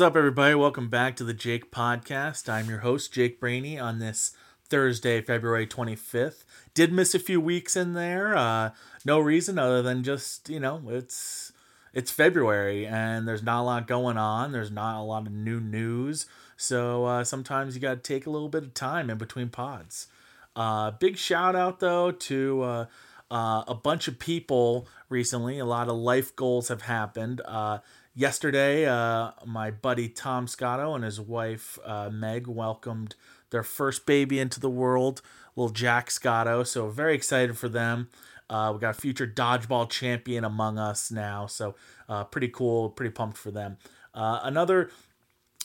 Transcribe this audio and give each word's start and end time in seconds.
is 0.00 0.02
up, 0.02 0.16
everybody? 0.16 0.54
Welcome 0.54 0.88
back 0.88 1.14
to 1.16 1.24
the 1.24 1.34
Jake 1.34 1.70
Podcast. 1.70 2.48
I'm 2.48 2.70
your 2.70 2.78
host, 2.78 3.12
Jake 3.12 3.38
Brainy, 3.38 3.78
on 3.78 3.98
this 3.98 4.34
Thursday, 4.70 5.20
February 5.20 5.66
25th. 5.66 6.44
Did 6.72 6.90
miss 6.90 7.14
a 7.14 7.18
few 7.18 7.38
weeks 7.38 7.76
in 7.76 7.92
there. 7.92 8.34
Uh, 8.34 8.70
no 9.04 9.20
reason 9.20 9.58
other 9.58 9.82
than 9.82 10.02
just, 10.02 10.48
you 10.48 10.58
know, 10.58 10.80
it's 10.88 11.52
it's 11.92 12.10
February 12.10 12.86
and 12.86 13.28
there's 13.28 13.42
not 13.42 13.60
a 13.60 13.64
lot 13.64 13.86
going 13.86 14.16
on. 14.16 14.52
There's 14.52 14.70
not 14.70 14.98
a 14.98 15.04
lot 15.04 15.26
of 15.26 15.34
new 15.34 15.60
news. 15.60 16.24
So 16.56 17.04
uh, 17.04 17.24
sometimes 17.24 17.74
you 17.74 17.82
got 17.82 18.02
to 18.02 18.14
take 18.14 18.24
a 18.24 18.30
little 18.30 18.48
bit 18.48 18.62
of 18.62 18.72
time 18.72 19.10
in 19.10 19.18
between 19.18 19.50
pods. 19.50 20.06
Uh, 20.56 20.92
big 20.92 21.18
shout 21.18 21.54
out, 21.54 21.80
though, 21.80 22.10
to 22.10 22.62
uh, 22.62 22.86
uh, 23.30 23.64
a 23.68 23.74
bunch 23.74 24.08
of 24.08 24.18
people 24.18 24.88
recently. 25.10 25.58
A 25.58 25.66
lot 25.66 25.88
of 25.88 25.96
life 25.96 26.34
goals 26.34 26.68
have 26.68 26.82
happened. 26.82 27.42
Uh, 27.44 27.80
yesterday, 28.20 28.86
uh, 28.86 29.30
my 29.46 29.70
buddy 29.70 30.06
Tom 30.06 30.46
Scotto 30.46 30.94
and 30.94 31.02
his 31.02 31.18
wife 31.18 31.78
uh, 31.84 32.10
Meg 32.10 32.46
welcomed 32.46 33.14
their 33.48 33.62
first 33.62 34.04
baby 34.04 34.38
into 34.38 34.60
the 34.60 34.68
world, 34.68 35.22
little 35.56 35.72
Jack 35.72 36.10
Scotto. 36.10 36.62
So 36.62 36.90
very 36.90 37.14
excited 37.14 37.56
for 37.56 37.70
them. 37.70 38.10
Uh, 38.50 38.72
we 38.74 38.80
got 38.80 38.96
a 38.96 39.00
future 39.00 39.26
dodgeball 39.26 39.88
champion 39.88 40.44
among 40.44 40.78
us 40.78 41.10
now, 41.10 41.46
so 41.46 41.74
uh, 42.08 42.24
pretty 42.24 42.48
cool. 42.48 42.90
Pretty 42.90 43.10
pumped 43.10 43.38
for 43.38 43.50
them. 43.50 43.78
Uh, 44.14 44.40
another 44.42 44.90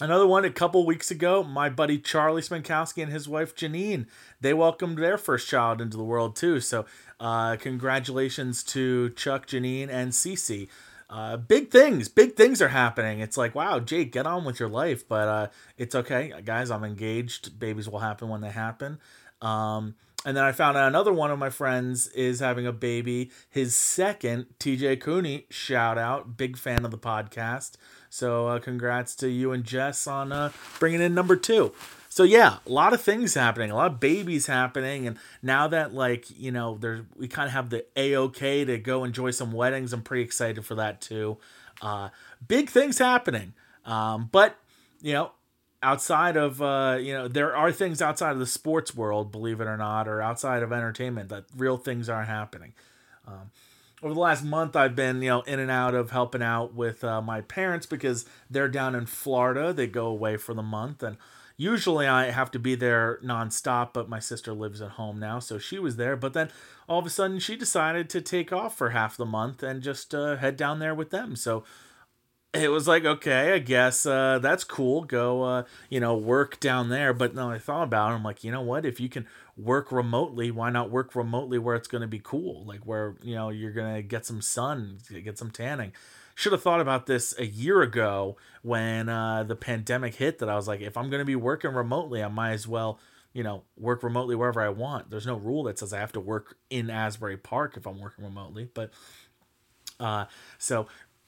Another 0.02 0.28
one 0.28 0.44
a 0.44 0.50
couple 0.50 0.86
weeks 0.86 1.10
ago, 1.10 1.42
my 1.42 1.70
buddy 1.70 1.98
Charlie 1.98 2.42
Spankowski 2.42 3.02
and 3.02 3.14
his 3.14 3.30
wife 3.30 3.56
Janine, 3.56 4.08
they 4.42 4.54
welcomed 4.54 4.98
their 4.98 5.18
first 5.18 5.48
child 5.48 5.80
into 5.80 5.96
the 5.96 6.04
world 6.04 6.36
too. 6.36 6.60
So, 6.60 6.86
uh, 7.18 7.56
congratulations 7.56 8.62
to 8.66 9.12
Chuck, 9.12 9.48
Janine, 9.48 9.88
and 9.88 10.12
Cece. 10.12 10.68
Uh, 11.10 11.38
big 11.38 11.70
things, 11.70 12.10
big 12.10 12.36
things 12.36 12.62
are 12.62 12.70
happening. 12.70 13.20
It's 13.20 13.38
like, 13.38 13.54
wow, 13.54 13.80
Jake, 13.80 14.12
get 14.12 14.26
on 14.26 14.44
with 14.44 14.60
your 14.60 14.70
life. 14.70 15.08
But 15.08 15.28
uh, 15.28 15.48
it's 15.78 15.96
okay, 15.96 16.34
guys. 16.44 16.72
I'm 16.72 16.84
engaged. 16.84 17.60
Babies 17.60 17.88
will 17.88 18.00
happen 18.00 18.30
when 18.30 18.42
they 18.42 18.50
happen. 18.50 19.00
Um, 19.42 19.96
and 20.26 20.36
then 20.36 20.44
I 20.44 20.52
found 20.54 20.76
out 20.76 20.88
another 20.88 21.14
one 21.14 21.30
of 21.30 21.38
my 21.38 21.52
friends 21.52 22.08
is 22.08 22.40
having 22.40 22.66
a 22.66 22.72
baby. 22.72 23.30
His 23.48 23.76
second, 23.76 24.48
TJ 24.60 25.00
Cooney, 25.00 25.46
shout 25.52 26.00
out, 26.00 26.36
big 26.36 26.58
fan 26.58 26.84
of 26.84 26.90
the 26.90 26.98
podcast. 26.98 27.74
So 28.10 28.48
uh, 28.48 28.60
congrats 28.60 29.16
to 29.18 29.30
you 29.30 29.52
and 29.52 29.64
Jess 29.64 30.08
on 30.08 30.32
uh, 30.32 30.52
bringing 30.80 31.02
in 31.02 31.14
number 31.14 31.36
two. 31.36 31.74
So 32.16 32.24
yeah, 32.24 32.60
a 32.66 32.72
lot 32.72 32.94
of 32.94 33.02
things 33.02 33.34
happening, 33.34 33.72
a 33.72 33.76
lot 33.76 33.92
of 33.92 34.00
babies 34.00 34.46
happening, 34.46 35.06
and 35.06 35.18
now 35.44 35.68
that 35.68 35.94
like 35.94 36.28
you 36.40 36.50
know, 36.50 36.80
we 37.18 37.28
kind 37.28 37.48
of 37.48 37.52
have 37.52 37.70
the 37.72 37.86
a 37.98 38.16
okay 38.16 38.64
to 38.64 38.78
go 38.78 39.04
enjoy 39.04 39.32
some 39.32 39.52
weddings. 39.52 39.92
I'm 39.92 40.02
pretty 40.02 40.24
excited 40.24 40.64
for 40.64 40.76
that 40.76 41.02
too. 41.02 41.36
Uh, 41.82 42.08
big 42.48 42.70
things 42.70 43.00
happening, 43.00 43.52
um, 43.84 44.30
but 44.32 44.56
you 45.02 45.12
know, 45.12 45.32
outside 45.84 46.38
of 46.38 46.62
uh, 46.62 46.98
you 47.02 47.12
know, 47.12 47.28
there 47.28 47.54
are 47.54 47.74
things 47.74 48.02
outside 48.02 48.32
of 48.32 48.40
the 48.40 48.48
sports 48.48 48.96
world, 48.96 49.30
believe 49.30 49.60
it 49.60 49.68
or 49.68 49.76
not, 49.76 50.08
or 50.08 50.22
outside 50.22 50.64
of 50.64 50.72
entertainment 50.72 51.28
that 51.28 51.44
real 51.58 51.76
things 51.76 52.08
are 52.08 52.24
happening. 52.24 52.72
Um, 53.28 53.52
over 54.04 54.14
the 54.14 54.20
last 54.20 54.44
month 54.44 54.76
i've 54.76 54.96
been 54.96 55.22
you 55.22 55.30
know 55.30 55.42
in 55.44 55.58
and 55.58 55.72
out 55.72 55.96
of 55.96 56.12
helping 56.12 56.44
out 56.44 56.76
with 56.76 57.04
uh, 57.04 57.22
my 57.22 57.42
parents 57.42 57.88
because 57.88 58.26
they're 58.52 58.68
down 58.68 58.94
in 58.94 59.06
florida 59.06 59.74
they 59.74 59.88
go 59.88 60.06
away 60.06 60.38
for 60.38 60.54
the 60.54 60.62
month 60.62 61.02
and 61.02 61.18
usually 61.58 62.06
i 62.08 62.32
have 62.32 62.52
to 62.52 62.60
be 62.60 62.76
there 62.76 63.20
nonstop 63.24 63.94
but 63.94 64.10
my 64.10 64.20
sister 64.20 64.54
lives 64.54 64.82
at 64.82 64.92
home 64.92 65.20
now 65.20 65.40
so 65.40 65.58
she 65.58 65.80
was 65.80 65.96
there. 65.96 66.16
But 66.16 66.34
then 66.34 66.50
all 66.88 67.00
of 67.00 67.06
a 67.06 67.10
sudden 67.10 67.40
she 67.40 67.56
decided 67.56 68.10
to 68.10 68.22
take 68.22 68.52
off 68.52 68.78
for 68.78 68.90
half 68.90 69.18
the 69.18 69.26
month 69.26 69.64
and 69.64 69.82
just 69.82 70.14
uh, 70.14 70.38
head 70.38 70.58
down 70.58 70.80
there 70.80 70.96
with 70.96 71.12
them. 71.12 71.36
So 71.36 71.64
it 72.54 72.70
was 72.72 72.88
like 72.88 73.04
okay 73.04 73.52
i 73.54 73.60
guess 73.60 74.06
uh, 74.06 74.40
that's 74.40 74.64
cool. 74.64 75.04
Go 75.04 75.44
uh, 75.44 75.64
you 75.90 76.00
know 76.00 76.16
work 76.16 76.60
down 76.60 76.90
there. 76.90 77.14
But 77.14 77.36
no 77.36 77.52
i 77.52 77.58
thought 77.60 77.84
about 77.84 78.12
it 78.12 78.16
i'm 78.16 78.24
like 78.24 78.44
you 78.44 78.52
know 78.52 78.62
what? 78.62 78.86
If 78.86 79.00
you 79.00 79.10
can 79.10 79.28
work 79.58 79.92
remotely 79.92 80.52
why 80.52 80.70
not 80.70 80.90
work 80.90 81.16
remotely 81.16 81.58
where 81.58 81.76
it's 81.76 81.88
going 81.88 82.02
to 82.02 82.08
be 82.08 82.20
cool? 82.24 82.66
Like 82.66 82.82
where 82.86 83.16
you 83.22 83.36
know 83.36 83.50
you're 83.50 83.72
going 83.72 83.96
to 83.96 84.02
get 84.02 84.26
some 84.26 84.42
sun 84.42 85.00
get 85.24 85.38
some 85.38 85.52
tanning 85.52 85.94
should 86.36 86.52
have 86.52 86.62
thought 86.62 86.82
about 86.82 87.06
this 87.06 87.34
a 87.40 87.46
year 87.46 87.82
ago 87.82 88.38
when 88.62 89.10
uh, 89.10 89.44
the 89.44 89.56
pandemic 89.56 90.16
hit 90.16 90.40
that 90.40 90.50
i 90.50 90.56
was 90.56 90.68
like 90.68 90.82
if 90.82 90.98
i'm 90.98 91.10
going 91.10 91.20
to 91.20 91.26
be 91.26 91.36
working 91.36 91.74
remotely 91.74 92.24
i 92.24 92.28
might 92.28 92.52
as 92.52 92.68
well 92.68 93.00
you 93.34 93.44
know 93.44 93.64
work 93.78 94.04
remotely 94.04 94.36
wherever 94.36 94.62
i 94.62 94.70
want 94.70 95.10
there's 95.10 95.28
no 95.28 95.36
rule 95.36 95.64
that 95.64 95.80
says 95.80 95.94
i 95.94 96.00
have 96.00 96.12
to 96.12 96.20
work 96.20 96.58
in 96.70 96.90
asbury 96.90 97.38
park 97.38 97.76
if 97.78 97.86
i'm 97.88 98.00
working 98.00 98.24
remotely 98.24 98.70
but 98.74 98.92
uh, 100.00 100.26
so 100.58 100.88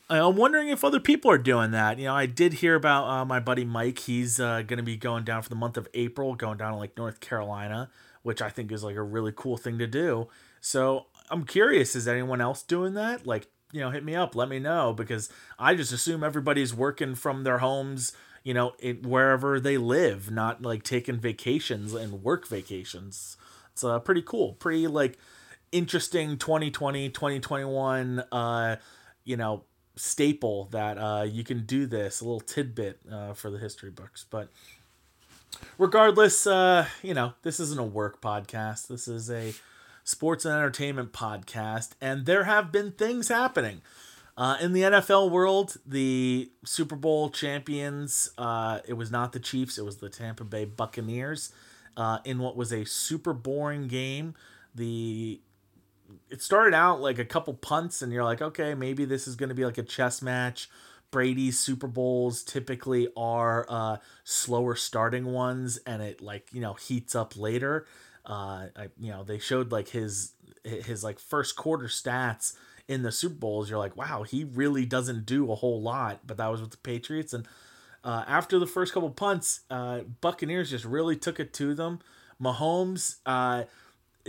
I'm 0.10 0.36
wondering 0.36 0.70
if 0.70 0.84
other 0.84 1.00
people 1.00 1.32
are 1.32 1.38
doing 1.38 1.72
that. 1.72 2.00
You 2.00 2.06
know, 2.06 2.16
I 2.16 2.26
did 2.26 2.54
hear 2.54 2.76
about 2.76 3.08
uh, 3.08 3.26
my 3.26 3.40
buddy 3.42 3.64
Mike. 3.64 4.00
He's 4.00 4.42
uh, 4.42 4.62
going 4.62 4.78
to 4.78 4.84
be 4.84 4.98
going 4.98 5.24
down 5.24 5.42
for 5.42 5.48
the 5.50 5.56
month 5.56 5.78
of 5.78 5.88
April, 5.94 6.36
going 6.36 6.58
down 6.58 6.74
to 6.74 6.78
like 6.78 6.98
North 6.98 7.22
Carolina 7.22 7.90
which 8.28 8.42
I 8.42 8.50
think 8.50 8.74
is 8.74 8.84
like 8.84 8.98
a 8.98 9.02
really 9.02 9.32
cool 9.34 9.56
thing 9.56 9.78
to 9.80 9.88
do. 9.88 10.28
So 10.60 11.06
I'm 11.32 11.46
curious, 11.46 11.96
is 11.96 12.10
anyone 12.10 12.42
else 12.42 12.62
doing 12.62 12.94
that? 12.96 13.26
Like, 13.26 13.48
you 13.72 13.82
know, 13.82 13.92
hit 13.92 14.04
me 14.04 14.16
up, 14.16 14.36
let 14.36 14.50
me 14.50 14.60
know 14.60 14.94
because 14.94 15.30
I 15.60 15.76
just 15.76 15.92
assume 15.92 16.24
everybody's 16.24 16.74
working 16.74 17.16
from 17.16 17.44
their 17.44 17.58
homes, 17.60 18.14
you 18.44 18.54
know, 18.54 18.74
it, 18.80 19.06
wherever 19.06 19.60
they 19.60 19.78
live, 19.78 20.32
not 20.32 20.62
like 20.62 20.84
taking 20.84 21.18
vacations 21.18 21.94
and 21.94 22.24
work 22.24 22.48
vacations. 22.48 23.38
It's 23.74 23.84
uh, 23.84 24.00
pretty 24.00 24.22
cool, 24.22 24.54
pretty 24.54 24.88
like 24.88 25.18
interesting 25.72 26.38
2020, 26.38 27.10
2021, 27.10 28.24
uh, 28.32 28.78
you 29.26 29.38
know, 29.38 29.64
staple 29.98 30.66
that 30.72 30.98
uh, 30.98 31.24
you 31.24 31.44
can 31.44 31.66
do 31.66 31.86
this, 31.86 32.22
a 32.22 32.24
little 32.24 32.40
tidbit 32.40 33.00
uh, 33.12 33.34
for 33.34 33.50
the 33.50 33.58
history 33.58 33.90
books. 33.90 34.26
But 34.30 34.50
regardless, 35.78 36.48
uh, 36.48 36.88
you 37.02 37.14
know, 37.14 37.34
this 37.42 37.60
isn't 37.60 37.80
a 37.80 37.84
work 37.84 38.22
podcast. 38.22 38.88
This 38.88 39.08
is 39.08 39.30
a 39.30 39.54
sports 40.08 40.46
and 40.46 40.56
entertainment 40.56 41.12
podcast, 41.12 41.90
and 42.00 42.26
there 42.26 42.46
have 42.46 42.72
been 42.72 42.94
things 42.94 43.28
happening. 43.28 43.82
Uh, 44.38 44.56
in 44.62 44.72
the 44.72 44.84
NFL 44.84 45.30
world, 45.30 45.76
the 45.86 46.50
Super 46.64 46.96
Bowl 46.96 47.30
champions, 47.30 48.30
uh, 48.38 48.80
it 48.88 48.94
was 48.94 49.12
not 49.12 49.34
the 49.34 49.40
Chiefs, 49.40 49.78
it 49.78 49.84
was 49.84 49.98
the 49.98 50.10
Tampa 50.10 50.46
Bay 50.46 50.64
Buccaneers. 50.64 51.52
Uh, 51.98 52.20
in 52.24 52.40
what 52.40 52.56
was 52.56 52.72
a 52.72 52.86
super 52.86 53.34
boring 53.34 53.88
game, 53.88 54.34
the 54.74 55.42
it 56.30 56.42
started 56.42 56.74
out 56.74 57.02
like 57.02 57.20
a 57.20 57.26
couple 57.26 57.54
punts, 57.56 58.02
and 58.02 58.14
you're 58.14 58.24
like, 58.24 58.42
okay, 58.42 58.76
maybe 58.76 59.04
this 59.04 59.28
is 59.28 59.36
going 59.36 59.50
to 59.50 59.56
be 59.56 59.66
like 59.66 59.78
a 59.78 59.84
chess 59.84 60.22
match. 60.22 60.70
Brady's 61.12 61.60
Super 61.60 61.88
Bowls 61.88 62.44
typically 62.44 63.10
are 63.18 63.66
uh, 63.68 63.98
slower 64.24 64.76
starting 64.76 65.26
ones, 65.26 65.80
and 65.86 66.02
it 66.02 66.22
like 66.22 66.48
you 66.54 66.62
know 66.62 66.76
heats 66.76 67.14
up 67.14 67.36
later. 67.36 67.86
Uh, 68.28 68.68
I, 68.76 68.88
you 69.00 69.12
know 69.12 69.24
they 69.24 69.40
showed 69.40 69.72
like 69.72 69.88
his 69.90 70.34
his 70.64 71.04
like 71.04 71.18
first 71.18 71.56
quarter 71.56 71.86
stats 71.86 72.54
in 72.88 73.02
the 73.02 73.12
Super 73.12 73.36
Bowls. 73.36 73.70
You're 73.70 73.80
like, 73.80 73.96
wow, 73.96 74.24
he 74.24 74.44
really 74.44 74.86
doesn't 74.86 75.26
do 75.26 75.52
a 75.52 75.56
whole 75.56 75.82
lot. 75.82 76.28
But 76.28 76.38
that 76.38 76.52
was 76.52 76.62
with 76.62 76.72
the 76.72 76.78
Patriots, 76.78 77.34
and 77.34 77.48
uh, 78.04 78.24
after 78.28 78.60
the 78.60 78.68
first 78.68 78.94
couple 78.94 79.10
punts, 79.10 79.62
uh, 79.70 80.02
Buccaneers 80.22 80.70
just 80.70 80.86
really 80.86 81.16
took 81.16 81.40
it 81.40 81.54
to 81.54 81.74
them. 81.74 82.00
Mahomes, 82.42 83.18
uh, 83.26 83.64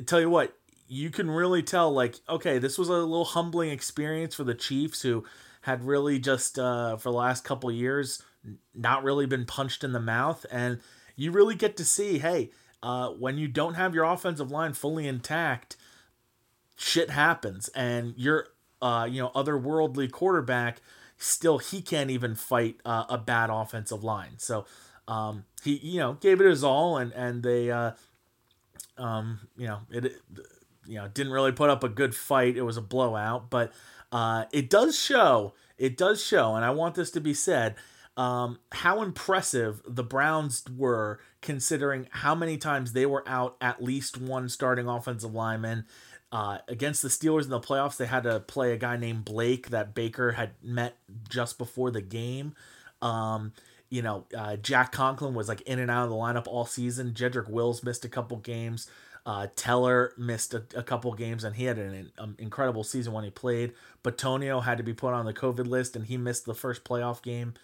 tell 0.07 0.21
you 0.21 0.31
what, 0.31 0.57
you 0.89 1.11
can 1.11 1.31
really 1.31 1.63
tell 1.63 1.93
like, 1.93 2.17
okay, 2.29 2.59
this 2.59 2.79
was 2.79 2.89
a 2.89 2.93
little 2.93 3.25
humbling 3.25 3.71
experience 3.71 4.35
for 4.35 4.45
the 4.45 4.55
Chiefs 4.55 5.03
who 5.03 5.25
had 5.63 5.85
really 5.85 6.19
just 6.19 6.59
uh, 6.59 6.97
for 6.97 7.11
the 7.11 7.17
last 7.17 7.45
couple 7.45 7.71
years 7.71 8.23
not 8.75 9.05
really 9.05 9.27
been 9.27 9.45
punched 9.45 9.85
in 9.85 9.93
the 9.93 10.01
mouth, 10.01 10.47
and 10.51 10.81
you 11.17 11.31
really 11.31 11.55
get 11.55 11.77
to 11.77 11.85
see, 11.85 12.19
hey, 12.19 12.51
uh, 12.83 13.11
when 13.11 13.39
you 13.39 13.49
don't 13.49 13.75
have 13.75 13.95
your 13.95 14.05
offensive 14.05 14.51
line 14.51 14.73
fully 14.73 15.07
intact, 15.07 15.77
shit 16.77 17.11
happens, 17.11 17.69
and 17.69 18.15
your 18.17 18.49
uh, 18.81 19.09
you 19.11 19.21
know 19.21 19.31
otherworldly 19.35 20.11
quarterback 20.11 20.81
still 21.17 21.59
he 21.59 21.83
can't 21.83 22.11
even 22.11 22.35
fight 22.35 22.77
uh, 22.85 23.05
a 23.09 23.19
bad 23.19 23.51
offensive 23.51 24.05
line. 24.05 24.35
So 24.39 24.65
um, 25.07 25.45
he 25.63 25.77
you 25.77 25.99
know 25.99 26.15
gave 26.15 26.41
it 26.41 26.47
his 26.47 26.65
all, 26.65 26.97
and 26.97 27.13
and 27.13 27.43
they 27.43 27.71
uh, 27.71 27.93
um, 28.97 29.41
you 29.57 29.67
know 29.67 29.81
it 29.91 30.21
you 30.87 30.95
know 30.97 31.09
didn't 31.09 31.33
really 31.33 31.53
put 31.53 31.71
up 31.71 31.85
a 31.85 31.89
good 31.89 32.15
fight. 32.15 32.57
It 32.57 32.63
was 32.63 32.77
a 32.77 32.83
blowout, 32.83 33.51
but 33.51 33.73
uh, 34.11 34.45
it 34.53 34.71
does 34.71 34.99
show, 34.99 35.55
it 35.77 35.97
does 35.97 36.25
show, 36.25 36.55
and 36.55 36.65
I 36.65 36.71
want 36.71 36.95
this 36.95 37.11
to 37.13 37.21
be 37.21 37.35
said, 37.35 37.75
um, 38.19 38.59
how 38.73 39.01
impressive 39.01 39.81
the 39.87 40.03
Browns 40.03 40.65
were 40.77 41.21
considering 41.41 42.09
how 42.11 42.35
many 42.35 42.59
times 42.59 42.93
they 42.93 43.07
were 43.07 43.23
out 43.29 43.57
at 43.61 43.81
least 43.81 44.19
one 44.19 44.49
starting 44.49 44.89
offensive 44.89 45.33
lineman. 45.33 45.87
Uh, 46.31 46.59
against 46.67 47.01
the 47.01 47.09
Steelers 47.09 47.45
in 47.45 47.51
the 47.51 47.61
playoffs, 47.61 47.97
they 47.97 48.07
had 48.07 48.25
to 48.25 48.41
play 48.41 48.73
a 48.73 48.77
guy 48.77 48.97
named 48.97 49.25
Blake 49.25 49.71
that 49.71 49.95
Baker 49.95 50.33
had 50.33 50.51
met 50.63 50.97
just 51.29 51.59
before 51.59 51.93
the 51.93 52.03
game. 52.03 52.55
Um, 53.01 53.53
you 53.89 54.03
know, 54.03 54.27
uh, 54.37 54.57
Jack 54.57 54.91
Conklin 54.91 55.33
was 55.33 55.49
like 55.49 55.61
in 55.63 55.79
and 55.79 55.91
out 55.91 56.03
of 56.03 56.11
the 56.11 56.17
lineup 56.17 56.49
all 56.49 56.67
season. 56.67 57.13
Jedrick 57.13 57.49
Wills 57.49 57.85
missed 57.85 58.05
a 58.05 58.09
couple 58.09 58.37
games. 58.39 58.91
Uh, 59.25 59.47
Teller 59.55 60.13
missed 60.19 60.55
a, 60.55 60.65
a 60.75 60.83
couple 60.83 61.13
games 61.15 61.45
and 61.45 61.55
he 61.55 61.65
had 61.65 61.79
an, 61.79 62.11
um, 62.19 62.35
incredible 62.39 62.83
season 62.83 63.13
when 63.13 63.25
he 63.25 63.31
played. 63.31 63.75
Bitonio 64.03 64.63
had 64.63 64.79
to 64.79 64.85
be 64.85 64.93
put 64.93 65.15
on 65.15 65.25
the 65.25 65.33
COVID 65.33 65.67
list 65.69 65.95
and 65.95 66.07
he 66.07 66.17
missed 66.17 66.47
the 66.47 66.55
first 66.55 66.83
playoff 66.83 67.23
game. 67.23 67.55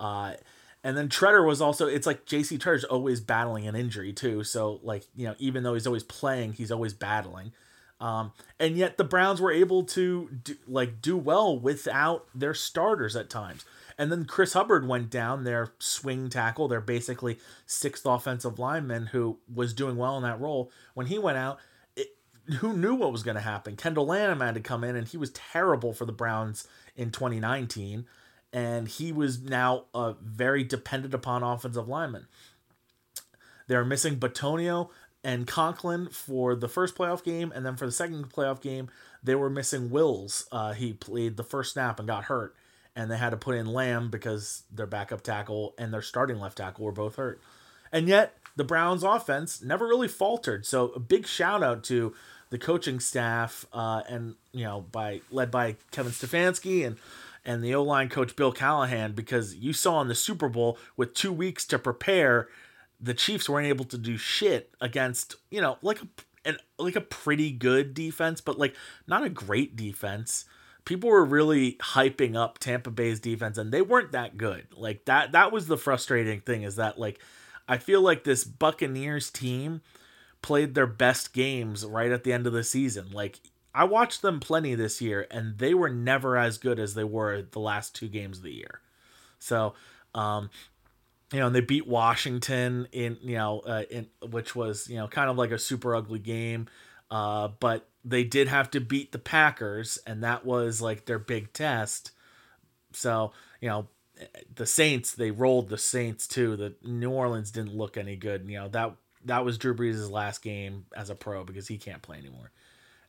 Uh, 0.00 0.34
And 0.82 0.96
then 0.96 1.08
Tretter 1.10 1.46
was 1.46 1.60
also 1.60 1.86
it's 1.86 2.06
like 2.06 2.24
JC 2.24 2.58
Tretter's 2.58 2.84
always 2.84 3.20
battling 3.20 3.68
an 3.68 3.76
injury 3.76 4.12
too. 4.14 4.42
So 4.44 4.80
like, 4.82 5.04
you 5.14 5.26
know, 5.26 5.34
even 5.38 5.62
though 5.62 5.74
he's 5.74 5.86
always 5.86 6.02
playing, 6.04 6.54
he's 6.54 6.72
always 6.72 6.94
battling. 6.94 7.52
Um, 8.00 8.32
and 8.58 8.78
yet 8.78 8.96
the 8.96 9.04
Browns 9.04 9.42
were 9.42 9.52
able 9.52 9.82
to 9.84 10.30
do, 10.42 10.56
like 10.66 11.02
do 11.02 11.18
well 11.18 11.58
without 11.58 12.26
their 12.34 12.54
starters 12.54 13.14
at 13.14 13.28
times. 13.28 13.66
And 13.98 14.10
then 14.10 14.24
Chris 14.24 14.54
Hubbard 14.54 14.88
went 14.88 15.10
down, 15.10 15.44
their 15.44 15.74
swing 15.78 16.30
tackle, 16.30 16.66
their 16.66 16.80
basically 16.80 17.36
sixth 17.66 18.06
offensive 18.06 18.58
lineman 18.58 19.08
who 19.08 19.36
was 19.54 19.74
doing 19.74 19.98
well 19.98 20.16
in 20.16 20.22
that 20.22 20.40
role. 20.40 20.72
When 20.94 21.08
he 21.08 21.18
went 21.18 21.36
out, 21.36 21.58
it, 21.94 22.16
who 22.60 22.72
knew 22.72 22.94
what 22.94 23.12
was 23.12 23.22
going 23.22 23.34
to 23.34 23.42
happen? 23.42 23.76
Kendall 23.76 24.06
Lamm 24.06 24.40
had 24.40 24.54
to 24.54 24.60
come 24.62 24.82
in, 24.82 24.96
and 24.96 25.06
he 25.06 25.18
was 25.18 25.28
terrible 25.32 25.92
for 25.92 26.06
the 26.06 26.12
Browns 26.12 26.66
in 26.96 27.10
2019. 27.10 28.06
And 28.52 28.88
he 28.88 29.12
was 29.12 29.40
now 29.40 29.84
a 29.94 30.14
very 30.20 30.64
dependent 30.64 31.14
upon 31.14 31.42
offensive 31.42 31.88
lineman. 31.88 32.26
They're 33.68 33.84
missing 33.84 34.16
Bitonio 34.16 34.90
and 35.22 35.46
Conklin 35.46 36.08
for 36.08 36.56
the 36.56 36.68
first 36.68 36.96
playoff 36.96 37.22
game, 37.22 37.52
and 37.54 37.64
then 37.64 37.76
for 37.76 37.86
the 37.86 37.92
second 37.92 38.30
playoff 38.30 38.60
game, 38.60 38.90
they 39.22 39.34
were 39.34 39.50
missing 39.50 39.90
Wills. 39.90 40.48
Uh, 40.50 40.72
he 40.72 40.92
played 40.92 41.36
the 41.36 41.44
first 41.44 41.74
snap 41.74 41.98
and 42.00 42.08
got 42.08 42.24
hurt 42.24 42.56
and 42.96 43.10
they 43.10 43.16
had 43.16 43.30
to 43.30 43.36
put 43.36 43.54
in 43.54 43.66
Lamm 43.66 44.10
because 44.10 44.64
their 44.70 44.86
backup 44.86 45.22
tackle 45.22 45.74
and 45.78 45.92
their 45.92 46.02
starting 46.02 46.38
left 46.38 46.58
tackle 46.58 46.84
were 46.84 46.92
both 46.92 47.16
hurt. 47.16 47.40
And 47.92 48.08
yet, 48.08 48.36
the 48.56 48.64
Browns' 48.64 49.02
offense 49.02 49.62
never 49.62 49.86
really 49.86 50.08
faltered. 50.08 50.66
So, 50.66 50.88
a 50.88 51.00
big 51.00 51.26
shout 51.26 51.62
out 51.62 51.82
to 51.84 52.14
the 52.50 52.58
coaching 52.58 52.98
staff 53.00 53.64
uh, 53.72 54.02
and 54.08 54.34
you 54.52 54.64
know 54.64 54.80
by 54.92 55.20
led 55.30 55.50
by 55.52 55.76
Kevin 55.92 56.12
Stefanski 56.12 56.84
and 56.84 56.96
and 57.44 57.62
the 57.62 57.74
O 57.74 57.82
line 57.82 58.08
coach 58.08 58.36
Bill 58.36 58.52
Callahan 58.52 59.12
because 59.12 59.54
you 59.54 59.72
saw 59.72 60.00
in 60.00 60.08
the 60.08 60.14
Super 60.14 60.48
Bowl 60.48 60.78
with 60.96 61.14
two 61.14 61.32
weeks 61.32 61.64
to 61.66 61.78
prepare, 61.78 62.48
the 63.00 63.14
Chiefs 63.14 63.48
weren't 63.48 63.66
able 63.66 63.84
to 63.86 63.98
do 63.98 64.16
shit 64.16 64.74
against 64.80 65.36
you 65.50 65.60
know 65.60 65.78
like 65.82 66.02
a 66.02 66.08
and 66.44 66.56
like 66.78 66.96
a 66.96 67.02
pretty 67.02 67.50
good 67.50 67.94
defense, 67.94 68.40
but 68.40 68.58
like 68.58 68.74
not 69.06 69.24
a 69.24 69.28
great 69.28 69.76
defense 69.76 70.44
people 70.84 71.10
were 71.10 71.24
really 71.24 71.74
hyping 71.74 72.36
up 72.36 72.58
Tampa 72.58 72.90
Bay's 72.90 73.20
defense 73.20 73.58
and 73.58 73.72
they 73.72 73.82
weren't 73.82 74.12
that 74.12 74.36
good. 74.36 74.66
Like 74.74 75.04
that 75.04 75.32
that 75.32 75.52
was 75.52 75.66
the 75.66 75.76
frustrating 75.76 76.40
thing 76.40 76.62
is 76.62 76.76
that 76.76 76.98
like 76.98 77.20
I 77.68 77.78
feel 77.78 78.00
like 78.00 78.24
this 78.24 78.44
Buccaneers 78.44 79.30
team 79.30 79.82
played 80.42 80.74
their 80.74 80.86
best 80.86 81.32
games 81.32 81.84
right 81.84 82.10
at 82.10 82.24
the 82.24 82.32
end 82.32 82.46
of 82.46 82.52
the 82.52 82.64
season. 82.64 83.10
Like 83.12 83.40
I 83.74 83.84
watched 83.84 84.22
them 84.22 84.40
plenty 84.40 84.74
this 84.74 85.00
year 85.00 85.26
and 85.30 85.58
they 85.58 85.74
were 85.74 85.90
never 85.90 86.36
as 86.36 86.58
good 86.58 86.78
as 86.78 86.94
they 86.94 87.04
were 87.04 87.42
the 87.42 87.60
last 87.60 87.94
two 87.94 88.08
games 88.08 88.38
of 88.38 88.44
the 88.44 88.52
year. 88.52 88.80
So, 89.38 89.74
um 90.14 90.50
you 91.32 91.38
know, 91.38 91.46
and 91.46 91.54
they 91.54 91.60
beat 91.60 91.86
Washington 91.86 92.88
in, 92.92 93.16
you 93.22 93.36
know, 93.36 93.60
uh, 93.60 93.84
in 93.90 94.08
which 94.30 94.56
was, 94.56 94.88
you 94.88 94.96
know, 94.96 95.06
kind 95.06 95.30
of 95.30 95.36
like 95.36 95.52
a 95.52 95.58
super 95.58 95.94
ugly 95.94 96.18
game. 96.18 96.66
Uh, 97.10 97.48
but 97.60 97.88
they 98.04 98.24
did 98.24 98.48
have 98.48 98.70
to 98.72 98.80
beat 98.80 99.12
the 99.12 99.18
Packers, 99.18 99.98
and 100.06 100.24
that 100.24 100.44
was 100.44 100.80
like 100.80 101.04
their 101.04 101.18
big 101.18 101.52
test. 101.52 102.12
So, 102.92 103.32
you 103.60 103.68
know, 103.68 103.88
the 104.54 104.66
Saints, 104.66 105.12
they 105.12 105.30
rolled 105.30 105.68
the 105.68 105.78
Saints 105.78 106.26
too. 106.26 106.56
The 106.56 106.74
New 106.82 107.10
Orleans 107.10 107.50
didn't 107.50 107.76
look 107.76 107.96
any 107.96 108.16
good. 108.16 108.48
You 108.48 108.58
know, 108.58 108.68
that 108.68 108.96
that 109.24 109.44
was 109.44 109.58
Drew 109.58 109.74
Brees' 109.74 110.10
last 110.10 110.42
game 110.42 110.86
as 110.96 111.10
a 111.10 111.14
pro 111.14 111.44
because 111.44 111.68
he 111.68 111.78
can't 111.78 112.02
play 112.02 112.18
anymore. 112.18 112.50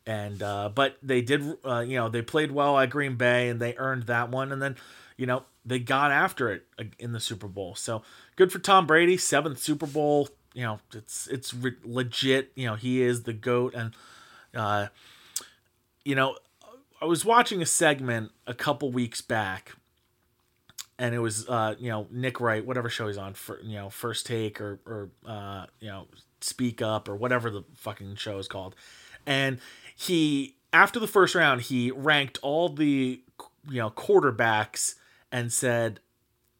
And 0.05 0.41
uh, 0.41 0.69
but 0.73 0.97
they 1.03 1.21
did, 1.21 1.43
uh, 1.63 1.79
you 1.79 1.95
know, 1.95 2.09
they 2.09 2.21
played 2.21 2.51
well 2.51 2.77
at 2.79 2.89
Green 2.89 3.15
Bay 3.15 3.49
and 3.49 3.59
they 3.59 3.75
earned 3.77 4.03
that 4.03 4.29
one. 4.29 4.51
And 4.51 4.61
then, 4.61 4.75
you 5.15 5.25
know, 5.25 5.43
they 5.63 5.77
got 5.77 6.11
after 6.11 6.49
it 6.49 6.65
in 6.97 7.11
the 7.11 7.19
Super 7.19 7.47
Bowl. 7.47 7.75
So 7.75 8.01
good 8.35 8.51
for 8.51 8.59
Tom 8.59 8.87
Brady, 8.87 9.17
seventh 9.17 9.59
Super 9.59 9.85
Bowl. 9.85 10.29
You 10.53 10.63
know, 10.63 10.79
it's 10.93 11.27
it's 11.27 11.53
re- 11.53 11.75
legit. 11.83 12.51
You 12.55 12.67
know, 12.67 12.75
he 12.75 13.01
is 13.01 13.23
the 13.23 13.33
goat 13.33 13.75
and 13.75 13.93
uh, 14.55 14.87
you 16.03 16.15
know, 16.15 16.35
I 17.01 17.05
was 17.05 17.25
watching 17.25 17.61
a 17.61 17.65
segment 17.65 18.31
a 18.45 18.53
couple 18.53 18.91
weeks 18.91 19.21
back, 19.21 19.73
and 20.99 21.15
it 21.15 21.19
was 21.19 21.47
uh, 21.47 21.75
you 21.79 21.89
know 21.89 22.07
Nick 22.11 22.39
Wright, 22.39 22.65
whatever 22.65 22.89
show 22.89 23.07
he's 23.07 23.17
on, 23.17 23.33
for 23.33 23.59
you 23.61 23.75
know 23.75 23.89
First 23.89 24.25
Take 24.25 24.61
or 24.61 24.79
or 24.85 25.09
uh, 25.25 25.65
you 25.79 25.87
know 25.87 26.07
Speak 26.41 26.81
Up 26.81 27.07
or 27.09 27.15
whatever 27.15 27.49
the 27.49 27.63
fucking 27.75 28.15
show 28.15 28.37
is 28.37 28.47
called, 28.47 28.75
and 29.25 29.59
he 30.01 30.55
after 30.73 30.99
the 30.99 31.07
first 31.07 31.35
round 31.35 31.61
he 31.61 31.91
ranked 31.91 32.39
all 32.41 32.69
the 32.69 33.21
you 33.69 33.77
know 33.77 33.91
quarterbacks 33.91 34.95
and 35.31 35.53
said 35.53 35.99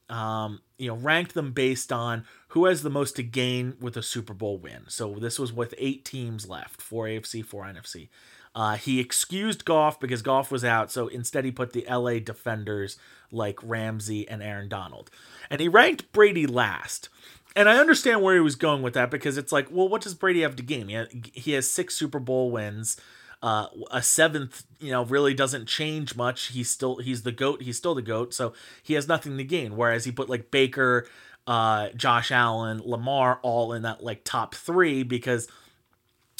um, 0.09 0.61
you 0.77 0.87
know 0.87 0.95
ranked 0.95 1.33
them 1.33 1.51
based 1.51 1.91
on 1.91 2.25
who 2.49 2.65
has 2.65 2.83
the 2.83 2.89
most 2.89 3.15
to 3.15 3.23
gain 3.23 3.75
with 3.79 3.97
a 3.97 4.03
Super 4.03 4.33
Bowl 4.33 4.57
win. 4.57 4.83
So 4.87 5.15
this 5.15 5.39
was 5.39 5.53
with 5.53 5.73
eight 5.77 6.03
teams 6.05 6.47
left, 6.47 6.81
four 6.81 7.05
AFC, 7.05 7.43
four 7.43 7.63
NFC. 7.63 8.09
Uh, 8.53 8.75
he 8.75 8.99
excused 8.99 9.63
Goff 9.63 9.99
because 9.99 10.21
Goff 10.21 10.51
was 10.51 10.65
out, 10.65 10.91
so 10.91 11.07
instead 11.07 11.45
he 11.45 11.51
put 11.51 11.71
the 11.71 11.85
LA 11.89 12.19
defenders 12.19 12.97
like 13.31 13.57
Ramsey 13.63 14.27
and 14.27 14.43
Aaron 14.43 14.67
Donald. 14.67 15.09
And 15.49 15.61
he 15.61 15.69
ranked 15.69 16.11
Brady 16.11 16.45
last. 16.45 17.07
And 17.55 17.69
I 17.69 17.77
understand 17.77 18.21
where 18.21 18.35
he 18.35 18.41
was 18.41 18.55
going 18.55 18.81
with 18.81 18.93
that 18.93 19.09
because 19.09 19.37
it's 19.37 19.53
like, 19.53 19.67
well, 19.71 19.87
what 19.87 20.01
does 20.01 20.13
Brady 20.13 20.41
have 20.41 20.57
to 20.57 20.63
gain? 20.63 20.89
He, 20.89 21.31
he 21.33 21.51
has 21.53 21.69
six 21.69 21.95
Super 21.95 22.19
Bowl 22.19 22.51
wins. 22.51 22.97
Uh, 23.43 23.67
a 23.89 24.03
seventh, 24.03 24.63
you 24.79 24.91
know, 24.91 25.03
really 25.03 25.33
doesn't 25.33 25.65
change 25.65 26.15
much. 26.15 26.47
He's 26.47 26.69
still 26.69 26.97
he's 26.97 27.23
the 27.23 27.31
goat. 27.31 27.63
He's 27.63 27.77
still 27.77 27.95
the 27.95 28.01
goat, 28.03 28.33
so 28.33 28.53
he 28.83 28.93
has 28.93 29.07
nothing 29.07 29.37
to 29.37 29.43
gain. 29.43 29.75
Whereas 29.75 30.05
he 30.05 30.11
put 30.11 30.29
like 30.29 30.51
Baker, 30.51 31.07
uh, 31.47 31.89
Josh 31.95 32.31
Allen, 32.31 32.81
Lamar 32.85 33.39
all 33.41 33.73
in 33.73 33.81
that 33.81 34.03
like 34.03 34.23
top 34.23 34.53
three 34.53 35.01
because 35.01 35.47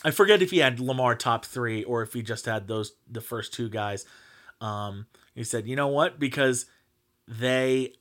I 0.04 0.12
forget 0.12 0.42
if 0.42 0.52
he 0.52 0.60
had 0.60 0.80
Lamar 0.80 1.16
top 1.16 1.46
three 1.46 1.84
or 1.84 2.02
if 2.02 2.14
he 2.14 2.22
just 2.22 2.46
had 2.46 2.68
those 2.68 2.94
the 3.10 3.22
first 3.22 3.54
two 3.54 3.70
guys. 3.70 4.06
Um, 4.60 5.08
he 5.34 5.44
said, 5.44 5.68
you 5.68 5.76
know 5.76 5.88
what? 5.88 6.20
Because 6.20 6.66
they 7.28 7.94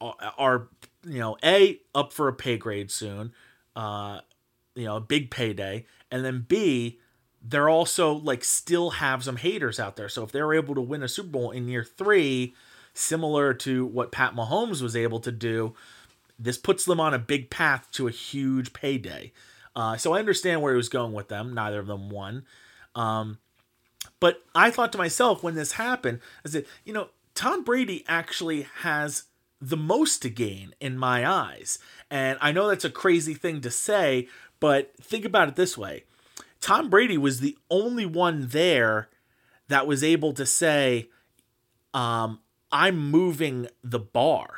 are, 0.00 0.68
you 1.06 1.18
know, 1.18 1.36
a 1.44 1.80
up 1.94 2.12
for 2.12 2.28
a 2.28 2.32
pay 2.32 2.56
grade 2.56 2.90
soon, 2.90 3.32
uh, 3.76 4.20
you 4.74 4.84
know, 4.84 4.96
a 4.96 5.00
big 5.00 5.30
payday, 5.30 5.86
and 6.10 6.24
then 6.24 6.44
b 6.48 6.98
they're 7.44 7.68
also 7.68 8.12
like 8.12 8.44
still 8.44 8.90
have 8.90 9.24
some 9.24 9.36
haters 9.36 9.80
out 9.80 9.96
there. 9.96 10.08
So 10.08 10.22
if 10.22 10.32
they're 10.32 10.54
able 10.54 10.74
to 10.74 10.80
win 10.80 11.02
a 11.02 11.08
Super 11.08 11.30
Bowl 11.30 11.50
in 11.50 11.68
year 11.68 11.84
three, 11.84 12.54
similar 12.94 13.52
to 13.54 13.86
what 13.86 14.12
Pat 14.12 14.34
Mahomes 14.34 14.80
was 14.80 14.94
able 14.94 15.20
to 15.20 15.32
do, 15.32 15.74
this 16.38 16.58
puts 16.58 16.84
them 16.84 17.00
on 17.00 17.14
a 17.14 17.18
big 17.18 17.50
path 17.50 17.88
to 17.92 18.06
a 18.06 18.12
huge 18.12 18.72
payday. 18.72 19.32
Uh, 19.74 19.96
so 19.96 20.12
I 20.12 20.18
understand 20.18 20.62
where 20.62 20.72
he 20.72 20.76
was 20.76 20.88
going 20.88 21.12
with 21.12 21.28
them. 21.28 21.54
Neither 21.54 21.80
of 21.80 21.86
them 21.86 22.10
won. 22.10 22.44
Um, 22.94 23.38
but 24.20 24.42
I 24.54 24.70
thought 24.70 24.92
to 24.92 24.98
myself 24.98 25.42
when 25.42 25.54
this 25.54 25.72
happened, 25.72 26.20
I 26.44 26.48
said, 26.48 26.66
you 26.84 26.92
know, 26.92 27.08
Tom 27.34 27.64
Brady 27.64 28.04
actually 28.06 28.66
has 28.80 29.24
the 29.60 29.76
most 29.76 30.22
to 30.22 30.30
gain 30.30 30.74
in 30.80 30.98
my 30.98 31.26
eyes. 31.28 31.78
And 32.10 32.38
I 32.40 32.52
know 32.52 32.68
that's 32.68 32.84
a 32.84 32.90
crazy 32.90 33.34
thing 33.34 33.60
to 33.62 33.70
say, 33.70 34.28
but 34.60 34.92
think 35.00 35.24
about 35.24 35.48
it 35.48 35.56
this 35.56 35.78
way 35.78 36.04
Tom 36.62 36.88
Brady 36.88 37.18
was 37.18 37.40
the 37.40 37.58
only 37.68 38.06
one 38.06 38.46
there 38.48 39.10
that 39.68 39.86
was 39.86 40.02
able 40.02 40.32
to 40.32 40.46
say, 40.46 41.10
um, 41.92 42.38
I'm 42.70 43.10
moving 43.10 43.66
the 43.84 43.98
bar. 43.98 44.48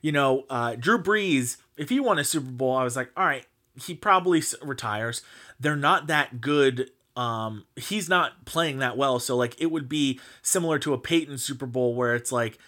You 0.00 0.12
know, 0.12 0.46
uh, 0.48 0.76
Drew 0.76 1.02
Brees, 1.02 1.58
if 1.76 1.90
he 1.90 2.00
won 2.00 2.18
a 2.18 2.24
Super 2.24 2.50
Bowl, 2.50 2.74
I 2.74 2.84
was 2.84 2.96
like, 2.96 3.10
all 3.16 3.26
right, 3.26 3.44
he 3.84 3.94
probably 3.94 4.42
retires. 4.62 5.22
They're 5.58 5.76
not 5.76 6.06
that 6.06 6.40
good. 6.40 6.90
Um, 7.16 7.66
he's 7.76 8.08
not 8.08 8.46
playing 8.46 8.78
that 8.78 8.96
well. 8.96 9.18
So, 9.18 9.36
like, 9.36 9.60
it 9.60 9.70
would 9.70 9.88
be 9.88 10.20
similar 10.40 10.78
to 10.78 10.94
a 10.94 10.98
Peyton 10.98 11.36
Super 11.36 11.66
Bowl 11.66 11.94
where 11.94 12.14
it's 12.14 12.32
like, 12.32 12.58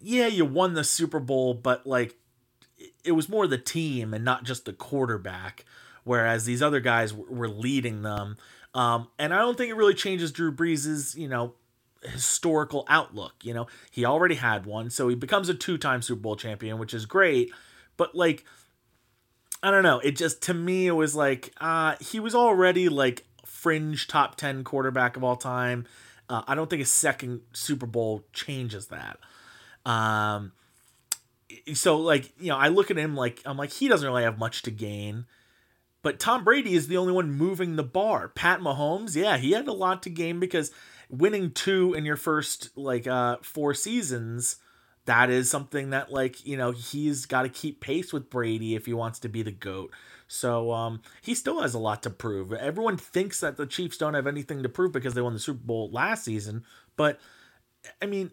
yeah, 0.00 0.26
you 0.26 0.44
won 0.44 0.74
the 0.74 0.82
Super 0.82 1.20
Bowl, 1.20 1.54
but 1.54 1.86
like, 1.86 2.16
it 3.04 3.12
was 3.12 3.28
more 3.28 3.46
the 3.46 3.58
team 3.58 4.14
and 4.14 4.24
not 4.24 4.44
just 4.44 4.64
the 4.64 4.72
quarterback. 4.72 5.64
Whereas 6.04 6.44
these 6.44 6.62
other 6.62 6.80
guys 6.80 7.12
were 7.12 7.48
leading 7.48 8.02
them. 8.02 8.36
Um, 8.74 9.08
and 9.18 9.32
I 9.32 9.38
don't 9.38 9.56
think 9.56 9.70
it 9.70 9.76
really 9.76 9.94
changes 9.94 10.32
Drew 10.32 10.52
Brees's, 10.52 11.14
you 11.16 11.28
know, 11.28 11.54
historical 12.02 12.84
outlook. 12.88 13.34
You 13.42 13.54
know, 13.54 13.66
he 13.90 14.04
already 14.04 14.34
had 14.34 14.66
one, 14.66 14.90
so 14.90 15.08
he 15.08 15.14
becomes 15.14 15.48
a 15.48 15.54
two-time 15.54 16.02
Super 16.02 16.20
Bowl 16.20 16.36
champion, 16.36 16.78
which 16.78 16.92
is 16.92 17.06
great. 17.06 17.52
But 17.96 18.14
like, 18.14 18.44
I 19.62 19.70
don't 19.70 19.82
know. 19.82 19.98
It 20.00 20.16
just 20.16 20.42
to 20.42 20.54
me 20.54 20.86
it 20.86 20.92
was 20.92 21.14
like 21.14 21.52
uh, 21.60 21.96
he 22.00 22.20
was 22.20 22.34
already 22.34 22.88
like 22.88 23.24
fringe 23.46 24.08
top 24.08 24.36
ten 24.36 24.64
quarterback 24.64 25.16
of 25.16 25.24
all 25.24 25.36
time. 25.36 25.86
Uh, 26.28 26.42
I 26.46 26.54
don't 26.54 26.68
think 26.68 26.82
a 26.82 26.86
second 26.86 27.40
Super 27.52 27.86
Bowl 27.86 28.24
changes 28.32 28.88
that. 28.88 29.18
Um, 29.86 30.52
so 31.72 31.96
like 31.96 32.32
you 32.38 32.48
know, 32.48 32.56
I 32.56 32.68
look 32.68 32.90
at 32.90 32.96
him 32.98 33.16
like 33.16 33.40
I'm 33.46 33.56
like 33.56 33.72
he 33.72 33.88
doesn't 33.88 34.06
really 34.06 34.24
have 34.24 34.38
much 34.38 34.62
to 34.62 34.70
gain. 34.70 35.26
But 36.04 36.20
Tom 36.20 36.44
Brady 36.44 36.74
is 36.74 36.86
the 36.86 36.98
only 36.98 37.14
one 37.14 37.32
moving 37.32 37.76
the 37.76 37.82
bar. 37.82 38.28
Pat 38.28 38.60
Mahomes, 38.60 39.16
yeah, 39.16 39.38
he 39.38 39.52
had 39.52 39.66
a 39.66 39.72
lot 39.72 40.02
to 40.02 40.10
gain 40.10 40.38
because 40.38 40.70
winning 41.08 41.50
two 41.50 41.94
in 41.94 42.04
your 42.04 42.16
first 42.16 42.76
like 42.76 43.06
uh 43.06 43.38
four 43.42 43.72
seasons 43.72 44.56
that 45.06 45.30
is 45.30 45.50
something 45.50 45.90
that 45.90 46.12
like 46.12 46.46
you 46.46 46.56
know 46.56 46.72
he's 46.72 47.24
got 47.24 47.42
to 47.42 47.48
keep 47.48 47.80
pace 47.80 48.12
with 48.12 48.28
Brady 48.28 48.74
if 48.74 48.84
he 48.84 48.92
wants 48.92 49.18
to 49.20 49.28
be 49.30 49.42
the 49.42 49.50
goat. 49.50 49.92
So 50.28 50.72
um, 50.72 51.00
he 51.22 51.34
still 51.34 51.62
has 51.62 51.72
a 51.72 51.78
lot 51.78 52.02
to 52.02 52.10
prove. 52.10 52.52
Everyone 52.52 52.98
thinks 52.98 53.40
that 53.40 53.56
the 53.56 53.66
Chiefs 53.66 53.96
don't 53.96 54.14
have 54.14 54.26
anything 54.26 54.62
to 54.62 54.68
prove 54.68 54.92
because 54.92 55.14
they 55.14 55.22
won 55.22 55.32
the 55.32 55.38
Super 55.38 55.64
Bowl 55.64 55.90
last 55.90 56.24
season, 56.24 56.64
but 56.96 57.18
I 58.02 58.06
mean, 58.06 58.30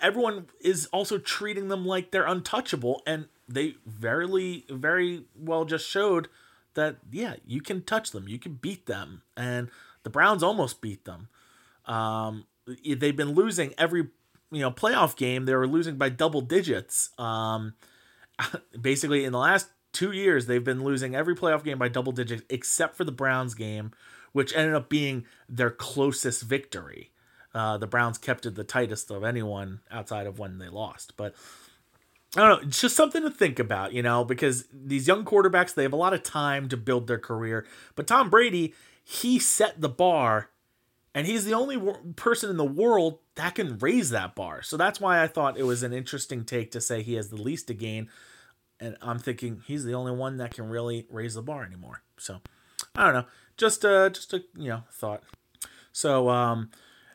everyone 0.00 0.46
is 0.60 0.86
also 0.86 1.18
treating 1.18 1.68
them 1.68 1.86
like 1.86 2.10
they're 2.10 2.26
untouchable, 2.26 3.02
and 3.06 3.26
they 3.48 3.76
very, 3.86 4.64
very 4.68 5.24
well 5.36 5.64
just 5.64 5.88
showed 5.88 6.28
that 6.74 6.96
yeah, 7.10 7.34
you 7.46 7.60
can 7.60 7.82
touch 7.82 8.10
them, 8.10 8.28
you 8.28 8.38
can 8.38 8.54
beat 8.54 8.86
them, 8.86 9.22
and 9.36 9.68
the 10.02 10.10
Browns 10.10 10.42
almost 10.42 10.80
beat 10.80 11.04
them. 11.04 11.28
Um, 11.86 12.46
they've 12.66 13.16
been 13.16 13.34
losing 13.34 13.74
every 13.78 14.08
you 14.50 14.60
know 14.60 14.70
playoff 14.70 15.16
game. 15.16 15.44
They 15.44 15.54
were 15.54 15.66
losing 15.66 15.96
by 15.96 16.08
double 16.08 16.40
digits. 16.40 17.10
Um, 17.18 17.74
basically, 18.80 19.24
in 19.24 19.32
the 19.32 19.38
last 19.38 19.68
two 19.92 20.12
years, 20.12 20.46
they've 20.46 20.64
been 20.64 20.84
losing 20.84 21.14
every 21.14 21.34
playoff 21.34 21.64
game 21.64 21.78
by 21.78 21.88
double 21.88 22.12
digits 22.12 22.42
except 22.48 22.96
for 22.96 23.04
the 23.04 23.12
Browns 23.12 23.54
game, 23.54 23.92
which 24.32 24.54
ended 24.54 24.74
up 24.74 24.88
being 24.88 25.24
their 25.48 25.70
closest 25.70 26.42
victory. 26.42 27.10
Uh, 27.52 27.76
the 27.78 27.86
Browns 27.86 28.16
kept 28.16 28.46
it 28.46 28.54
the 28.54 28.64
tightest 28.64 29.10
of 29.10 29.24
anyone 29.24 29.80
outside 29.90 30.26
of 30.26 30.38
when 30.38 30.58
they 30.58 30.68
lost. 30.68 31.14
But 31.16 31.34
I 32.36 32.40
don't 32.40 32.48
know, 32.48 32.68
it's 32.68 32.80
just 32.80 32.94
something 32.94 33.22
to 33.22 33.30
think 33.30 33.58
about, 33.58 33.92
you 33.92 34.02
know, 34.02 34.24
because 34.24 34.66
these 34.72 35.08
young 35.08 35.24
quarterbacks, 35.24 35.74
they 35.74 35.82
have 35.82 35.92
a 35.92 35.96
lot 35.96 36.14
of 36.14 36.22
time 36.22 36.68
to 36.68 36.76
build 36.76 37.08
their 37.08 37.18
career. 37.18 37.66
But 37.96 38.06
Tom 38.06 38.30
Brady, 38.30 38.74
he 39.02 39.40
set 39.40 39.80
the 39.80 39.88
bar, 39.88 40.50
and 41.12 41.26
he's 41.26 41.44
the 41.44 41.54
only 41.54 41.76
person 42.14 42.48
in 42.48 42.56
the 42.56 42.64
world 42.64 43.18
that 43.34 43.56
can 43.56 43.78
raise 43.78 44.10
that 44.10 44.36
bar. 44.36 44.62
So 44.62 44.76
that's 44.76 45.00
why 45.00 45.22
I 45.22 45.26
thought 45.26 45.58
it 45.58 45.64
was 45.64 45.82
an 45.82 45.92
interesting 45.92 46.44
take 46.44 46.70
to 46.70 46.80
say 46.80 47.02
he 47.02 47.14
has 47.14 47.30
the 47.30 47.42
least 47.42 47.66
to 47.66 47.74
gain. 47.74 48.08
And 48.78 48.96
I'm 49.02 49.18
thinking 49.18 49.62
he's 49.66 49.84
the 49.84 49.94
only 49.94 50.12
one 50.12 50.36
that 50.36 50.54
can 50.54 50.68
really 50.68 51.06
raise 51.10 51.34
the 51.34 51.42
bar 51.42 51.64
anymore. 51.64 52.02
So 52.16 52.40
I 52.94 53.04
don't 53.04 53.14
know, 53.14 53.26
just 53.56 53.84
uh, 53.84 54.08
just 54.10 54.32
a 54.32 54.44
you 54.56 54.68
know 54.68 54.84
thought. 54.92 55.24
So 55.92 56.28
um, 56.28 56.70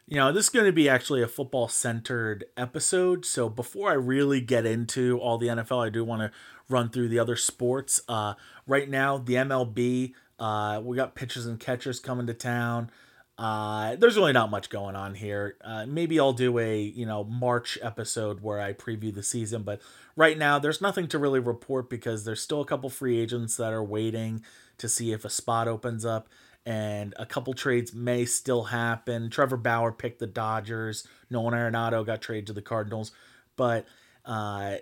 you 0.08 0.18
know, 0.18 0.32
this 0.32 0.46
is 0.46 0.50
going 0.50 0.66
to 0.66 0.72
be 0.72 0.88
actually 0.88 1.24
a 1.24 1.28
football 1.28 1.68
centered 1.68 2.46
episode. 2.56 3.26
So 3.26 3.50
before 3.50 3.90
I 3.90 3.94
really 3.94 4.40
get 4.40 4.66
into 4.66 5.18
all 5.20 5.38
the 5.38 5.48
NFL, 5.48 5.86
I 5.86 5.90
do 5.90 6.04
want 6.04 6.22
to 6.22 6.32
run 6.70 6.90
through 6.90 7.10
the 7.10 7.20
other 7.20 7.36
sports. 7.36 8.02
Uh, 8.08 8.36
right 8.68 8.90
now, 8.90 9.18
the 9.18 9.34
MLB, 9.34 10.14
uh, 10.40 10.82
we 10.84 10.96
got 10.96 11.16
pitchers 11.16 11.48
and 11.48 11.60
catchers 11.60 12.00
coming 12.00 12.28
to 12.28 12.34
town. 12.34 12.92
Uh, 13.38 13.96
there's 13.98 14.16
really 14.16 14.32
not 14.32 14.50
much 14.50 14.70
going 14.70 14.96
on 14.96 15.16
here. 15.16 15.58
Uh, 15.62 15.86
maybe 15.86 16.20
I'll 16.20 16.34
do 16.34 16.58
a 16.58 16.80
you 16.80 17.06
know 17.06 17.26
March 17.26 17.78
episode 17.82 18.42
where 18.42 18.62
I 18.62 18.72
preview 18.72 19.14
the 19.14 19.24
season, 19.24 19.64
but 19.64 19.82
right 20.16 20.38
now 20.38 20.58
there's 20.58 20.82
nothing 20.82 21.08
to 21.10 21.20
really 21.20 21.40
report 21.42 21.90
because 21.90 22.24
there's 22.24 22.42
still 22.42 22.62
a 22.62 22.66
couple 22.66 22.90
free 22.90 23.20
agents 23.20 23.58
that 23.58 23.74
are 23.74 23.84
waiting 23.84 24.42
to 24.78 24.88
see 24.88 25.12
if 25.12 25.26
a 25.26 25.30
spot 25.30 25.68
opens 25.68 26.06
up 26.06 26.30
and 26.66 27.14
a 27.18 27.26
couple 27.26 27.54
trades 27.54 27.94
may 27.94 28.26
still 28.26 28.64
happen. 28.64 29.30
Trevor 29.30 29.58
Bauer 29.58 29.92
picked 29.92 30.20
the 30.20 30.28
Dodgers. 30.28 31.08
Nolan 31.30 31.54
Arenado 31.54 32.06
got 32.06 32.22
traded 32.22 32.48
to 32.48 32.54
the 32.54 32.62
Cardinals, 32.62 33.12
but 33.56 33.86
uh, 34.26 34.78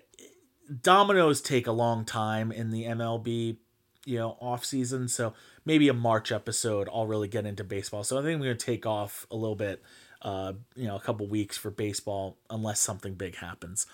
dominoes 0.81 1.41
take 1.41 1.67
a 1.67 1.71
long 1.71 2.05
time 2.05 2.51
in 2.51 2.71
the 2.71 2.85
MLB, 2.85 3.57
you 4.05 4.17
know, 4.17 4.37
off 4.39 4.63
season. 4.63 5.07
So 5.07 5.33
maybe 5.65 5.89
a 5.89 5.93
March 5.93 6.31
episode, 6.31 6.87
I'll 6.93 7.07
really 7.07 7.27
get 7.27 7.45
into 7.45 7.63
baseball. 7.63 8.03
So 8.03 8.17
I 8.17 8.21
think 8.21 8.35
I'm 8.35 8.43
going 8.43 8.57
to 8.57 8.65
take 8.65 8.85
off 8.85 9.27
a 9.29 9.35
little 9.35 9.55
bit, 9.55 9.83
uh, 10.21 10.53
you 10.75 10.87
know, 10.87 10.95
a 10.95 11.01
couple 11.01 11.27
weeks 11.27 11.57
for 11.57 11.69
baseball 11.69 12.37
unless 12.49 12.79
something 12.79 13.15
big 13.15 13.35
happens. 13.35 13.85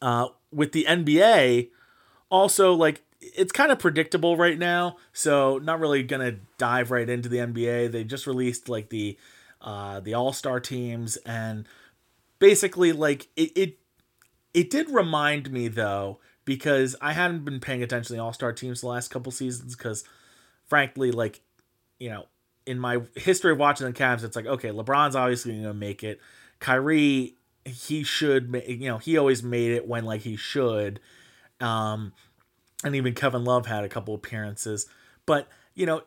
Uh, 0.00 0.28
with 0.52 0.72
the 0.72 0.86
NBA, 0.88 1.70
also 2.30 2.72
like 2.74 3.02
it's 3.20 3.52
kind 3.52 3.72
of 3.72 3.78
predictable 3.78 4.36
right 4.36 4.58
now, 4.58 4.96
so 5.12 5.58
not 5.58 5.80
really 5.80 6.02
gonna 6.02 6.36
dive 6.58 6.90
right 6.90 7.08
into 7.08 7.28
the 7.28 7.38
NBA. 7.38 7.90
They 7.92 8.04
just 8.04 8.26
released 8.26 8.68
like 8.68 8.88
the 8.90 9.16
uh, 9.60 10.00
the 10.00 10.14
All 10.14 10.32
Star 10.32 10.60
teams, 10.60 11.16
and 11.18 11.66
basically 12.38 12.92
like 12.92 13.28
it, 13.36 13.52
it 13.56 13.78
it 14.54 14.70
did 14.70 14.90
remind 14.90 15.50
me 15.50 15.68
though 15.68 16.18
because 16.44 16.94
I 17.00 17.12
hadn't 17.12 17.44
been 17.44 17.60
paying 17.60 17.82
attention 17.82 18.08
to 18.08 18.12
the 18.14 18.22
All 18.22 18.32
Star 18.32 18.52
teams 18.52 18.80
the 18.80 18.88
last 18.88 19.08
couple 19.08 19.32
seasons 19.32 19.74
because 19.76 20.04
frankly 20.66 21.10
like 21.10 21.40
you 21.98 22.10
know 22.10 22.26
in 22.66 22.78
my 22.78 23.00
history 23.14 23.52
of 23.52 23.58
watching 23.58 23.86
the 23.86 23.92
Cavs, 23.92 24.24
it's 24.24 24.36
like 24.36 24.46
okay, 24.46 24.68
LeBron's 24.68 25.16
obviously 25.16 25.56
gonna 25.56 25.72
make 25.72 26.02
it. 26.02 26.20
Kyrie, 26.58 27.36
he 27.64 28.02
should, 28.02 28.62
you 28.66 28.88
know, 28.88 28.98
he 28.98 29.16
always 29.16 29.42
made 29.42 29.72
it 29.72 29.86
when 29.86 30.04
like 30.04 30.22
he 30.22 30.36
should. 30.36 31.00
Um, 31.60 32.12
and 32.84 32.94
even 32.94 33.14
Kevin 33.14 33.44
Love 33.44 33.66
had 33.66 33.84
a 33.84 33.88
couple 33.88 34.14
appearances. 34.14 34.86
But, 35.24 35.48
you 35.74 35.86
know, 35.86 36.02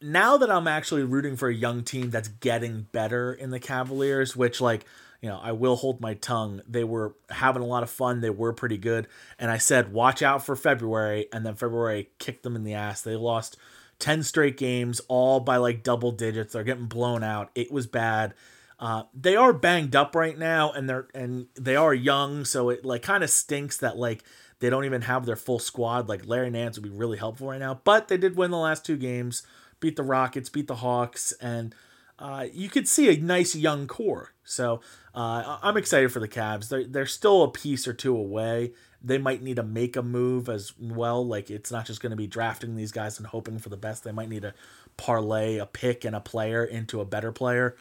now 0.00 0.36
that 0.36 0.50
I'm 0.50 0.66
actually 0.66 1.04
rooting 1.04 1.36
for 1.36 1.48
a 1.48 1.54
young 1.54 1.84
team 1.84 2.10
that's 2.10 2.28
getting 2.28 2.88
better 2.92 3.32
in 3.32 3.50
the 3.50 3.60
Cavaliers, 3.60 4.36
which, 4.36 4.60
like, 4.60 4.84
you 5.20 5.28
know, 5.28 5.38
I 5.40 5.52
will 5.52 5.76
hold 5.76 6.00
my 6.00 6.14
tongue. 6.14 6.62
They 6.68 6.82
were 6.82 7.14
having 7.30 7.62
a 7.62 7.66
lot 7.66 7.84
of 7.84 7.90
fun. 7.90 8.20
They 8.20 8.30
were 8.30 8.52
pretty 8.52 8.76
good. 8.76 9.06
And 9.38 9.50
I 9.50 9.58
said, 9.58 9.92
watch 9.92 10.20
out 10.20 10.44
for 10.44 10.56
February. 10.56 11.28
And 11.32 11.46
then 11.46 11.54
February 11.54 12.10
kicked 12.18 12.42
them 12.42 12.56
in 12.56 12.64
the 12.64 12.74
ass. 12.74 13.02
They 13.02 13.14
lost 13.14 13.56
10 14.00 14.24
straight 14.24 14.56
games, 14.56 15.00
all 15.06 15.38
by 15.38 15.58
like 15.58 15.84
double 15.84 16.10
digits. 16.10 16.52
They're 16.52 16.64
getting 16.64 16.86
blown 16.86 17.22
out. 17.22 17.50
It 17.54 17.70
was 17.70 17.86
bad. 17.86 18.34
Uh, 18.80 19.04
they 19.14 19.36
are 19.36 19.52
banged 19.52 19.94
up 19.94 20.16
right 20.16 20.36
now 20.36 20.72
and 20.72 20.90
they're 20.90 21.06
and 21.14 21.46
they 21.54 21.76
are 21.76 21.94
young 21.94 22.44
so 22.44 22.68
it 22.68 22.84
like 22.84 23.00
kind 23.00 23.22
of 23.22 23.30
stinks 23.30 23.76
that 23.76 23.96
like 23.96 24.24
they 24.62 24.70
don't 24.70 24.84
even 24.84 25.02
have 25.02 25.26
their 25.26 25.34
full 25.34 25.58
squad. 25.58 26.08
Like 26.08 26.24
Larry 26.24 26.48
Nance 26.48 26.78
would 26.78 26.84
be 26.84 26.96
really 26.96 27.18
helpful 27.18 27.48
right 27.48 27.58
now. 27.58 27.80
But 27.82 28.06
they 28.06 28.16
did 28.16 28.36
win 28.36 28.52
the 28.52 28.58
last 28.58 28.86
two 28.86 28.96
games, 28.96 29.42
beat 29.80 29.96
the 29.96 30.04
Rockets, 30.04 30.48
beat 30.48 30.68
the 30.68 30.76
Hawks, 30.76 31.32
and 31.40 31.74
uh, 32.16 32.46
you 32.52 32.68
could 32.68 32.86
see 32.86 33.12
a 33.12 33.20
nice 33.20 33.56
young 33.56 33.88
core. 33.88 34.34
So 34.44 34.80
uh, 35.16 35.58
I'm 35.62 35.76
excited 35.76 36.12
for 36.12 36.20
the 36.20 36.28
Cavs. 36.28 36.68
They're, 36.68 36.84
they're 36.84 37.06
still 37.06 37.42
a 37.42 37.50
piece 37.50 37.88
or 37.88 37.92
two 37.92 38.16
away. 38.16 38.72
They 39.02 39.18
might 39.18 39.42
need 39.42 39.56
to 39.56 39.64
make 39.64 39.96
a 39.96 40.02
move 40.02 40.48
as 40.48 40.72
well. 40.78 41.26
Like 41.26 41.50
it's 41.50 41.72
not 41.72 41.86
just 41.86 42.00
going 42.00 42.10
to 42.10 42.16
be 42.16 42.28
drafting 42.28 42.76
these 42.76 42.92
guys 42.92 43.18
and 43.18 43.26
hoping 43.26 43.58
for 43.58 43.68
the 43.68 43.76
best. 43.76 44.04
They 44.04 44.12
might 44.12 44.28
need 44.28 44.42
to 44.42 44.54
parlay 44.96 45.58
a 45.58 45.66
pick 45.66 46.04
and 46.04 46.14
a 46.14 46.20
player 46.20 46.64
into 46.64 47.00
a 47.00 47.04
better 47.04 47.32
player. 47.32 47.74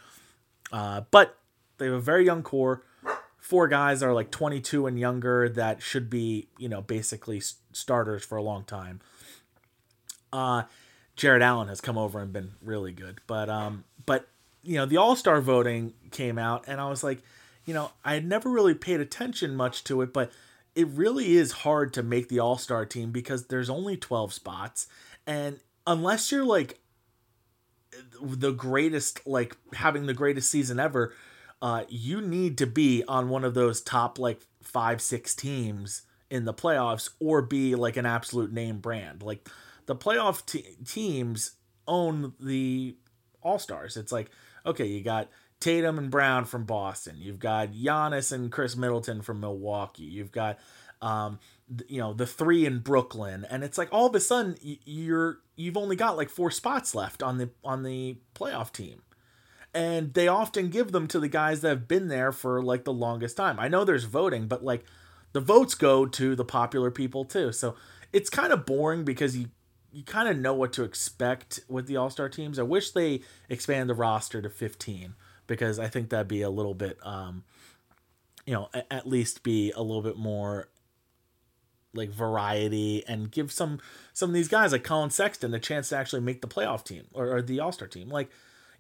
Uh, 0.72 1.02
but 1.12 1.38
they 1.78 1.86
have 1.86 1.94
a 1.94 2.02
very 2.02 2.26
young 2.26 2.42
core 2.42 2.82
four 3.52 3.68
guys 3.68 4.02
are 4.02 4.14
like 4.14 4.32
22 4.32 4.88
and 4.88 4.98
younger 4.98 5.50
that 5.50 5.82
should 5.82 6.10
be, 6.10 6.48
you 6.58 6.70
know, 6.70 6.82
basically 6.82 7.42
starters 7.74 8.24
for 8.24 8.38
a 8.38 8.42
long 8.42 8.64
time. 8.64 9.02
Uh, 10.32 10.64
Jarrett 11.18 11.42
Allen 11.42 11.68
has 11.68 11.82
come 11.82 11.98
over 11.98 12.22
and 12.22 12.32
been 12.32 12.54
really 12.62 12.94
good, 12.94 13.20
but 13.28 13.50
um, 13.50 13.84
but 14.06 14.30
you 14.64 14.76
know, 14.76 14.86
the 14.86 14.96
All 14.96 15.18
Star 15.18 15.42
voting 15.42 15.92
came 16.12 16.38
out, 16.38 16.64
and 16.66 16.80
I 16.80 16.88
was 16.88 17.04
like, 17.04 17.24
you 17.66 17.74
know, 17.74 17.92
I 18.06 18.14
had 18.14 18.26
never 18.26 18.50
really 18.50 18.74
paid 18.74 19.02
attention 19.02 19.54
much 19.54 19.84
to 19.84 20.02
it, 20.02 20.14
but 20.14 20.32
it 20.74 20.88
really 20.88 21.36
is 21.36 21.52
hard 21.52 21.94
to 21.96 22.04
make 22.04 22.30
the 22.30 22.40
All 22.40 22.58
Star 22.58 22.86
team 22.86 23.12
because 23.12 23.48
there's 23.48 23.70
only 23.70 23.98
12 23.98 24.32
spots, 24.32 24.88
and 25.28 25.60
unless 25.86 26.32
you're 26.32 26.46
like 26.46 26.80
the 28.22 28.54
greatest, 28.54 29.28
like 29.28 29.58
having 29.74 30.06
the 30.06 30.14
greatest 30.14 30.50
season 30.50 30.80
ever, 30.80 31.14
uh, 31.62 31.84
you 31.88 32.22
need 32.22 32.58
to 32.58 32.66
be 32.66 33.04
on 33.08 33.30
one 33.30 33.44
of 33.44 33.54
those 33.54 33.82
top 33.82 34.18
like 34.18 34.42
five, 34.64 35.02
six 35.02 35.36
teams 35.36 36.04
in 36.30 36.46
the 36.46 36.54
playoffs 36.54 37.10
or 37.20 37.42
be 37.42 37.76
like 37.76 37.98
an 37.98 38.06
absolute 38.06 38.52
name 38.52 38.80
brand. 38.80 39.22
Like 39.22 39.48
the 39.86 39.96
playoff 39.96 40.46
te- 40.46 40.78
teams 40.86 41.52
own 41.88 42.34
the 42.40 42.96
All 43.44 43.60
Stars. 43.60 43.98
It's 43.98 44.12
like, 44.12 44.32
okay, 44.66 44.86
you 44.86 45.04
got 45.04 45.30
Tatum 45.60 46.00
and 46.00 46.10
Brown 46.10 46.46
from 46.46 46.64
Boston. 46.64 47.18
You've 47.20 47.40
got 47.40 47.74
Giannis 47.74 48.32
and 48.32 48.52
Khris 48.52 48.76
Middleton 48.76 49.22
from 49.22 49.40
Milwaukee. 49.40 50.04
You've 50.04 50.32
got, 50.32 50.58
um, 51.02 51.40
you 51.88 52.00
know, 52.00 52.14
the 52.14 52.26
three 52.26 52.66
in 52.66 52.80
Brooklyn, 52.80 53.46
and 53.50 53.64
it's 53.64 53.78
like 53.78 53.90
all 53.92 54.08
of 54.08 54.16
a 54.16 54.20
sudden 54.20 54.56
you're 54.62 55.40
you've 55.56 55.78
only 55.78 55.96
got 55.96 56.18
like 56.18 56.30
four 56.30 56.50
spots 56.50 56.96
left 56.96 57.22
on 57.22 57.38
the 57.38 57.50
on 57.64 57.84
the 57.84 58.18
playoff 58.36 58.72
team 58.74 59.04
and 59.74 60.14
they 60.14 60.28
often 60.28 60.70
give 60.70 60.92
them 60.92 61.08
to 61.08 61.20
the 61.20 61.28
guys 61.28 61.62
that 61.62 61.70
have 61.70 61.88
been 61.88 62.08
there 62.08 62.32
for 62.32 62.62
like 62.62 62.84
the 62.84 62.94
longest 62.94 63.38
time. 63.38 63.60
I 63.60 63.68
know 63.68 63.84
there's 63.84 64.04
voting, 64.04 64.48
but 64.48 64.64
like 64.64 64.86
the 65.34 65.40
votes 65.40 65.76
go 65.76 66.06
to 66.06 66.36
the 66.36 66.46
popular 66.46 66.92
people 66.92 67.26
too. 67.26 67.52
So 67.52 67.76
it's 68.12 68.30
kind 68.30 68.52
of 68.52 68.66
boring 68.66 69.04
because 69.04 69.38
you 69.38 69.48
you 69.94 70.04
kind 70.04 70.30
of 70.30 70.38
know 70.38 70.54
what 70.54 70.72
to 70.74 70.84
expect 70.84 71.60
with 71.68 71.86
the 71.86 71.98
All-Star 71.98 72.30
teams. 72.30 72.58
I 72.58 72.64
wish 72.64 72.92
they 72.92 73.22
expand 73.50 73.90
the 73.90 73.94
roster 73.94 74.42
to 74.42 74.50
15 74.50 75.16
because 75.48 75.80
I 75.80 75.90
think 75.90 76.10
that'd 76.10 76.30
be 76.30 76.42
a 76.42 76.50
little 76.50 76.74
bit 76.74 76.98
um 77.04 77.44
you 78.46 78.54
know, 78.54 78.70
at 78.90 79.08
least 79.08 79.44
be 79.44 79.72
a 79.72 79.82
little 79.82 80.02
bit 80.02 80.18
more 80.18 80.70
like 81.94 82.10
variety 82.10 83.04
and 83.08 83.30
give 83.32 83.52
some 83.52 83.80
some 84.14 84.30
of 84.30 84.34
these 84.34 84.48
guys 84.48 84.72
like 84.72 84.84
Collin 84.84 85.10
Sexton 85.10 85.54
a 85.54 85.60
chance 85.60 85.90
to 85.90 85.98
actually 85.98 86.22
make 86.22 86.42
the 86.42 86.48
playoff 86.48 86.84
team 86.84 87.06
or, 87.14 87.36
or 87.36 87.42
the 87.42 87.60
All-Star 87.60 87.88
team. 87.88 88.10
Like, 88.10 88.30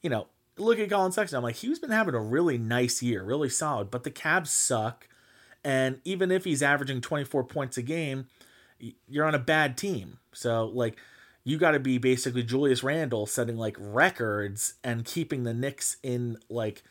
you 0.02 0.10
know, 0.10 0.28
look 0.58 0.80
at 0.80 0.90
Collin 0.90 1.12
Sexton. 1.12 1.38
I'm 1.38 1.44
like, 1.44 1.58
he's 1.58 1.80
been 1.80 1.92
having 1.92 2.16
a 2.16 2.22
really 2.22 2.58
nice 2.58 3.02
year, 3.02 3.24
really 3.24 3.50
solid, 3.50 3.92
but 3.92 4.04
the 4.04 4.12
Cavs 4.12 4.48
suck. 4.48 5.08
And 5.64 6.00
even 6.04 6.32
if 6.32 6.44
he's 6.44 6.64
averaging 6.64 7.02
24 7.02 7.44
points 7.44 7.78
a 7.78 7.82
game, 7.82 8.28
you're 9.08 9.26
on 9.26 9.36
a 9.36 9.40
bad 9.40 9.78
team. 9.78 10.18
So, 10.34 10.66
like, 10.66 10.98
you 11.44 11.58
got 11.58 11.72
to 11.72 11.80
be 11.80 11.98
basically 11.98 12.44
Julius 12.44 12.84
Randle 12.84 13.26
setting 13.26 13.58
like 13.58 13.76
records 13.80 14.76
and 14.84 15.06
keeping 15.06 15.44
the 15.44 15.54
Knicks 15.54 15.98
in 16.04 16.38
like 16.50 16.84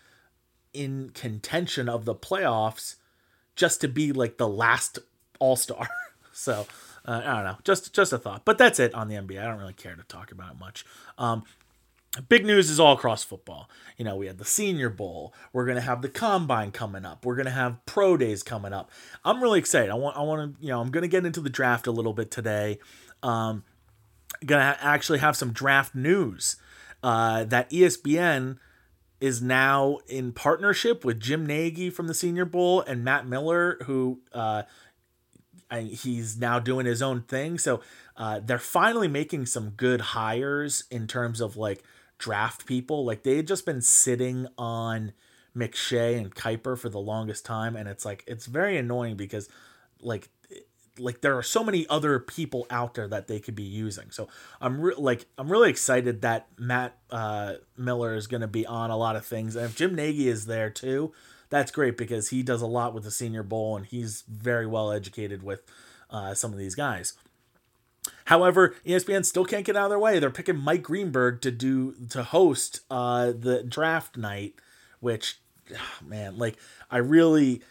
in 0.72 1.10
contention 1.10 1.88
of 1.88 2.04
the 2.04 2.14
playoffs 2.14 2.96
just 3.56 3.80
to 3.80 3.88
be 3.88 4.12
like 4.12 4.38
the 4.38 4.48
last 4.48 4.98
All 5.38 5.56
Star. 5.56 5.88
so 6.32 6.66
uh, 7.06 7.22
I 7.24 7.34
don't 7.36 7.44
know, 7.44 7.58
just 7.64 7.94
just 7.94 8.12
a 8.12 8.18
thought. 8.18 8.44
But 8.44 8.58
that's 8.58 8.80
it 8.80 8.94
on 8.94 9.08
the 9.08 9.14
NBA. 9.16 9.40
I 9.40 9.46
don't 9.46 9.58
really 9.58 9.72
care 9.72 9.94
to 9.94 10.02
talk 10.04 10.32
about 10.32 10.52
it 10.52 10.58
much. 10.58 10.84
Um, 11.16 11.44
big 12.28 12.44
news 12.44 12.70
is 12.70 12.80
all 12.80 12.94
across 12.94 13.22
football. 13.22 13.70
You 13.96 14.04
know, 14.04 14.16
we 14.16 14.26
had 14.26 14.38
the 14.38 14.44
Senior 14.44 14.90
Bowl. 14.90 15.32
We're 15.52 15.66
gonna 15.66 15.80
have 15.80 16.02
the 16.02 16.08
Combine 16.08 16.72
coming 16.72 17.04
up. 17.04 17.24
We're 17.24 17.36
gonna 17.36 17.50
have 17.50 17.84
Pro 17.86 18.16
Days 18.16 18.42
coming 18.42 18.72
up. 18.72 18.90
I'm 19.24 19.42
really 19.42 19.58
excited. 19.58 19.90
I 19.90 19.94
want 19.94 20.16
I 20.16 20.22
want 20.22 20.58
to 20.58 20.64
you 20.64 20.70
know 20.70 20.80
I'm 20.80 20.90
gonna 20.90 21.08
get 21.08 21.24
into 21.24 21.40
the 21.40 21.50
draft 21.50 21.86
a 21.86 21.92
little 21.92 22.12
bit 22.12 22.30
today. 22.30 22.78
Um, 23.22 23.64
gonna 24.44 24.76
actually 24.80 25.20
have 25.20 25.36
some 25.36 25.52
draft 25.52 25.94
news. 25.94 26.56
Uh, 27.02 27.44
that 27.44 27.70
ESPN 27.70 28.58
is 29.20 29.40
now 29.40 29.98
in 30.08 30.32
partnership 30.32 31.04
with 31.04 31.20
Jim 31.20 31.46
Nagy 31.46 31.90
from 31.90 32.08
the 32.08 32.14
Senior 32.14 32.44
Bowl 32.44 32.80
and 32.82 33.04
Matt 33.04 33.26
Miller, 33.26 33.78
who 33.84 34.20
uh, 34.32 34.62
he's 35.70 36.38
now 36.38 36.58
doing 36.58 36.86
his 36.86 37.00
own 37.02 37.22
thing. 37.22 37.58
So 37.58 37.80
uh, 38.16 38.40
they're 38.40 38.58
finally 38.58 39.08
making 39.08 39.46
some 39.46 39.70
good 39.70 40.00
hires 40.00 40.84
in 40.90 41.06
terms 41.06 41.40
of 41.40 41.56
like 41.56 41.82
draft 42.20 42.66
people. 42.66 43.04
Like 43.04 43.24
they 43.24 43.36
had 43.36 43.48
just 43.48 43.66
been 43.66 43.80
sitting 43.80 44.46
on 44.56 45.12
McShay 45.56 46.16
and 46.16 46.32
Kiper 46.32 46.78
for 46.78 46.88
the 46.88 47.00
longest 47.00 47.44
time, 47.44 47.74
and 47.74 47.88
it's 47.88 48.04
like 48.04 48.22
it's 48.28 48.46
very 48.46 48.76
annoying 48.76 49.16
because 49.16 49.48
like 50.00 50.28
like 50.98 51.22
there 51.22 51.36
are 51.36 51.42
so 51.42 51.64
many 51.64 51.86
other 51.88 52.20
people 52.20 52.66
out 52.70 52.94
there 52.94 53.08
that 53.08 53.26
they 53.26 53.40
could 53.40 53.54
be 53.54 53.62
using. 53.64 54.10
So 54.10 54.28
I'm 54.60 54.80
re- 54.80 54.94
like 54.96 55.26
I'm 55.38 55.50
really 55.50 55.70
excited 55.70 56.20
that 56.20 56.46
Matt 56.58 56.96
uh, 57.10 57.54
Miller 57.76 58.14
is 58.14 58.26
going 58.26 58.42
to 58.42 58.48
be 58.48 58.66
on 58.66 58.90
a 58.90 58.96
lot 58.96 59.16
of 59.16 59.26
things, 59.26 59.56
and 59.56 59.64
if 59.64 59.74
Jim 59.74 59.94
Nagy 59.94 60.28
is 60.28 60.46
there 60.46 60.70
too, 60.70 61.12
that's 61.48 61.72
great 61.72 61.96
because 61.96 62.28
he 62.28 62.42
does 62.42 62.62
a 62.62 62.66
lot 62.66 62.94
with 62.94 63.04
the 63.04 63.10
Senior 63.10 63.42
Bowl 63.42 63.76
and 63.76 63.86
he's 63.86 64.22
very 64.28 64.66
well 64.66 64.92
educated 64.92 65.42
with 65.42 65.62
uh, 66.10 66.34
some 66.34 66.52
of 66.52 66.58
these 66.58 66.74
guys. 66.74 67.14
However, 68.26 68.74
ESPN 68.86 69.24
still 69.24 69.44
can't 69.44 69.64
get 69.64 69.76
out 69.76 69.84
of 69.84 69.90
their 69.90 69.98
way. 69.98 70.18
They're 70.18 70.30
picking 70.30 70.56
Mike 70.56 70.82
Greenberg 70.82 71.40
to 71.42 71.50
do 71.50 71.94
to 72.10 72.22
host 72.22 72.80
uh, 72.90 73.32
the 73.38 73.62
draft 73.62 74.16
night, 74.16 74.54
which, 75.00 75.40
oh, 75.74 76.06
man, 76.06 76.38
like 76.38 76.56
I 76.90 76.98
really 76.98 77.62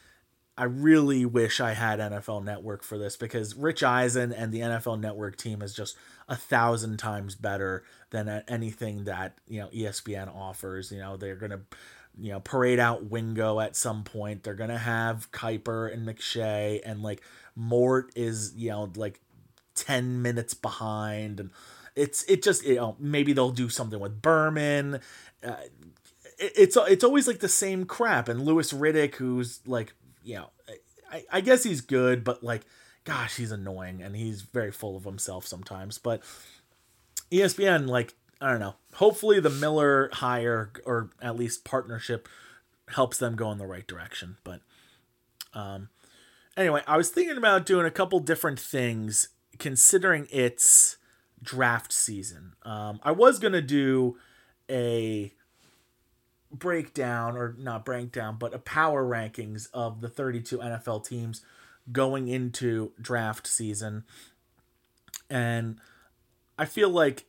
I 0.60 0.66
really 0.66 1.26
wish 1.26 1.62
I 1.62 1.72
had 1.72 2.00
NFL 2.00 2.44
Network 2.44 2.84
for 2.84 2.98
this 2.98 3.16
because 3.16 3.56
Rich 3.56 3.82
Eisen 3.82 4.34
and 4.34 4.52
the 4.52 4.60
NFL 4.60 5.00
Network 5.00 5.38
team 5.38 5.62
is 5.62 5.74
just 5.74 5.96
a 6.28 6.36
thousand 6.36 6.98
times 6.98 7.36
better 7.36 7.86
than 8.10 8.44
anything 8.46 9.06
that 9.06 9.38
you 9.48 9.62
know 9.62 9.70
ESPN 9.70 10.28
offers. 10.36 10.92
You 10.92 11.00
know 11.00 11.16
they're 11.16 11.38
gonna 11.38 11.62
you 12.20 12.34
know 12.34 12.42
parade 12.42 12.78
out 12.78 13.06
Wingo 13.06 13.62
at 13.62 13.78
some 13.78 14.04
point. 14.04 14.44
They're 14.44 14.54
gonna 14.54 14.78
have 14.78 15.32
Kiper 15.32 15.94
and 15.94 16.06
McShay 16.06 16.82
and 16.86 17.02
like 17.02 17.22
Mort 17.56 18.12
is 18.18 18.54
you 18.58 18.72
know 18.72 18.92
like 18.98 19.22
ten 19.84 20.22
minutes 20.22 20.54
behind 20.54 21.40
and 21.40 21.52
it's 21.96 22.24
it 22.24 22.44
just 22.44 22.66
you 22.66 22.76
know 22.76 22.96
maybe 23.00 23.34
they'll 23.34 23.52
do 23.52 23.70
something 23.70 24.00
with 24.00 24.22
Berman. 24.22 25.00
Uh, 25.44 25.56
it's 26.38 26.78
it's 26.78 27.04
always 27.04 27.28
like 27.28 27.40
the 27.40 27.50
same 27.50 27.86
crap 27.86 28.30
and 28.30 28.46
Louis 28.46 28.72
Riddick 28.72 29.16
who's 29.16 29.60
like 29.66 29.94
you 30.24 30.36
know, 30.36 30.50
I, 31.12 31.26
I 31.32 31.42
guess 31.42 31.64
he's 31.64 31.82
good, 31.82 32.24
but 32.24 32.44
like, 32.44 32.62
gosh, 33.04 33.38
he's 33.38 33.52
annoying 33.52 34.02
and 34.02 34.16
he's 34.16 34.42
very 34.42 34.72
full 34.72 34.96
of 34.96 35.06
himself 35.06 35.46
sometimes. 35.46 35.98
But 35.98 36.22
ESPN, 37.32 37.88
like, 37.88 38.14
I 38.42 38.52
don't 38.52 38.60
know. 38.60 38.76
Hopefully, 38.96 39.40
the 39.40 39.50
Miller 39.50 40.10
hire 40.14 40.72
or 40.86 41.10
at 41.22 41.36
least 41.36 41.66
partnership 41.66 42.28
helps 42.90 43.18
them 43.18 43.36
go 43.36 43.52
in 43.52 43.58
the 43.58 43.68
right 43.68 43.86
direction. 43.86 44.38
But 44.44 44.62
um, 45.54 45.90
anyway, 46.56 46.84
I 46.88 46.98
was 46.98 47.10
thinking 47.10 47.38
about 47.38 47.66
doing 47.66 47.86
a 47.86 47.92
couple 47.92 48.20
different 48.20 48.60
things 48.60 49.30
considering 49.60 50.28
it's 50.32 50.98
draft 51.42 51.94
season. 51.94 52.54
Um, 52.64 53.00
I 53.04 53.12
was 53.12 53.40
gonna 53.40 53.62
do 53.62 54.18
a 54.70 55.34
breakdown 56.52 57.38
or 57.38 57.56
not 57.58 57.86
breakdown, 57.86 58.38
but 58.40 58.54
a 58.54 58.60
power 58.60 59.04
rankings 59.04 59.68
of 59.74 60.02
the 60.02 60.10
32 60.10 60.58
NFL 60.58 61.06
teams 61.06 61.42
going 61.92 62.28
into 62.28 62.92
draft 63.00 63.48
season. 63.48 64.04
And 65.30 65.80
I 66.58 66.66
feel 66.66 66.90
like 66.90 67.26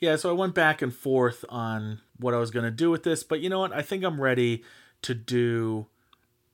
yeah, 0.00 0.16
so 0.16 0.28
I 0.28 0.32
went 0.32 0.54
back 0.54 0.82
and 0.82 0.94
forth 0.94 1.44
on 1.48 2.00
what 2.18 2.34
I 2.34 2.38
was 2.38 2.50
going 2.50 2.64
to 2.66 2.70
do 2.70 2.90
with 2.90 3.04
this, 3.04 3.24
but 3.24 3.40
you 3.40 3.48
know 3.48 3.60
what? 3.60 3.72
I 3.72 3.80
think 3.80 4.04
I'm 4.04 4.20
ready 4.20 4.62
to 5.02 5.14
do 5.14 5.86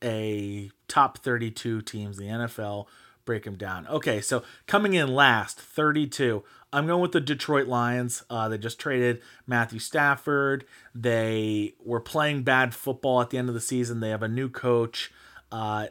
a 0.02 0.70
top 0.86 1.18
32 1.18 1.82
teams 1.82 2.18
in 2.18 2.26
the 2.26 2.32
NFL, 2.32 2.86
break 3.24 3.44
them 3.44 3.56
down. 3.56 3.86
Okay, 3.88 4.20
so 4.20 4.42
coming 4.66 4.94
in 4.94 5.14
last, 5.14 5.60
32. 5.60 6.42
I'm 6.72 6.86
going 6.86 7.02
with 7.02 7.12
the 7.12 7.20
Detroit 7.20 7.66
Lions. 7.66 8.22
Uh, 8.30 8.48
they 8.48 8.58
just 8.58 8.78
traded 8.78 9.20
Matthew 9.46 9.80
Stafford. 9.80 10.64
They 10.94 11.74
were 11.84 12.00
playing 12.00 12.42
bad 12.42 12.74
football 12.74 13.20
at 13.20 13.30
the 13.30 13.38
end 13.38 13.48
of 13.48 13.54
the 13.54 13.60
season. 13.60 14.00
They 14.00 14.10
have 14.10 14.22
a 14.22 14.28
new 14.28 14.48
coach. 14.48 15.12
Uh, 15.50 15.86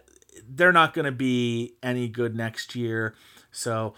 they're 0.48 0.72
not 0.72 0.94
going 0.94 1.06
to 1.06 1.12
be 1.12 1.74
any 1.84 2.08
good 2.08 2.36
next 2.36 2.76
year. 2.76 3.14
So, 3.52 3.94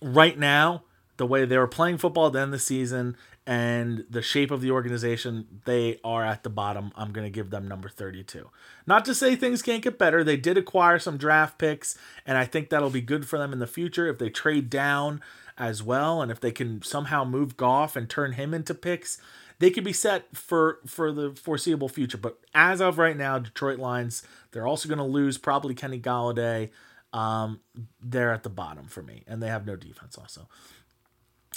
right 0.00 0.38
now, 0.38 0.84
the 1.16 1.26
way 1.26 1.44
they 1.44 1.58
were 1.58 1.66
playing 1.66 1.98
football 1.98 2.28
at 2.28 2.34
the 2.34 2.40
end 2.40 2.48
of 2.48 2.52
the 2.52 2.58
season 2.58 3.16
and 3.46 4.04
the 4.08 4.22
shape 4.22 4.50
of 4.50 4.60
the 4.60 4.70
organization, 4.70 5.60
they 5.64 5.98
are 6.04 6.24
at 6.24 6.42
the 6.42 6.50
bottom. 6.50 6.92
I'm 6.94 7.12
going 7.12 7.26
to 7.26 7.30
give 7.30 7.50
them 7.50 7.66
number 7.66 7.88
32. 7.88 8.48
Not 8.86 9.04
to 9.06 9.14
say 9.14 9.34
things 9.34 9.62
can't 9.62 9.82
get 9.82 9.98
better. 9.98 10.22
They 10.22 10.36
did 10.36 10.58
acquire 10.58 10.98
some 10.98 11.16
draft 11.16 11.58
picks, 11.58 11.96
and 12.26 12.36
I 12.36 12.44
think 12.44 12.68
that'll 12.68 12.90
be 12.90 13.00
good 13.00 13.26
for 13.26 13.38
them 13.38 13.52
in 13.52 13.58
the 13.58 13.66
future 13.66 14.06
if 14.06 14.18
they 14.18 14.30
trade 14.30 14.68
down 14.70 15.20
as 15.56 15.82
well. 15.82 16.22
And 16.22 16.30
if 16.30 16.40
they 16.40 16.52
can 16.52 16.82
somehow 16.82 17.24
move 17.24 17.56
Goff 17.56 17.96
and 17.96 18.08
turn 18.08 18.32
him 18.32 18.52
into 18.52 18.74
picks, 18.74 19.18
they 19.58 19.70
could 19.70 19.84
be 19.84 19.92
set 19.92 20.36
for 20.36 20.80
for 20.86 21.12
the 21.12 21.32
foreseeable 21.32 21.88
future. 21.88 22.18
But 22.18 22.38
as 22.54 22.80
of 22.80 22.98
right 22.98 23.16
now, 23.16 23.38
Detroit 23.38 23.78
Lions, 23.78 24.22
they're 24.52 24.66
also 24.66 24.88
going 24.88 24.98
to 24.98 25.04
lose 25.04 25.38
probably 25.38 25.74
Kenny 25.74 26.00
Golladay. 26.00 26.70
Um, 27.12 27.60
they're 28.00 28.32
at 28.32 28.42
the 28.42 28.50
bottom 28.50 28.86
for 28.86 29.02
me, 29.02 29.24
and 29.26 29.42
they 29.42 29.48
have 29.48 29.66
no 29.66 29.76
defense 29.76 30.16
also. 30.16 30.48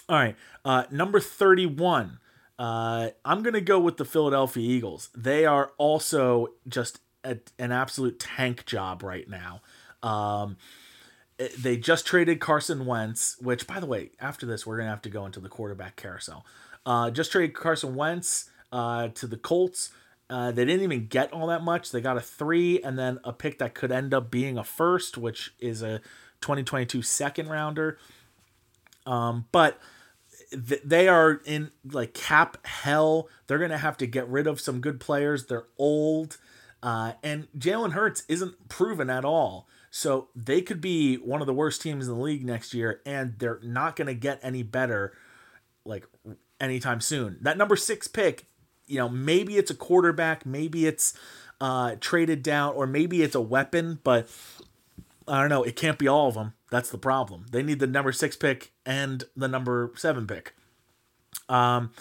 All 0.10 0.18
right, 0.18 0.36
uh, 0.66 0.84
number 0.92 1.20
thirty-one. 1.20 2.20
Uh, 2.60 3.10
I'm 3.26 3.42
going 3.42 3.56
to 3.56 3.62
go 3.62 3.80
with 3.80 3.98
the 3.98 4.06
Philadelphia 4.06 4.64
Eagles. 4.64 5.10
They 5.16 5.46
are 5.46 5.72
also 5.78 6.50
just 6.68 7.00
a, 7.24 7.38
an 7.58 7.72
absolute 7.72 8.20
tank 8.20 8.66
job 8.66 9.02
right 9.02 9.28
now. 9.28 9.62
Um, 10.04 10.58
they 11.58 11.78
just 11.78 12.06
traded 12.06 12.40
Carson 12.40 12.86
Wentz, 12.86 13.38
which, 13.42 13.66
by 13.66 13.80
the 13.80 13.86
way, 13.86 14.12
after 14.20 14.46
this, 14.46 14.68
we're 14.68 14.78
going 14.78 14.86
to 14.86 14.92
have 14.92 15.02
to 15.04 15.10
go 15.10 15.26
into 15.26 15.40
the 15.40 15.50
quarterback 15.50 15.96
carousel. 15.96 16.46
Uh, 16.86 17.10
just 17.10 17.32
traded 17.32 17.56
Carson 17.56 17.96
Wentz 17.96 18.50
uh, 18.72 19.08
to 19.10 19.26
the 19.26 19.38
Colts. 19.38 19.90
Uh, 20.30 20.52
they 20.52 20.66
didn't 20.66 20.84
even 20.84 21.08
get 21.08 21.32
all 21.34 21.48
that 21.48 21.64
much. 21.64 21.92
They 21.92 22.02
got 22.02 22.18
a 22.18 22.22
three 22.22 22.82
and 22.82 22.98
then 22.98 23.20
a 23.24 23.34
pick 23.34 23.60
that 23.60 23.74
could 23.74 23.92
end 23.92 24.14
up 24.14 24.32
being 24.32 24.58
a 24.58 24.64
first, 24.64 25.18
which 25.18 25.54
is 25.60 25.82
a 25.82 26.00
2022 26.42 27.02
second 27.02 27.50
rounder. 27.50 27.98
Um, 29.06 29.46
but 29.52 29.80
they 30.54 31.08
are 31.08 31.42
in 31.46 31.72
like 31.90 32.14
cap 32.14 32.66
hell. 32.66 33.28
They're 33.48 33.58
going 33.58 33.72
to 33.72 33.78
have 33.78 33.98
to 33.98 34.08
get 34.08 34.28
rid 34.28 34.48
of 34.48 34.60
some 34.60 34.80
good 34.80 35.00
players. 35.00 35.46
They're 35.46 35.68
old. 35.78 36.38
Uh, 36.82 37.14
and 37.24 37.48
Jalen 37.58 37.94
Hurts 37.94 38.24
isn't 38.28 38.70
proven 38.70 39.10
at 39.10 39.24
all. 39.24 39.68
So 39.90 40.30
they 40.36 40.62
could 40.62 40.82
be 40.82 41.16
one 41.16 41.42
of 41.42 41.48
the 41.48 41.54
worst 41.54 41.82
teams 41.82 42.08
in 42.08 42.16
the 42.16 42.20
league 42.20 42.44
next 42.44 42.74
year, 42.74 43.00
and 43.06 43.36
they're 43.38 43.60
not 43.62 43.96
going 43.96 44.08
to 44.08 44.16
get 44.16 44.40
any 44.42 44.64
better 44.64 45.14
like 45.86 46.08
anytime 46.60 47.00
soon. 47.00 47.38
That 47.42 47.58
number 47.58 47.76
six 47.76 48.08
pick, 48.08 48.48
you 48.88 48.98
know, 48.98 49.08
maybe 49.08 49.58
it's 49.58 49.70
a 49.70 49.76
quarterback, 49.76 50.46
maybe 50.48 50.88
it's 50.88 51.14
uh, 51.62 51.96
traded 52.00 52.42
down, 52.42 52.74
or 52.74 52.88
maybe 52.88 53.22
it's 53.22 53.36
a 53.36 53.42
weapon, 53.42 54.00
but 54.04 54.28
I 55.28 55.40
don't 55.40 55.50
know. 55.50 55.64
It 55.64 55.76
can't 55.76 56.00
be 56.00 56.08
all 56.08 56.28
of 56.28 56.34
them. 56.34 56.54
That's 56.74 56.90
the 56.90 56.98
problem. 56.98 57.46
They 57.52 57.62
need 57.62 57.78
the 57.78 57.86
number 57.86 58.12
six 58.12 58.36
pick 58.36 58.72
and 58.84 59.26
the 59.38 59.48
number 59.48 59.92
seven 59.96 60.26
pick. 60.26 60.56
Um, 61.48 61.92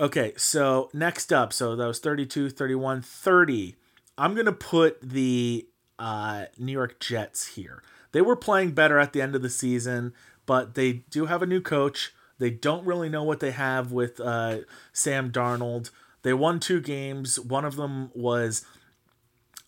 okay, 0.00 0.32
so 0.38 0.88
next 0.94 1.34
up, 1.34 1.52
so 1.52 1.76
that 1.76 1.86
was 1.86 1.98
32, 1.98 2.48
31, 2.48 3.02
30. 3.02 3.76
I'm 4.16 4.32
going 4.32 4.46
to 4.46 4.52
put 4.52 5.02
the 5.02 5.68
uh, 5.98 6.46
New 6.56 6.72
York 6.72 6.98
Jets 6.98 7.48
here. 7.48 7.82
They 8.12 8.22
were 8.22 8.36
playing 8.36 8.70
better 8.70 8.98
at 8.98 9.12
the 9.12 9.20
end 9.20 9.34
of 9.34 9.42
the 9.42 9.50
season, 9.50 10.14
but 10.46 10.76
they 10.76 11.04
do 11.10 11.26
have 11.26 11.42
a 11.42 11.46
new 11.46 11.60
coach. 11.60 12.14
They 12.38 12.48
don't 12.48 12.86
really 12.86 13.10
know 13.10 13.22
what 13.22 13.40
they 13.40 13.50
have 13.50 13.92
with 13.92 14.18
uh, 14.18 14.60
Sam 14.94 15.30
Darnold. 15.30 15.90
They 16.22 16.32
won 16.32 16.58
two 16.58 16.80
games. 16.80 17.38
One 17.38 17.66
of 17.66 17.76
them 17.76 18.10
was 18.14 18.64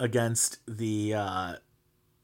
against 0.01 0.57
the 0.67 1.13
uh, 1.13 1.57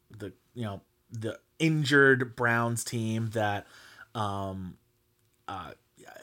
the 0.09 0.33
you 0.55 0.65
know 0.65 0.81
the 1.11 1.39
injured 1.59 2.37
Browns 2.37 2.85
team 2.85 3.31
that 3.31 3.67
um 4.15 4.77
uh 5.47 5.73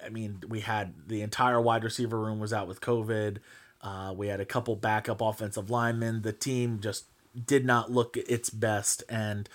I 0.03 0.09
mean 0.09 0.41
we 0.47 0.61
had 0.61 0.93
the 1.07 1.21
entire 1.21 1.59
wide 1.59 1.83
receiver 1.83 2.19
room 2.19 2.39
was 2.39 2.53
out 2.53 2.67
with 2.67 2.81
COVID. 2.81 3.37
Uh, 3.81 4.13
we 4.17 4.27
had 4.27 4.39
a 4.39 4.45
couple 4.45 4.75
backup 4.75 5.21
offensive 5.21 5.69
linemen. 5.69 6.23
The 6.23 6.33
team 6.33 6.79
just 6.79 7.05
did 7.45 7.65
not 7.65 7.91
look 7.91 8.17
its 8.17 8.49
best 8.49 9.03
and 9.09 9.47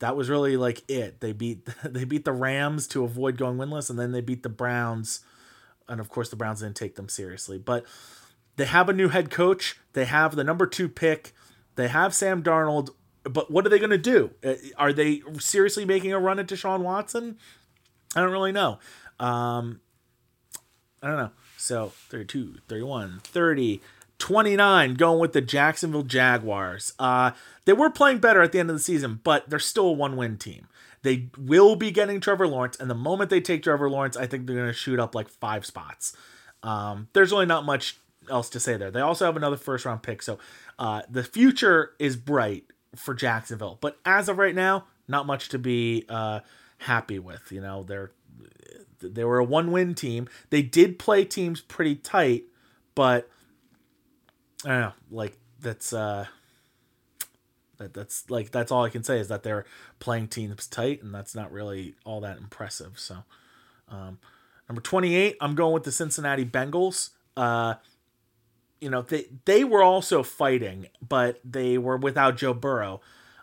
that 0.00 0.16
was 0.16 0.28
really 0.30 0.56
like 0.56 0.88
it. 0.88 1.20
They 1.20 1.32
beat 1.32 1.68
they 1.84 2.04
beat 2.04 2.24
the 2.24 2.32
Rams 2.32 2.86
to 2.88 3.04
avoid 3.04 3.36
going 3.36 3.56
winless 3.58 3.90
and 3.90 3.98
then 3.98 4.12
they 4.12 4.20
beat 4.20 4.42
the 4.42 4.48
Browns 4.48 5.20
and 5.88 6.00
of 6.00 6.08
course 6.08 6.28
the 6.28 6.36
Browns 6.36 6.60
didn't 6.60 6.76
take 6.76 6.96
them 6.96 7.08
seriously. 7.08 7.58
But 7.58 7.84
they 8.56 8.66
have 8.66 8.88
a 8.88 8.92
new 8.92 9.08
head 9.08 9.30
coach. 9.30 9.78
They 9.92 10.04
have 10.04 10.34
the 10.34 10.44
number 10.44 10.66
2 10.66 10.88
pick. 10.88 11.32
They 11.76 11.88
have 11.88 12.12
Sam 12.12 12.42
Darnold 12.42 12.90
but 13.24 13.50
what 13.50 13.66
are 13.66 13.68
they 13.68 13.78
going 13.78 13.90
to 13.90 13.98
do? 13.98 14.30
Uh, 14.44 14.54
are 14.76 14.92
they 14.92 15.22
seriously 15.38 15.84
making 15.84 16.12
a 16.12 16.18
run 16.18 16.38
at 16.38 16.46
Deshaun 16.46 16.80
Watson? 16.80 17.36
I 18.14 18.20
don't 18.20 18.32
really 18.32 18.52
know. 18.52 18.78
Um, 19.20 19.80
I 21.02 21.08
don't 21.08 21.16
know. 21.16 21.30
So 21.56 21.92
32, 22.08 22.58
31, 22.68 23.20
30, 23.24 23.80
29 24.18 24.94
going 24.94 25.18
with 25.18 25.32
the 25.32 25.40
Jacksonville 25.40 26.02
Jaguars. 26.02 26.92
Uh, 26.98 27.32
they 27.64 27.72
were 27.72 27.90
playing 27.90 28.18
better 28.18 28.42
at 28.42 28.52
the 28.52 28.60
end 28.60 28.70
of 28.70 28.76
the 28.76 28.82
season, 28.82 29.20
but 29.22 29.48
they're 29.48 29.58
still 29.58 29.88
a 29.88 29.92
one 29.92 30.16
win 30.16 30.36
team. 30.36 30.68
They 31.02 31.28
will 31.38 31.76
be 31.76 31.90
getting 31.90 32.20
Trevor 32.20 32.48
Lawrence, 32.48 32.76
and 32.78 32.90
the 32.90 32.94
moment 32.94 33.30
they 33.30 33.40
take 33.40 33.62
Trevor 33.62 33.88
Lawrence, 33.88 34.16
I 34.16 34.26
think 34.26 34.46
they're 34.46 34.56
going 34.56 34.68
to 34.68 34.72
shoot 34.72 34.98
up 34.98 35.14
like 35.14 35.28
five 35.28 35.64
spots. 35.64 36.16
Um, 36.62 37.08
there's 37.12 37.30
really 37.30 37.46
not 37.46 37.64
much 37.64 37.98
else 38.28 38.50
to 38.50 38.60
say 38.60 38.76
there. 38.76 38.90
They 38.90 39.00
also 39.00 39.24
have 39.24 39.36
another 39.36 39.56
first 39.56 39.84
round 39.84 40.02
pick, 40.02 40.22
so 40.22 40.38
uh, 40.78 41.02
the 41.08 41.22
future 41.22 41.92
is 42.00 42.16
bright 42.16 42.64
for 42.96 43.14
Jacksonville. 43.14 43.78
But 43.80 43.98
as 44.04 44.28
of 44.28 44.38
right 44.38 44.54
now, 44.54 44.86
not 45.06 45.26
much 45.26 45.48
to 45.50 45.58
be 45.58 46.04
uh, 46.08 46.40
happy 46.78 47.18
with. 47.18 47.50
You 47.50 47.60
know, 47.60 47.82
they're 47.82 48.12
they 49.00 49.24
were 49.24 49.38
a 49.38 49.44
one 49.44 49.70
win 49.70 49.94
team. 49.94 50.28
They 50.50 50.62
did 50.62 50.98
play 50.98 51.24
teams 51.24 51.60
pretty 51.60 51.96
tight, 51.96 52.44
but 52.94 53.28
I 54.64 54.68
don't 54.68 54.80
know, 54.80 54.92
like 55.10 55.38
that's 55.60 55.92
uh 55.92 56.26
that 57.78 57.94
that's 57.94 58.28
like 58.28 58.50
that's 58.50 58.70
all 58.72 58.84
I 58.84 58.90
can 58.90 59.04
say 59.04 59.18
is 59.20 59.28
that 59.28 59.42
they're 59.42 59.64
playing 60.00 60.28
teams 60.28 60.66
tight, 60.66 61.02
and 61.02 61.14
that's 61.14 61.34
not 61.34 61.52
really 61.52 61.94
all 62.04 62.20
that 62.20 62.38
impressive. 62.38 62.98
So, 62.98 63.24
um, 63.88 64.18
number 64.68 64.82
twenty 64.82 65.14
eight, 65.14 65.36
I'm 65.40 65.54
going 65.54 65.72
with 65.72 65.84
the 65.84 65.92
Cincinnati 65.92 66.44
Bengals. 66.44 67.10
Uh, 67.36 67.74
you 68.80 68.90
know 68.90 69.02
they 69.02 69.26
they 69.44 69.64
were 69.64 69.82
also 69.82 70.22
fighting, 70.22 70.86
but 71.06 71.40
they 71.44 71.78
were 71.78 71.96
without 71.96 72.36
Joe 72.36 72.54
Burrow. 72.54 73.00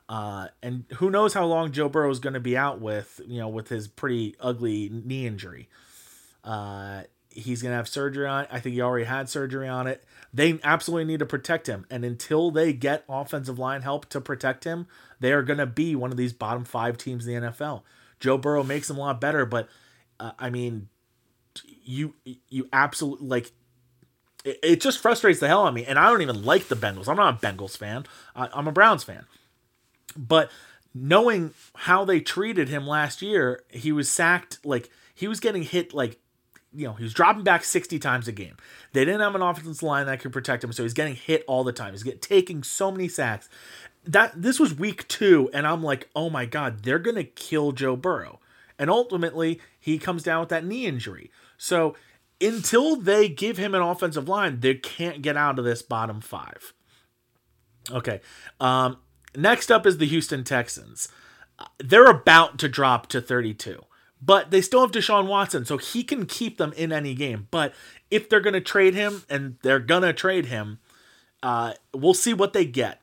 Uh, 0.08 0.48
and 0.62 0.86
who 0.98 1.10
knows 1.10 1.34
how 1.34 1.46
long 1.46 1.72
Joe 1.72 1.90
Burrow 1.90 2.12
is 2.12 2.20
going 2.20 2.36
to 2.36 2.40
be 2.40 2.56
out 2.56 2.80
with, 2.80 3.20
you 3.28 3.40
know, 3.40 3.48
with 3.50 3.70
his 3.70 3.88
pretty 3.88 4.36
ugly 4.40 4.90
knee 4.92 5.26
injury. 5.26 5.68
Uh, 6.44 7.02
he's 7.32 7.64
going 7.64 7.72
to 7.72 7.76
have 7.76 7.88
surgery 7.88 8.28
on 8.28 8.44
it. 8.44 8.50
I 8.52 8.60
think 8.60 8.76
he 8.76 8.82
already 8.82 9.06
had 9.06 9.30
surgery 9.30 9.68
on 9.68 9.88
it. 9.88 10.04
They 10.32 10.60
absolutely 10.64 11.06
need 11.06 11.20
to 11.20 11.26
protect 11.26 11.68
him. 11.68 11.88
And 11.90 12.06
until 12.06 12.52
they 12.52 12.72
get 12.72 13.04
offensive 13.10 13.58
line 13.58 13.82
help 13.82 14.08
to 14.10 14.22
protect 14.22 14.64
him, 14.64 14.88
they 15.20 15.32
are 15.34 15.42
going 15.42 15.58
to 15.58 15.66
be 15.66 15.96
one 15.96 16.12
of 16.12 16.18
these 16.18 16.34
bottom 16.34 16.66
five 16.66 16.98
teams 16.98 17.26
in 17.26 17.42
the 17.42 17.50
NFL. 17.50 17.82
Joe 18.20 18.38
Burrow 18.38 18.64
makes 18.64 18.88
them 18.88 18.98
a 18.98 19.02
lot 19.02 19.20
better, 19.20 19.46
but 19.46 19.68
uh, 20.20 20.32
I 20.38 20.50
mean, 20.50 20.88
you 21.84 22.16
you 22.50 22.68
absolutely 22.72 23.28
like 23.28 23.52
it, 24.46 24.60
it 24.64 24.82
just 24.82 25.00
frustrates 25.00 25.40
the 25.40 25.48
hell 25.48 25.64
out 25.64 25.70
of 25.70 25.74
me. 25.74 25.84
And 25.84 26.00
I 26.00 26.10
don't 26.10 26.22
even 26.22 26.44
like 26.44 26.70
the 26.70 26.76
Bengals. 26.76 27.10
I'm 27.10 27.18
not 27.18 27.44
a 27.44 27.46
Bengals 27.46 27.78
fan. 27.78 28.06
I, 28.36 28.48
I'm 28.54 28.68
a 28.68 28.72
Browns 28.72 29.04
fan. 29.04 29.26
But 30.16 30.50
knowing 30.94 31.54
how 31.76 32.06
they 32.06 32.22
treated 32.22 32.70
him 32.70 32.88
last 32.88 33.22
year, 33.22 33.64
he 33.70 33.92
was 33.92 34.10
sacked 34.10 34.60
like 34.64 34.90
he 35.14 35.28
was 35.28 35.42
getting 35.42 35.64
hit 35.64 35.94
like 35.94 36.20
you 36.74 36.86
know, 36.86 36.94
he 36.94 37.04
was 37.04 37.14
dropping 37.14 37.44
back 37.44 37.64
60 37.64 38.00
times 38.00 38.28
a 38.28 38.34
game. 38.34 38.58
They 38.92 39.06
didn't 39.06 39.22
have 39.22 39.34
an 39.34 39.42
offensive 39.42 39.82
line 39.82 40.08
that 40.08 40.20
could 40.20 40.34
protect 40.34 40.62
him, 40.62 40.74
so 40.74 40.84
he's 40.84 40.94
getting 40.94 41.16
hit 41.16 41.46
all 41.48 41.64
the 41.64 41.72
time. 41.72 41.94
He's 41.94 42.04
getting 42.04 42.20
taking 42.20 42.64
so 42.64 42.92
many 42.92 43.08
sacks. 43.08 43.48
That 44.04 44.40
this 44.40 44.60
was 44.60 44.74
week 44.74 45.08
2 45.08 45.50
and 45.54 45.66
I'm 45.66 45.82
like, 45.82 46.10
"Oh 46.16 46.30
my 46.30 46.46
god, 46.46 46.84
they're 46.84 47.00
to 47.00 47.24
kill 47.24 47.72
Joe 47.72 47.96
Burrow." 47.96 48.40
And 48.78 48.90
ultimately, 48.90 49.62
he 49.80 49.98
comes 49.98 50.22
down 50.22 50.42
with 50.42 50.50
that 50.50 50.66
knee 50.66 50.86
injury. 50.86 51.32
So, 51.58 51.96
until 52.42 52.96
they 52.96 53.30
give 53.30 53.58
him 53.58 53.74
an 53.74 53.82
offensive 53.82 54.28
line, 54.28 54.60
they 54.60 54.76
can't 54.76 55.22
get 55.22 55.38
out 55.38 55.60
of 55.60 55.66
this 55.66 55.82
bottom 55.82 56.22
5. 56.22 56.74
Okay. 57.92 58.22
Um 58.60 58.98
Next 59.38 59.72
up 59.72 59.86
is 59.86 59.98
the 59.98 60.06
Houston 60.06 60.44
Texans. 60.44 61.10
They're 61.80 62.10
about 62.10 62.60
to 62.60 62.70
drop 62.70 63.08
to 63.08 63.22
32, 63.22 63.84
but 64.22 64.52
they 64.52 64.62
still 64.62 64.82
have 64.82 64.92
Deshaun 64.92 65.28
Watson, 65.28 65.66
so 65.66 65.78
he 65.78 66.04
can 66.04 66.26
keep 66.26 66.58
them 66.58 66.74
in 66.74 66.92
any 66.92 67.14
game. 67.14 67.48
But 67.52 67.74
if 68.12 68.30
they're 68.30 68.42
going 68.42 68.54
to 68.54 68.62
trade 68.62 68.94
him, 68.94 69.24
and 69.30 69.58
they're 69.62 69.80
going 69.80 70.04
to 70.04 70.14
trade 70.14 70.48
him, 70.48 70.80
uh, 71.42 71.74
we'll 71.94 72.14
see 72.14 72.34
what 72.34 72.54
they 72.54 72.66
get. 72.66 73.02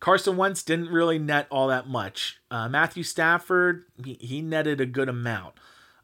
Carson 0.00 0.38
Wentz 0.38 0.62
didn't 0.62 0.88
really 0.88 1.18
net 1.18 1.46
all 1.50 1.68
that 1.68 1.88
much. 1.88 2.40
Uh, 2.50 2.68
Matthew 2.68 3.02
Stafford, 3.02 3.84
he, 4.02 4.16
he, 4.18 4.40
netted 4.40 4.80
a 4.80 4.86
good 4.86 5.10
amount. 5.10 5.54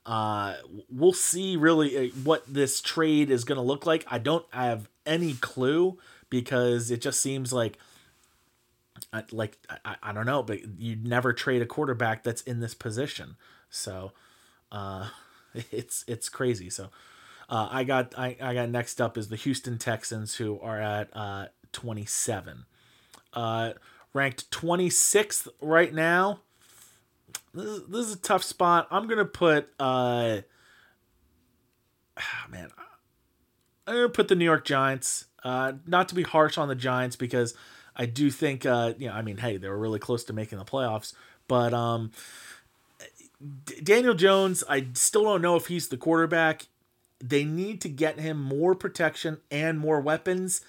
Uh, 0.07 0.55
we'll 0.89 1.13
see 1.13 1.57
really 1.57 2.11
uh, 2.11 2.15
what 2.23 2.45
this 2.47 2.81
trade 2.81 3.29
is 3.29 3.45
going 3.45 3.57
to 3.57 3.63
look 3.63 3.85
like. 3.85 4.05
I 4.09 4.19
don't 4.19 4.47
have 4.51 4.89
any 5.05 5.35
clue 5.35 5.99
because 6.31 6.91
it 6.93 7.01
just 7.01 7.21
seems 7.21 7.53
like 7.53 7.77
like 9.33 9.59
I, 9.85 9.97
I 10.03 10.13
don't 10.13 10.27
know, 10.27 10.43
but 10.43 10.61
you 10.79 10.97
never 10.97 11.33
trade 11.33 11.63
a 11.63 11.67
quarterback 11.67 12.23
that's 12.23 12.43
in 12.43 12.61
this 12.61 12.75
position. 12.75 13.37
So 13.69 14.13
uh, 14.71 15.09
it's 15.73 16.05
it's 16.07 16.29
crazy. 16.29 16.71
So 16.71 16.91
uh, 17.49 17.69
I 17.71 17.85
got 17.85 18.17
I, 18.17 18.37
I 18.41 18.55
got 18.55 18.69
next 18.69 19.01
up 19.01 19.19
is 19.19 19.29
the 19.29 19.37
Houston 19.37 19.79
Texans 19.79 20.37
who 20.37 20.61
are 20.61 20.81
at 20.81 21.09
uh, 21.15 21.47
27. 21.73 22.65
Uh, 23.33 23.73
ranked 24.15 24.51
26th 24.51 25.49
right 25.61 25.93
now. 25.93 26.41
This 27.57 27.65
is, 27.65 27.87
this 27.89 28.07
is 28.07 28.13
a 28.15 28.19
tough 28.19 28.45
spot. 28.45 28.87
I'm 28.91 29.07
gonna 29.09 29.25
put 29.25 29.71
uh 29.81 30.41
oh, 32.19 32.51
man. 32.51 32.69
I'm 33.87 33.95
gonna 33.95 34.09
put 34.11 34.29
the 34.29 34.35
New 34.35 34.45
York 34.45 34.67
Giants. 34.67 35.25
Uh, 35.43 35.75
not 35.87 36.09
to 36.11 36.15
be 36.15 36.23
harsh 36.23 36.59
on 36.59 36.69
the 36.69 36.75
Giants 36.75 37.17
because 37.17 37.55
I 37.95 38.05
do 38.05 38.31
think, 38.31 38.67
uh, 38.67 38.93
you 38.99 39.07
know, 39.09 39.15
I 39.15 39.23
mean, 39.23 39.39
hey, 39.39 39.57
they 39.57 39.69
were 39.69 39.79
really 39.79 40.01
close 40.01 40.25
to 40.25 40.33
making 40.33 40.59
the 40.59 40.65
playoffs, 40.65 41.15
but 41.49 41.73
um, 41.73 42.11
D- 43.65 43.81
Daniel 43.81 44.15
Jones, 44.15 44.63
I 44.69 44.89
still 44.95 45.23
don't 45.23 45.41
know 45.41 45.57
if 45.57 45.69
he's 45.69 45.89
the 45.89 45.97
quarterback. 45.97 46.67
They 47.21 47.45
need 47.45 47.81
to 47.83 47.89
get 47.89 48.19
him 48.21 48.43
more 48.43 48.75
protection 48.75 49.39
and 49.51 49.79
more 49.79 50.01
weapons. 50.01 50.61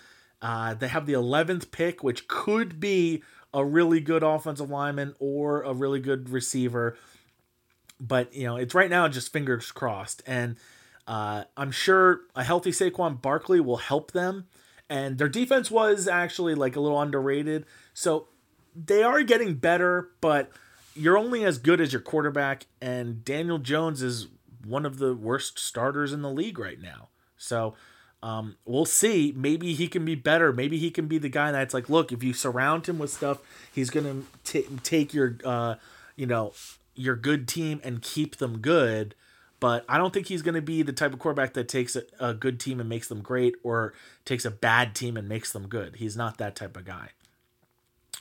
Uh, 0.42 0.76
they 0.76 0.88
have 0.88 1.06
the 1.06 1.14
11th 1.14 1.72
pick, 1.72 2.04
which 2.04 2.28
could 2.28 2.80
be 2.80 3.24
a 3.58 3.66
really 3.66 4.00
good 4.00 4.22
offensive 4.22 4.70
lineman 4.70 5.16
or 5.20 5.64
a 5.64 5.74
really 5.74 6.00
good 6.00 6.30
receiver. 6.30 6.96
But, 8.00 8.34
you 8.36 8.46
know, 8.46 8.58
it's 8.58 8.76
right 8.76 8.90
now 8.90 9.08
just 9.08 9.34
fingers 9.34 9.72
crossed. 9.72 10.22
And 10.28 10.58
uh, 11.08 11.46
I'm 11.56 11.72
sure 11.72 12.22
a 12.36 12.44
healthy 12.44 12.72
Saquon 12.72 13.20
Barkley 13.22 13.60
will 13.60 13.78
help 13.78 14.12
them 14.12 14.46
and 14.90 15.18
their 15.18 15.30
defense 15.30 15.70
was 15.70 16.08
actually 16.08 16.56
like 16.56 16.76
a 16.76 16.80
little 16.80 17.02
underrated. 17.02 17.66
So 17.94 18.28
they 18.76 19.04
are 19.04 19.24
getting 19.24 19.56
better, 19.56 20.10
but 20.22 20.52
you're 20.96 21.18
only 21.18 21.44
as 21.44 21.58
good 21.58 21.82
as 21.82 21.94
your 21.94 22.02
quarterback, 22.02 22.66
and 22.82 23.24
Daniel 23.24 23.58
Jones 23.58 24.02
is 24.02 24.28
one 24.66 24.86
of 24.86 24.98
the 24.98 25.14
worst 25.14 25.60
starters 25.60 26.14
in 26.14 26.22
the 26.22 26.32
league 26.32 26.60
right 26.60 26.80
now. 26.80 27.10
So 27.38 27.76
um, 28.24 28.58
we'll 28.66 28.86
see. 28.86 29.34
Maybe 29.36 29.74
he 29.74 29.88
can 29.88 30.06
be 30.06 30.16
better. 30.16 30.52
Maybe 30.52 30.78
he 30.78 30.92
can 30.92 31.08
be 31.08 31.18
the 31.18 31.30
guy 31.30 31.52
that's 31.52 31.74
like, 31.74 31.90
look, 31.90 32.12
if 32.12 32.24
you 32.24 32.34
surround 32.34 32.88
him 32.88 33.00
with 33.00 33.12
stuff, 33.12 33.40
he's 33.74 33.90
gonna 33.90 34.24
t- 34.44 34.66
take 34.84 35.14
your, 35.14 35.38
uh, 35.44 35.76
you 36.16 36.26
know, 36.26 36.54
your 36.96 37.16
good 37.16 37.48
team 37.48 37.80
and 37.84 38.02
keep 38.02 38.38
them 38.38 38.60
good 38.60 39.16
but 39.60 39.86
I 39.90 39.98
don't 39.98 40.14
think 40.14 40.28
he's 40.28 40.42
to 40.44 40.62
be 40.62 40.84
the 40.84 40.94
type 40.94 41.14
of 41.14 41.20
quarterback 41.20 41.54
that 41.54 41.68
takes 41.68 41.96
a, 41.96 42.04
a, 42.20 42.34
good 42.34 42.60
team 42.60 42.80
and 42.80 42.88
makes 42.88 43.08
them 43.08 43.22
great 43.22 43.56
or 43.64 43.94
takes 44.24 44.46
a 44.46 44.52
bad 44.52 44.94
team 44.94 45.18
and 45.18 45.28
makes 45.28 45.52
them 45.52 45.68
good. 45.68 45.96
He's 45.96 46.16
not 46.16 46.38
that 46.38 46.56
type 46.56 46.78
of 46.78 46.86
guy. 46.86 47.10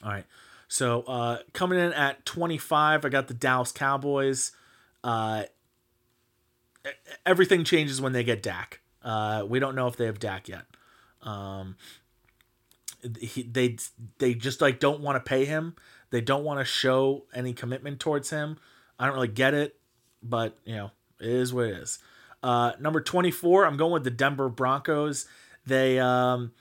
All 0.03 0.11
right. 0.11 0.25
So 0.69 1.03
uh, 1.03 1.39
coming 1.53 1.79
in 1.79 1.93
at 1.93 2.25
25, 2.25 3.05
I 3.05 3.09
got 3.09 3.29
the 3.29 3.35
Dallas 3.35 3.71
Cowboys. 3.71 4.53
Uh, 5.05 5.45
everything 7.25 7.65
changes 7.65 8.01
when 8.01 8.13
they 8.13 8.25
get 8.25 8.43
Dak. 8.43 8.81
Uh, 9.07 9.45
we 9.49 9.61
don't 9.61 9.77
know 9.77 9.87
if 9.87 9.97
they 9.97 10.07
have 10.07 10.19
Dak 10.19 10.49
yet. 10.49 10.65
Um, 11.23 11.77
he, 13.21 13.45
they 13.45 13.77
they 14.19 14.35
just 14.35 14.61
like 14.61 14.81
don't 14.81 15.01
want 15.01 15.15
to 15.17 15.27
pay 15.27 15.45
him. 15.45 15.77
They 16.11 16.21
don't 16.21 16.43
want 16.43 16.59
to 16.59 16.65
show 16.65 17.25
any 17.33 17.53
commitment 17.53 18.01
towards 18.01 18.31
him. 18.31 18.59
I 18.99 19.07
don't 19.07 19.15
really 19.15 19.29
get 19.29 19.55
it, 19.55 19.77
but 20.23 20.59
you 20.65 20.75
know 20.75 20.91
it 21.21 21.29
is 21.29 21.55
what 21.55 21.67
it 21.67 21.77
is. 21.77 22.01
Uh, 22.43 22.73
number 22.81 23.01
24, 23.01 23.65
I'm 23.65 23.77
going 23.77 23.93
with 23.93 24.05
the 24.05 24.11
Denver 24.11 24.49
Broncos. 24.49 25.27
They, 25.67 25.99
um, 25.99 26.53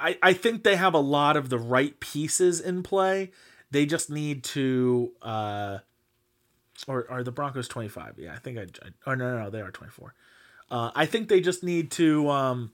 I, 0.00 0.18
I 0.22 0.32
think 0.32 0.64
they 0.64 0.76
have 0.76 0.94
a 0.94 0.98
lot 0.98 1.36
of 1.36 1.50
the 1.50 1.58
right 1.58 1.98
pieces 2.00 2.60
in 2.60 2.82
play. 2.82 3.32
They 3.70 3.84
just 3.84 4.10
need 4.10 4.44
to 4.44 5.12
uh 5.22 5.78
or 6.86 7.10
are 7.10 7.22
the 7.22 7.32
Broncos 7.32 7.68
25? 7.68 8.14
Yeah, 8.18 8.34
I 8.34 8.38
think 8.38 8.58
I, 8.58 8.62
I 8.62 8.90
oh 9.06 9.14
no, 9.14 9.36
no, 9.36 9.44
no, 9.44 9.50
they 9.50 9.60
are 9.60 9.70
24. 9.70 10.14
Uh, 10.70 10.90
I 10.94 11.06
think 11.06 11.28
they 11.28 11.40
just 11.40 11.62
need 11.62 11.90
to 11.92 12.28
um 12.28 12.70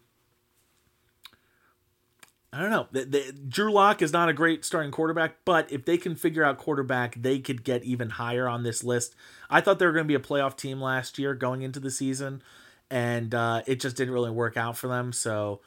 I 2.55 2.61
don't 2.61 2.71
know. 2.71 2.87
The, 2.93 3.05
the, 3.07 3.33
Drew 3.33 3.73
Lock 3.73 4.03
is 4.03 4.13
not 4.13 4.29
a 4.29 4.35
great 4.35 4.63
starting 4.63 4.91
quarterback, 4.91 5.37
but 5.47 5.73
if 5.73 5.87
they 5.87 5.97
can 5.97 6.15
figure 6.15 6.45
out 6.45 6.59
quarterback, 6.59 7.15
they 7.15 7.39
could 7.39 7.65
get 7.65 7.83
even 7.83 8.11
higher 8.11 8.47
on 8.47 8.63
this 8.63 8.85
list. 8.85 9.15
I 9.49 9.63
thought 9.63 9.79
they 9.79 9.87
were 9.87 9.93
going 9.93 10.05
to 10.05 10.09
be 10.09 10.15
a 10.15 10.21
playoff 10.21 10.55
team 10.55 10.79
last 10.79 11.19
year 11.19 11.35
going 11.35 11.63
into 11.63 11.81
the 11.81 11.91
season, 11.91 12.43
and 12.91 13.35
uh, 13.35 13.63
it 13.67 13.81
just 13.81 13.97
didn't 13.97 14.13
really 14.13 14.31
work 14.31 14.59
out 14.59 14.77
for 14.77 14.87
them. 14.87 15.15
So, 15.15 15.61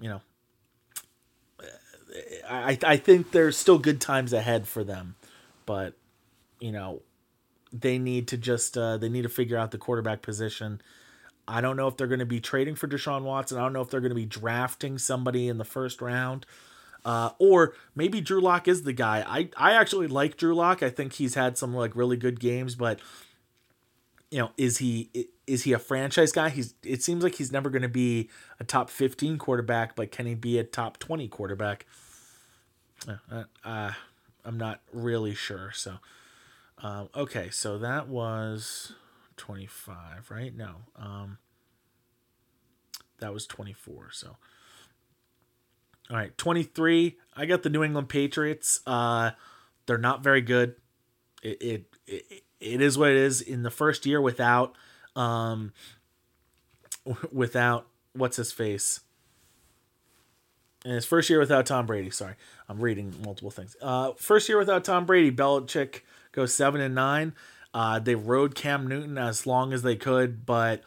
you 0.00 0.08
know, 0.08 0.20
I 2.48 2.78
I 2.84 2.96
think 2.96 3.32
there's 3.32 3.56
still 3.56 3.78
good 3.78 4.00
times 4.00 4.32
ahead 4.32 4.68
for 4.68 4.84
them, 4.84 5.16
but 5.66 5.94
you 6.60 6.70
know, 6.70 7.02
they 7.72 7.98
need 7.98 8.28
to 8.28 8.36
just 8.36 8.78
uh, 8.78 8.96
they 8.96 9.08
need 9.08 9.22
to 9.22 9.28
figure 9.28 9.56
out 9.56 9.72
the 9.72 9.78
quarterback 9.78 10.22
position 10.22 10.80
I 11.48 11.62
don't 11.62 11.76
know 11.76 11.88
if 11.88 11.96
they're 11.96 12.06
going 12.06 12.18
to 12.18 12.26
be 12.26 12.40
trading 12.40 12.74
for 12.74 12.86
Deshaun 12.86 13.22
Watson. 13.22 13.58
I 13.58 13.62
don't 13.62 13.72
know 13.72 13.80
if 13.80 13.88
they're 13.88 14.00
going 14.00 14.10
to 14.10 14.14
be 14.14 14.26
drafting 14.26 14.98
somebody 14.98 15.48
in 15.48 15.56
the 15.56 15.64
first 15.64 16.02
round. 16.02 16.44
Uh, 17.04 17.30
or 17.38 17.74
maybe 17.94 18.20
Drew 18.20 18.40
Lock 18.40 18.68
is 18.68 18.82
the 18.82 18.92
guy. 18.92 19.24
I, 19.26 19.48
I 19.56 19.72
actually 19.72 20.08
like 20.08 20.36
Drew 20.36 20.54
Lock. 20.54 20.82
I 20.82 20.90
think 20.90 21.14
he's 21.14 21.34
had 21.34 21.56
some 21.56 21.74
like 21.74 21.96
really 21.96 22.18
good 22.18 22.38
games, 22.38 22.74
but 22.74 23.00
you 24.30 24.38
know, 24.38 24.50
is 24.58 24.78
he 24.78 25.08
is 25.46 25.64
he 25.64 25.72
a 25.72 25.78
franchise 25.78 26.32
guy? 26.32 26.50
He's 26.50 26.74
it 26.82 27.02
seems 27.02 27.24
like 27.24 27.36
he's 27.36 27.50
never 27.50 27.70
going 27.70 27.82
to 27.82 27.88
be 27.88 28.28
a 28.60 28.64
top 28.64 28.90
15 28.90 29.38
quarterback, 29.38 29.96
but 29.96 30.12
can 30.12 30.26
he 30.26 30.34
be 30.34 30.58
a 30.58 30.64
top 30.64 30.98
20 30.98 31.28
quarterback? 31.28 31.86
Uh, 33.08 33.44
uh, 33.64 33.92
I'm 34.44 34.58
not 34.58 34.80
really 34.92 35.34
sure. 35.34 35.70
So, 35.72 35.94
um, 36.82 37.08
okay, 37.14 37.48
so 37.48 37.78
that 37.78 38.08
was 38.08 38.92
25, 39.38 40.30
right? 40.30 40.54
No. 40.54 40.76
Um, 40.96 41.38
that 43.20 43.32
was 43.32 43.46
24. 43.46 44.10
So, 44.12 44.36
all 46.10 46.16
right, 46.16 46.36
23. 46.36 47.16
I 47.36 47.46
got 47.46 47.62
the 47.62 47.70
New 47.70 47.82
England 47.82 48.08
Patriots. 48.08 48.80
Uh, 48.86 49.30
they're 49.86 49.98
not 49.98 50.22
very 50.22 50.40
good. 50.42 50.74
It, 51.42 51.62
it, 51.62 51.84
it, 52.06 52.42
it 52.60 52.80
is 52.80 52.98
what 52.98 53.10
it 53.10 53.16
is 53.16 53.40
in 53.40 53.62
the 53.62 53.70
first 53.70 54.06
year 54.06 54.20
without, 54.20 54.74
um, 55.16 55.72
without 57.32 57.86
what's 58.12 58.36
his 58.36 58.52
face. 58.52 59.00
In 60.84 60.92
his 60.92 61.04
first 61.04 61.28
year 61.28 61.40
without 61.40 61.66
Tom 61.66 61.86
Brady, 61.86 62.10
sorry, 62.10 62.34
I'm 62.68 62.80
reading 62.80 63.12
multiple 63.24 63.50
things. 63.50 63.76
Uh, 63.82 64.12
first 64.16 64.48
year 64.48 64.58
without 64.58 64.84
Tom 64.84 65.06
Brady, 65.06 65.30
Belichick 65.30 66.02
goes 66.32 66.54
seven 66.54 66.80
and 66.80 66.94
nine. 66.94 67.34
Uh, 67.74 67.98
they 67.98 68.14
rode 68.14 68.54
Cam 68.54 68.86
Newton 68.86 69.18
as 69.18 69.46
long 69.46 69.72
as 69.72 69.82
they 69.82 69.96
could, 69.96 70.46
but 70.46 70.82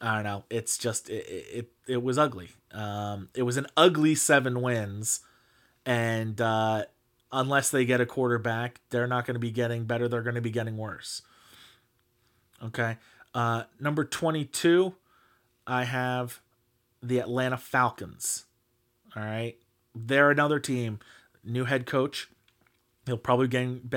I 0.00 0.14
don't 0.14 0.24
know. 0.24 0.44
It's 0.48 0.78
just 0.78 1.10
it 1.10 1.26
it, 1.28 1.70
it 1.86 2.02
was 2.02 2.18
ugly. 2.18 2.50
Um, 2.72 3.28
it 3.34 3.42
was 3.42 3.56
an 3.56 3.66
ugly 3.76 4.14
seven 4.14 4.62
wins, 4.62 5.20
and 5.84 6.40
uh, 6.40 6.84
unless 7.32 7.70
they 7.70 7.84
get 7.84 8.00
a 8.00 8.06
quarterback, 8.06 8.80
they're 8.90 9.06
not 9.06 9.26
going 9.26 9.34
to 9.34 9.40
be 9.40 9.50
getting 9.50 9.84
better. 9.84 10.08
They're 10.08 10.22
going 10.22 10.36
to 10.36 10.40
be 10.40 10.50
getting 10.50 10.76
worse. 10.76 11.22
Okay. 12.62 12.96
Uh, 13.34 13.64
number 13.80 14.04
twenty-two, 14.04 14.94
I 15.66 15.84
have 15.84 16.40
the 17.02 17.18
Atlanta 17.18 17.56
Falcons. 17.56 18.44
All 19.16 19.22
right, 19.22 19.56
they're 19.94 20.30
another 20.30 20.60
team. 20.60 21.00
New 21.42 21.64
head 21.64 21.86
coach. 21.86 22.28
He'll 23.06 23.18
probably 23.18 23.48
getting, 23.48 23.90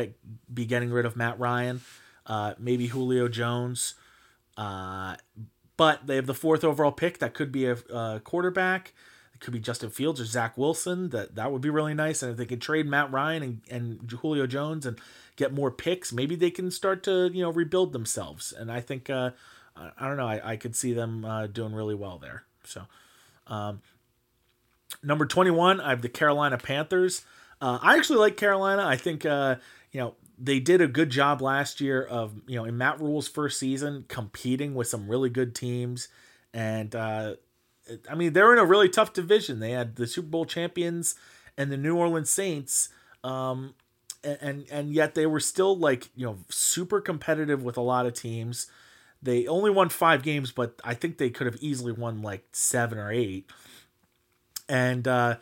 be 0.54 0.66
getting 0.66 0.92
rid 0.92 1.06
of 1.06 1.16
Matt 1.16 1.40
Ryan 1.40 1.80
uh, 2.28 2.54
maybe 2.60 2.88
Julio 2.88 3.28
Jones. 3.28 3.96
Uh, 4.56 5.16
but 5.78 6.08
they 6.08 6.16
have 6.16 6.26
the 6.26 6.34
fourth 6.34 6.64
overall 6.64 6.92
pick. 6.92 7.20
That 7.20 7.34
could 7.34 7.52
be 7.52 7.66
a, 7.66 7.78
a, 7.94 8.20
quarterback. 8.24 8.94
It 9.34 9.40
could 9.40 9.54
be 9.54 9.60
Justin 9.60 9.92
Fields 9.92 10.20
or 10.20 10.26
Zach 10.26 10.58
Wilson. 10.58 11.10
That 11.10 11.36
that 11.36 11.52
would 11.52 11.62
be 11.62 11.70
really 11.70 11.94
nice. 11.94 12.24
And 12.24 12.32
if 12.32 12.38
they 12.38 12.46
could 12.46 12.62
trade 12.62 12.88
Matt 12.88 13.12
Ryan 13.12 13.44
and, 13.44 13.62
and 13.70 14.12
Julio 14.12 14.48
Jones 14.48 14.86
and 14.86 15.00
get 15.36 15.54
more 15.54 15.70
picks, 15.70 16.12
maybe 16.12 16.36
they 16.36 16.50
can 16.50 16.72
start 16.72 17.04
to 17.04 17.30
you 17.32 17.44
know 17.44 17.52
rebuild 17.52 17.94
themselves. 17.94 18.52
And 18.52 18.72
I 18.72 18.82
think 18.82 19.12
uh, 19.12 19.32
I 19.76 20.08
don't 20.08 20.18
know. 20.18 20.28
I, 20.28 20.54
I 20.54 20.56
could 20.58 20.76
see 20.76 20.94
them 20.94 21.24
uh, 21.24 21.46
doing 21.48 21.74
really 21.74 21.96
well 21.96 22.18
there. 22.18 22.44
So 22.64 22.82
um, 23.46 23.82
number 25.04 25.28
twenty 25.28 25.52
one, 25.52 25.80
I 25.80 25.92
have 25.92 26.02
the 26.02 26.10
Carolina 26.10 26.58
Panthers. 26.58 27.24
Uh, 27.62 27.78
I 27.80 27.96
actually 27.96 28.20
like 28.20 28.38
Carolina. 28.38 28.84
I 28.86 28.96
think 28.96 29.24
uh, 29.24 29.58
you 29.92 30.00
know 30.00 30.16
they 30.38 30.60
did 30.60 30.82
a 30.82 30.88
good 30.88 31.10
job 31.10 31.42
last 31.42 31.82
year 31.82 32.04
of 32.04 32.42
you 32.48 32.56
know 32.56 32.66
in 32.66 32.78
Matt 32.78 33.00
Rhule's 33.00 33.28
first 33.28 33.60
season 33.60 34.06
competing 34.08 34.76
with 34.76 34.88
some 34.88 35.08
really 35.08 35.30
good 35.30 35.56
teams, 35.56 36.08
and 36.54 36.96
uh, 36.96 37.36
I 38.10 38.16
mean 38.16 38.34
they're 38.34 38.54
in 38.54 38.60
a 38.60 38.66
really 38.66 38.90
tough 38.90 39.14
division. 39.14 39.60
They 39.60 39.72
had 39.72 39.96
the 39.96 40.08
Super 40.08 40.28
Bowl 40.28 40.46
champions 40.46 41.16
and 41.58 41.72
the 41.72 41.78
New 41.78 41.98
Orleans 41.98 42.30
Saints, 42.30 42.90
um, 43.24 43.74
and, 44.24 44.38
and 44.42 44.66
and 44.70 44.94
yet 44.94 45.16
they 45.16 45.26
were 45.26 45.40
still 45.40 45.76
like 45.78 46.10
you 46.16 46.26
know 46.26 46.38
super 46.50 47.02
competitive 47.02 47.64
with 47.64 47.78
a 47.78 47.82
lot 47.82 48.06
of 48.06 48.14
teams. 48.14 48.68
They 49.22 49.48
only 49.48 49.72
won 49.72 49.90
five 49.90 50.22
games, 50.22 50.52
but 50.52 50.80
I 50.84 50.94
think 50.94 51.18
they 51.18 51.32
could 51.32 51.48
have 51.48 51.58
easily 51.60 51.92
won 51.92 52.22
like 52.22 52.46
seven 52.52 53.00
or 53.00 53.12
eight. 53.12 53.50
And 54.70 55.08
uh, 55.08 55.38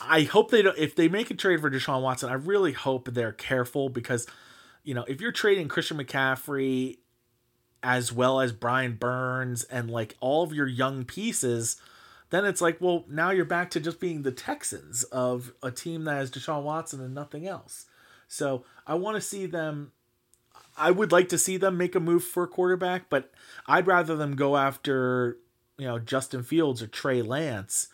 I 0.00 0.22
hope 0.22 0.50
they 0.50 0.62
don't. 0.62 0.78
If 0.78 0.94
they 0.94 1.08
make 1.08 1.30
a 1.30 1.34
trade 1.34 1.60
for 1.60 1.70
Deshaun 1.70 2.02
Watson, 2.02 2.30
I 2.30 2.34
really 2.34 2.72
hope 2.72 3.12
they're 3.12 3.32
careful 3.32 3.88
because, 3.88 4.26
you 4.82 4.94
know, 4.94 5.04
if 5.06 5.20
you're 5.20 5.32
trading 5.32 5.68
Christian 5.68 5.98
McCaffrey 5.98 6.98
as 7.82 8.12
well 8.12 8.40
as 8.40 8.52
Brian 8.52 8.94
Burns 8.94 9.64
and 9.64 9.90
like 9.90 10.16
all 10.20 10.42
of 10.42 10.54
your 10.54 10.66
young 10.66 11.04
pieces, 11.04 11.76
then 12.30 12.44
it's 12.44 12.60
like, 12.60 12.80
well, 12.80 13.04
now 13.08 13.30
you're 13.30 13.44
back 13.44 13.70
to 13.70 13.80
just 13.80 14.00
being 14.00 14.22
the 14.22 14.32
Texans 14.32 15.04
of 15.04 15.52
a 15.62 15.70
team 15.70 16.04
that 16.04 16.14
has 16.14 16.30
Deshaun 16.30 16.62
Watson 16.62 17.00
and 17.00 17.14
nothing 17.14 17.46
else. 17.46 17.86
So 18.28 18.64
I 18.86 18.94
want 18.94 19.16
to 19.16 19.20
see 19.20 19.46
them. 19.46 19.92
I 20.76 20.90
would 20.90 21.12
like 21.12 21.28
to 21.30 21.38
see 21.38 21.56
them 21.56 21.76
make 21.76 21.94
a 21.94 22.00
move 22.00 22.24
for 22.24 22.44
a 22.44 22.48
quarterback, 22.48 23.08
but 23.08 23.30
I'd 23.66 23.86
rather 23.86 24.16
them 24.16 24.36
go 24.36 24.56
after, 24.56 25.38
you 25.78 25.86
know, 25.86 25.98
Justin 25.98 26.42
Fields 26.42 26.82
or 26.82 26.86
Trey 26.86 27.22
Lance 27.22 27.88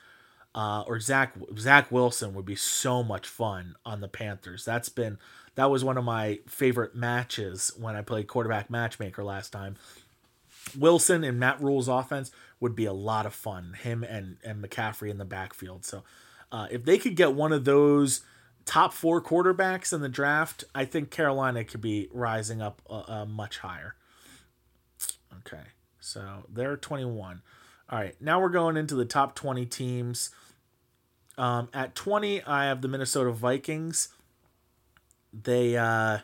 uh, 0.55 0.85
or 0.87 1.01
Zach 1.01 1.35
Zach 1.59 1.91
Wilson 1.91 2.35
would 2.35 2.45
be 2.45 2.57
so 2.57 3.03
much 3.03 3.27
fun 3.27 3.77
on 3.85 4.01
the 4.01 4.09
Panthers. 4.09 4.65
That's 4.65 4.89
been 4.89 5.19
that 5.55 5.71
was 5.71 5.85
one 5.85 5.99
of 5.99 6.05
my 6.05 6.41
favorite 6.47 6.95
matches 6.95 7.73
when 7.79 7.97
I 7.97 8.03
played 8.03 8.27
quarterback 8.27 8.71
matchmaker 8.71 9.25
last 9.25 9.51
time. 9.51 9.77
Wilson 10.79 11.25
and 11.25 11.39
Matt 11.39 11.61
Rhule's 11.61 11.89
offense 11.89 12.31
would 12.61 12.75
be 12.75 12.85
a 12.85 12.93
lot 12.93 13.27
of 13.27 13.35
fun. 13.35 13.77
Him 13.83 14.05
and 14.05 14.37
and 14.45 14.63
McCaffrey 14.63 15.11
in 15.11 15.19
the 15.19 15.25
backfield. 15.25 15.85
So 15.85 16.03
uh, 16.51 16.69
if 16.71 16.85
they 16.85 16.99
could 16.99 17.17
get 17.17 17.35
one 17.35 17.53
of 17.53 17.65
those 17.65 18.21
top 18.65 18.93
four 18.93 19.23
quarterbacks 19.23 19.93
in 19.93 20.03
the 20.03 20.09
draft, 20.09 20.65
I 20.75 20.85
think 20.85 21.11
Carolina 21.11 21.65
could 21.65 21.81
be 21.81 22.09
rising 22.13 22.61
up 22.61 22.83
uh, 22.89 23.03
uh, 23.09 23.25
much 23.27 23.59
higher. 23.59 23.95
Okay, 25.39 25.65
so 25.99 26.45
they're 26.49 26.77
twenty 26.77 27.07
one. 27.07 27.41
All 27.93 27.99
right, 27.99 28.15
now 28.23 28.41
we're 28.41 28.49
going 28.49 28.79
into 28.79 28.95
the 28.95 29.05
top 29.05 29.35
20 29.35 29.67
teams. 29.67 30.31
Um, 31.39 31.69
at 31.73 31.95
20, 31.95 32.43
I 32.43 32.67
have 32.67 32.83
the 32.83 32.89
Minnesota 32.89 33.31
Vikings. 33.31 34.09
They, 35.33 35.77
uh, 35.77 36.19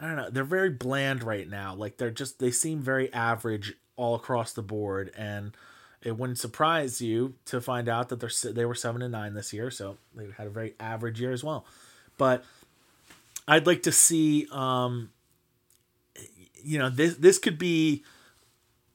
I 0.00 0.06
don't 0.06 0.16
know, 0.16 0.30
they're 0.30 0.44
very 0.44 0.70
bland 0.70 1.22
right 1.22 1.48
now. 1.48 1.74
Like 1.74 1.96
they're 1.96 2.10
just, 2.10 2.38
they 2.38 2.50
seem 2.50 2.80
very 2.80 3.12
average 3.12 3.74
all 3.96 4.14
across 4.14 4.52
the 4.52 4.62
board. 4.62 5.12
And 5.16 5.52
it 6.02 6.18
wouldn't 6.18 6.38
surprise 6.38 7.00
you 7.00 7.34
to 7.46 7.60
find 7.60 7.88
out 7.88 8.08
that 8.08 8.20
they're, 8.20 8.52
they 8.52 8.64
were 8.64 8.74
7 8.74 9.02
and 9.02 9.12
9 9.12 9.34
this 9.34 9.52
year. 9.52 9.70
So 9.70 9.98
they 10.14 10.26
had 10.36 10.46
a 10.46 10.50
very 10.50 10.74
average 10.80 11.20
year 11.20 11.32
as 11.32 11.44
well. 11.44 11.64
But 12.18 12.44
I'd 13.46 13.66
like 13.66 13.82
to 13.84 13.92
see, 13.92 14.46
um, 14.50 15.10
you 16.62 16.78
know, 16.78 16.90
this, 16.90 17.16
this 17.16 17.38
could 17.38 17.58
be, 17.58 18.02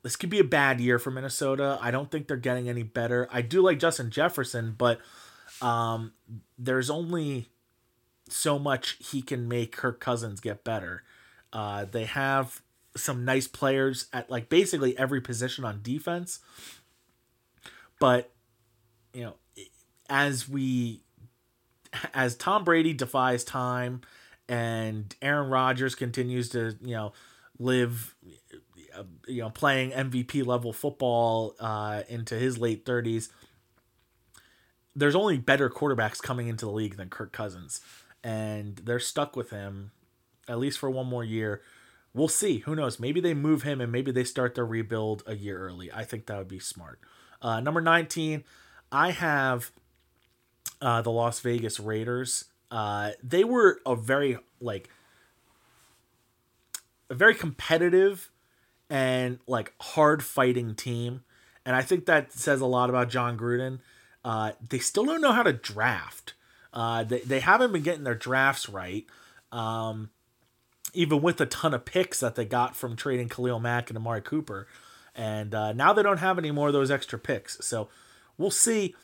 this 0.06 0.16
could 0.16 0.30
be 0.30 0.38
a 0.38 0.44
bad 0.44 0.80
year 0.80 1.00
for 1.00 1.10
Minnesota. 1.10 1.80
I 1.82 1.90
don't 1.90 2.12
think 2.12 2.28
they're 2.28 2.38
getting 2.38 2.70
any 2.70 2.84
better. 2.84 3.28
I 3.32 3.42
do 3.42 3.64
like 3.64 3.80
Justin 3.80 4.12
Jefferson, 4.12 4.76
but 4.78 5.00
um, 5.64 6.14
there's 6.60 6.92
only 6.92 7.48
so 8.30 8.60
much 8.60 8.98
he 9.00 9.24
can 9.24 9.48
make 9.48 9.76
Kirk 9.76 10.00
Cousins 10.00 10.40
get 10.40 10.64
better. 10.64 11.02
Uh, 11.52 11.86
they 11.86 12.04
have 12.04 12.62
some 12.96 13.26
nice 13.26 13.48
players 13.48 14.06
at 14.14 14.30
like 14.30 14.48
basically 14.48 14.96
every 14.96 15.22
position 15.22 15.66
on 15.66 15.80
defense, 15.82 16.38
but 18.00 18.32
you 19.12 19.24
know, 19.24 19.34
as 20.08 20.48
we 20.48 21.02
as 22.14 22.36
Tom 22.36 22.64
Brady 22.64 22.94
defies 22.94 23.44
time 23.44 24.02
and 24.48 25.16
Aaron 25.20 25.50
Rodgers 25.50 25.96
continues 25.96 26.50
to 26.50 26.78
you 26.84 26.94
know 26.94 27.14
live 27.58 28.16
you 29.28 29.42
know 29.42 29.50
playing 29.50 29.92
MVP 29.92 30.46
level 30.46 30.74
football 30.74 31.56
uh, 31.60 32.04
into 32.10 32.36
his 32.36 32.58
late 32.58 32.86
30s 32.86 33.30
there's 34.96 35.16
only 35.16 35.38
better 35.38 35.70
quarterbacks 35.70 36.22
coming 36.22 36.48
into 36.48 36.66
the 36.66 36.72
league 36.72 36.96
than 36.96 37.10
Kirk 37.10 37.34
Cousins, 37.34 37.82
and 38.24 38.78
they're 38.78 39.00
stuck 39.00 39.36
with 39.36 39.50
him 39.50 39.92
at 40.48 40.58
least 40.58 40.80
for 40.80 40.90
one 40.90 41.08
more 41.08 41.24
year. 41.24 41.62
We'll 42.14 42.28
see. 42.30 42.60
Who 42.60 42.76
knows? 42.76 43.00
Maybe 43.00 43.20
they 43.20 43.34
move 43.34 43.64
him 43.64 43.82
and 43.82 43.92
maybe 43.92 44.12
they 44.12 44.24
start 44.24 44.56
their 44.56 44.66
rebuild 44.66 45.24
a 45.28 45.36
year 45.36 45.58
early. 45.58 45.92
I 45.92 46.06
think 46.06 46.28
that 46.28 46.38
would 46.38 46.48
be 46.48 46.60
smart. 46.60 47.00
Uh, 47.42 47.60
number 47.60 47.82
19, 47.82 48.46
I 48.92 49.12
have 49.12 49.72
uh, 50.82 51.02
the 51.02 51.12
Las 51.12 51.42
Vegas 51.42 51.80
Raiders. 51.80 52.46
Uh, 52.72 53.12
they 53.22 53.44
were 53.44 53.82
a 53.86 53.96
very 53.96 54.38
like 54.62 54.90
a 57.10 57.16
very 57.16 57.36
competitive 57.36 58.32
and 58.90 59.40
like 59.48 59.74
hard 59.82 60.24
fighting 60.24 60.76
team, 60.76 61.24
and 61.66 61.76
I 61.76 61.82
think 61.82 62.06
that 62.06 62.32
says 62.32 62.62
a 62.62 62.66
lot 62.66 62.90
about 62.90 63.10
Jon 63.10 63.38
Gruden. 63.38 63.80
Uh, 64.24 64.54
they 64.68 64.80
still 64.80 65.06
don't 65.06 65.22
know 65.22 65.32
how 65.32 65.44
to 65.44 65.54
draft. 65.54 66.34
Uh, 66.74 67.04
they 67.04 67.20
they 67.20 67.40
haven't 67.40 67.72
been 67.72 67.84
getting 67.84 68.04
their 68.04 68.16
drafts 68.16 68.68
right. 68.70 69.06
Um, 69.52 70.10
even 70.94 71.22
with 71.22 71.40
a 71.42 71.46
ton 71.46 71.74
of 71.74 71.86
picks 71.86 72.20
that 72.22 72.36
they 72.36 72.46
got 72.46 72.76
from 72.76 72.96
trading 72.96 73.30
Khalil 73.30 73.60
Mack 73.60 73.90
and 73.90 73.98
Amari 73.98 74.22
Cooper. 74.22 74.68
And 75.14 75.54
uh, 75.54 75.74
now 75.74 75.94
they 75.94 76.04
don't 76.04 76.18
have 76.18 76.38
any 76.38 76.52
more 76.52 76.68
of 76.68 76.74
those 76.74 76.92
extra 76.92 77.20
picks. 77.20 77.64
So 77.66 77.90
we'll 78.38 78.52
see. 78.52 78.96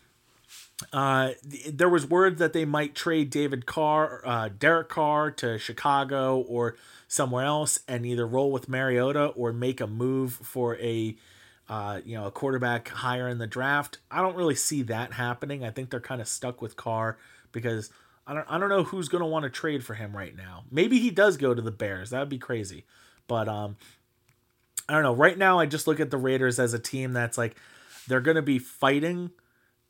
Uh, 0.92 1.32
there 1.70 1.90
was 1.90 2.06
word 2.06 2.38
that 2.38 2.54
they 2.54 2.66
might 2.66 2.96
trade 2.96 3.30
David 3.30 3.66
Carr, 3.66 4.22
uh, 4.26 4.50
Derek 4.58 4.90
Carr 4.90 5.32
to 5.32 5.58
Chicago 5.58 6.40
or 6.40 6.76
somewhere 7.08 7.46
else, 7.46 7.80
and 7.88 8.06
either 8.06 8.26
roll 8.26 8.52
with 8.52 8.70
Mariota 8.70 9.28
or 9.28 9.54
make 9.54 9.82
a 9.82 9.88
move 9.88 10.34
for 10.34 10.78
a, 10.78 11.16
uh, 11.70 12.02
you 12.06 12.16
know, 12.16 12.26
a 12.28 12.32
quarterback 12.32 12.90
higher 12.90 13.28
in 13.28 13.38
the 13.38 13.48
draft. 13.48 14.00
I 14.10 14.22
don't 14.22 14.36
really 14.36 14.56
see 14.56 14.82
that 14.84 15.14
happening. 15.14 15.64
I 15.64 15.72
think 15.72 15.90
they're 15.90 16.00
kind 16.00 16.22
of 16.22 16.28
stuck 16.28 16.62
with 16.62 16.76
Carr 16.76 17.18
because 17.52 17.90
I 18.28 18.34
don't 18.34 18.46
I 18.50 18.58
don't 18.58 18.70
know 18.70 18.84
who's 18.84 19.10
going 19.10 19.24
to 19.24 19.28
want 19.28 19.44
to 19.44 19.50
trade 19.50 19.84
for 19.84 19.94
him 19.94 20.16
right 20.16 20.36
now. 20.36 20.64
Maybe 20.72 21.00
he 21.00 21.10
does 21.12 21.38
go 21.38 21.54
to 21.54 21.62
the 21.62 21.72
Bears. 21.72 22.12
That 22.12 22.20
would 22.20 22.30
be 22.30 22.38
crazy. 22.38 22.86
But 23.28 23.48
um 23.48 23.78
I 24.88 24.94
don't 24.94 25.04
know. 25.04 25.16
Right 25.16 25.38
now 25.38 25.60
I 25.60 25.66
just 25.66 25.88
look 25.88 26.00
at 26.00 26.12
the 26.12 26.18
Raiders 26.18 26.60
as 26.60 26.74
a 26.74 26.80
team 26.80 27.14
that's 27.14 27.38
like 27.38 27.56
they're 28.08 28.22
going 28.22 28.36
to 28.36 28.42
be 28.42 28.60
fighting 28.60 29.32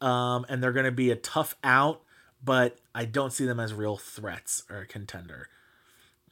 um 0.02 0.46
and 0.50 0.62
they're 0.62 0.72
going 0.72 0.86
to 0.86 0.92
be 0.92 1.12
a 1.12 1.16
tough 1.16 1.56
out, 1.64 2.02
but 2.44 2.78
I 2.94 3.06
don't 3.06 3.32
see 3.32 3.46
them 3.46 3.60
as 3.60 3.74
real 3.74 3.98
threats 3.98 4.64
or 4.70 4.78
a 4.78 4.88
contender. 4.88 5.48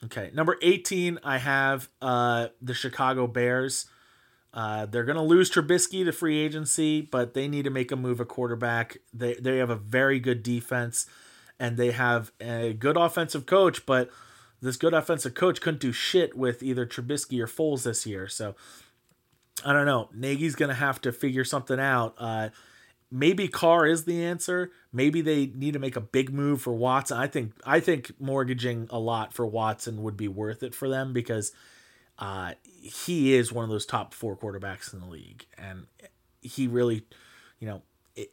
Okay, 0.05 0.32
number 0.34 0.58
18 0.62 1.19
I 1.23 1.38
have 1.38 1.89
uh 2.01 2.47
the 2.62 2.73
Chicago 2.73 3.27
Bears. 3.27 3.86
Uh, 4.51 4.88
they're 4.88 5.03
going 5.03 5.15
to 5.15 5.21
lose 5.21 5.51
Trubisky 5.51 6.03
to 6.03 6.12
free 6.12 6.39
agency, 6.39 7.01
but 7.01 7.36
they 7.36 7.47
need 7.47 7.65
to 7.65 7.69
make 7.69 7.91
a 7.91 7.95
move 7.95 8.19
a 8.19 8.25
quarterback. 8.25 8.97
They 9.13 9.36
they 9.36 9.58
have 9.58 9.69
a 9.69 9.75
very 9.75 10.19
good 10.19 10.41
defense 10.41 11.05
and 11.60 11.77
they 11.77 11.91
have 11.91 12.32
a 12.39 12.73
good 12.73 12.97
offensive 12.97 13.45
coach, 13.45 13.86
but 13.86 14.10
this 14.62 14.77
good 14.77 14.93
offensive 14.93 15.36
coach 15.36 15.62
couldn't 15.62 15.82
do 15.82 15.91
shit 15.91 16.36
with 16.36 16.63
either 16.63 16.86
Trubisky 16.86 17.39
or 17.39 17.47
Foles 17.47 17.84
this 17.84 18.05
year. 18.05 18.27
So 18.27 18.55
I 19.63 19.73
don't 19.73 19.86
know. 19.86 20.10
Nagy's 20.13 20.55
gonna 20.55 20.73
have 20.73 21.01
to 21.01 21.12
figure 21.12 21.43
something 21.43 21.79
out. 21.79 22.15
Uh, 22.17 22.49
maybe 23.12 23.48
Carr 23.48 23.86
is 23.86 24.06
the 24.06 24.24
answer. 24.24 24.72
Maybe 24.91 25.22
they 25.22 25.48
need 25.48 25.74
to 25.74 25.80
make 25.80 25.95
a 25.95 26.02
big 26.02 26.32
move 26.32 26.62
for 26.62 26.74
Watson. 26.74 27.17
I 27.17 27.28
think 27.28 27.54
I 27.65 27.80
think 27.80 28.12
mortgaging 28.19 28.88
a 28.89 29.00
lot 29.00 29.34
for 29.34 29.45
Watson 29.45 30.04
would 30.04 30.17
be 30.17 30.28
worth 30.28 30.63
it 30.63 30.76
for 30.76 30.89
them 30.89 31.13
because 31.13 31.52
uh, 32.17 32.54
he 32.63 33.34
is 33.34 33.52
one 33.52 33.63
of 33.63 33.69
those 33.69 33.86
top 33.86 34.13
four 34.13 34.36
quarterbacks 34.36 34.93
in 34.93 35.00
the 35.00 35.08
league, 35.08 35.45
and 35.58 35.88
he 36.41 36.67
really, 36.67 37.06
you 37.60 37.67
know, 37.67 37.82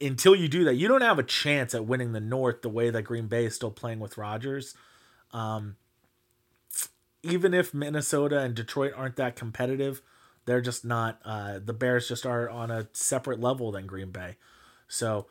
until 0.01 0.35
you 0.35 0.49
do 0.49 0.65
that, 0.65 0.75
you 0.75 0.89
don't 0.89 1.03
have 1.03 1.19
a 1.19 1.23
chance 1.23 1.75
at 1.75 1.87
winning 1.87 2.13
the 2.13 2.21
North 2.21 2.63
the 2.63 2.69
way 2.69 2.91
that 2.91 3.03
Green 3.03 3.27
Bay 3.27 3.45
is 3.45 3.55
still 3.55 3.71
playing 3.71 4.01
with 4.01 4.19
Rodgers. 4.19 4.75
Um, 5.33 5.77
even 7.23 7.55
if 7.55 7.75
Minnesota 7.75 8.41
and 8.41 8.55
Detroit 8.55 8.93
aren't 8.97 9.17
that 9.17 9.37
competitive, 9.37 10.03
they're 10.47 10.61
just 10.61 10.85
not. 10.85 11.21
Uh, 11.25 11.59
the 11.65 11.73
Bears 11.73 12.09
just 12.09 12.25
are 12.25 12.49
on 12.49 12.71
a 12.71 12.89
separate 12.93 13.41
level 13.41 13.73
than 13.73 13.87
Green 13.87 14.11
Bay. 14.11 14.37
So 14.89 15.27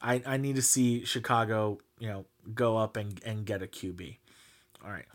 I, 0.00 0.22
I 0.26 0.36
need 0.36 0.56
to 0.56 0.62
see 0.62 1.04
Chicago, 1.04 1.78
you 1.98 2.08
know, 2.08 2.24
go 2.54 2.76
up 2.76 2.96
and, 2.96 3.20
and 3.24 3.44
get 3.44 3.62
a 3.62 3.66
QB. 3.66 4.16
All 4.84 4.90
right. 4.90 5.06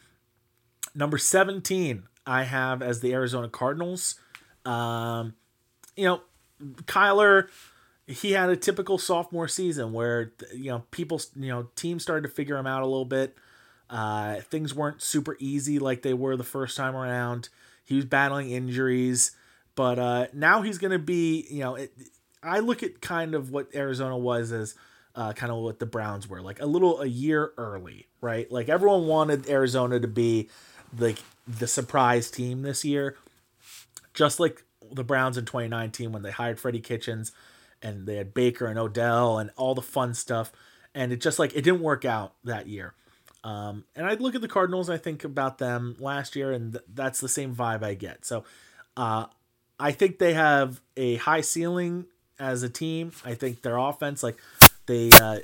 Number 0.94 1.18
17, 1.18 2.04
I 2.26 2.44
have 2.44 2.82
as 2.82 3.02
the 3.02 3.14
Arizona 3.14 3.50
Cardinals. 3.50 4.16
Um, 4.66 5.36
you 5.96 6.06
know, 6.06 6.22
Kyler 6.84 7.50
he 8.08 8.32
had 8.32 8.50
a 8.50 8.56
typical 8.56 8.98
sophomore 8.98 9.48
season 9.48 9.92
where 9.92 10.34
you 10.54 10.70
know 10.70 10.84
people 10.92 11.20
you 11.36 11.50
know 11.50 11.68
teams 11.76 12.04
started 12.04 12.28
to 12.28 12.34
figure 12.34 12.58
him 12.58 12.68
out 12.68 12.84
a 12.84 12.86
little 12.86 13.06
bit 13.06 13.36
uh, 13.90 14.36
things 14.42 14.74
weren't 14.74 15.02
super 15.02 15.36
easy 15.40 15.80
like 15.80 16.02
they 16.02 16.14
were 16.14 16.36
the 16.36 16.44
first 16.44 16.78
time 16.78 16.96
around 16.96 17.50
he 17.84 17.96
was 17.96 18.06
battling 18.06 18.52
injuries 18.52 19.32
but 19.76 20.00
uh, 20.00 20.28
now 20.34 20.62
he's 20.62 20.78
going 20.78 20.92
to 20.92 21.00
be 21.00 21.46
you 21.50 21.60
know 21.60 21.76
it, 21.76 21.92
i 22.48 22.60
look 22.60 22.84
at 22.84 23.02
kind 23.02 23.36
of 23.36 23.52
what 23.52 23.68
arizona 23.76 24.18
was 24.18 24.52
as 24.52 24.76
uh, 25.16 25.32
kind 25.32 25.50
of 25.50 25.60
what 25.60 25.80
the 25.80 25.86
browns 25.86 26.28
were 26.28 26.42
like 26.42 26.60
a 26.60 26.66
little 26.66 27.02
a 27.02 27.06
year 27.06 27.54
early 27.58 28.08
right 28.20 28.52
like 28.52 28.68
everyone 28.68 29.08
wanted 29.08 29.50
arizona 29.50 29.98
to 29.98 30.10
be 30.10 30.50
like 30.98 31.20
the 31.48 31.68
surprise 31.68 32.30
team 32.30 32.64
this 32.64 32.84
year 32.84 33.16
just 34.14 34.42
like 34.42 34.64
the 34.92 35.06
browns 35.06 35.38
in 35.38 35.46
2019 35.46 36.12
when 36.12 36.22
they 36.22 36.32
hired 36.32 36.60
freddie 36.60 36.82
kitchens 36.82 37.32
and 37.86 38.08
they 38.08 38.16
had 38.16 38.34
Baker 38.34 38.66
and 38.66 38.80
Odell 38.80 39.38
and 39.38 39.52
all 39.56 39.76
the 39.76 39.82
fun 39.82 40.14
stuff. 40.14 40.52
And 40.94 41.12
it 41.12 41.22
just 41.22 41.40
like 41.40 41.56
it 41.56 41.62
didn't 41.62 41.82
work 41.82 42.04
out 42.04 42.34
that 42.44 42.68
year. 42.68 42.94
Um, 43.44 43.86
and 43.96 44.08
I 44.08 44.16
look 44.16 44.34
at 44.34 44.42
the 44.42 44.48
Cardinals, 44.48 44.90
I 44.90 44.98
think 44.98 45.24
about 45.24 45.60
them 45.60 45.96
last 46.00 46.36
year, 46.36 46.52
and 46.52 46.74
th- 46.74 46.84
that's 46.92 47.20
the 47.20 47.30
same 47.30 47.56
vibe 47.56 47.84
I 47.84 47.94
get. 47.94 48.26
So 48.26 48.44
uh, 48.98 49.28
I 49.80 49.92
think 49.92 50.18
they 50.18 50.34
have 50.34 50.82
a 50.98 51.18
high 51.18 51.42
ceiling 51.42 52.06
as 52.40 52.64
a 52.64 52.70
team. 52.70 53.12
I 53.24 53.34
think 53.34 53.62
their 53.62 53.78
offense, 53.78 54.24
like 54.24 54.38
they 54.86 55.12
uh, 55.12 55.40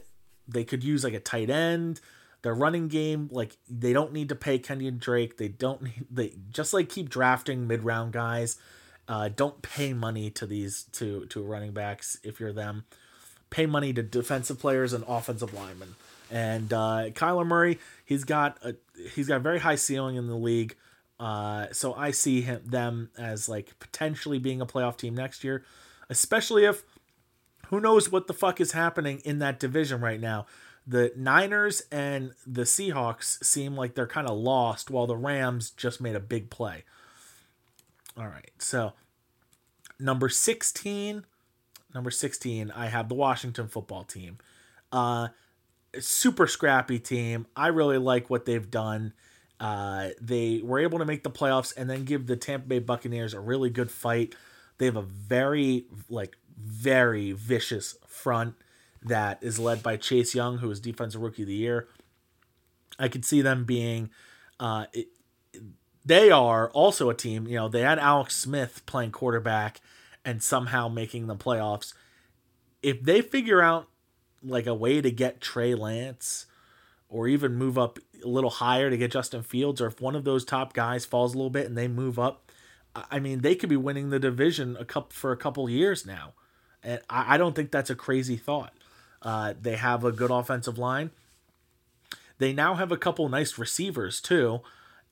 they 0.48 0.64
could 0.64 0.84
use 0.84 1.04
like 1.04 1.14
a 1.14 1.20
tight 1.20 1.50
end. 1.50 2.00
Their 2.44 2.56
running 2.56 2.88
game, 2.88 3.30
like 3.32 3.58
they 3.70 3.94
don't 3.94 4.14
need 4.14 4.30
to 4.30 4.36
pay 4.36 4.58
Kenyan 4.58 5.00
Drake. 5.00 5.38
They 5.38 5.48
don't 5.48 5.82
need 5.84 6.06
they 6.10 6.34
just 6.50 6.74
like 6.74 6.90
keep 6.90 7.10
drafting 7.10 7.68
mid 7.68 7.84
round 7.84 8.14
guys. 8.14 8.58
Uh, 9.08 9.30
don't 9.30 9.62
pay 9.62 9.94
money 9.94 10.30
to 10.32 10.46
these 10.46 10.86
to 10.94 11.26
to 11.26 11.44
running 11.44 11.72
backs 11.72 12.18
if 12.24 12.40
you're 12.40 12.54
them. 12.54 12.86
Pay 13.50 13.66
money 13.66 13.94
to 13.94 14.02
defensive 14.02 14.60
players 14.60 14.94
and 14.94 15.04
offensive 15.08 15.54
linemen. 15.54 15.96
And 16.32 16.72
uh, 16.72 17.10
Kyler 17.10 17.46
Murray, 17.46 17.78
he's 18.06 18.24
got 18.24 18.58
a 18.64 18.76
he's 19.14 19.28
got 19.28 19.38
a 19.38 19.42
very 19.42 19.60
high 19.60 19.76
ceiling 19.76 20.16
in 20.16 20.28
the 20.28 20.36
league. 20.36 20.76
Uh, 21.20 21.68
so 21.72 21.94
I 21.94 22.12
see 22.12 22.42
him 22.42 22.62
them 22.66 23.10
as 23.18 23.48
like 23.48 23.78
potentially 23.80 24.40
being 24.40 24.62
a 24.62 24.66
playoff 24.66 24.98
team 24.98 25.14
next 25.14 25.44
year, 25.44 25.64
especially 26.12 26.66
if 26.66 26.84
who 27.70 27.80
knows 27.80 28.12
what 28.12 28.28
the 28.28 28.34
fuck 28.34 28.62
is 28.62 28.74
happening 28.74 29.22
in 29.26 29.40
that 29.40 29.60
division 29.60 30.02
right 30.02 30.20
now. 30.20 30.46
The 30.86 31.14
Niners 31.16 31.84
and 31.92 32.34
the 32.46 32.64
Seahawks 32.64 33.44
seem 33.44 33.76
like 33.76 33.96
they're 33.96 34.06
kind 34.06 34.28
of 34.28 34.38
lost, 34.38 34.92
while 34.92 35.08
the 35.08 35.16
Rams 35.16 35.72
just 35.72 36.02
made 36.02 36.16
a 36.16 36.20
big 36.20 36.50
play. 36.50 36.84
All 38.18 38.28
right, 38.28 38.52
so 38.60 38.94
number 40.02 40.28
16 40.28 41.24
number 41.94 42.10
16 42.12 42.72
i 42.72 42.88
have 42.88 43.08
the 43.08 43.16
washington 43.16 43.68
football 43.68 44.04
team 44.04 44.38
uh 44.92 45.28
super 46.00 46.48
scrappy 46.48 46.98
team 46.98 47.46
i 47.56 47.68
really 47.68 48.00
like 48.00 48.30
what 48.30 48.46
they've 48.46 48.72
done 48.72 49.14
uh 49.60 50.10
they 50.20 50.60
were 50.64 50.80
able 50.80 50.98
to 50.98 51.06
make 51.06 51.24
the 51.24 51.30
playoffs 51.30 51.74
and 51.78 51.90
then 51.90 52.04
give 52.04 52.26
the 52.26 52.36
tampa 52.36 52.68
bay 52.68 52.80
buccaneers 52.80 53.34
a 53.34 53.40
really 53.40 53.70
good 53.70 53.92
fight 53.92 54.34
they 54.82 54.88
have 54.88 54.98
a 54.98 55.02
very 55.02 55.86
like 56.10 56.38
very 56.58 57.32
vicious 57.32 57.96
front 58.06 58.56
that 59.04 59.42
is 59.42 59.58
led 59.58 59.82
by 59.82 59.98
chase 59.98 60.36
young 60.36 60.58
who 60.58 60.70
is 60.70 60.80
defensive 60.80 61.22
rookie 61.22 61.44
of 61.44 61.48
the 61.48 61.54
year 61.54 61.88
i 63.00 63.08
could 63.08 63.26
see 63.26 63.42
them 63.42 63.64
being 63.64 64.10
uh 64.60 64.86
it, 64.94 65.08
they 66.06 66.32
are 66.32 66.70
also 66.72 67.10
a 67.10 67.14
team. 67.14 67.48
You 67.48 67.58
know, 67.58 67.70
they 67.70 67.82
had 67.82 68.00
Alex 68.00 68.36
Smith 68.36 68.86
playing 68.86 69.12
quarterback 69.12 69.82
and 70.26 70.42
somehow 70.42 70.88
making 70.88 71.28
the 71.28 71.36
playoffs. 71.36 71.94
If 72.82 73.04
they 73.04 73.22
figure 73.22 73.62
out 73.62 73.88
like 74.44 74.66
a 74.66 74.74
way 74.74 75.02
to 75.02 75.12
get 75.12 75.42
Trey 75.42 75.76
Lance 75.76 76.48
or 77.08 77.28
even 77.28 77.56
move 77.56 77.78
up 77.78 78.00
a 78.24 78.28
little 78.28 78.50
higher 78.50 78.90
to 78.90 78.98
get 78.98 79.12
Justin 79.12 79.44
Fields, 79.44 79.82
or 79.82 79.88
if 79.88 80.02
one 80.02 80.16
of 80.16 80.24
those 80.24 80.46
top 80.46 80.74
guys 80.74 81.06
falls 81.06 81.34
a 81.34 81.38
little 81.38 81.50
bit 81.50 81.68
and 81.68 81.78
they 81.78 81.88
move 81.88 82.18
up, 82.18 82.51
I 82.96 83.20
mean, 83.20 83.42
they 83.42 83.56
could 83.56 83.70
be 83.70 83.78
winning 83.78 84.10
the 84.10 84.20
division 84.20 84.76
a 84.80 84.86
couple 84.86 85.12
for 85.14 85.32
a 85.32 85.38
couple 85.38 85.70
years 85.70 86.06
now. 86.06 86.34
And 86.84 87.00
I, 87.10 87.36
I 87.36 87.38
don't 87.38 87.56
think 87.56 87.72
that's 87.72 87.90
a 87.90 87.96
crazy 87.96 88.38
thought. 88.38 88.74
Uh, 89.22 89.54
they 89.60 89.76
have 89.76 90.04
a 90.04 90.12
good 90.12 90.32
offensive 90.32 90.78
line. 90.78 91.12
They 92.38 92.54
now 92.54 92.74
have 92.74 92.92
a 92.92 92.98
couple 92.98 93.30
nice 93.30 93.58
receivers 93.58 94.20
too 94.20 94.62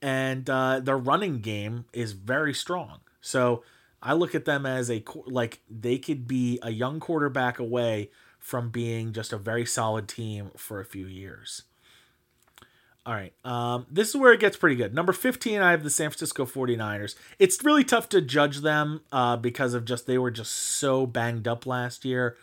and 0.02 0.50
uh, 0.50 0.80
their 0.80 0.98
running 0.98 1.40
game 1.40 1.86
is 1.94 2.14
very 2.14 2.54
strong. 2.54 3.00
So 3.22 3.64
I 4.02 4.14
look 4.14 4.34
at 4.34 4.46
them 4.46 4.66
as 4.66 4.90
a 4.90 5.04
like 5.26 5.62
they 5.70 5.98
could 5.98 6.28
be 6.28 6.60
a 6.62 6.72
young 6.72 7.00
quarterback 7.00 7.60
away 7.60 8.12
from 8.40 8.70
being 8.70 9.12
just 9.12 9.34
a 9.34 9.38
very 9.38 9.66
solid 9.66 10.08
team 10.08 10.52
for 10.56 10.80
a 10.80 10.86
few 10.86 11.06
years. 11.06 11.64
All 13.10 13.16
right. 13.16 13.34
Um, 13.43 13.88
this 13.89 14.10
is 14.10 14.18
where 14.18 14.34
it 14.34 14.39
gets 14.39 14.55
pretty 14.55 14.76
good. 14.76 14.93
Number 14.93 15.14
15, 15.14 15.62
I 15.62 15.72
have 15.72 15.84
the 15.84 15.89
San 15.89 16.12
Francisco 16.12 16.45
49ers. 16.45 17.16
It's 17.39 17.64
really 17.64 17.84
tough 17.84 18.07
to 18.10 18.22
judge 18.22 18.60
them 18.60 19.01
uh, 19.12 19.36
because 19.36 19.74
of 19.74 19.84
just 19.84 20.05
they 20.05 20.20
were 20.20 20.30
just 20.30 20.51
so 20.53 21.07
banged 21.07 21.47
up 21.47 21.66
last 21.66 22.05
year. 22.05 22.38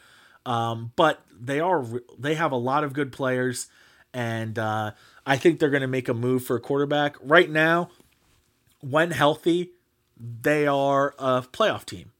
Um, 0.44 0.90
but 0.96 1.20
they 1.32 1.60
are 1.60 1.86
they 2.18 2.34
have 2.34 2.50
a 2.50 2.56
lot 2.56 2.82
of 2.82 2.94
good 2.94 3.12
players, 3.12 3.68
and 4.12 4.58
uh, 4.58 4.90
I 5.24 5.36
think 5.36 5.60
they're 5.60 5.70
going 5.70 5.82
to 5.82 5.86
make 5.86 6.08
a 6.08 6.14
move 6.14 6.44
for 6.44 6.56
a 6.56 6.60
quarterback. 6.60 7.14
Right 7.22 7.48
now, 7.48 7.90
when 8.80 9.12
healthy, 9.12 9.70
they 10.18 10.66
are 10.66 11.14
a 11.16 11.42
playoff 11.42 11.84
team, 11.84 12.10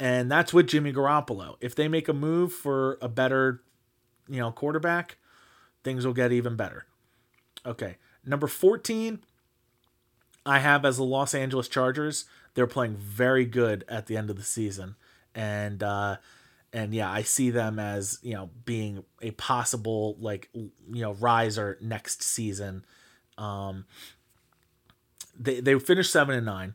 and 0.00 0.28
that's 0.28 0.52
with 0.52 0.66
Jimmy 0.66 0.92
Garoppolo. 0.92 1.58
If 1.60 1.76
they 1.76 1.86
make 1.86 2.08
a 2.08 2.12
move 2.12 2.52
for 2.52 2.98
a 3.00 3.08
better, 3.08 3.62
you 4.28 4.40
know, 4.40 4.50
quarterback, 4.50 5.16
things 5.84 6.04
will 6.04 6.12
get 6.12 6.32
even 6.32 6.56
better. 6.56 6.86
Okay. 7.66 7.96
Number 8.24 8.46
14, 8.46 9.20
I 10.46 10.58
have 10.58 10.84
as 10.84 10.96
the 10.96 11.04
Los 11.04 11.34
Angeles 11.34 11.68
Chargers. 11.68 12.24
They're 12.54 12.66
playing 12.66 12.96
very 12.96 13.44
good 13.44 13.84
at 13.88 14.06
the 14.06 14.16
end 14.16 14.30
of 14.30 14.36
the 14.36 14.42
season. 14.42 14.96
And 15.34 15.82
uh 15.82 16.16
and 16.72 16.92
yeah, 16.92 17.10
I 17.10 17.22
see 17.22 17.50
them 17.50 17.78
as, 17.78 18.18
you 18.22 18.34
know, 18.34 18.50
being 18.64 19.04
a 19.22 19.30
possible 19.32 20.16
like 20.20 20.48
you 20.52 20.70
know, 20.88 21.14
riser 21.14 21.78
next 21.80 22.22
season. 22.22 22.84
Um 23.38 23.86
they 25.38 25.60
they 25.60 25.78
finished 25.78 26.12
7 26.12 26.34
and 26.34 26.46
9 26.46 26.74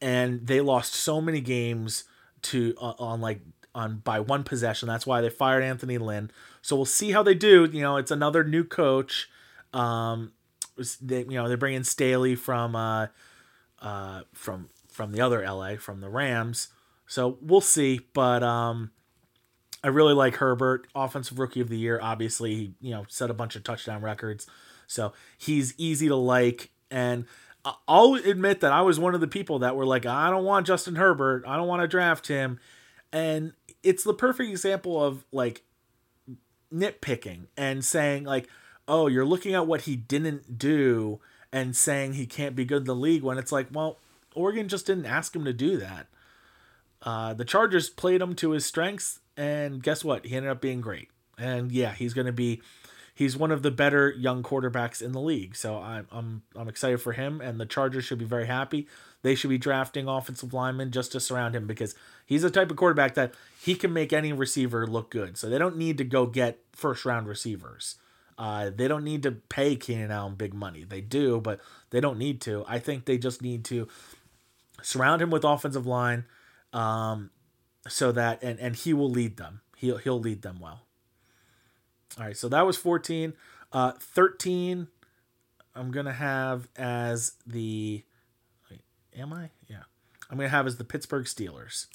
and 0.00 0.46
they 0.46 0.60
lost 0.60 0.94
so 0.94 1.20
many 1.20 1.40
games 1.40 2.04
to 2.42 2.74
uh, 2.80 2.94
on 2.98 3.20
like 3.20 3.40
on 3.74 3.98
by 3.98 4.20
one 4.20 4.44
possession. 4.44 4.88
That's 4.88 5.06
why 5.06 5.20
they 5.20 5.30
fired 5.30 5.62
Anthony 5.62 5.98
Lynn. 5.98 6.30
So 6.62 6.76
we'll 6.76 6.84
see 6.84 7.10
how 7.10 7.22
they 7.22 7.34
do. 7.34 7.68
You 7.70 7.82
know, 7.82 7.96
it's 7.96 8.10
another 8.10 8.44
new 8.44 8.64
coach. 8.64 9.28
Um, 9.74 10.32
they 11.02 11.20
you 11.20 11.32
know 11.32 11.48
they're 11.48 11.56
bringing 11.56 11.84
Staley 11.84 12.34
from 12.34 12.74
uh, 12.74 13.08
uh, 13.80 14.22
from 14.32 14.68
from 14.88 15.12
the 15.12 15.20
other 15.20 15.44
LA 15.44 15.76
from 15.76 16.00
the 16.00 16.08
Rams. 16.08 16.68
So 17.06 17.36
we'll 17.42 17.60
see, 17.60 18.00
but 18.14 18.42
um, 18.42 18.90
I 19.82 19.88
really 19.88 20.14
like 20.14 20.36
Herbert, 20.36 20.86
offensive 20.94 21.38
rookie 21.38 21.60
of 21.60 21.68
the 21.68 21.76
year. 21.76 22.00
Obviously, 22.00 22.54
he 22.54 22.74
you 22.80 22.90
know 22.92 23.04
set 23.08 23.30
a 23.30 23.34
bunch 23.34 23.56
of 23.56 23.64
touchdown 23.64 24.02
records, 24.02 24.46
so 24.86 25.12
he's 25.36 25.74
easy 25.76 26.08
to 26.08 26.16
like. 26.16 26.70
And 26.90 27.26
I'll 27.88 28.14
admit 28.14 28.60
that 28.60 28.72
I 28.72 28.82
was 28.82 29.00
one 29.00 29.14
of 29.14 29.20
the 29.20 29.26
people 29.26 29.58
that 29.60 29.74
were 29.74 29.86
like, 29.86 30.06
I 30.06 30.30
don't 30.30 30.44
want 30.44 30.66
Justin 30.66 30.96
Herbert, 30.96 31.44
I 31.46 31.56
don't 31.56 31.66
want 31.66 31.82
to 31.82 31.88
draft 31.88 32.28
him, 32.28 32.60
and 33.12 33.52
it's 33.82 34.04
the 34.04 34.14
perfect 34.14 34.50
example 34.50 35.02
of 35.02 35.24
like 35.32 35.62
nitpicking 36.72 37.46
and 37.56 37.84
saying 37.84 38.24
like 38.24 38.48
oh, 38.86 39.06
you're 39.06 39.24
looking 39.24 39.54
at 39.54 39.66
what 39.66 39.82
he 39.82 39.96
didn't 39.96 40.58
do 40.58 41.20
and 41.52 41.76
saying 41.76 42.14
he 42.14 42.26
can't 42.26 42.56
be 42.56 42.64
good 42.64 42.82
in 42.82 42.84
the 42.84 42.94
league 42.94 43.22
when 43.22 43.38
it's 43.38 43.52
like, 43.52 43.68
well, 43.72 43.98
Oregon 44.34 44.68
just 44.68 44.86
didn't 44.86 45.06
ask 45.06 45.34
him 45.34 45.44
to 45.44 45.52
do 45.52 45.76
that. 45.78 46.06
Uh, 47.02 47.34
the 47.34 47.44
Chargers 47.44 47.88
played 47.88 48.20
him 48.20 48.34
to 48.36 48.50
his 48.50 48.64
strengths, 48.64 49.20
and 49.36 49.82
guess 49.82 50.04
what? 50.04 50.26
He 50.26 50.36
ended 50.36 50.50
up 50.50 50.60
being 50.60 50.80
great. 50.80 51.10
And 51.38 51.70
yeah, 51.70 51.92
he's 51.92 52.14
going 52.14 52.26
to 52.26 52.32
be 52.32 52.62
he's 53.14 53.36
one 53.36 53.50
of 53.50 53.62
the 53.62 53.70
better 53.70 54.10
young 54.10 54.42
quarterbacks 54.42 55.00
in 55.00 55.12
the 55.12 55.20
league. 55.20 55.54
So 55.54 55.78
I'm 55.78 56.06
I'm 56.10 56.42
I'm 56.56 56.68
excited 56.68 57.00
for 57.00 57.12
him, 57.12 57.40
and 57.40 57.60
the 57.60 57.66
Chargers 57.66 58.04
should 58.04 58.18
be 58.18 58.24
very 58.24 58.46
happy. 58.46 58.88
They 59.22 59.34
should 59.34 59.50
be 59.50 59.58
drafting 59.58 60.06
offensive 60.08 60.52
linemen 60.52 60.90
just 60.90 61.12
to 61.12 61.20
surround 61.20 61.56
him 61.56 61.66
because 61.66 61.94
he's 62.26 62.42
the 62.42 62.50
type 62.50 62.70
of 62.70 62.76
quarterback 62.76 63.14
that 63.14 63.32
he 63.58 63.74
can 63.74 63.92
make 63.92 64.12
any 64.12 64.32
receiver 64.32 64.86
look 64.86 65.10
good. 65.10 65.38
So 65.38 65.48
they 65.48 65.58
don't 65.58 65.78
need 65.78 65.96
to 65.98 66.04
go 66.04 66.26
get 66.26 66.58
first 66.72 67.04
round 67.04 67.26
receivers. 67.26 67.96
Uh, 68.36 68.70
they 68.74 68.88
don't 68.88 69.04
need 69.04 69.22
to 69.22 69.32
pay 69.32 69.76
Keenan 69.76 70.10
Allen 70.10 70.34
big 70.34 70.54
money. 70.54 70.84
They 70.84 71.00
do, 71.00 71.40
but 71.40 71.60
they 71.90 72.00
don't 72.00 72.18
need 72.18 72.40
to. 72.42 72.64
I 72.66 72.78
think 72.78 73.04
they 73.04 73.18
just 73.18 73.42
need 73.42 73.64
to 73.66 73.88
surround 74.82 75.22
him 75.22 75.30
with 75.30 75.44
offensive 75.44 75.86
line, 75.86 76.24
um, 76.72 77.30
so 77.88 78.10
that 78.12 78.42
and 78.42 78.58
and 78.58 78.74
he 78.74 78.92
will 78.92 79.10
lead 79.10 79.36
them. 79.36 79.60
He'll 79.76 79.98
he'll 79.98 80.20
lead 80.20 80.42
them 80.42 80.58
well. 80.60 80.86
All 82.18 82.24
right, 82.24 82.36
so 82.36 82.48
that 82.48 82.66
was 82.66 82.76
fourteen. 82.76 83.34
Uh, 83.72 83.92
thirteen. 83.98 84.88
I'm 85.76 85.90
gonna 85.90 86.12
have 86.12 86.68
as 86.76 87.32
the. 87.46 88.04
Wait, 88.70 88.82
am 89.16 89.32
I? 89.32 89.50
Yeah, 89.68 89.82
I'm 90.30 90.36
gonna 90.36 90.48
have 90.48 90.66
as 90.66 90.76
the 90.76 90.84
Pittsburgh 90.84 91.26
Steelers. 91.26 91.86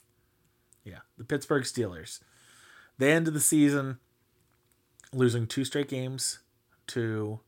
Yeah, 0.84 1.00
the 1.18 1.26
Pittsburgh 1.26 1.64
Steelers. 1.64 2.20
They 2.98 3.12
ended 3.12 3.34
the 3.34 3.40
season 3.40 4.00
losing 5.14 5.48
two 5.48 5.66
straight 5.66 5.90
games 5.90 6.40
to 6.88 7.40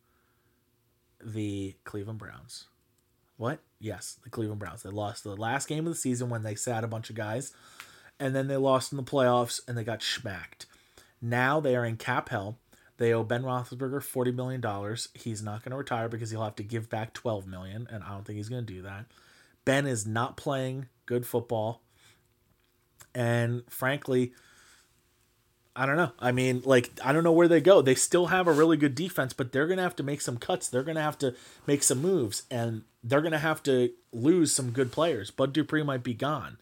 the 1.24 1.76
Cleveland 1.84 2.20
Browns. 2.20 2.66
What? 3.38 3.60
Yes, 3.80 4.18
the 4.24 4.30
Cleveland 4.30 4.60
Browns. 4.60 4.84
They 4.84 4.90
lost 4.90 5.24
the 5.24 5.36
last 5.36 5.68
game 5.68 5.88
of 5.88 5.94
the 5.94 6.00
season 6.00 6.30
when 6.30 6.44
they 6.44 6.56
sat 6.56 6.84
a 6.84 6.88
bunch 6.88 7.10
of 7.10 7.16
guys, 7.16 7.54
and 8.20 8.36
then 8.36 8.48
they 8.48 8.58
lost 8.58 8.92
in 8.92 8.98
the 8.98 9.04
playoffs 9.04 9.60
and 9.68 9.78
they 9.78 9.84
got 9.84 10.02
schmacked. 10.02 10.66
Now 11.22 11.60
they 11.60 11.76
are 11.76 11.86
in 11.86 11.98
cap 11.98 12.30
hell. 12.30 12.58
They 12.98 13.14
owe 13.14 13.24
Ben 13.24 13.42
Roethlisberger 13.44 14.04
forty 14.04 14.32
million 14.32 14.62
dollars. 14.62 15.10
He's 15.16 15.42
not 15.42 15.64
going 15.64 15.72
to 15.72 15.78
retire 15.78 16.08
because 16.08 16.30
he'll 16.30 16.44
have 16.44 16.56
to 16.58 16.64
give 16.64 16.90
back 16.90 17.14
twelve 17.14 17.48
million, 17.48 17.88
and 17.92 18.04
I 18.04 18.10
don't 18.10 18.26
think 18.26 18.38
he's 18.38 18.50
going 18.50 18.66
to 18.66 18.74
do 18.74 18.84
that. 18.84 19.06
Ben 19.66 19.88
is 19.88 20.06
not 20.06 20.38
playing 20.38 20.88
good 21.08 21.26
football, 21.26 21.82
and 23.16 23.64
frankly, 23.70 24.34
I 25.76 25.86
don't 25.86 25.96
know. 25.96 26.12
I 26.20 26.32
mean, 26.32 26.62
like, 26.66 26.90
I 27.04 27.14
don't 27.14 27.24
know 27.24 27.32
where 27.32 27.48
they 27.48 27.62
go. 27.62 27.82
They 27.82 27.96
still 27.96 28.28
have 28.28 28.48
a 28.48 28.52
really 28.52 28.76
good 28.76 28.94
defense, 28.94 29.32
but 29.32 29.52
they're 29.52 29.68
going 29.68 29.78
to 29.78 29.84
have 29.84 29.96
to 29.98 30.04
make 30.04 30.20
some 30.20 30.38
cuts. 30.38 30.68
They're 30.68 30.84
going 30.84 30.96
to 30.96 31.02
have 31.02 31.18
to 31.20 31.34
make 31.66 31.82
some 31.82 32.02
moves, 32.02 32.44
and 32.52 32.84
they're 33.04 33.22
going 33.22 33.32
to 33.32 33.38
have 33.38 33.64
to 33.64 33.92
lose 34.12 34.54
some 34.54 34.72
good 34.72 34.92
players. 34.92 35.32
Bud 35.32 35.54
Dupree 35.54 35.84
might 35.84 36.04
be 36.04 36.14
gone. 36.14 36.58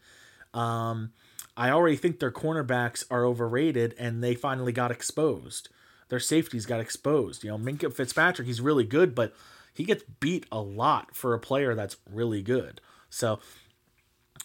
Um, 0.54 1.12
I 1.58 1.72
already 1.72 1.96
think 1.96 2.20
their 2.20 2.32
cornerbacks 2.32 3.04
are 3.10 3.26
overrated, 3.26 3.96
and 3.98 4.24
they 4.24 4.36
finally 4.36 4.72
got 4.72 4.92
exposed. 4.92 5.70
Their 6.10 6.20
safeties 6.20 6.68
got 6.68 6.80
exposed. 6.80 7.44
You 7.44 7.50
know, 7.50 7.58
Minkah 7.58 7.94
Fitzpatrick, 7.94 8.48
he's 8.48 8.62
really 8.62 8.86
good, 8.86 9.16
but 9.16 9.34
he 9.74 9.84
gets 9.84 10.04
beat 10.20 10.46
a 10.52 10.62
lot 10.62 11.16
for 11.16 11.34
a 11.34 11.40
player 11.40 11.74
that's 11.74 11.98
really 12.12 12.44
good. 12.44 12.80
So, 13.10 13.40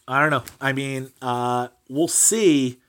I 0.09 0.21
don't 0.21 0.31
know. 0.31 0.45
I 0.61 0.73
mean, 0.73 1.11
uh, 1.21 1.69
we'll 1.89 2.09
see 2.09 2.81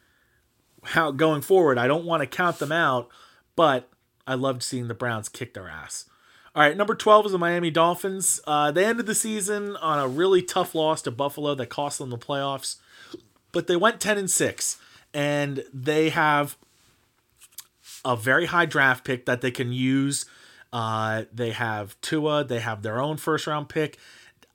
how 0.85 1.11
going 1.11 1.41
forward. 1.41 1.77
I 1.77 1.87
don't 1.87 2.05
want 2.05 2.21
to 2.21 2.27
count 2.27 2.59
them 2.59 2.71
out, 2.71 3.09
but 3.55 3.89
I 4.27 4.35
loved 4.35 4.63
seeing 4.63 4.87
the 4.87 4.93
Browns 4.93 5.29
kick 5.29 5.53
their 5.53 5.67
ass. 5.67 6.05
All 6.55 6.61
right, 6.61 6.77
number 6.77 6.95
12 6.95 7.27
is 7.27 7.31
the 7.33 7.37
Miami 7.37 7.69
Dolphins. 7.69 8.39
Uh, 8.47 8.71
they 8.71 8.85
ended 8.85 9.07
the 9.07 9.15
season 9.15 9.75
on 9.77 9.99
a 9.99 10.07
really 10.07 10.41
tough 10.41 10.73
loss 10.73 11.01
to 11.01 11.11
Buffalo 11.11 11.53
that 11.55 11.67
cost 11.67 11.99
them 11.99 12.09
the 12.09 12.17
playoffs, 12.17 12.77
but 13.51 13.67
they 13.67 13.75
went 13.75 13.99
10 13.99 14.17
and 14.17 14.31
6, 14.31 14.77
and 15.13 15.65
they 15.73 16.09
have 16.09 16.55
a 18.05 18.15
very 18.15 18.45
high 18.45 18.65
draft 18.65 19.03
pick 19.03 19.25
that 19.25 19.41
they 19.41 19.51
can 19.51 19.73
use. 19.73 20.25
Uh, 20.71 21.23
they 21.33 21.51
have 21.51 21.99
Tua, 21.99 22.45
they 22.45 22.59
have 22.59 22.83
their 22.83 23.01
own 23.01 23.17
first 23.17 23.47
round 23.47 23.67
pick. 23.67 23.97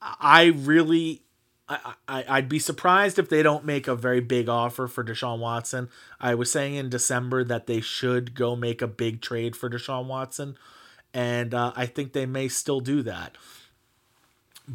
I 0.00 0.44
really 0.56 1.22
I, 1.70 1.94
I 2.08 2.24
I'd 2.28 2.48
be 2.48 2.58
surprised 2.58 3.18
if 3.18 3.28
they 3.28 3.42
don't 3.42 3.64
make 3.64 3.86
a 3.86 3.94
very 3.94 4.20
big 4.20 4.48
offer 4.48 4.88
for 4.88 5.04
Deshaun 5.04 5.38
Watson. 5.38 5.88
I 6.20 6.34
was 6.34 6.50
saying 6.50 6.74
in 6.74 6.90
December 6.90 7.44
that 7.44 7.66
they 7.66 7.80
should 7.80 8.34
go 8.34 8.56
make 8.56 8.82
a 8.82 8.88
big 8.88 9.22
trade 9.22 9.54
for 9.54 9.70
Deshaun 9.70 10.06
Watson, 10.06 10.56
and 11.14 11.54
uh, 11.54 11.72
I 11.76 11.86
think 11.86 12.12
they 12.12 12.26
may 12.26 12.48
still 12.48 12.80
do 12.80 13.02
that. 13.02 13.36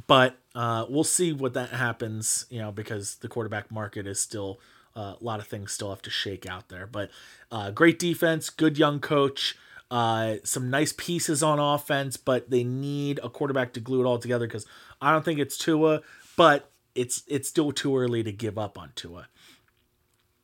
But 0.08 0.38
uh, 0.56 0.86
we'll 0.90 1.04
see 1.04 1.34
what 1.34 1.54
that 1.54 1.70
happens, 1.70 2.46
you 2.50 2.60
know, 2.60 2.72
because 2.72 3.16
the 3.16 3.28
quarterback 3.28 3.72
market 3.72 4.08
is 4.08 4.20
still 4.20 4.60
uh, 4.96 5.16
a 5.20 5.24
lot 5.24 5.40
of 5.40 5.48
things 5.48 5.72
still 5.74 5.90
have 5.90 6.02
to 6.04 6.10
shake 6.10 6.46
out 6.48 6.70
there. 6.70 6.88
But 6.88 7.12
uh, 7.52 7.72
great 7.72 8.00
defense, 8.00 8.50
good 8.50 8.78
young 8.78 9.00
coach. 9.00 9.58
Uh, 9.92 10.36
some 10.44 10.70
nice 10.70 10.94
pieces 10.98 11.44
on 11.44 11.60
offense, 11.60 12.18
but 12.18 12.50
they 12.50 12.64
need 12.64 13.20
a 13.22 13.30
quarterback 13.30 13.72
to 13.74 13.80
glue 13.80 14.02
it 14.02 14.06
all 14.06 14.18
together 14.18 14.48
because 14.48 14.66
I 15.00 15.12
don't 15.12 15.24
think 15.24 15.40
it's 15.40 15.58
Tua, 15.58 16.02
but 16.36 16.72
it's 16.96 17.24
it's 17.28 17.48
still 17.50 17.72
too 17.72 17.98
early 17.98 18.24
to 18.24 18.32
give 18.32 18.58
up 18.58 18.78
on 18.78 18.92
Tua. 18.96 19.28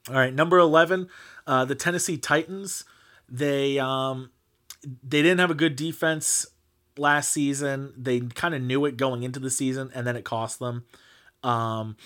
All 0.10 0.16
right, 0.16 0.34
number 0.34 0.58
eleven, 0.58 1.08
uh, 1.48 1.66
the 1.66 1.76
Tennessee 1.76 2.18
Titans. 2.18 2.84
They 3.30 3.80
um, 3.80 4.32
they 4.84 5.22
didn't 5.22 5.40
have 5.40 5.52
a 5.52 5.56
good 5.56 5.76
defense 5.76 6.46
last 6.98 7.32
season. 7.32 7.94
They 7.98 8.20
kind 8.20 8.54
of 8.54 8.62
knew 8.62 8.86
it 8.86 8.98
going 8.98 9.24
into 9.24 9.40
the 9.40 9.50
season, 9.50 9.92
and 9.94 10.06
then 10.06 10.16
it 10.16 10.26
cost 10.26 10.60
them. 10.60 10.86
Um, 11.44 11.98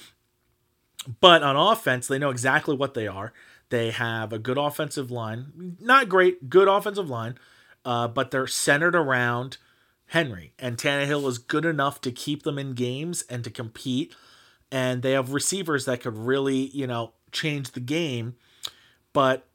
but 1.19 1.43
on 1.43 1.55
offense, 1.55 2.07
they 2.07 2.19
know 2.19 2.29
exactly 2.29 2.75
what 2.75 2.93
they 2.93 3.07
are. 3.07 3.33
They 3.69 3.91
have 3.91 4.31
a 4.31 4.39
good 4.39 4.57
offensive 4.57 5.09
line, 5.09 5.77
not 5.79 6.09
great, 6.09 6.49
good 6.49 6.67
offensive 6.67 7.09
line, 7.09 7.37
uh, 7.83 8.07
but 8.07 8.31
they're 8.31 8.47
centered 8.47 8.95
around 8.95 9.57
Henry. 10.07 10.53
And 10.59 10.77
Tannehill 10.77 11.27
is 11.27 11.37
good 11.37 11.65
enough 11.65 11.99
to 12.01 12.11
keep 12.11 12.43
them 12.43 12.59
in 12.59 12.73
games 12.73 13.23
and 13.29 13.43
to 13.43 13.49
compete 13.49 14.13
and 14.71 15.01
they 15.01 15.11
have 15.11 15.33
receivers 15.33 15.85
that 15.85 16.01
could 16.01 16.17
really, 16.17 16.67
you 16.67 16.87
know, 16.87 17.13
change 17.31 17.71
the 17.71 17.79
game. 17.79 18.35
But 19.13 19.47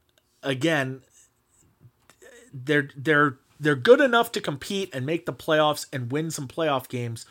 again, 0.43 1.03
they're 2.53 2.89
they're 2.97 3.39
they're 3.59 3.77
good 3.77 4.01
enough 4.01 4.33
to 4.33 4.41
compete 4.41 4.91
and 4.95 5.05
make 5.05 5.27
the 5.27 5.33
playoffs 5.33 5.87
and 5.93 6.11
win 6.11 6.31
some 6.31 6.49
playoff 6.49 6.89
games, 6.89 7.27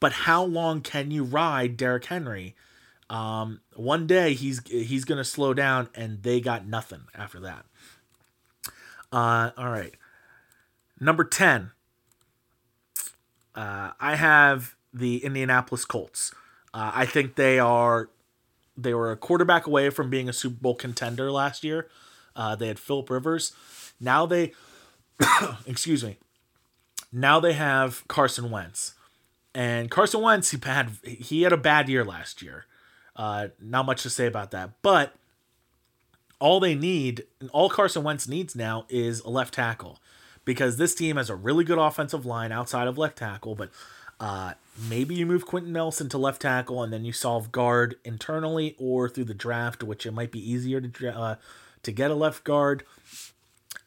but 0.00 0.12
how 0.12 0.42
long 0.42 0.80
can 0.80 1.10
you 1.10 1.22
ride 1.24 1.76
Derrick 1.76 2.06
Henry? 2.06 2.56
Um, 3.10 3.60
one 3.74 4.06
day 4.06 4.34
he's 4.34 4.60
he's 4.66 5.04
gonna 5.04 5.24
slow 5.24 5.54
down, 5.54 5.88
and 5.94 6.22
they 6.22 6.40
got 6.40 6.66
nothing 6.66 7.02
after 7.14 7.40
that. 7.40 7.64
Uh, 9.10 9.50
all 9.56 9.70
right, 9.70 9.94
number 11.00 11.24
ten. 11.24 11.70
Uh, 13.54 13.92
I 13.98 14.14
have 14.14 14.76
the 14.92 15.24
Indianapolis 15.24 15.84
Colts. 15.84 16.32
Uh, 16.74 16.92
I 16.94 17.06
think 17.06 17.36
they 17.36 17.58
are 17.58 18.10
they 18.76 18.94
were 18.94 19.10
a 19.10 19.16
quarterback 19.16 19.66
away 19.66 19.90
from 19.90 20.08
being 20.08 20.28
a 20.28 20.32
Super 20.32 20.60
Bowl 20.60 20.74
contender 20.74 21.30
last 21.32 21.64
year. 21.64 21.88
Uh, 22.36 22.54
they 22.54 22.68
had 22.68 22.78
Philip 22.78 23.10
Rivers. 23.10 23.52
Now 24.00 24.26
they, 24.26 24.52
excuse 25.66 26.04
me, 26.04 26.18
now 27.12 27.40
they 27.40 27.54
have 27.54 28.06
Carson 28.06 28.50
Wentz, 28.50 28.94
and 29.54 29.90
Carson 29.90 30.20
Wentz 30.20 30.50
he 30.52 30.58
had 30.62 30.90
he 31.04 31.42
had 31.42 31.52
a 31.52 31.56
bad 31.56 31.88
year 31.88 32.04
last 32.04 32.42
year. 32.42 32.66
Uh, 33.16 33.48
not 33.60 33.84
much 33.84 34.04
to 34.04 34.10
say 34.10 34.26
about 34.26 34.52
that, 34.52 34.70
but 34.80 35.14
all 36.38 36.60
they 36.60 36.76
need, 36.76 37.24
all 37.50 37.68
Carson 37.68 38.04
Wentz 38.04 38.28
needs 38.28 38.54
now 38.54 38.86
is 38.88 39.20
a 39.20 39.28
left 39.28 39.54
tackle, 39.54 39.98
because 40.44 40.76
this 40.76 40.94
team 40.94 41.16
has 41.16 41.28
a 41.28 41.34
really 41.34 41.64
good 41.64 41.78
offensive 41.78 42.24
line 42.24 42.52
outside 42.52 42.86
of 42.86 42.96
left 42.96 43.18
tackle, 43.18 43.56
but 43.56 43.70
uh, 44.20 44.52
maybe 44.88 45.14
you 45.14 45.26
move 45.26 45.46
Quenton 45.46 45.72
Nelson 45.72 46.08
to 46.10 46.18
left 46.18 46.42
tackle 46.42 46.82
and 46.82 46.92
then 46.92 47.04
you 47.04 47.12
solve 47.12 47.50
guard 47.50 47.96
internally 48.04 48.76
or 48.78 49.08
through 49.08 49.24
the 49.24 49.34
draft, 49.34 49.82
which 49.82 50.06
it 50.06 50.12
might 50.12 50.30
be 50.30 50.50
easier 50.50 50.80
to 50.80 51.16
uh, 51.16 51.36
to 51.82 51.92
get 51.92 52.10
a 52.10 52.14
left 52.14 52.44
guard. 52.44 52.84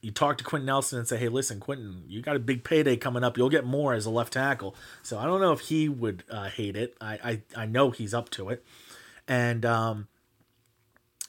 You 0.02 0.12
talk 0.12 0.38
to 0.40 0.44
Quenton 0.44 0.66
Nelson 0.66 1.00
and 1.00 1.08
say, 1.08 1.18
"Hey, 1.18 1.30
listen, 1.30 1.60
Quenton, 1.60 2.04
you 2.08 2.22
got 2.22 2.36
a 2.36 2.40
big 2.40 2.64
payday 2.64 2.98
coming 2.98 3.24
up. 3.24 3.38
You'll 3.38 3.50
get 3.50 3.66
more 3.66 3.94
as 3.94 4.06
a 4.06 4.10
left 4.10 4.34
tackle." 4.34 4.76
So 5.04 5.20
I 5.20 5.26
don't 5.26 5.42
know 5.42 5.52
if 5.52 5.62
he 5.62 5.88
would 5.88 6.24
uh, 6.30 6.50
hate 6.50 6.76
it. 6.76 6.96
I, 7.00 7.42
I 7.56 7.62
I 7.64 7.66
know 7.68 7.92
he's 7.92 8.14
up 8.14 8.30
to 8.32 8.50
it, 8.50 8.66
and 9.28 9.66
um, 9.66 10.08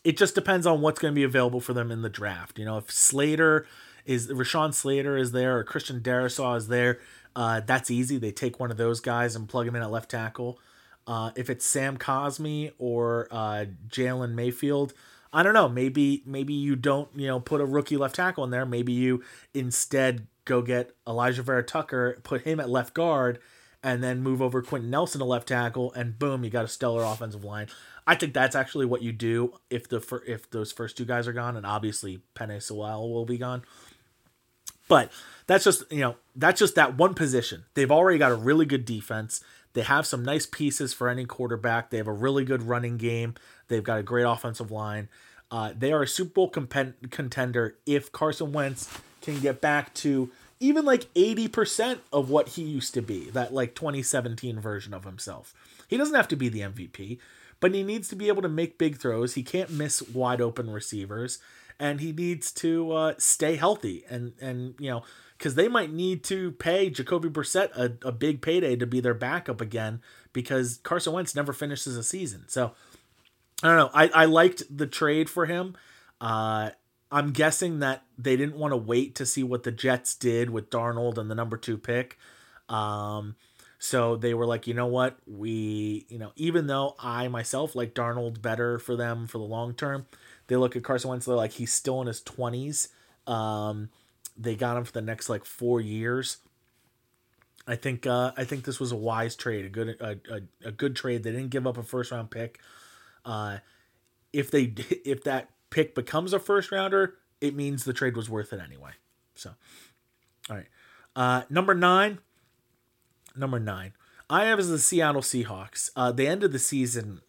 it 0.04 0.16
just 0.16 0.34
depends 0.34 0.66
on 0.66 0.80
what's 0.80 0.98
going 0.98 1.12
to 1.12 1.14
be 1.14 1.22
available 1.22 1.60
for 1.60 1.74
them 1.74 1.90
in 1.90 2.02
the 2.02 2.08
draft. 2.08 2.58
You 2.58 2.64
know, 2.64 2.78
if 2.78 2.90
Slater 2.90 3.66
is 4.04 4.28
Rashawn 4.28 4.74
Slater 4.74 5.16
is 5.16 5.32
there 5.32 5.58
or 5.58 5.64
Christian 5.64 6.00
Darrisaw 6.00 6.56
is 6.56 6.68
there, 6.68 6.98
uh, 7.35 7.61
that's 7.61 7.91
easy. 7.91 8.18
They 8.18 8.33
take 8.33 8.61
one 8.61 8.70
of 8.70 8.76
those 8.76 9.01
guys 9.01 9.35
and 9.37 9.49
plug 9.49 9.66
him 9.66 9.76
in 9.76 9.83
at 9.83 9.91
left 9.91 10.11
tackle. 10.11 10.59
Uh, 11.07 11.33
if 11.35 11.51
it's 11.51 11.64
Sam 11.64 11.97
Cosmi 11.97 12.72
or 12.78 13.28
uh, 13.30 13.66
Jalen 13.89 14.35
Mayfield, 14.35 14.93
I 15.33 15.43
don't 15.43 15.55
know. 15.55 15.68
Maybe 15.68 16.22
maybe 16.26 16.53
you 16.53 16.76
don't 16.76 17.09
you 17.14 17.26
know 17.26 17.41
put 17.41 17.61
a 17.61 17.64
rookie 17.64 17.97
left 17.97 18.16
tackle 18.16 18.45
in 18.45 18.51
there. 18.51 18.66
Maybe 18.66 18.93
you 18.93 19.22
instead 19.55 20.26
go 20.45 20.62
get 20.62 20.95
Alijah 21.07 21.41
Vera 21.41 21.62
Tucker, 21.62 22.20
put 22.22 22.43
him 22.43 22.61
at 22.61 22.68
left 22.68 22.95
guard, 22.95 23.39
and 23.83 24.03
then 24.03 24.22
move 24.22 24.41
over 24.41 24.62
Quenton 24.62 24.91
Nelson 24.91 25.20
to 25.20 25.24
left 25.24 25.49
tackle, 25.49 25.93
and 25.95 26.18
boom, 26.18 26.45
you 26.45 26.51
got 26.51 26.64
a 26.64 26.68
stellar 26.68 27.03
offensive 27.03 27.45
line. 27.45 27.68
I 28.07 28.14
think 28.14 28.35
that's 28.35 28.57
actually 28.57 28.87
what 28.87 29.03
you 29.03 29.12
do 29.12 29.55
if 29.70 29.89
the 29.89 30.22
if 30.26 30.51
those 30.51 30.72
first 30.72 30.97
two 30.97 31.05
guys 31.05 31.26
are 31.26 31.33
gone, 31.33 31.57
and 31.57 31.66
obviously 31.66 32.22
Penei 32.35 32.62
Sewell 32.62 33.11
will 33.11 33.24
be 33.24 33.39
gone. 33.39 33.62
But 34.93 35.11
that's 35.47 35.64
just 35.64 35.90
you 35.90 36.01
know 36.01 36.16
that's 36.36 36.59
just 36.59 36.74
that 36.74 36.99
one 36.99 37.14
position. 37.14 37.64
They've 37.72 37.90
already 37.90 38.18
got 38.18 38.30
a 38.30 38.34
really 38.34 38.66
good 38.66 38.84
defense. 38.84 39.43
They 39.72 39.80
have 39.80 40.07
some 40.07 40.22
nice 40.22 40.45
pieces 40.45 40.93
for 40.93 41.09
any 41.09 41.24
quarterback. 41.24 41.88
They 41.88 41.97
have 41.97 42.09
a 42.09 42.12
really 42.12 42.45
good 42.45 42.62
running 42.62 42.99
game. 42.99 43.36
They've 43.68 43.82
got 43.82 44.01
a 44.01 44.03
great 44.03 44.24
offensive 44.24 44.70
line. 44.70 45.09
Uh, 45.51 45.72
they 45.74 45.95
are 45.95 46.03
a 46.03 46.07
Super 46.07 46.32
Bowl 46.34 46.49
contender 46.51 47.74
if 47.86 48.12
Carson 48.12 48.53
Wentz 48.53 48.90
can 49.22 49.40
get 49.40 49.62
back 49.62 49.95
to 49.95 50.30
even 50.61 50.84
like 50.84 51.12
80% 51.14 52.01
of 52.12 52.28
what 52.28 52.49
he 52.49 52.62
used 52.62 52.93
to 52.93 53.01
be, 53.01 53.30
that 53.30 53.55
like 53.55 53.74
2017 53.74 54.61
version 54.61 54.93
of 54.93 55.05
himself. 55.05 55.55
He 55.88 55.97
doesn't 55.97 56.14
have 56.14 56.28
to 56.28 56.36
be 56.36 56.51
the 56.51 56.61
MVP, 56.61 57.18
but 57.61 57.74
he 57.74 57.82
needs 57.82 58.09
to 58.09 58.16
be 58.16 58.28
able 58.28 58.43
to 58.43 58.49
make 58.49 58.76
big 58.76 58.99
throws. 58.99 59.34
He 59.34 59.43
can't 59.43 59.70
miss 59.70 60.03
wide 60.03 60.43
open 60.43 60.68
receivers, 60.68 61.38
and 61.78 62.00
he 62.00 62.12
needs 62.12 62.52
to 62.52 62.92
uh, 62.92 63.14
stay 63.18 63.56
healthy 63.56 64.04
and 64.08 64.32
and 64.40 64.74
you 64.78 64.90
know 64.90 65.02
because 65.38 65.56
they 65.56 65.66
might 65.66 65.92
need 65.92 66.22
to 66.22 66.52
pay 66.52 66.88
Jacoby 66.88 67.28
Brissett 67.28 67.76
a, 67.76 67.94
a 68.06 68.12
big 68.12 68.40
payday 68.42 68.76
to 68.76 68.86
be 68.86 69.00
their 69.00 69.14
backup 69.14 69.60
again 69.60 70.00
because 70.32 70.78
Carson 70.84 71.12
Wentz 71.12 71.34
never 71.34 71.52
finishes 71.52 71.96
a 71.96 72.04
season. 72.04 72.44
So 72.46 72.72
I 73.60 73.68
don't 73.68 73.76
know. 73.76 73.90
I, 73.92 74.08
I 74.08 74.24
liked 74.26 74.62
the 74.70 74.86
trade 74.86 75.28
for 75.28 75.46
him. 75.46 75.76
Uh, 76.20 76.70
I'm 77.10 77.32
guessing 77.32 77.80
that 77.80 78.04
they 78.16 78.36
didn't 78.36 78.56
want 78.56 78.72
to 78.72 78.76
wait 78.76 79.16
to 79.16 79.26
see 79.26 79.42
what 79.42 79.64
the 79.64 79.72
Jets 79.72 80.14
did 80.14 80.48
with 80.48 80.70
Darnold 80.70 81.18
and 81.18 81.28
the 81.28 81.34
number 81.34 81.56
two 81.56 81.76
pick. 81.76 82.18
Um, 82.68 83.34
so 83.78 84.14
they 84.14 84.32
were 84.32 84.46
like, 84.46 84.68
you 84.68 84.74
know 84.74 84.86
what? 84.86 85.18
We, 85.26 86.06
you 86.08 86.18
know, 86.18 86.30
even 86.36 86.68
though 86.68 86.94
I 87.00 87.26
myself 87.26 87.74
like 87.74 87.94
Darnold 87.94 88.40
better 88.40 88.78
for 88.78 88.94
them 88.94 89.26
for 89.26 89.38
the 89.38 89.44
long 89.44 89.74
term, 89.74 90.06
they 90.53 90.57
look 90.57 90.76
at 90.76 90.84
Carson 90.84 91.09
Wentz, 91.09 91.24
they're 91.24 91.34
like, 91.34 91.53
he's 91.53 91.72
still 91.72 92.03
in 92.03 92.07
his 92.07 92.20
20s. 92.20 92.88
Um, 93.26 93.88
they 94.36 94.55
got 94.55 94.76
him 94.76 94.84
for 94.84 94.92
the 94.92 95.00
next 95.00 95.30
like 95.30 95.46
four 95.46 95.80
years. 95.80 96.36
I 97.66 97.76
think 97.76 98.07
uh, 98.07 98.32
I 98.36 98.44
think 98.44 98.64
this 98.64 98.78
was 98.78 98.92
a 98.92 98.96
wise 98.96 99.34
trade, 99.34 99.64
a 99.64 99.68
good 99.70 99.88
a, 100.00 100.18
a, 100.30 100.68
a 100.68 100.72
good 100.72 100.94
trade. 100.94 101.22
They 101.22 101.30
didn't 101.30 101.50
give 101.50 101.66
up 101.66 101.78
a 101.78 101.82
first 101.82 102.11
round 102.11 102.30
pick. 102.30 102.59
Uh, 103.24 103.59
if 104.32 104.50
they 104.50 104.62
if 105.07 105.24
that 105.24 105.48
pick 105.70 105.94
becomes 105.94 106.32
a 106.32 106.38
first 106.38 106.70
rounder, 106.70 107.14
it 107.40 107.55
means 107.55 107.84
the 107.84 107.92
trade 107.92 108.16
was 108.16 108.28
worth 108.28 108.53
it 108.53 108.61
anyway. 108.61 108.90
So, 109.36 109.53
all 110.50 110.57
right, 110.57 110.66
uh, 111.16 111.42
number 111.48 111.74
nine. 111.74 112.18
Number 113.36 113.61
nine, 113.61 113.92
I 114.28 114.44
have 114.46 114.59
is 114.59 114.68
the 114.68 114.78
Seattle 114.78 115.22
Seahawks. 115.22 115.90
Uh, 115.96 116.12
they 116.12 116.26
ended 116.26 116.53
the 116.53 116.59
season 116.59 117.22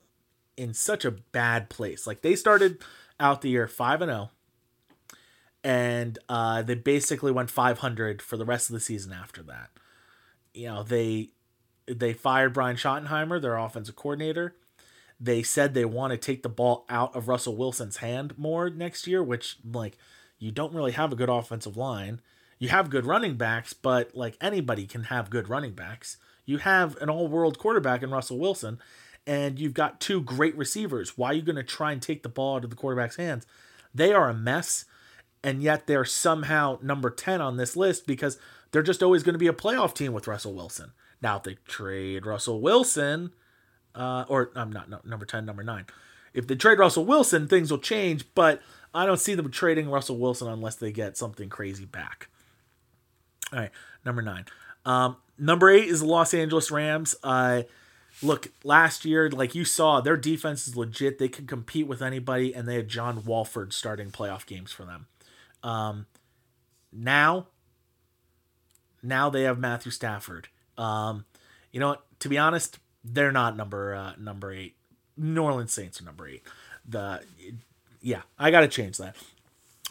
in 0.58 0.74
such 0.74 1.06
a 1.06 1.12
bad 1.12 1.70
place. 1.70 2.08
Like 2.08 2.22
they 2.22 2.36
started 2.36 2.80
out 3.20 3.42
the 3.42 3.50
year 3.50 3.68
five 3.68 4.02
and 4.02 4.10
zero, 4.10 4.30
oh, 4.32 5.16
and 5.64 6.20
uh, 6.28 6.62
they 6.62 6.76
basically 6.76 7.32
went 7.32 7.50
500 7.50 8.22
for 8.22 8.38
the 8.38 8.46
rest 8.46 8.70
of 8.70 8.74
the 8.74 8.80
season 8.80 9.14
after 9.14 9.42
that. 9.44 9.70
You 10.54 10.68
know, 10.68 10.84
they 10.84 11.30
they 11.88 12.14
fired 12.14 12.54
Brian 12.54 12.76
Schottenheimer, 12.76 13.42
their 13.42 13.58
offensive 13.58 13.96
coordinator. 13.96 14.56
They 15.20 15.44
said 15.44 15.74
they 15.74 15.86
want 15.86 16.12
to 16.12 16.18
take 16.18 16.44
the 16.44 16.50
ball 16.50 16.86
out 16.90 17.16
of 17.16 17.28
Russell 17.28 17.56
Wilson's 17.56 17.98
hand 17.98 18.38
more 18.38 18.70
next 18.70 19.08
year, 19.08 19.24
which 19.24 19.58
like 19.64 19.98
you 20.38 20.52
don't 20.52 20.74
really 20.74 20.92
have 20.92 21.14
a 21.14 21.16
good 21.16 21.30
offensive 21.30 21.78
line. 21.78 22.22
You 22.60 22.70
have 22.70 22.90
good 22.90 23.06
running 23.06 23.36
backs, 23.36 23.74
but 23.74 24.16
like 24.16 24.38
anybody 24.42 24.86
can 24.86 25.04
have 25.04 25.30
good 25.30 25.50
running 25.50 25.74
backs. 25.74 26.18
You 26.46 26.58
have 26.58 26.98
an 26.98 27.10
all-world 27.10 27.58
quarterback 27.58 28.04
in 28.04 28.12
Russell 28.12 28.38
Wilson, 28.38 28.80
and 29.26 29.60
you've 29.60 29.74
got 29.74 30.00
two 30.00 30.22
great 30.22 30.58
receivers. 30.58 31.18
Why 31.18 31.30
are 31.30 31.34
you 31.34 31.42
going 31.42 31.56
to 31.56 31.64
try 31.64 31.92
and 31.92 32.02
take 32.02 32.24
the 32.24 32.30
ball 32.30 32.58
out 32.58 32.64
of 32.64 32.70
the 32.70 32.76
quarterback's 32.76 33.16
hands? 33.16 33.46
They 33.94 34.14
are 34.14 34.30
a 34.30 34.34
mess 34.34 34.86
and 35.44 35.62
yet 35.62 35.88
they're 35.88 36.06
somehow 36.06 36.80
number 36.82 37.10
10 37.10 37.42
on 37.42 37.58
this 37.58 37.76
list 37.76 38.08
because 38.08 38.40
they're 38.72 38.82
just 38.82 39.04
always 39.04 39.24
going 39.24 39.34
to 39.34 39.40
be 39.40 39.48
a 39.48 39.54
playoff 39.54 39.94
team 39.94 40.14
with 40.14 40.28
Russell 40.28 40.54
Wilson. 40.54 40.92
Now, 41.22 41.38
if 41.38 41.44
they 41.44 41.58
trade 41.68 42.26
Russell 42.26 42.62
Wilson, 42.62 43.32
uh, 43.94 44.26
or 44.28 44.52
I'm 44.56 44.72
not 44.72 44.90
no, 44.90 45.00
number 45.04 45.26
10, 45.26 45.46
number 45.46 45.64
9. 45.64 45.86
If 46.34 46.48
they 46.48 46.56
trade 46.56 46.80
Russell 46.80 47.06
Wilson, 47.06 47.48
things 47.48 47.70
will 47.70 47.78
change, 47.78 48.26
but 48.34 48.62
I 48.94 49.06
don't 49.06 49.20
see 49.20 49.36
them 49.36 49.52
trading 49.52 49.90
Russell 49.90 50.18
Wilson 50.18 50.48
unless 50.48 50.76
they 50.76 50.92
get 50.92 51.18
something 51.18 51.50
crazy 51.50 51.86
back. 51.86 52.30
All 53.52 53.60
right, 53.60 53.72
number 54.06 54.22
9. 54.22 54.46
Um, 54.86 55.18
number 55.38 55.70
8 55.70 55.88
is 55.88 56.00
the 56.00 56.08
Los 56.08 56.34
Angeles 56.34 56.72
Rams. 56.72 57.16
Uh, 57.22 57.64
look, 58.22 58.50
last 58.64 59.06
year, 59.06 59.30
like 59.30 59.56
you 59.56 59.66
saw, 59.66 60.02
their 60.02 60.18
defense 60.18 60.68
is 60.68 60.76
legit. 60.76 61.18
They 61.18 61.30
can 61.30 61.48
compete 61.48 61.88
with 61.88 62.02
anybody, 62.02 62.54
and 62.54 62.68
they 62.68 62.76
had 62.76 62.88
John 62.88 63.24
Wolford 63.24 63.74
starting 63.74 64.12
playoff 64.12 64.46
games 64.46 64.72
for 64.72 64.84
them. 64.84 65.08
Um, 65.64 66.06
now, 66.92 67.48
now 69.02 69.30
they 69.30 69.44
have 69.44 69.58
Matthew 69.58 69.92
Stafford. 69.92 70.50
Um, 70.78 71.26
you 71.72 71.80
know 71.80 71.90
what? 71.90 72.06
To 72.20 72.30
be 72.30 72.38
honest, 72.38 72.80
they're 73.04 73.32
not 73.32 73.58
number 73.58 73.94
uh, 73.96 74.14
number 74.18 74.52
eight. 74.52 74.76
New 75.18 75.44
Orleans 75.44 75.74
Saints 75.74 76.02
are 76.02 76.06
number 76.06 76.28
eight. 76.28 76.44
The 76.88 77.22
yeah, 78.02 78.22
I 78.38 78.52
got 78.52 78.62
to 78.62 78.68
change 78.68 78.98
that. 78.98 79.16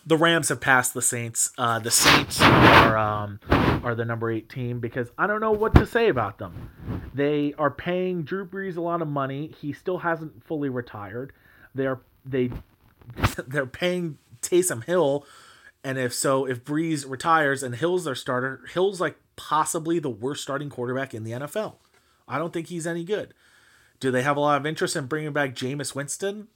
The 0.04 0.16
Rams 0.16 0.48
have 0.48 0.60
passed 0.60 0.94
the 0.94 1.02
Saints. 1.02 1.52
Uh, 1.56 1.78
the 1.78 1.90
Saints 1.90 2.40
are 2.40 2.96
um, 2.96 3.40
are 3.84 3.94
the 3.94 4.04
number 4.04 4.30
eight 4.30 4.48
team 4.48 4.80
because 4.80 5.08
I 5.16 5.26
don't 5.26 5.40
know 5.40 5.52
what 5.52 5.74
to 5.76 5.86
say 5.86 6.08
about 6.08 6.38
them. 6.38 6.70
They 7.14 7.54
are 7.58 7.70
paying 7.70 8.22
Drew 8.22 8.46
Brees 8.46 8.76
a 8.76 8.80
lot 8.80 9.02
of 9.02 9.08
money. 9.08 9.54
He 9.60 9.72
still 9.72 9.98
hasn't 9.98 10.44
fully 10.44 10.68
retired. 10.68 11.32
They're 11.74 12.00
they 12.24 12.50
they're 13.46 13.66
paying 13.66 14.18
Taysom 14.40 14.84
Hill 14.84 15.24
and 15.84 15.98
if 15.98 16.14
so, 16.14 16.46
if 16.46 16.64
Brees 16.64 17.08
retires 17.08 17.62
and 17.62 17.74
Hill's 17.74 18.04
their 18.04 18.14
starter, 18.14 18.60
Hill's 18.72 19.00
like 19.00 19.16
possibly 19.34 19.98
the 19.98 20.10
worst 20.10 20.42
starting 20.42 20.70
quarterback 20.70 21.12
in 21.12 21.24
the 21.24 21.32
NFL. 21.32 21.74
I 22.28 22.38
don't 22.38 22.52
think 22.52 22.68
he's 22.68 22.86
any 22.86 23.04
good. 23.04 23.34
Do 23.98 24.10
they 24.10 24.22
have 24.22 24.36
a 24.36 24.40
lot 24.40 24.60
of 24.60 24.66
interest 24.66 24.94
in 24.94 25.06
bringing 25.06 25.32
back 25.32 25.54
Jameis 25.54 25.94
Winston? 25.94 26.48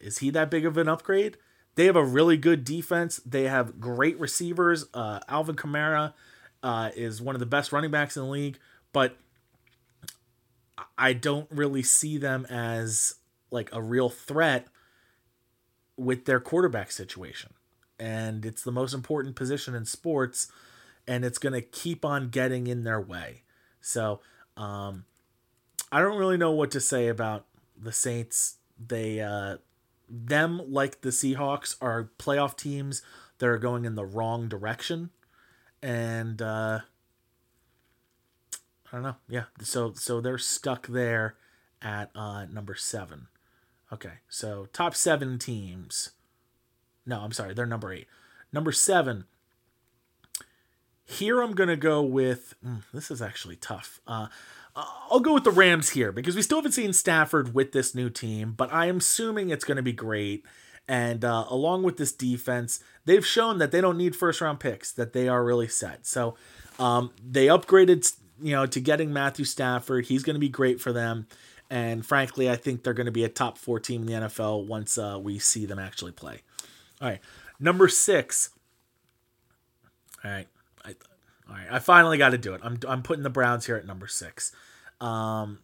Is 0.00 0.18
he 0.18 0.30
that 0.30 0.50
big 0.50 0.66
of 0.66 0.76
an 0.76 0.88
upgrade? 0.88 1.38
They 1.74 1.86
have 1.86 1.96
a 1.96 2.04
really 2.04 2.36
good 2.36 2.64
defense. 2.64 3.20
They 3.24 3.44
have 3.44 3.80
great 3.80 4.18
receivers. 4.20 4.86
Uh, 4.92 5.20
Alvin 5.28 5.56
Kamara 5.56 6.12
uh, 6.62 6.90
is 6.94 7.22
one 7.22 7.34
of 7.34 7.40
the 7.40 7.46
best 7.46 7.72
running 7.72 7.90
backs 7.90 8.16
in 8.16 8.24
the 8.24 8.28
league, 8.28 8.58
but 8.92 9.16
I 10.98 11.12
don't 11.12 11.48
really 11.50 11.82
see 11.82 12.18
them 12.18 12.46
as 12.46 13.16
like 13.50 13.70
a 13.72 13.82
real 13.82 14.08
threat 14.08 14.66
with 15.96 16.24
their 16.24 16.40
quarterback 16.40 16.90
situation. 16.90 17.52
And 17.98 18.44
it's 18.44 18.62
the 18.62 18.72
most 18.72 18.94
important 18.94 19.36
position 19.36 19.74
in 19.74 19.84
sports, 19.84 20.50
and 21.06 21.24
it's 21.24 21.38
going 21.38 21.52
to 21.52 21.62
keep 21.62 22.04
on 22.04 22.30
getting 22.30 22.66
in 22.66 22.84
their 22.84 23.00
way. 23.00 23.42
So, 23.80 24.20
um, 24.56 25.04
I 25.90 26.00
don't 26.00 26.18
really 26.18 26.36
know 26.36 26.52
what 26.52 26.70
to 26.72 26.80
say 26.80 27.08
about 27.08 27.46
the 27.76 27.92
Saints. 27.92 28.56
They, 28.78 29.20
uh, 29.20 29.58
them, 30.14 30.60
like 30.70 31.00
the 31.00 31.08
Seahawks, 31.08 31.76
are 31.80 32.10
playoff 32.18 32.56
teams 32.56 33.02
that 33.38 33.48
are 33.48 33.58
going 33.58 33.86
in 33.86 33.94
the 33.94 34.04
wrong 34.04 34.46
direction. 34.46 35.10
And, 35.82 36.42
uh, 36.42 36.80
I 38.86 38.90
don't 38.92 39.02
know. 39.02 39.16
Yeah. 39.26 39.44
So, 39.62 39.94
so 39.94 40.20
they're 40.20 40.36
stuck 40.36 40.86
there 40.86 41.36
at, 41.80 42.10
uh, 42.14 42.44
number 42.44 42.74
seven. 42.74 43.28
Okay. 43.90 44.18
So 44.28 44.68
top 44.72 44.94
seven 44.94 45.38
teams. 45.38 46.10
No, 47.06 47.20
I'm 47.20 47.32
sorry. 47.32 47.54
They're 47.54 47.66
number 47.66 47.92
eight. 47.92 48.06
Number 48.52 48.70
seven. 48.70 49.24
Here 51.04 51.40
I'm 51.40 51.54
to 51.54 51.76
go 51.76 52.02
with. 52.02 52.54
Mm, 52.64 52.82
this 52.92 53.10
is 53.10 53.20
actually 53.20 53.56
tough. 53.56 54.00
Uh, 54.06 54.28
I'll 54.74 55.20
go 55.20 55.34
with 55.34 55.44
the 55.44 55.50
Rams 55.50 55.90
here 55.90 56.12
because 56.12 56.34
we 56.34 56.42
still 56.42 56.58
haven't 56.58 56.72
seen 56.72 56.92
Stafford 56.92 57.54
with 57.54 57.72
this 57.72 57.94
new 57.94 58.08
team, 58.08 58.54
but 58.56 58.72
I 58.72 58.86
am 58.86 58.98
assuming 58.98 59.50
it's 59.50 59.64
going 59.64 59.76
to 59.76 59.82
be 59.82 59.92
great. 59.92 60.44
And 60.88 61.24
uh, 61.24 61.44
along 61.48 61.82
with 61.82 61.96
this 61.96 62.12
defense, 62.12 62.82
they've 63.04 63.24
shown 63.24 63.58
that 63.58 63.70
they 63.70 63.80
don't 63.80 63.98
need 63.98 64.16
first 64.16 64.40
round 64.40 64.60
picks, 64.60 64.90
that 64.92 65.12
they 65.12 65.28
are 65.28 65.44
really 65.44 65.68
set. 65.68 66.06
So 66.06 66.36
um, 66.78 67.12
they 67.24 67.46
upgraded, 67.46 68.10
you 68.40 68.52
know, 68.52 68.66
to 68.66 68.80
getting 68.80 69.12
Matthew 69.12 69.44
Stafford. 69.44 70.06
He's 70.06 70.22
going 70.22 70.34
to 70.34 70.40
be 70.40 70.48
great 70.48 70.80
for 70.80 70.92
them. 70.92 71.26
And 71.70 72.04
frankly, 72.04 72.50
I 72.50 72.56
think 72.56 72.82
they're 72.82 72.92
going 72.94 73.06
to 73.06 73.12
be 73.12 73.24
a 73.24 73.28
top 73.28 73.56
four 73.56 73.80
team 73.80 74.02
in 74.02 74.06
the 74.06 74.12
NFL 74.12 74.66
once 74.66 74.98
uh, 74.98 75.18
we 75.22 75.38
see 75.38 75.64
them 75.64 75.78
actually 75.78 76.12
play. 76.12 76.42
All 77.00 77.08
right, 77.08 77.20
number 77.58 77.88
six. 77.88 78.50
All 80.24 80.30
right, 80.30 80.46
all 81.52 81.58
right. 81.58 81.68
I 81.70 81.78
finally 81.78 82.18
got 82.18 82.30
to 82.30 82.38
do 82.38 82.54
it. 82.54 82.60
I'm 82.64 82.78
I'm 82.88 83.02
putting 83.02 83.22
the 83.22 83.30
Browns 83.30 83.66
here 83.66 83.76
at 83.76 83.86
number 83.86 84.06
six. 84.06 84.52
Um, 85.00 85.58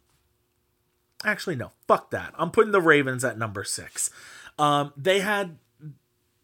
actually, 1.23 1.55
no. 1.55 1.71
Fuck 1.87 2.11
that. 2.11 2.33
I'm 2.37 2.51
putting 2.51 2.71
the 2.71 2.81
Ravens 2.81 3.23
at 3.23 3.37
number 3.37 3.63
six. 3.63 4.09
Um, 4.57 4.93
they 4.95 5.19
had. 5.19 5.57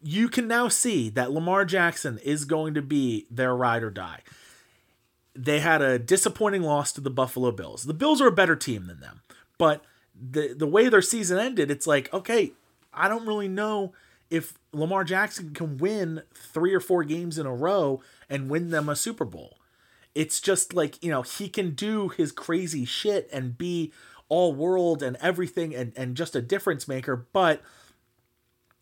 You 0.01 0.29
can 0.29 0.47
now 0.47 0.67
see 0.67 1.09
that 1.09 1.31
Lamar 1.31 1.65
Jackson 1.65 2.19
is 2.19 2.45
going 2.45 2.75
to 2.75 2.81
be 2.81 3.25
their 3.31 3.55
ride 3.55 3.81
or 3.81 3.89
die. 3.89 4.19
They 5.35 5.59
had 5.59 5.81
a 5.81 5.97
disappointing 5.97 6.61
loss 6.61 6.91
to 6.93 7.01
the 7.01 7.09
Buffalo 7.09 7.51
Bills. 7.51 7.83
The 7.83 7.93
Bills 7.93 8.21
are 8.21 8.27
a 8.27 8.31
better 8.31 8.55
team 8.55 8.87
than 8.87 8.99
them, 8.99 9.21
but 9.57 9.83
the 10.13 10.53
the 10.57 10.67
way 10.67 10.89
their 10.89 11.01
season 11.01 11.37
ended, 11.39 11.69
it's 11.69 11.87
like 11.87 12.13
okay, 12.13 12.53
I 12.93 13.07
don't 13.07 13.27
really 13.27 13.47
know 13.47 13.93
if 14.29 14.53
Lamar 14.71 15.03
Jackson 15.03 15.53
can 15.53 15.77
win 15.77 16.23
three 16.33 16.73
or 16.73 16.79
four 16.79 17.03
games 17.03 17.37
in 17.37 17.45
a 17.45 17.53
row 17.53 18.01
and 18.29 18.49
win 18.49 18.69
them 18.69 18.89
a 18.89 18.95
Super 18.95 19.25
Bowl. 19.25 19.59
It's 20.13 20.39
just 20.39 20.73
like, 20.73 21.03
you 21.03 21.11
know, 21.11 21.21
he 21.21 21.49
can 21.49 21.71
do 21.71 22.09
his 22.09 22.31
crazy 22.31 22.85
shit 22.85 23.29
and 23.31 23.57
be 23.57 23.91
all 24.29 24.53
world 24.53 25.03
and 25.03 25.17
everything 25.21 25.75
and, 25.75 25.93
and 25.95 26.15
just 26.15 26.35
a 26.35 26.41
difference 26.41 26.87
maker. 26.87 27.27
But 27.33 27.61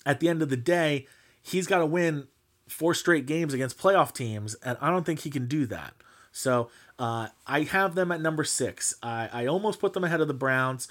at 0.05 0.19
the 0.19 0.29
end 0.29 0.41
of 0.41 0.49
the 0.49 0.57
day, 0.57 1.07
he's 1.41 1.67
got 1.67 1.79
to 1.79 1.85
win 1.85 2.27
four 2.67 2.93
straight 2.93 3.25
games 3.25 3.53
against 3.53 3.77
playoff 3.77 4.13
teams. 4.13 4.55
And 4.63 4.77
I 4.79 4.89
don't 4.89 5.05
think 5.05 5.21
he 5.21 5.29
can 5.29 5.47
do 5.47 5.65
that. 5.67 5.93
So 6.31 6.69
uh, 6.97 7.27
I 7.45 7.61
have 7.61 7.95
them 7.95 8.11
at 8.11 8.21
number 8.21 8.43
six. 8.43 8.95
I, 9.03 9.29
I 9.31 9.45
almost 9.47 9.79
put 9.79 9.93
them 9.93 10.03
ahead 10.03 10.21
of 10.21 10.27
the 10.27 10.33
Browns. 10.33 10.87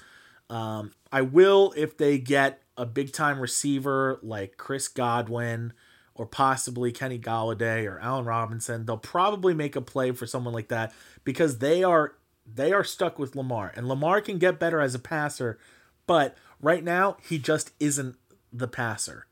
Um, 0.49 0.91
I 1.11 1.21
will 1.21 1.73
if 1.75 1.97
they 1.97 2.17
get 2.17 2.61
a 2.77 2.85
big 2.85 3.11
time 3.11 3.39
receiver 3.39 4.19
like 4.21 4.57
Chris 4.57 4.87
Godwin 4.87 5.73
or 6.15 6.25
possibly 6.25 6.91
Kenny 6.91 7.17
Golladay 7.17 7.89
or 7.89 7.99
Allen 7.99 8.25
Robinson. 8.25 8.85
They'll 8.85 8.97
probably 8.97 9.53
make 9.53 9.75
a 9.75 9.81
play 9.81 10.11
for 10.11 10.25
someone 10.25 10.53
like 10.53 10.67
that 10.67 10.93
because 11.23 11.59
they 11.59 11.83
are 11.83 12.15
they 12.45 12.73
are 12.73 12.83
stuck 12.83 13.17
with 13.17 13.35
Lamar 13.35 13.71
and 13.75 13.87
Lamar 13.87 14.21
can 14.21 14.37
get 14.37 14.59
better 14.59 14.81
as 14.81 14.93
a 14.93 14.99
passer, 14.99 15.57
but 16.05 16.37
right 16.61 16.83
now 16.83 17.17
he 17.21 17.39
just 17.39 17.71
isn't 17.79 18.15
the 18.51 18.67
passer. 18.67 19.25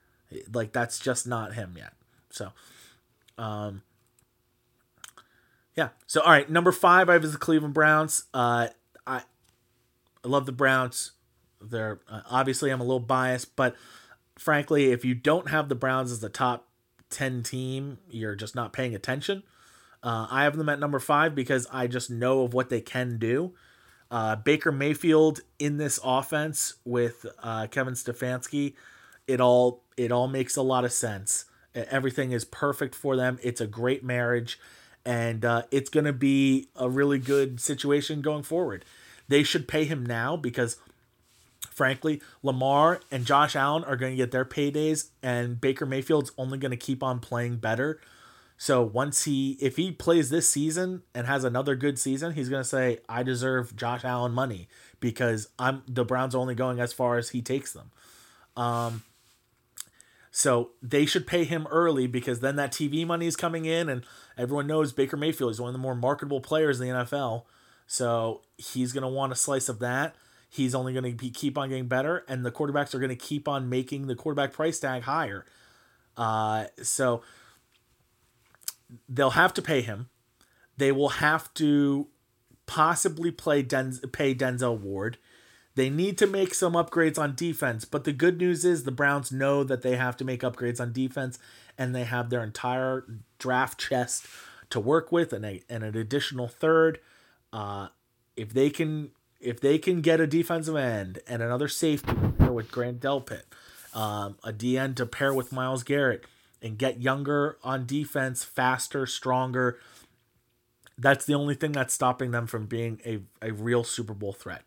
Like 0.54 0.72
that's 0.72 0.98
just 1.00 1.28
not 1.28 1.54
him 1.54 1.76
yet. 1.78 1.94
So, 2.30 2.52
um, 3.38 3.84
yeah. 5.76 5.90
So 6.08 6.22
all 6.22 6.32
right, 6.32 6.50
number 6.50 6.72
five, 6.72 7.10
I 7.10 7.14
have 7.14 7.30
the 7.30 7.38
Cleveland 7.38 7.74
Browns. 7.74 8.26
Uh, 8.34 8.68
I 9.06 9.22
I 10.24 10.28
love 10.28 10.46
the 10.46 10.52
Browns. 10.52 11.12
They're 11.62 12.00
uh, 12.10 12.22
obviously 12.30 12.72
I'm 12.72 12.82
a 12.82 12.86
little 12.86 13.00
biased, 13.00 13.56
but 13.56 13.76
frankly, 14.38 14.92
if 14.92 15.06
you 15.06 15.14
don't 15.14 15.50
have 15.50 15.70
the 15.70 15.76
Browns 15.76 16.12
as 16.12 16.22
the 16.22 16.30
top 16.30 16.68
10 17.12 17.44
team, 17.44 18.00
you're 18.10 18.36
just 18.36 18.56
not 18.56 18.74
paying 18.74 18.96
attention. 18.96 19.44
Uh, 20.04 20.28
I 20.30 20.44
have 20.44 20.58
them 20.58 20.70
at 20.70 20.80
number 20.80 21.00
five 21.00 21.36
because 21.36 21.68
I 21.72 21.88
just 21.88 22.10
know 22.10 22.42
of 22.42 22.54
what 22.54 22.70
they 22.70 22.82
can 22.82 23.18
do. 23.18 23.54
Uh, 24.10 24.36
Baker 24.36 24.72
Mayfield 24.72 25.42
in 25.60 25.78
this 25.78 26.00
offense 26.04 26.76
with 26.84 27.26
uh, 27.42 27.68
Kevin 27.68 27.94
Stefanski, 27.94 28.74
it 29.28 29.40
all 29.40 29.84
it 29.96 30.12
all 30.12 30.28
makes 30.28 30.58
a 30.58 30.62
lot 30.62 30.84
of 30.84 30.92
sense. 30.92 31.46
Everything 31.74 32.32
is 32.32 32.44
perfect 32.44 32.94
for 32.96 33.16
them. 33.16 33.40
It's 33.42 33.62
a 33.62 33.68
great 33.68 34.04
marriage, 34.04 34.60
and 35.06 35.46
uh, 35.46 35.64
it's 35.72 35.90
going 35.90 36.06
to 36.06 36.14
be 36.14 36.68
a 36.76 36.90
really 36.90 37.20
good 37.20 37.62
situation 37.62 38.22
going 38.22 38.44
forward. 38.44 38.84
They 39.30 39.44
should 39.44 39.68
pay 39.68 39.86
him 39.86 40.06
now 40.06 40.36
because 40.36 40.78
frankly, 41.72 42.22
Lamar 42.44 43.00
and 43.10 43.26
Josh 43.26 43.56
Allen 43.56 43.84
are 43.86 43.96
going 43.96 44.12
to 44.12 44.18
get 44.18 44.32
their 44.32 44.46
paydays, 44.46 45.10
and 45.24 45.60
Baker 45.60 45.86
Mayfield's 45.86 46.32
only 46.38 46.58
going 46.58 46.72
to 46.72 46.78
keep 46.78 47.02
on 47.02 47.20
playing 47.20 47.58
better. 47.58 48.00
So 48.58 48.84
once 48.84 49.24
he, 49.24 49.58
if 49.60 49.78
he 49.78 49.92
plays 49.92 50.30
this 50.30 50.48
season 50.48 51.02
and 51.16 51.26
has 51.26 51.44
another 51.44 51.76
good 51.76 51.98
season, 51.98 52.34
he's 52.34 52.50
going 52.50 52.62
to 52.62 52.68
say, 52.68 53.00
"I 53.10 53.24
deserve 53.24 53.76
Josh 53.76 54.06
Allen 54.06 54.34
money 54.34 54.68
because 55.00 55.48
I'm 55.58 55.82
the 55.88 56.06
Browns 56.06 56.36
are 56.36 56.40
only 56.40 56.54
going 56.54 56.80
as 56.80 56.94
far 56.94 57.18
as 57.18 57.30
he 57.30 57.42
takes 57.42 57.74
them." 57.74 57.90
Um, 58.56 59.04
so 60.30 60.72
they 60.82 61.06
should 61.06 61.26
pay 61.26 61.44
him 61.44 61.68
early 61.72 62.06
because 62.06 62.42
then 62.42 62.56
that 62.58 62.72
TV 62.72 63.08
money 63.08 63.26
is 63.26 63.36
coming 63.36 63.66
in, 63.66 63.90
and 63.90 64.06
everyone 64.38 64.68
knows 64.68 64.94
Baker 64.94 65.18
Mayfield 65.18 65.52
is 65.52 65.60
one 65.60 65.70
of 65.70 65.74
the 65.74 65.80
more 65.80 65.96
marketable 65.96 66.42
players 66.42 66.80
in 66.80 66.88
the 66.88 66.94
NFL. 66.94 67.46
So 67.88 68.42
he's 68.58 68.94
going 68.94 69.02
to 69.02 69.08
want 69.08 69.34
a 69.34 69.36
slice 69.36 69.70
of 69.70 69.80
that 69.80 70.16
he's 70.52 70.76
only 70.76 70.92
going 70.92 71.06
to 71.06 71.18
be 71.18 71.30
keep 71.32 71.58
on 71.58 71.70
getting 71.70 71.88
better, 71.88 72.26
and 72.28 72.46
the 72.46 72.52
quarterbacks 72.52 72.94
are 72.94 73.00
going 73.00 73.10
to 73.10 73.16
keep 73.16 73.48
on 73.48 73.70
making 73.70 74.08
the 74.08 74.16
quarterback 74.16 74.52
price 74.52 74.80
tag 74.80 75.04
higher. 75.04 75.46
Uh, 76.18 76.66
so 76.84 77.24
they'll 79.08 79.32
have 79.32 79.54
to 79.54 79.62
pay 79.62 79.82
him. 79.82 80.10
They 80.78 80.92
will 80.92 81.10
have 81.10 81.52
to 81.56 82.08
possibly 82.66 83.32
play 83.32 83.64
Denz- 83.64 84.12
pay 84.12 84.36
Denzel 84.36 84.78
Ward. 84.78 85.18
They 85.76 85.90
need 85.90 86.18
to 86.18 86.28
make 86.28 86.54
some 86.54 86.74
upgrades 86.74 87.18
on 87.18 87.34
defense, 87.34 87.86
but 87.86 88.04
the 88.04 88.12
good 88.12 88.38
news 88.38 88.66
is 88.66 88.84
the 88.84 88.92
Browns 88.92 89.32
know 89.32 89.64
that 89.64 89.84
they 89.84 89.96
have 89.96 90.18
to 90.18 90.26
make 90.26 90.42
upgrades 90.42 90.82
on 90.82 90.92
defense, 90.92 91.40
and 91.78 91.96
they 91.96 92.04
have 92.04 92.30
their 92.30 92.44
entire 92.44 93.06
draft 93.40 93.80
chest 93.80 94.26
to 94.70 94.82
work 94.82 95.14
with, 95.14 95.32
and, 95.32 95.46
a, 95.46 95.64
and 95.70 95.86
an 95.86 95.96
additional 95.96 96.50
third. 96.50 97.00
Uh, 97.54 97.88
if 98.36 98.54
they 98.54 98.70
can 98.70 99.12
if 99.42 99.60
they 99.60 99.78
can 99.78 100.02
get 100.02 100.20
a 100.20 100.28
defensive 100.28 100.76
end 100.76 101.20
and 101.28 101.42
another 101.42 101.68
safety 101.68 102.14
pair 102.38 102.52
with 102.52 102.72
Grant 102.72 103.00
Delpit, 103.00 103.44
um, 103.94 104.38
a 104.44 104.54
DN 104.54 104.96
to 104.96 105.06
pair 105.06 105.34
with 105.34 105.52
Myles 105.52 105.84
Garrett, 105.84 106.26
and 106.62 106.78
get 106.78 107.02
younger 107.02 107.58
on 107.64 107.86
defense, 107.86 108.44
faster, 108.44 109.06
stronger, 109.06 109.80
that's 110.98 111.26
the 111.26 111.34
only 111.34 111.56
thing 111.56 111.72
that's 111.72 111.94
stopping 111.94 112.32
them 112.32 112.46
from 112.46 112.68
being 112.68 113.02
a, 113.06 113.20
a 113.42 113.52
real 113.52 113.84
Super 113.84 114.14
Bowl 114.14 114.34
threat. 114.34 114.64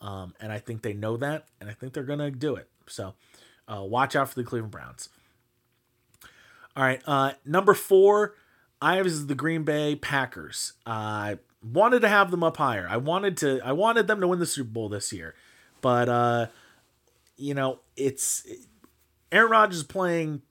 Um, 0.00 0.34
and 0.40 0.50
I 0.50 0.58
think 0.58 0.82
they 0.82 0.94
know 0.94 1.16
that, 1.18 1.46
and 1.60 1.68
I 1.68 1.74
think 1.74 1.92
they're 1.92 2.02
going 2.02 2.18
to 2.18 2.30
do 2.30 2.56
it. 2.56 2.68
So 2.86 3.14
uh, 3.68 3.82
watch 3.82 4.16
out 4.16 4.28
for 4.30 4.36
the 4.36 4.44
Cleveland 4.44 4.72
Browns. 4.72 5.08
All 6.76 6.82
right, 6.82 7.00
uh, 7.06 7.32
number 7.44 7.74
four, 7.74 8.34
I 8.80 8.96
have 8.96 9.28
the 9.28 9.34
Green 9.34 9.62
Bay 9.62 9.94
Packers. 9.94 10.72
Uh, 10.84 11.36
wanted 11.64 12.00
to 12.00 12.08
have 12.08 12.30
them 12.30 12.42
up 12.42 12.56
higher. 12.56 12.86
I 12.88 12.96
wanted 12.98 13.36
to 13.38 13.60
I 13.64 13.72
wanted 13.72 14.06
them 14.06 14.20
to 14.20 14.28
win 14.28 14.38
the 14.38 14.46
Super 14.46 14.70
Bowl 14.70 14.88
this 14.88 15.12
year. 15.12 15.34
But 15.80 16.08
uh 16.08 16.46
you 17.36 17.54
know, 17.54 17.80
it's 17.96 18.46
Aaron 19.32 19.50
Rodgers 19.50 19.78
is 19.78 19.84
playing 19.84 20.42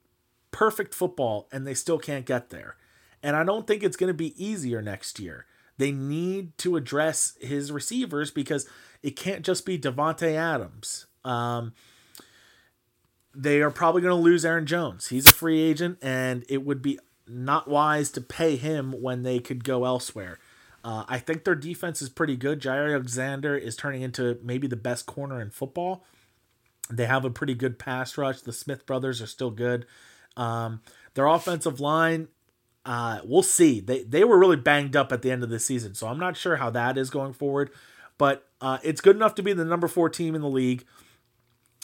perfect 0.51 0.93
football 0.93 1.47
and 1.51 1.65
they 1.65 1.73
still 1.73 1.97
can't 1.97 2.25
get 2.25 2.49
there. 2.49 2.75
And 3.21 3.35
I 3.35 3.43
don't 3.43 3.65
think 3.65 3.83
it's 3.83 3.95
going 3.95 4.09
to 4.09 4.13
be 4.13 4.43
easier 4.43 4.81
next 4.81 5.17
year. 5.19 5.45
They 5.77 5.91
need 5.91 6.57
to 6.59 6.75
address 6.75 7.37
his 7.39 7.71
receivers 7.71 8.31
because 8.31 8.67
it 9.01 9.11
can't 9.11 9.43
just 9.43 9.65
be 9.65 9.79
Davante 9.79 10.35
Adams. 10.35 11.07
Um, 11.23 11.73
they 13.33 13.61
are 13.61 13.71
probably 13.71 14.01
going 14.01 14.15
to 14.15 14.21
lose 14.21 14.45
Aaron 14.45 14.65
Jones. 14.65 15.07
He's 15.07 15.25
a 15.25 15.33
free 15.33 15.61
agent, 15.61 15.97
and 16.01 16.45
it 16.47 16.63
would 16.63 16.81
be 16.81 16.99
not 17.27 17.67
wise 17.67 18.11
to 18.11 18.21
pay 18.21 18.55
him 18.55 18.93
when 19.01 19.23
they 19.23 19.39
could 19.39 19.63
go 19.63 19.85
elsewhere. 19.85 20.37
Uh, 20.83 21.05
I 21.07 21.17
think 21.19 21.45
their 21.45 21.55
defense 21.55 22.01
is 22.01 22.09
pretty 22.09 22.35
good. 22.35 22.61
Jaire 22.61 22.93
Alexander 22.93 23.55
is 23.55 23.75
turning 23.75 24.01
into 24.01 24.37
maybe 24.43 24.67
the 24.67 24.75
best 24.75 25.05
corner 25.05 25.39
in 25.39 25.49
football. 25.49 26.03
They 26.89 27.05
have 27.05 27.23
a 27.23 27.29
pretty 27.29 27.53
good 27.53 27.79
pass 27.79 28.17
rush. 28.17 28.41
The 28.41 28.51
Smith 28.51 28.85
brothers 28.85 29.21
are 29.21 29.27
still 29.27 29.51
good. 29.51 29.85
Um, 30.35 30.81
their 31.13 31.27
offensive 31.27 31.79
line, 31.79 32.27
uh, 32.85 33.21
we'll 33.23 33.43
see. 33.43 33.79
They 33.79 34.03
they 34.03 34.25
were 34.25 34.37
really 34.37 34.57
banged 34.57 34.95
up 34.95 35.11
at 35.13 35.21
the 35.21 35.31
end 35.31 35.43
of 35.43 35.49
the 35.49 35.59
season, 35.59 35.95
so 35.95 36.07
I'm 36.07 36.19
not 36.19 36.35
sure 36.35 36.57
how 36.57 36.69
that 36.71 36.97
is 36.97 37.09
going 37.09 37.33
forward. 37.33 37.71
But 38.17 38.45
uh, 38.59 38.79
it's 38.83 38.99
good 38.99 39.15
enough 39.15 39.35
to 39.35 39.43
be 39.43 39.53
the 39.53 39.65
number 39.65 39.87
four 39.87 40.09
team 40.09 40.35
in 40.35 40.41
the 40.41 40.49
league. 40.49 40.85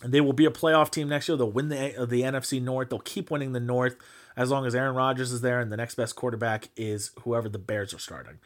They 0.04 0.22
will 0.22 0.34
be 0.34 0.46
a 0.46 0.52
playoff 0.52 0.92
team 0.92 1.10
next 1.10 1.28
year. 1.30 1.38
They'll 1.38 1.52
win 1.52 1.70
the 1.70 2.06
the 2.10 2.22
NFC 2.22 2.62
North. 2.62 2.90
They'll 2.90 3.00
keep 3.00 3.32
winning 3.32 3.54
the 3.54 3.60
North 3.62 3.96
as 4.36 4.50
long 4.50 4.66
as 4.66 4.76
Aaron 4.76 4.96
Rodgers 4.96 5.32
is 5.32 5.42
there, 5.42 5.60
and 5.62 5.72
the 5.72 5.78
next 5.78 5.96
best 5.96 6.16
quarterback 6.16 6.70
is 6.76 7.12
whoever 7.24 7.48
the 7.48 7.60
Bears 7.60 7.94
are 7.94 8.00
starting. 8.00 8.40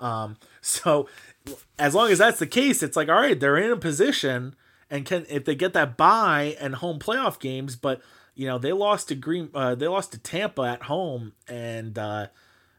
Um, 0.00 0.36
so 0.60 1.08
as 1.78 1.94
long 1.94 2.10
as 2.10 2.18
that's 2.18 2.38
the 2.38 2.46
case, 2.46 2.82
it's 2.82 2.96
like 2.96 3.08
all 3.08 3.20
right, 3.20 3.38
they're 3.38 3.56
in 3.56 3.70
a 3.70 3.76
position 3.76 4.54
and 4.90 5.04
can 5.04 5.26
if 5.28 5.44
they 5.44 5.54
get 5.54 5.72
that 5.74 5.96
bye 5.96 6.56
and 6.60 6.76
home 6.76 6.98
playoff 6.98 7.38
games, 7.38 7.76
but 7.76 8.00
you 8.34 8.46
know 8.46 8.58
they 8.58 8.72
lost 8.72 9.08
to 9.08 9.14
Green, 9.14 9.50
uh, 9.54 9.74
they 9.74 9.88
lost 9.88 10.12
to 10.12 10.18
Tampa 10.18 10.62
at 10.62 10.82
home, 10.84 11.32
and 11.46 11.98
uh, 11.98 12.28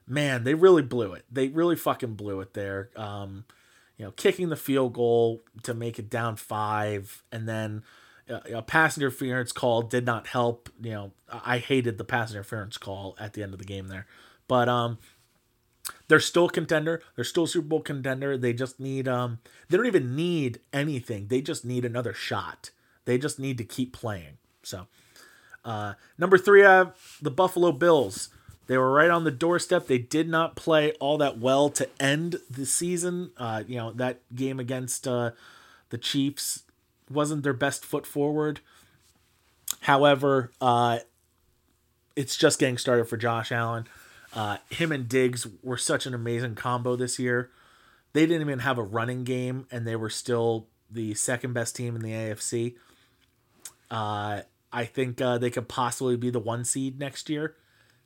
man, 0.08 0.44
they 0.44 0.54
really 0.54 0.82
blew 0.82 1.14
it. 1.14 1.26
They 1.32 1.48
really 1.50 1.76
fucking 1.76 2.16
blew 2.16 2.42
it 2.42 2.54
there. 2.54 2.90
Um, 2.96 3.46
you 3.98 4.06
know, 4.06 4.12
kicking 4.12 4.50
the 4.50 4.56
field 4.56 4.94
goal 4.94 5.42
to 5.64 5.74
make 5.74 6.00
it 6.00 6.10
down 6.10 6.38
five, 6.38 7.24
and 7.32 7.48
then 7.48 7.84
uh, 8.30 8.40
a 8.54 8.62
pass 8.62 8.98
interference 8.98 9.52
call 9.52 9.82
did 9.82 10.06
not 10.06 10.28
help. 10.28 10.70
You 10.82 10.92
know, 10.92 11.12
I 11.30 11.60
hated 11.60 11.98
the 11.98 12.06
pass 12.06 12.32
interference 12.32 12.78
call 12.78 13.16
at 13.20 13.34
the 13.34 13.44
end 13.44 13.54
of 13.54 13.60
the 13.60 13.66
game 13.66 13.88
there, 13.88 14.08
but 14.48 14.70
um, 14.70 14.98
they're 16.08 16.20
still 16.20 16.50
contender. 16.50 17.02
They're 17.16 17.26
still 17.26 17.48
Super 17.48 17.68
Bowl 17.68 17.82
contender. 17.82 18.38
They 18.38 18.54
just 18.54 18.80
need 18.80 19.08
um 19.08 19.40
they 19.70 19.78
don't 19.78 19.86
even 19.86 20.16
need 20.16 20.60
anything. 20.74 21.28
They 21.28 21.42
just 21.42 21.66
need 21.66 21.86
another 21.86 22.14
shot. 22.14 22.72
They 23.06 23.18
just 23.18 23.40
need 23.40 23.58
to 23.58 23.64
keep 23.64 23.94
playing. 23.94 24.38
So 24.64 24.88
uh 25.66 25.94
number 26.18 26.38
3 26.38 26.66
I 26.66 26.76
have 26.78 26.96
the 27.22 27.32
Buffalo 27.32 27.72
Bills. 27.72 28.30
They 28.68 28.78
were 28.78 28.92
right 28.92 29.10
on 29.10 29.24
the 29.24 29.32
doorstep. 29.32 29.88
They 29.88 29.98
did 29.98 30.30
not 30.30 30.56
play 30.56 30.92
all 30.94 31.18
that 31.18 31.40
well 31.40 31.70
to 31.72 31.90
end 32.00 32.38
the 32.50 32.66
season. 32.66 33.32
Uh 33.38 33.64
you 33.68 33.78
know, 33.78 33.92
that 33.94 34.22
game 34.36 34.60
against 34.60 35.08
uh 35.08 35.32
the 35.90 35.98
Chiefs 35.98 36.64
wasn't 37.10 37.44
their 37.44 37.54
best 37.54 37.84
foot 37.86 38.06
forward. 38.06 38.60
However, 39.82 40.52
uh 40.62 41.00
it's 42.16 42.36
just 42.36 42.60
getting 42.60 42.78
started 42.78 43.06
for 43.06 43.16
Josh 43.16 43.50
Allen. 43.52 43.88
Uh, 44.34 44.58
him 44.70 44.92
and 44.92 45.08
Diggs 45.08 45.48
were 45.64 45.78
such 45.78 46.06
an 46.06 46.14
amazing 46.14 46.56
combo 46.56 46.96
this 46.96 47.20
year. 47.20 47.50
They 48.14 48.26
didn't 48.26 48.42
even 48.42 48.60
have 48.60 48.78
a 48.78 48.84
running 48.84 49.24
game, 49.24 49.68
and 49.72 49.88
they 49.88 49.96
were 49.96 50.10
still 50.10 50.68
the 50.90 51.14
second 51.14 51.54
best 51.54 51.76
team 51.76 51.96
in 51.96 52.02
the 52.02 52.12
AFC. 52.12 52.76
Uh, 53.90 54.42
I 54.72 54.86
think 54.86 55.20
uh, 55.22 55.38
they 55.38 55.50
could 55.50 55.68
possibly 55.68 56.16
be 56.16 56.30
the 56.30 56.40
one 56.40 56.64
seed 56.64 57.00
next 57.00 57.30
year. 57.30 57.56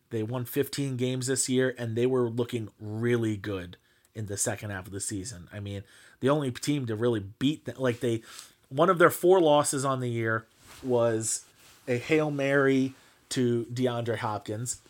They 0.10 0.24
won 0.24 0.46
15 0.46 0.96
games 0.96 1.28
this 1.28 1.50
year, 1.50 1.76
and 1.78 1.96
they 1.96 2.06
were 2.06 2.30
looking 2.30 2.70
really 2.80 3.36
good 3.36 3.78
in 4.16 4.28
the 4.28 4.38
second 4.38 4.70
half 4.70 4.86
of 4.86 4.94
the 4.94 5.00
season. 5.00 5.48
I 5.52 5.60
mean, 5.60 5.84
the 6.20 6.30
only 6.30 6.52
team 6.52 6.86
to 6.86 6.96
really 6.96 7.22
beat 7.40 7.66
them, 7.66 7.76
like 7.80 8.00
they, 8.00 8.22
one 8.70 8.90
of 8.90 9.00
their 9.00 9.10
four 9.10 9.42
losses 9.42 9.84
on 9.84 10.00
the 10.00 10.10
year 10.10 10.46
was 10.84 11.46
a 11.88 11.98
hail 11.98 12.32
mary 12.32 12.94
to 13.30 13.66
DeAndre 13.74 14.18
Hopkins 14.18 14.82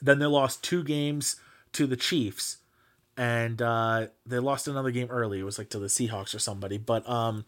then 0.00 0.18
they 0.18 0.26
lost 0.26 0.62
two 0.62 0.82
games 0.82 1.36
to 1.72 1.86
the 1.86 1.96
Chiefs, 1.96 2.58
and 3.16 3.60
uh, 3.60 4.08
they 4.26 4.38
lost 4.38 4.68
another 4.68 4.90
game 4.90 5.08
early. 5.10 5.40
It 5.40 5.44
was 5.44 5.58
like 5.58 5.70
to 5.70 5.78
the 5.78 5.86
Seahawks 5.86 6.34
or 6.34 6.38
somebody. 6.38 6.78
But 6.78 7.08
um, 7.08 7.44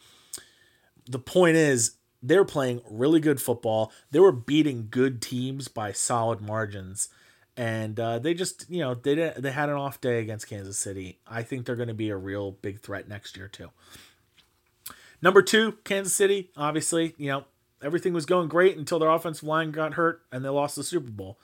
the 1.06 1.18
point 1.18 1.56
is, 1.56 1.92
they're 2.22 2.44
playing 2.44 2.82
really 2.88 3.20
good 3.20 3.40
football. 3.40 3.92
They 4.10 4.20
were 4.20 4.32
beating 4.32 4.88
good 4.90 5.20
teams 5.20 5.68
by 5.68 5.92
solid 5.92 6.40
margins, 6.40 7.08
and 7.56 7.98
uh, 7.98 8.18
they 8.18 8.34
just 8.34 8.66
you 8.70 8.80
know 8.80 8.94
they 8.94 9.14
did, 9.14 9.36
they 9.36 9.50
had 9.50 9.68
an 9.68 9.76
off 9.76 10.00
day 10.00 10.20
against 10.20 10.48
Kansas 10.48 10.78
City. 10.78 11.18
I 11.26 11.42
think 11.42 11.66
they're 11.66 11.76
going 11.76 11.88
to 11.88 11.94
be 11.94 12.10
a 12.10 12.16
real 12.16 12.52
big 12.52 12.80
threat 12.80 13.08
next 13.08 13.36
year 13.36 13.48
too. 13.48 13.70
Number 15.20 15.42
two, 15.42 15.72
Kansas 15.84 16.14
City. 16.14 16.50
Obviously, 16.56 17.14
you 17.16 17.28
know 17.28 17.44
everything 17.82 18.12
was 18.12 18.26
going 18.26 18.48
great 18.48 18.76
until 18.76 18.98
their 18.98 19.10
offensive 19.10 19.46
line 19.46 19.70
got 19.70 19.94
hurt 19.94 20.22
and 20.30 20.44
they 20.44 20.48
lost 20.48 20.76
the 20.76 20.84
Super 20.84 21.10
Bowl. 21.10 21.38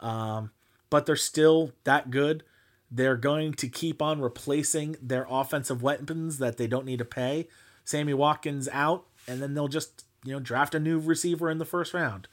Um, 0.00 0.50
but 0.88 1.06
they're 1.06 1.16
still 1.16 1.72
that 1.84 2.10
good. 2.10 2.42
They're 2.90 3.16
going 3.16 3.54
to 3.54 3.68
keep 3.68 4.02
on 4.02 4.20
replacing 4.20 4.96
their 5.00 5.26
offensive 5.30 5.82
weapons 5.82 6.38
that 6.38 6.56
they 6.56 6.66
don't 6.66 6.84
need 6.84 6.98
to 6.98 7.04
pay. 7.04 7.48
Sammy 7.84 8.14
Watkins 8.14 8.68
out, 8.72 9.06
and 9.28 9.40
then 9.40 9.54
they'll 9.54 9.68
just 9.68 10.04
you 10.24 10.32
know 10.32 10.40
draft 10.40 10.74
a 10.74 10.80
new 10.80 10.98
receiver 10.98 11.50
in 11.50 11.58
the 11.58 11.64
first 11.64 11.94
round. 11.94 12.28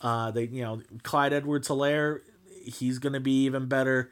Uh, 0.00 0.30
they 0.30 0.44
you 0.44 0.62
know 0.62 0.82
Clyde 1.02 1.32
Edwards 1.32 1.68
Helaire, 1.68 2.20
he's 2.64 2.98
going 2.98 3.12
to 3.12 3.20
be 3.20 3.44
even 3.44 3.66
better 3.66 4.10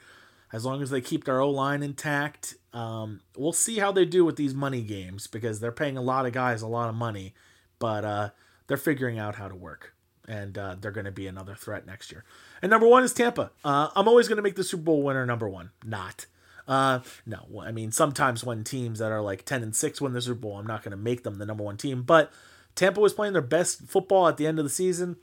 as 0.52 0.64
long 0.64 0.82
as 0.82 0.90
they 0.90 1.00
keep 1.00 1.24
their 1.24 1.40
O 1.40 1.50
line 1.50 1.82
intact. 1.82 2.54
Um, 2.72 3.20
we'll 3.36 3.52
see 3.52 3.78
how 3.78 3.92
they 3.92 4.04
do 4.04 4.24
with 4.24 4.36
these 4.36 4.54
money 4.54 4.82
games 4.82 5.26
because 5.26 5.60
they're 5.60 5.72
paying 5.72 5.96
a 5.96 6.02
lot 6.02 6.26
of 6.26 6.32
guys 6.32 6.62
a 6.62 6.66
lot 6.66 6.88
of 6.88 6.94
money, 6.94 7.34
but 7.78 8.04
uh, 8.04 8.30
they're 8.66 8.76
figuring 8.76 9.18
out 9.18 9.34
how 9.34 9.48
to 9.48 9.54
work, 9.54 9.91
and 10.28 10.56
uh, 10.56 10.76
they're 10.80 10.90
going 10.90 11.04
to 11.04 11.12
be 11.12 11.26
another 11.26 11.54
threat 11.54 11.86
next 11.86 12.12
year. 12.12 12.24
And 12.60 12.70
number 12.70 12.86
one 12.86 13.02
is 13.02 13.12
Tampa. 13.12 13.50
Uh, 13.64 13.88
I'm 13.94 14.08
always 14.08 14.28
going 14.28 14.36
to 14.36 14.42
make 14.42 14.56
the 14.56 14.64
Super 14.64 14.84
Bowl 14.84 15.02
winner 15.02 15.26
number 15.26 15.48
one. 15.48 15.70
Not. 15.84 16.26
Uh, 16.66 17.00
no, 17.26 17.60
I 17.60 17.72
mean 17.72 17.90
sometimes 17.90 18.44
when 18.44 18.62
teams 18.62 19.00
that 19.00 19.10
are 19.10 19.20
like 19.20 19.44
ten 19.44 19.62
and 19.62 19.74
six 19.74 20.00
win 20.00 20.12
the 20.12 20.20
Super 20.20 20.40
Bowl, 20.40 20.58
I'm 20.58 20.66
not 20.66 20.82
going 20.82 20.92
to 20.92 20.96
make 20.96 21.24
them 21.24 21.36
the 21.38 21.46
number 21.46 21.64
one 21.64 21.76
team. 21.76 22.02
But 22.02 22.32
Tampa 22.74 23.00
was 23.00 23.12
playing 23.12 23.32
their 23.32 23.42
best 23.42 23.82
football 23.82 24.28
at 24.28 24.36
the 24.36 24.46
end 24.46 24.58
of 24.58 24.64
the 24.64 24.70
season, 24.70 25.16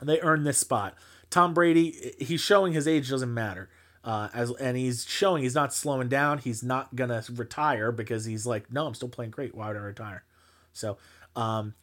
and 0.00 0.08
they 0.08 0.20
earned 0.20 0.46
this 0.46 0.58
spot. 0.58 0.94
Tom 1.30 1.54
Brady, 1.54 2.14
he's 2.18 2.40
showing 2.40 2.72
his 2.72 2.88
age 2.88 3.10
doesn't 3.10 3.32
matter. 3.32 3.68
Uh, 4.04 4.28
as 4.34 4.50
and 4.52 4.76
he's 4.76 5.06
showing 5.06 5.42
he's 5.42 5.54
not 5.54 5.72
slowing 5.72 6.08
down. 6.08 6.38
He's 6.38 6.62
not 6.62 6.96
gonna 6.96 7.22
retire 7.34 7.92
because 7.92 8.24
he's 8.24 8.46
like, 8.46 8.72
no, 8.72 8.86
I'm 8.86 8.94
still 8.94 9.08
playing 9.08 9.30
great. 9.30 9.54
Why 9.54 9.68
would 9.68 9.76
I 9.76 9.80
retire? 9.80 10.24
So, 10.72 10.98
um, 11.36 11.74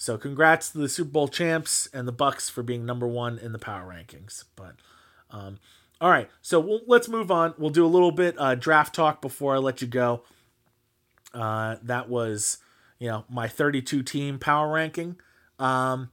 so 0.00 0.16
congrats 0.16 0.70
to 0.70 0.78
the 0.78 0.88
Super 0.88 1.10
Bowl 1.10 1.26
champs 1.26 1.88
and 1.92 2.06
the 2.06 2.12
Bucs 2.12 2.48
for 2.48 2.62
being 2.62 2.86
number 2.86 3.08
one 3.08 3.36
in 3.36 3.50
the 3.50 3.58
power 3.58 3.82
rankings. 3.82 4.44
But 4.54 4.76
um, 5.28 5.58
all 6.00 6.08
right, 6.08 6.30
so 6.40 6.60
we'll, 6.60 6.80
let's 6.86 7.08
move 7.08 7.32
on. 7.32 7.52
We'll 7.58 7.70
do 7.70 7.84
a 7.84 7.88
little 7.88 8.12
bit 8.12 8.36
uh, 8.38 8.54
draft 8.54 8.94
talk 8.94 9.20
before 9.20 9.56
I 9.56 9.58
let 9.58 9.82
you 9.82 9.88
go. 9.88 10.22
Uh, 11.34 11.76
that 11.82 12.08
was 12.08 12.58
you 13.00 13.08
know 13.08 13.24
my 13.28 13.48
32 13.48 14.04
team 14.04 14.38
power 14.38 14.72
ranking. 14.72 15.16
Um, 15.58 16.10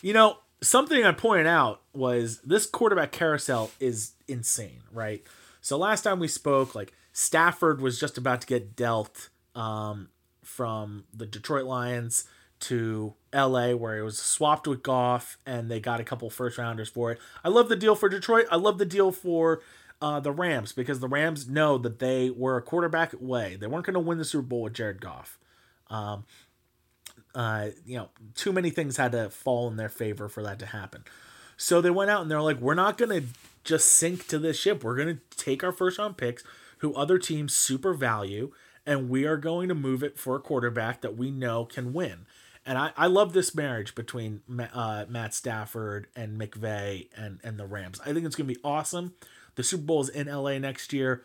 you 0.00 0.14
know 0.14 0.38
something 0.62 1.04
I 1.04 1.12
pointed 1.12 1.46
out 1.46 1.82
was 1.92 2.40
this 2.40 2.64
quarterback 2.64 3.12
carousel 3.12 3.70
is 3.80 4.12
insane, 4.26 4.80
right? 4.90 5.22
So 5.60 5.76
last 5.76 6.02
time 6.02 6.18
we 6.18 6.26
spoke, 6.26 6.74
like 6.74 6.94
Stafford 7.12 7.82
was 7.82 8.00
just 8.00 8.16
about 8.16 8.40
to 8.40 8.46
get 8.46 8.74
dealt 8.74 9.28
um, 9.54 10.08
from 10.42 11.04
the 11.12 11.26
Detroit 11.26 11.66
Lions 11.66 12.24
to 12.62 13.14
LA 13.34 13.72
where 13.72 13.98
it 13.98 14.02
was 14.02 14.18
swapped 14.18 14.66
with 14.66 14.82
Goff 14.82 15.38
and 15.46 15.70
they 15.70 15.80
got 15.80 16.00
a 16.00 16.04
couple 16.04 16.28
first 16.30 16.58
rounders 16.58 16.88
for 16.88 17.12
it. 17.12 17.18
I 17.44 17.48
love 17.48 17.68
the 17.68 17.76
deal 17.76 17.94
for 17.94 18.08
Detroit. 18.08 18.46
I 18.50 18.56
love 18.56 18.78
the 18.78 18.86
deal 18.86 19.12
for 19.12 19.60
uh, 20.00 20.20
the 20.20 20.32
Rams 20.32 20.72
because 20.72 21.00
the 21.00 21.08
Rams 21.08 21.48
know 21.48 21.78
that 21.78 21.98
they 21.98 22.30
were 22.30 22.56
a 22.56 22.62
quarterback 22.62 23.12
away. 23.12 23.56
They 23.56 23.66
weren't 23.66 23.86
going 23.86 23.94
to 23.94 24.00
win 24.00 24.18
the 24.18 24.24
Super 24.24 24.42
Bowl 24.42 24.62
with 24.62 24.74
Jared 24.74 25.00
Goff. 25.00 25.38
Um, 25.88 26.24
uh, 27.34 27.68
you 27.86 27.96
know, 27.96 28.10
too 28.34 28.52
many 28.52 28.70
things 28.70 28.96
had 28.96 29.12
to 29.12 29.30
fall 29.30 29.68
in 29.68 29.76
their 29.76 29.88
favor 29.88 30.28
for 30.28 30.42
that 30.42 30.58
to 30.58 30.66
happen. 30.66 31.04
So 31.56 31.80
they 31.80 31.90
went 31.90 32.10
out 32.10 32.22
and 32.22 32.30
they're 32.30 32.42
like, 32.42 32.58
we're 32.58 32.74
not 32.74 32.98
going 32.98 33.10
to 33.10 33.28
just 33.64 33.86
sink 33.86 34.26
to 34.28 34.38
this 34.38 34.58
ship. 34.58 34.82
We're 34.82 34.96
going 34.96 35.16
to 35.16 35.36
take 35.36 35.62
our 35.62 35.72
first 35.72 35.98
round 35.98 36.16
picks, 36.16 36.42
who 36.78 36.94
other 36.94 37.18
teams 37.18 37.54
super 37.54 37.94
value, 37.94 38.52
and 38.84 39.08
we 39.08 39.24
are 39.24 39.36
going 39.36 39.68
to 39.68 39.74
move 39.74 40.02
it 40.02 40.18
for 40.18 40.36
a 40.36 40.40
quarterback 40.40 41.00
that 41.00 41.16
we 41.16 41.30
know 41.30 41.64
can 41.64 41.92
win. 41.92 42.26
And 42.64 42.78
I, 42.78 42.92
I 42.96 43.06
love 43.08 43.32
this 43.32 43.54
marriage 43.54 43.94
between 43.94 44.42
uh, 44.72 45.06
Matt 45.08 45.34
Stafford 45.34 46.06
and 46.14 46.40
McVay 46.40 47.08
and, 47.16 47.40
and 47.42 47.58
the 47.58 47.66
Rams. 47.66 48.00
I 48.00 48.12
think 48.12 48.24
it's 48.24 48.36
going 48.36 48.48
to 48.48 48.54
be 48.54 48.60
awesome. 48.62 49.14
The 49.56 49.64
Super 49.64 49.82
Bowl 49.82 50.00
is 50.00 50.08
in 50.08 50.28
LA 50.28 50.58
next 50.58 50.92
year. 50.92 51.22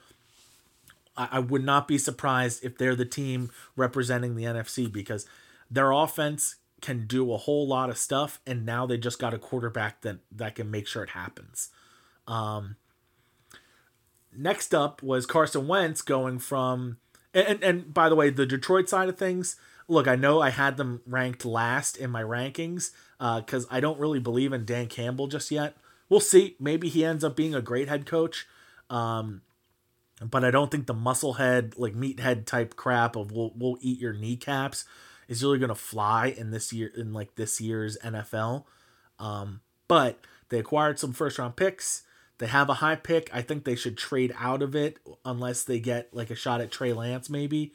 I, 1.15 1.29
I 1.33 1.39
would 1.39 1.63
not 1.63 1.87
be 1.87 1.97
surprised 1.97 2.63
if 2.63 2.77
they're 2.77 2.95
the 2.95 3.05
team 3.05 3.51
representing 3.75 4.35
the 4.35 4.45
NFC 4.45 4.91
because 4.91 5.27
their 5.69 5.91
offense 5.91 6.55
can 6.81 7.07
do 7.07 7.31
a 7.33 7.37
whole 7.37 7.67
lot 7.67 7.89
of 7.89 7.97
stuff, 7.97 8.39
and 8.45 8.65
now 8.65 8.85
they 8.85 8.97
just 8.97 9.19
got 9.19 9.33
a 9.33 9.39
quarterback 9.39 10.01
that, 10.01 10.17
that 10.31 10.55
can 10.55 10.69
make 10.69 10.87
sure 10.87 11.03
it 11.03 11.09
happens. 11.09 11.69
Um, 12.27 12.75
next 14.35 14.75
up 14.75 15.01
was 15.01 15.25
Carson 15.25 15.67
Wentz 15.67 16.01
going 16.01 16.39
from, 16.39 16.97
and, 17.33 17.63
and 17.63 17.93
by 17.93 18.09
the 18.09 18.15
way, 18.15 18.29
the 18.29 18.45
Detroit 18.45 18.89
side 18.89 19.09
of 19.09 19.17
things, 19.17 19.55
look, 19.87 20.07
I 20.07 20.15
know 20.15 20.41
I 20.41 20.49
had 20.49 20.77
them 20.77 21.01
ranked 21.05 21.45
last 21.45 21.97
in 21.97 22.09
my 22.09 22.21
rankings 22.21 22.91
because 23.19 23.65
uh, 23.65 23.69
I 23.71 23.79
don't 23.79 23.99
really 23.99 24.19
believe 24.19 24.53
in 24.53 24.65
Dan 24.65 24.87
Campbell 24.87 25.27
just 25.27 25.51
yet. 25.51 25.75
We'll 26.09 26.19
see. 26.19 26.55
Maybe 26.59 26.89
he 26.89 27.03
ends 27.03 27.23
up 27.23 27.35
being 27.35 27.55
a 27.55 27.61
great 27.61 27.89
head 27.89 28.05
coach. 28.05 28.47
Um, 28.89 29.41
but 30.21 30.43
I 30.43 30.51
don't 30.51 30.71
think 30.71 30.87
the 30.87 30.93
musclehead, 30.93 31.77
like 31.77 31.93
meathead 31.93 32.45
type 32.45 32.75
crap 32.75 33.15
of 33.15 33.31
we'll, 33.31 33.53
we'll 33.55 33.77
eat 33.81 33.99
your 33.99 34.13
kneecaps 34.13 34.85
is 35.27 35.43
really 35.43 35.59
going 35.59 35.69
to 35.69 35.75
fly 35.75 36.27
in 36.27 36.51
this 36.51 36.71
year, 36.71 36.91
in 36.95 37.13
like 37.13 37.35
this 37.35 37.59
year's 37.59 37.97
NFL. 38.03 38.63
Um, 39.19 39.61
but 39.87 40.19
they 40.49 40.59
acquired 40.59 40.99
some 40.99 41.13
first 41.13 41.37
round 41.37 41.55
picks. 41.55 42.03
They 42.39 42.47
have 42.47 42.69
a 42.69 42.75
high 42.75 42.95
pick. 42.95 43.29
I 43.33 43.41
think 43.41 43.63
they 43.63 43.75
should 43.75 43.97
trade 43.97 44.33
out 44.37 44.61
of 44.61 44.75
it 44.75 44.99
unless 45.25 45.63
they 45.63 45.79
get 45.79 46.13
like 46.13 46.29
a 46.29 46.35
shot 46.35 46.61
at 46.61 46.71
Trey 46.71 46.93
Lance, 46.93 47.29
maybe. 47.29 47.73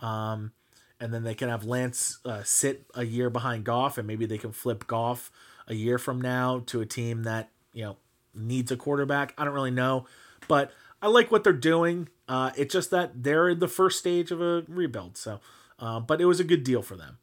Um, 0.00 0.52
and 1.00 1.12
then 1.12 1.24
they 1.24 1.34
can 1.34 1.48
have 1.48 1.64
Lance 1.64 2.18
uh, 2.24 2.42
sit 2.44 2.86
a 2.94 3.04
year 3.04 3.30
behind 3.30 3.64
Goff, 3.64 3.98
and 3.98 4.06
maybe 4.06 4.26
they 4.26 4.38
can 4.38 4.52
flip 4.52 4.86
Goff 4.86 5.30
a 5.66 5.74
year 5.74 5.98
from 5.98 6.20
now 6.20 6.62
to 6.66 6.80
a 6.80 6.86
team 6.86 7.24
that 7.24 7.50
you 7.72 7.84
know 7.84 7.96
needs 8.34 8.70
a 8.70 8.76
quarterback. 8.76 9.34
I 9.36 9.44
don't 9.44 9.54
really 9.54 9.70
know, 9.70 10.06
but 10.48 10.72
I 11.02 11.08
like 11.08 11.30
what 11.30 11.44
they're 11.44 11.52
doing. 11.52 12.08
Uh, 12.28 12.50
it's 12.56 12.72
just 12.72 12.90
that 12.90 13.22
they're 13.22 13.50
in 13.50 13.58
the 13.58 13.68
first 13.68 13.98
stage 13.98 14.30
of 14.30 14.40
a 14.40 14.64
rebuild. 14.68 15.16
So, 15.16 15.40
uh, 15.78 16.00
but 16.00 16.20
it 16.20 16.24
was 16.24 16.40
a 16.40 16.44
good 16.44 16.64
deal 16.64 16.82
for 16.82 16.96
them. 16.96 17.18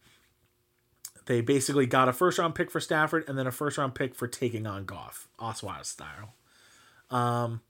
They 1.25 1.41
basically 1.41 1.85
got 1.85 2.09
a 2.09 2.13
first 2.13 2.37
round 2.37 2.55
pick 2.55 2.69
for 2.69 2.79
Stafford 2.79 3.27
and 3.27 3.37
then 3.37 3.47
a 3.47 3.51
first 3.51 3.77
round 3.77 3.95
pick 3.95 4.15
for 4.15 4.27
taking 4.27 4.67
on 4.67 4.85
Goff, 4.85 5.27
Osweiler 5.39 5.85
style. 5.85 6.35
Um, 7.09 7.61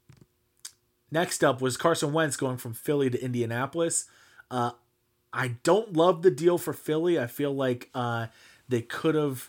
next 1.10 1.42
up 1.44 1.60
was 1.60 1.76
Carson 1.76 2.12
Wentz 2.12 2.36
going 2.36 2.56
from 2.56 2.74
Philly 2.74 3.10
to 3.10 3.22
Indianapolis. 3.22 4.06
Uh, 4.50 4.72
I 5.32 5.56
don't 5.62 5.94
love 5.94 6.22
the 6.22 6.30
deal 6.30 6.58
for 6.58 6.72
Philly. 6.72 7.18
I 7.18 7.26
feel 7.26 7.54
like 7.54 7.88
uh, 7.94 8.26
they 8.68 8.82
could 8.82 9.14
have 9.14 9.48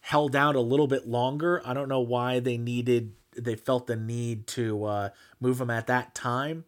held 0.00 0.34
out 0.34 0.56
a 0.56 0.60
little 0.60 0.86
bit 0.86 1.06
longer. 1.06 1.60
I 1.64 1.74
don't 1.74 1.88
know 1.88 2.00
why 2.00 2.40
they 2.40 2.56
needed, 2.56 3.12
they 3.36 3.56
felt 3.56 3.86
the 3.86 3.96
need 3.96 4.46
to 4.48 4.84
uh, 4.84 5.08
move 5.40 5.60
him 5.60 5.70
at 5.70 5.86
that 5.88 6.14
time. 6.14 6.64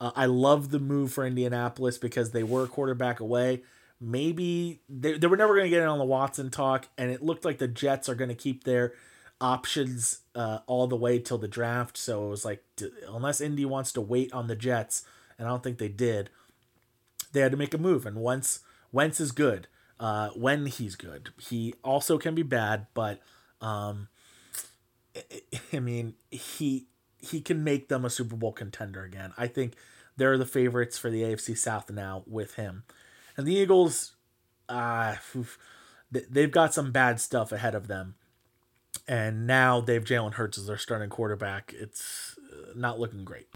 Uh, 0.00 0.12
I 0.16 0.26
love 0.26 0.70
the 0.70 0.78
move 0.78 1.12
for 1.12 1.26
Indianapolis 1.26 1.98
because 1.98 2.30
they 2.30 2.42
were 2.42 2.64
a 2.64 2.68
quarterback 2.68 3.20
away. 3.20 3.62
Maybe 4.00 4.80
they, 4.88 5.18
they 5.18 5.26
were 5.26 5.36
never 5.36 5.54
going 5.54 5.66
to 5.66 5.70
get 5.70 5.82
in 5.82 5.88
on 5.88 5.98
the 5.98 6.06
Watson 6.06 6.50
talk, 6.50 6.88
and 6.96 7.10
it 7.10 7.22
looked 7.22 7.44
like 7.44 7.58
the 7.58 7.68
Jets 7.68 8.08
are 8.08 8.14
going 8.14 8.30
to 8.30 8.34
keep 8.34 8.64
their 8.64 8.94
options 9.42 10.20
uh, 10.34 10.60
all 10.66 10.86
the 10.86 10.96
way 10.96 11.18
till 11.18 11.36
the 11.36 11.48
draft. 11.48 11.98
So 11.98 12.26
it 12.26 12.30
was 12.30 12.44
like, 12.46 12.64
unless 13.08 13.42
Indy 13.42 13.66
wants 13.66 13.92
to 13.92 14.00
wait 14.00 14.32
on 14.32 14.46
the 14.46 14.56
Jets, 14.56 15.04
and 15.38 15.46
I 15.46 15.50
don't 15.50 15.62
think 15.62 15.76
they 15.76 15.88
did, 15.88 16.30
they 17.32 17.40
had 17.40 17.52
to 17.52 17.56
make 17.56 17.74
a 17.74 17.78
move. 17.78 18.06
And 18.06 18.22
Wentz, 18.22 18.60
Wentz 18.92 19.20
is 19.20 19.32
good 19.32 19.68
uh, 19.98 20.30
when 20.30 20.66
he's 20.66 20.96
good. 20.96 21.30
He 21.38 21.74
also 21.84 22.18
can 22.18 22.34
be 22.34 22.42
bad, 22.42 22.86
but 22.94 23.20
um, 23.60 24.08
I 25.72 25.80
mean, 25.80 26.14
he 26.30 26.86
he 27.18 27.40
can 27.40 27.62
make 27.62 27.88
them 27.88 28.04
a 28.04 28.10
Super 28.10 28.36
Bowl 28.36 28.52
contender 28.52 29.04
again. 29.04 29.32
I 29.36 29.46
think 29.46 29.74
they're 30.16 30.38
the 30.38 30.46
favorites 30.46 30.98
for 30.98 31.10
the 31.10 31.22
AFC 31.22 31.56
South 31.56 31.90
now 31.90 32.24
with 32.26 32.54
him. 32.54 32.84
And 33.36 33.46
the 33.46 33.54
Eagles, 33.54 34.12
uh, 34.68 35.16
they've 36.10 36.50
got 36.50 36.74
some 36.74 36.92
bad 36.92 37.20
stuff 37.20 37.52
ahead 37.52 37.74
of 37.74 37.88
them. 37.88 38.14
And 39.06 39.46
now 39.46 39.80
they've 39.80 40.04
Jalen 40.04 40.34
Hurts 40.34 40.58
as 40.58 40.66
their 40.66 40.78
starting 40.78 41.10
quarterback. 41.10 41.74
It's 41.76 42.38
uh, 42.52 42.72
not 42.74 42.98
looking 42.98 43.24
great. 43.24 43.48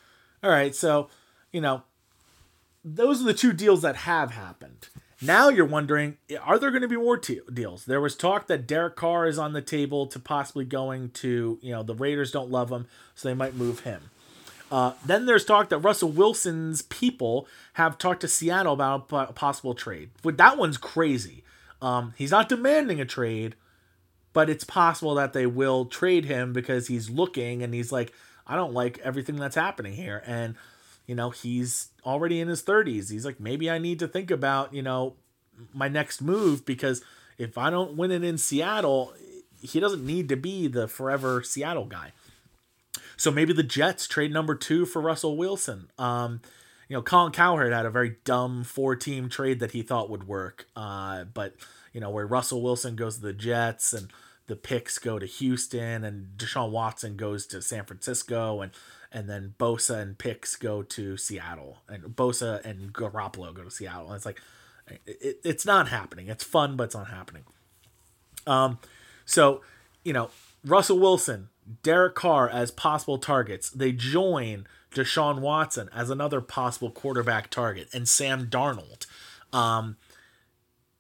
All 0.42 0.50
right, 0.50 0.74
so, 0.74 1.08
you 1.52 1.60
know, 1.60 1.84
those 2.84 3.20
are 3.20 3.24
the 3.24 3.34
two 3.34 3.52
deals 3.52 3.82
that 3.82 3.96
have 3.96 4.32
happened. 4.32 4.88
Now 5.22 5.48
you're 5.48 5.64
wondering, 5.64 6.18
are 6.42 6.58
there 6.58 6.70
going 6.70 6.82
to 6.82 6.88
be 6.88 6.96
more 6.96 7.16
te- 7.16 7.40
deals? 7.52 7.86
There 7.86 8.00
was 8.00 8.14
talk 8.14 8.46
that 8.48 8.66
Derek 8.66 8.94
Carr 8.96 9.26
is 9.26 9.38
on 9.38 9.54
the 9.54 9.62
table 9.62 10.06
to 10.08 10.18
possibly 10.18 10.64
going 10.64 11.10
to, 11.10 11.58
you 11.62 11.72
know, 11.72 11.82
the 11.82 11.94
Raiders 11.94 12.30
don't 12.30 12.50
love 12.50 12.70
him, 12.70 12.86
so 13.14 13.28
they 13.28 13.34
might 13.34 13.54
move 13.54 13.80
him. 13.80 14.02
Uh, 14.70 14.92
then 15.04 15.24
there's 15.24 15.44
talk 15.44 15.68
that 15.68 15.78
Russell 15.78 16.10
Wilson's 16.10 16.82
people 16.82 17.46
have 17.74 17.96
talked 17.96 18.20
to 18.22 18.28
Seattle 18.28 18.72
about 18.72 19.10
a 19.12 19.32
possible 19.32 19.74
trade. 19.74 20.10
But 20.22 20.36
that 20.38 20.58
one's 20.58 20.78
crazy. 20.78 21.44
Um, 21.80 22.12
he's 22.16 22.32
not 22.32 22.48
demanding 22.48 23.00
a 23.00 23.04
trade, 23.04 23.54
but 24.32 24.50
it's 24.50 24.64
possible 24.64 25.14
that 25.14 25.32
they 25.32 25.46
will 25.46 25.86
trade 25.86 26.24
him 26.24 26.52
because 26.52 26.88
he's 26.88 27.08
looking 27.08 27.62
and 27.62 27.72
he's 27.72 27.92
like, 27.92 28.12
I 28.46 28.56
don't 28.56 28.74
like 28.74 28.98
everything 28.98 29.36
that's 29.36 29.56
happening 29.56 29.92
here. 29.94 30.22
And 30.26 30.56
you 31.06 31.14
know, 31.14 31.30
he's 31.30 31.88
already 32.04 32.40
in 32.40 32.48
his 32.48 32.62
30s. 32.62 33.10
He's 33.10 33.26
like, 33.26 33.40
maybe 33.40 33.70
I 33.70 33.78
need 33.78 33.98
to 33.98 34.08
think 34.08 34.30
about, 34.30 34.72
you 34.72 34.82
know, 34.82 35.14
my 35.72 35.88
next 35.88 36.22
move 36.22 36.64
because 36.64 37.02
if 37.38 37.58
I 37.58 37.70
don't 37.70 37.96
win 37.96 38.10
it 38.10 38.24
in 38.24 38.38
Seattle, 38.38 39.12
he 39.60 39.80
doesn't 39.80 40.04
need 40.04 40.28
to 40.28 40.36
be 40.36 40.66
the 40.66 40.88
forever 40.88 41.42
Seattle 41.42 41.86
guy. 41.86 42.12
So 43.16 43.30
maybe 43.30 43.52
the 43.52 43.62
Jets 43.62 44.06
trade 44.06 44.32
number 44.32 44.54
two 44.54 44.86
for 44.86 45.00
Russell 45.00 45.36
Wilson. 45.36 45.90
Um, 45.98 46.40
you 46.88 46.96
know, 46.96 47.02
Colin 47.02 47.32
Cowherd 47.32 47.72
had 47.72 47.86
a 47.86 47.90
very 47.90 48.16
dumb 48.24 48.64
four 48.64 48.96
team 48.96 49.28
trade 49.28 49.60
that 49.60 49.72
he 49.72 49.82
thought 49.82 50.10
would 50.10 50.26
work. 50.26 50.66
Uh, 50.76 51.24
but, 51.24 51.54
you 51.92 52.00
know, 52.00 52.10
where 52.10 52.26
Russell 52.26 52.62
Wilson 52.62 52.96
goes 52.96 53.16
to 53.16 53.22
the 53.22 53.32
Jets 53.32 53.92
and 53.92 54.08
the 54.46 54.56
picks 54.56 54.98
go 54.98 55.18
to 55.18 55.26
Houston 55.26 56.04
and 56.04 56.36
Deshaun 56.36 56.70
Watson 56.70 57.16
goes 57.16 57.46
to 57.46 57.62
San 57.62 57.84
Francisco 57.84 58.60
and 58.60 58.72
and 59.14 59.30
then 59.30 59.54
Bosa 59.58 60.00
and 60.00 60.18
Picks 60.18 60.56
go 60.56 60.82
to 60.82 61.16
Seattle, 61.16 61.78
and 61.88 62.02
Bosa 62.02 62.62
and 62.64 62.92
Garoppolo 62.92 63.54
go 63.54 63.62
to 63.62 63.70
Seattle. 63.70 64.08
And 64.08 64.16
it's 64.16 64.26
like, 64.26 64.40
it, 65.06 65.38
it's 65.44 65.64
not 65.64 65.88
happening. 65.88 66.28
It's 66.28 66.44
fun, 66.44 66.76
but 66.76 66.84
it's 66.84 66.94
not 66.94 67.08
happening. 67.08 67.44
Um, 68.46 68.78
so 69.24 69.62
you 70.04 70.12
know, 70.12 70.30
Russell 70.64 70.98
Wilson, 70.98 71.48
Derek 71.82 72.14
Carr 72.14 72.48
as 72.48 72.70
possible 72.70 73.18
targets. 73.18 73.70
They 73.70 73.92
join 73.92 74.66
Deshaun 74.94 75.40
Watson 75.40 75.88
as 75.94 76.10
another 76.10 76.40
possible 76.40 76.90
quarterback 76.90 77.50
target, 77.50 77.88
and 77.92 78.08
Sam 78.08 78.46
Darnold. 78.46 79.06
Um, 79.52 79.96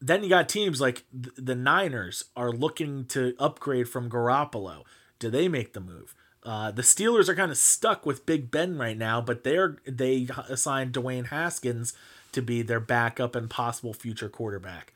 then 0.00 0.22
you 0.22 0.28
got 0.28 0.48
teams 0.48 0.80
like 0.80 1.04
the 1.12 1.54
Niners 1.54 2.24
are 2.36 2.52
looking 2.52 3.06
to 3.06 3.34
upgrade 3.38 3.88
from 3.88 4.10
Garoppolo. 4.10 4.82
Do 5.18 5.30
they 5.30 5.48
make 5.48 5.72
the 5.72 5.80
move? 5.80 6.14
Uh, 6.44 6.70
the 6.70 6.82
Steelers 6.82 7.28
are 7.28 7.34
kind 7.34 7.50
of 7.50 7.56
stuck 7.56 8.04
with 8.04 8.26
Big 8.26 8.50
Ben 8.50 8.76
right 8.76 8.98
now, 8.98 9.20
but 9.20 9.44
they're 9.44 9.78
they 9.86 10.28
assigned 10.48 10.92
Dwayne 10.92 11.28
Haskins 11.28 11.94
to 12.32 12.42
be 12.42 12.60
their 12.60 12.80
backup 12.80 13.34
and 13.34 13.48
possible 13.48 13.94
future 13.94 14.28
quarterback. 14.28 14.92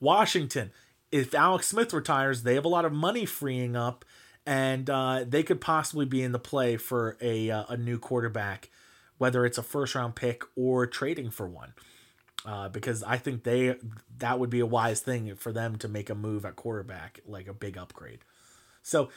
Washington, 0.00 0.70
if 1.12 1.34
Alex 1.34 1.68
Smith 1.68 1.92
retires, 1.92 2.42
they 2.42 2.54
have 2.54 2.64
a 2.64 2.68
lot 2.68 2.86
of 2.86 2.92
money 2.92 3.26
freeing 3.26 3.76
up, 3.76 4.04
and 4.46 4.88
uh, 4.88 5.24
they 5.28 5.42
could 5.42 5.60
possibly 5.60 6.06
be 6.06 6.22
in 6.22 6.32
the 6.32 6.38
play 6.38 6.78
for 6.78 7.18
a 7.20 7.50
uh, 7.50 7.64
a 7.68 7.76
new 7.76 7.98
quarterback, 7.98 8.70
whether 9.18 9.44
it's 9.44 9.58
a 9.58 9.62
first 9.62 9.94
round 9.94 10.14
pick 10.14 10.42
or 10.56 10.86
trading 10.86 11.30
for 11.30 11.46
one. 11.46 11.74
Uh, 12.46 12.70
because 12.70 13.02
I 13.02 13.18
think 13.18 13.44
they 13.44 13.76
that 14.16 14.38
would 14.38 14.48
be 14.48 14.60
a 14.60 14.66
wise 14.66 15.00
thing 15.00 15.34
for 15.36 15.52
them 15.52 15.76
to 15.76 15.88
make 15.88 16.08
a 16.08 16.14
move 16.14 16.46
at 16.46 16.56
quarterback, 16.56 17.20
like 17.26 17.46
a 17.46 17.52
big 17.52 17.76
upgrade. 17.76 18.20
So 18.82 19.10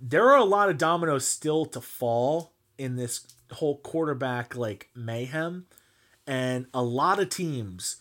there 0.00 0.30
are 0.30 0.38
a 0.38 0.44
lot 0.44 0.68
of 0.68 0.78
dominoes 0.78 1.26
still 1.26 1.64
to 1.66 1.80
fall 1.80 2.52
in 2.78 2.96
this 2.96 3.26
whole 3.52 3.78
quarterback 3.78 4.56
like 4.56 4.90
mayhem. 4.94 5.66
And 6.26 6.66
a 6.74 6.82
lot 6.82 7.20
of 7.20 7.28
teams 7.28 7.96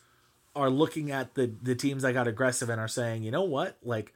are 0.55 0.69
looking 0.69 1.11
at 1.11 1.35
the 1.35 1.53
the 1.61 1.75
teams 1.75 2.03
that 2.03 2.13
got 2.13 2.27
aggressive 2.27 2.69
and 2.69 2.79
are 2.79 2.87
saying 2.87 3.23
you 3.23 3.31
know 3.31 3.43
what? 3.43 3.77
Like 3.83 4.13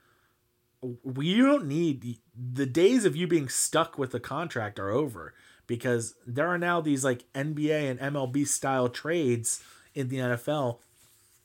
we 1.03 1.37
don't 1.37 1.67
need 1.67 2.17
the 2.35 2.65
days 2.65 3.05
of 3.05 3.15
you 3.15 3.27
being 3.27 3.49
stuck 3.49 3.97
with 3.97 4.11
the 4.11 4.19
contract 4.19 4.79
are 4.79 4.89
over 4.89 5.33
because 5.67 6.15
there 6.25 6.47
are 6.47 6.57
now 6.57 6.81
these 6.81 7.03
like 7.03 7.25
NBA 7.33 7.91
and 7.91 7.99
MLB 7.99 8.47
style 8.47 8.89
trades 8.89 9.61
in 9.93 10.07
the 10.07 10.17
NFL 10.17 10.79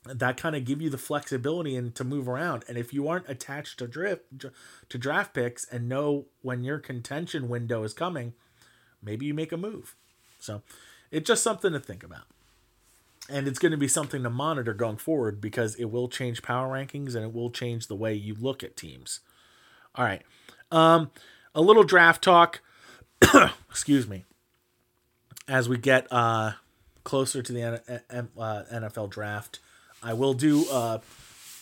that 0.04 0.36
kind 0.36 0.54
of 0.54 0.64
give 0.64 0.82
you 0.82 0.90
the 0.90 0.98
flexibility 0.98 1.76
and 1.76 1.94
to 1.94 2.04
move 2.04 2.28
around. 2.28 2.64
And 2.68 2.76
if 2.76 2.92
you 2.92 3.08
aren't 3.08 3.28
attached 3.28 3.78
to 3.78 3.86
drift 3.86 4.44
to 4.88 4.98
draft 4.98 5.34
picks 5.34 5.64
and 5.64 5.88
know 5.88 6.26
when 6.42 6.62
your 6.62 6.78
contention 6.78 7.48
window 7.48 7.82
is 7.84 7.94
coming, 7.94 8.34
maybe 9.02 9.26
you 9.26 9.34
make 9.34 9.52
a 9.52 9.56
move. 9.56 9.94
So 10.38 10.62
it's 11.10 11.26
just 11.26 11.42
something 11.42 11.72
to 11.72 11.80
think 11.80 12.02
about. 12.02 12.24
And 13.30 13.48
it's 13.48 13.58
going 13.58 13.72
to 13.72 13.78
be 13.78 13.88
something 13.88 14.22
to 14.22 14.30
monitor 14.30 14.74
going 14.74 14.98
forward 14.98 15.40
because 15.40 15.74
it 15.76 15.86
will 15.86 16.08
change 16.08 16.42
power 16.42 16.68
rankings 16.68 17.14
and 17.14 17.24
it 17.24 17.32
will 17.32 17.50
change 17.50 17.86
the 17.86 17.94
way 17.94 18.12
you 18.12 18.34
look 18.38 18.62
at 18.62 18.76
teams. 18.76 19.20
All 19.94 20.04
right. 20.04 20.22
Um, 20.70 21.10
a 21.54 21.62
little 21.62 21.84
draft 21.84 22.22
talk. 22.22 22.60
Excuse 23.70 24.06
me. 24.06 24.24
As 25.48 25.68
we 25.68 25.78
get 25.78 26.06
uh, 26.10 26.52
closer 27.04 27.42
to 27.42 27.52
the 27.52 27.82
NFL 28.40 29.04
uh, 29.04 29.06
draft, 29.06 29.60
I 30.04 30.12
will 30.12 30.34
do 30.34 30.66
a 30.70 31.00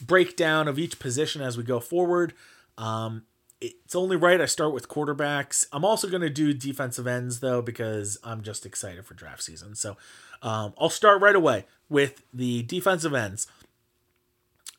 breakdown 0.05 0.69
of 0.69 0.79
each 0.79 0.99
position 0.99 1.41
as 1.41 1.57
we 1.57 1.63
go 1.63 1.81
forward. 1.81 2.35
Um, 2.77 3.23
it's 3.61 3.95
only 3.95 4.17
right 4.17 4.41
I 4.41 4.47
start 4.47 4.75
with 4.75 4.89
quarterbacks. 4.89 5.67
I'm 5.73 5.85
also 5.85 6.09
going 6.09 6.23
to 6.23 6.31
do 6.31 6.53
defensive 6.53 7.07
ends 7.07 7.41
though 7.41 7.63
because 7.63 8.19
I'm 8.25 8.43
just 8.43 8.67
excited 8.67 9.07
for 9.07 9.15
draft 9.15 9.43
season. 9.43 9.77
So 9.77 9.97
um, 10.43 10.75
I'll 10.77 10.91
start 10.91 11.23
right 11.23 11.37
away 11.37 11.67
with 11.89 12.25
the 12.35 12.65
defensive 12.65 13.15
ends. 13.15 13.47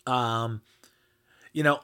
Um, 0.05 0.61
you 1.53 1.63
know, 1.63 1.79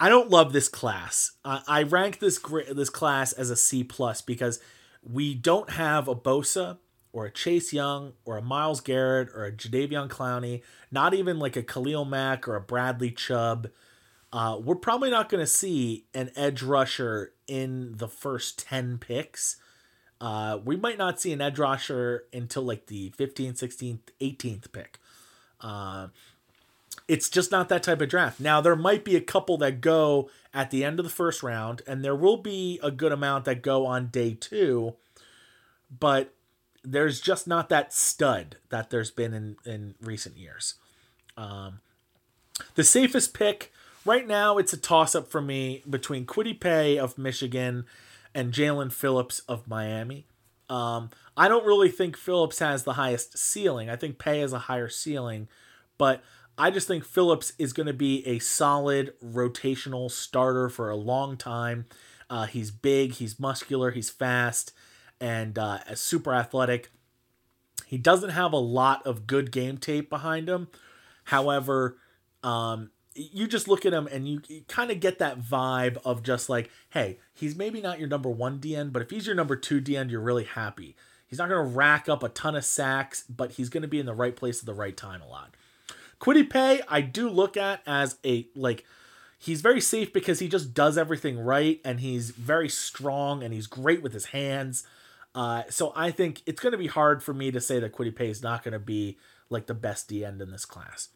I 0.00 0.08
don't 0.08 0.30
love 0.30 0.52
this 0.52 0.68
class. 0.68 1.32
I, 1.44 1.62
I 1.68 1.82
rank 1.84 2.18
this 2.18 2.40
this 2.72 2.90
class 2.90 3.32
as 3.32 3.50
a 3.50 3.56
C 3.56 3.84
plus 3.84 4.20
because 4.20 4.58
we 5.02 5.34
don't 5.34 5.70
have 5.70 6.08
a 6.08 6.16
Bosa 6.16 6.78
or 7.12 7.26
a 7.26 7.30
Chase 7.30 7.72
Young 7.72 8.12
or 8.24 8.36
a 8.36 8.42
Myles 8.42 8.80
Garrett 8.80 9.28
or 9.34 9.44
a 9.44 9.52
Jadeveon 9.52 10.08
Clowney, 10.08 10.62
not 10.90 11.14
even 11.14 11.38
like 11.38 11.56
a 11.56 11.62
Khalil 11.62 12.04
Mack 12.04 12.46
or 12.46 12.56
a 12.56 12.60
Bradley 12.60 13.10
Chubb. 13.10 13.68
Uh, 14.32 14.58
we're 14.62 14.76
probably 14.76 15.10
not 15.10 15.28
going 15.28 15.42
to 15.42 15.46
see 15.46 16.04
an 16.14 16.30
edge 16.36 16.62
rusher 16.62 17.32
in 17.48 17.96
the 17.96 18.08
first 18.08 18.60
10 18.60 18.98
picks. 18.98 19.56
Uh, 20.20 20.58
we 20.64 20.76
might 20.76 20.98
not 20.98 21.20
see 21.20 21.32
an 21.32 21.40
edge 21.40 21.58
rusher 21.58 22.24
until 22.32 22.62
like 22.62 22.86
the 22.86 23.10
15th, 23.18 23.58
16th, 23.58 24.00
18th 24.20 24.70
pick. 24.72 24.98
Uh, 25.60 26.08
it's 27.08 27.28
just 27.28 27.50
not 27.50 27.68
that 27.68 27.82
type 27.82 28.00
of 28.00 28.08
draft. 28.08 28.38
Now, 28.38 28.60
there 28.60 28.76
might 28.76 29.04
be 29.04 29.16
a 29.16 29.20
couple 29.20 29.56
that 29.58 29.80
go 29.80 30.30
at 30.54 30.70
the 30.70 30.84
end 30.84 31.00
of 31.00 31.04
the 31.04 31.10
first 31.10 31.42
round, 31.42 31.82
and 31.86 32.04
there 32.04 32.14
will 32.14 32.36
be 32.36 32.78
a 32.82 32.90
good 32.90 33.10
amount 33.10 33.46
that 33.46 33.62
go 33.62 33.84
on 33.86 34.08
day 34.08 34.34
two, 34.34 34.94
but 35.90 36.32
there's 36.82 37.20
just 37.20 37.46
not 37.46 37.68
that 37.68 37.92
stud 37.92 38.56
that 38.70 38.90
there's 38.90 39.10
been 39.10 39.34
in, 39.34 39.56
in 39.66 39.94
recent 40.00 40.36
years. 40.36 40.74
Um, 41.36 41.80
the 42.74 42.84
safest 42.84 43.34
pick 43.34 43.72
right 44.04 44.26
now, 44.26 44.58
it's 44.58 44.72
a 44.72 44.76
toss 44.76 45.14
up 45.14 45.30
for 45.30 45.40
me 45.40 45.82
between 45.88 46.26
Kwity 46.26 46.58
Paye 46.58 46.98
of 46.98 47.18
Michigan 47.18 47.84
and 48.34 48.52
Jaelan 48.52 48.92
Phillips 48.92 49.40
of 49.40 49.68
Miami. 49.68 50.26
Um, 50.68 51.10
I 51.36 51.48
don't 51.48 51.66
really 51.66 51.88
think 51.88 52.16
Phillips 52.16 52.60
has 52.60 52.84
the 52.84 52.94
highest 52.94 53.36
ceiling. 53.36 53.90
I 53.90 53.96
think 53.96 54.18
Paye 54.18 54.40
has 54.40 54.52
a 54.52 54.60
higher 54.60 54.88
ceiling, 54.88 55.48
but 55.98 56.22
I 56.56 56.70
just 56.70 56.86
think 56.86 57.04
Phillips 57.04 57.54
is 57.58 57.72
going 57.72 57.86
to 57.86 57.92
be 57.92 58.26
a 58.26 58.38
solid 58.38 59.14
rotational 59.24 60.10
starter 60.10 60.68
for 60.68 60.90
a 60.90 60.96
long 60.96 61.36
time. 61.36 61.86
Uh, 62.28 62.46
he's 62.46 62.70
big, 62.70 63.14
he's 63.14 63.40
muscular, 63.40 63.90
he's 63.90 64.10
fast, 64.10 64.72
and 65.20 65.58
uh, 65.58 65.78
super 65.94 66.32
athletic. 66.34 66.90
He 67.86 67.98
doesn't 67.98 68.30
have 68.30 68.52
a 68.52 68.58
lot 68.58 69.06
of 69.06 69.26
good 69.26 69.50
game 69.50 69.78
tape 69.78 70.08
behind 70.08 70.48
him. 70.48 70.68
However, 71.24 71.96
um, 72.42 72.90
you 73.14 73.46
just 73.46 73.68
look 73.68 73.84
at 73.84 73.92
him 73.92 74.06
and 74.06 74.28
you, 74.28 74.40
you 74.48 74.62
kind 74.68 74.90
of 74.90 75.00
get 75.00 75.18
that 75.18 75.40
vibe 75.40 75.98
of 76.04 76.22
just 76.22 76.48
like, 76.48 76.70
hey, 76.90 77.18
he's 77.34 77.56
maybe 77.56 77.80
not 77.80 77.98
your 77.98 78.08
number 78.08 78.30
one 78.30 78.58
DN, 78.58 78.92
but 78.92 79.02
if 79.02 79.10
he's 79.10 79.26
your 79.26 79.34
number 79.34 79.56
two 79.56 79.80
DN, 79.80 80.10
you're 80.10 80.20
really 80.20 80.44
happy. 80.44 80.96
He's 81.26 81.38
not 81.38 81.48
going 81.48 81.64
to 81.64 81.76
rack 81.76 82.08
up 82.08 82.22
a 82.22 82.28
ton 82.28 82.56
of 82.56 82.64
sacks, 82.64 83.24
but 83.28 83.52
he's 83.52 83.68
going 83.68 83.82
to 83.82 83.88
be 83.88 84.00
in 84.00 84.06
the 84.06 84.14
right 84.14 84.34
place 84.34 84.60
at 84.60 84.66
the 84.66 84.74
right 84.74 84.96
time 84.96 85.22
a 85.22 85.28
lot. 85.28 85.54
Kwity 86.20 86.48
Paye, 86.48 86.82
I 86.88 87.00
do 87.00 87.28
look 87.28 87.56
at 87.56 87.82
as 87.86 88.18
a 88.24 88.46
like 88.54 88.84
he's 89.38 89.62
very 89.62 89.80
safe 89.80 90.12
because 90.12 90.38
he 90.38 90.48
just 90.48 90.74
does 90.74 90.98
everything 90.98 91.38
right 91.38 91.80
and 91.84 92.00
he's 92.00 92.30
very 92.30 92.68
strong 92.68 93.42
and 93.42 93.54
he's 93.54 93.66
great 93.66 94.02
with 94.02 94.12
his 94.12 94.26
hands. 94.26 94.84
Uh, 95.34 95.62
so 95.68 95.92
I 95.94 96.10
think 96.10 96.42
it's 96.46 96.60
going 96.60 96.72
to 96.72 96.78
be 96.78 96.88
hard 96.88 97.22
for 97.22 97.32
me 97.32 97.50
to 97.50 97.60
say 97.60 97.78
that 97.78 97.92
Kwity 97.92 98.14
Paye 98.14 98.30
is 98.30 98.42
not 98.42 98.64
going 98.64 98.72
to 98.72 98.78
be 98.78 99.16
like 99.48 99.66
the 99.66 99.74
best 99.74 100.08
D 100.08 100.24
end 100.24 100.40
in 100.40 100.50
this 100.50 100.64
class. 100.64 101.08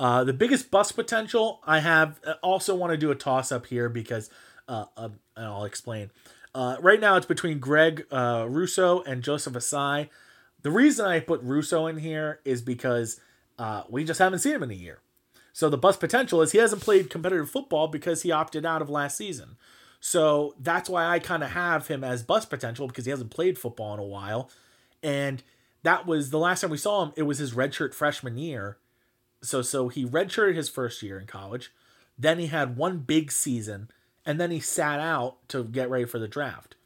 Uh, 0.00 0.24
the 0.24 0.32
biggest 0.32 0.70
bust 0.70 0.96
potential 0.96 1.60
I 1.66 1.80
have 1.80 2.18
uh, 2.26 2.34
also 2.42 2.74
want 2.74 2.92
to 2.92 2.96
do 2.96 3.10
a 3.10 3.14
toss 3.14 3.52
up 3.52 3.66
here 3.66 3.90
because 3.90 4.30
uh, 4.66 4.86
uh, 4.96 5.10
I'll 5.36 5.64
explain. 5.64 6.10
Uh, 6.54 6.76
right 6.80 6.98
now 6.98 7.16
it's 7.16 7.26
between 7.26 7.58
Greg 7.58 8.06
uh, 8.10 8.46
Rousseau 8.48 9.02
and 9.02 9.22
Joseph 9.22 9.52
Ossai. 9.52 10.08
The 10.62 10.70
reason 10.70 11.06
I 11.06 11.20
put 11.20 11.42
Rousseau 11.42 11.86
in 11.86 11.98
here 11.98 12.40
is 12.44 12.62
because 12.62 13.20
we 13.88 14.04
just 14.04 14.18
haven't 14.18 14.38
seen 14.38 14.54
him 14.54 14.62
in 14.62 14.70
a 14.70 14.74
year. 14.74 15.00
So 15.52 15.68
the 15.68 15.76
bust 15.76 16.00
potential 16.00 16.40
is 16.40 16.52
he 16.52 16.58
hasn't 16.58 16.82
played 16.82 17.10
competitive 17.10 17.50
football 17.50 17.88
because 17.88 18.22
he 18.22 18.32
opted 18.32 18.64
out 18.64 18.80
of 18.80 18.88
last 18.88 19.18
season. 19.18 19.56
So 20.00 20.54
that's 20.58 20.88
why 20.88 21.04
I 21.04 21.18
kind 21.18 21.44
of 21.44 21.50
have 21.50 21.86
him 21.88 22.02
as 22.02 22.22
bust 22.22 22.48
potential 22.48 22.86
because 22.86 23.04
he 23.04 23.10
hasn't 23.10 23.30
played 23.30 23.58
football 23.58 23.92
in 23.94 24.00
a 24.00 24.04
while. 24.04 24.50
And 25.02 25.42
that 25.82 26.06
was 26.06 26.30
the 26.30 26.38
last 26.38 26.62
time 26.62 26.70
we 26.70 26.78
saw 26.78 27.04
him, 27.04 27.12
it 27.16 27.22
was 27.24 27.38
his 27.38 27.52
redshirt 27.52 27.94
freshman 27.94 28.38
year. 28.38 28.78
So 29.42 29.62
so 29.62 29.88
he 29.88 30.04
redshirted 30.04 30.56
his 30.56 30.68
first 30.68 31.02
year 31.02 31.18
in 31.18 31.26
college. 31.26 31.70
Then 32.18 32.38
he 32.38 32.46
had 32.46 32.76
one 32.76 32.98
big 32.98 33.30
season 33.30 33.90
and 34.24 34.40
then 34.40 34.50
he 34.50 34.60
sat 34.60 35.00
out 35.00 35.36
to 35.48 35.64
get 35.64 35.90
ready 35.90 36.04
for 36.04 36.18
the 36.18 36.28
draft. 36.28 36.76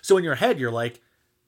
So 0.00 0.16
in 0.16 0.24
your 0.24 0.36
head 0.36 0.60
you're 0.60 0.72
like 0.72 1.00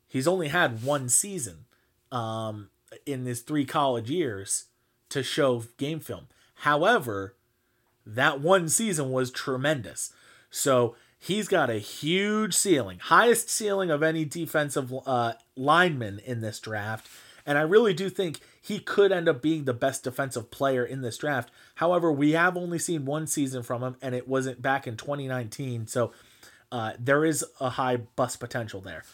he's 0.09 0.29
only 0.29 0.49
had 0.49 0.83
one 0.83 1.09
season. 1.09 1.67
Um 2.11 2.71
in 3.05 3.25
his 3.25 3.41
three 3.41 3.65
college 3.65 4.11
years 4.11 4.67
to 5.11 5.23
show 5.23 5.65
game 5.77 6.01
film. 6.01 6.27
However, 6.61 7.35
that 8.05 8.41
one 8.41 8.69
season 8.69 9.11
was 9.11 9.31
tremendous. 9.31 10.13
So 10.57 10.97
he's 11.19 11.49
got 11.49 11.69
a 11.69 11.79
huge 11.79 12.55
ceiling, 12.55 12.99
highest 12.99 13.51
ceiling 13.51 13.91
of 13.91 14.03
any 14.03 14.25
defensive 14.25 14.93
uh, 15.05 15.35
lineman 15.55 16.19
in 16.25 16.41
this 16.41 16.59
draft. 16.61 17.09
And 17.45 17.59
I 17.59 17.61
really 17.61 17.93
do 17.93 18.09
think 18.09 18.41
he 18.61 18.79
could 18.79 19.13
end 19.13 19.29
up 19.29 19.43
being 19.43 19.65
the 19.65 19.75
best 19.75 20.03
defensive 20.03 20.51
player 20.51 20.83
in 20.83 21.03
this 21.03 21.19
draft. 21.19 21.51
However, 21.77 22.11
we 22.11 22.33
have 22.33 22.57
only 22.57 22.79
seen 22.79 23.05
one 23.05 23.27
season 23.27 23.63
from 23.63 23.83
him, 23.83 23.97
and 24.01 24.15
it 24.15 24.27
wasn't 24.27 24.63
back 24.63 24.87
in 24.87 24.97
2019. 24.97 25.87
So 25.89 26.13
uh, 26.73 26.93
there 26.99 27.25
is 27.27 27.45
a 27.61 27.71
high 27.71 27.99
bust 27.99 28.41
potential 28.41 28.81
there. 28.81 29.05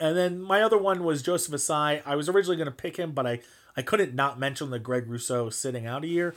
And 0.00 0.16
then 0.16 0.42
my 0.42 0.60
other 0.60 0.76
one 0.76 1.04
was 1.04 1.22
Joseph 1.22 1.54
Ossai. 1.54 2.02
I 2.04 2.16
was 2.16 2.28
originally 2.28 2.56
going 2.56 2.66
to 2.66 2.72
pick 2.72 2.96
him, 2.96 3.12
but 3.12 3.28
I, 3.28 3.40
I 3.76 3.82
couldn't 3.82 4.14
not 4.16 4.40
mention 4.40 4.70
the 4.70 4.80
Greg 4.80 5.08
Rousseau 5.08 5.50
sitting 5.50 5.86
out 5.86 6.02
a 6.02 6.08
year. 6.08 6.34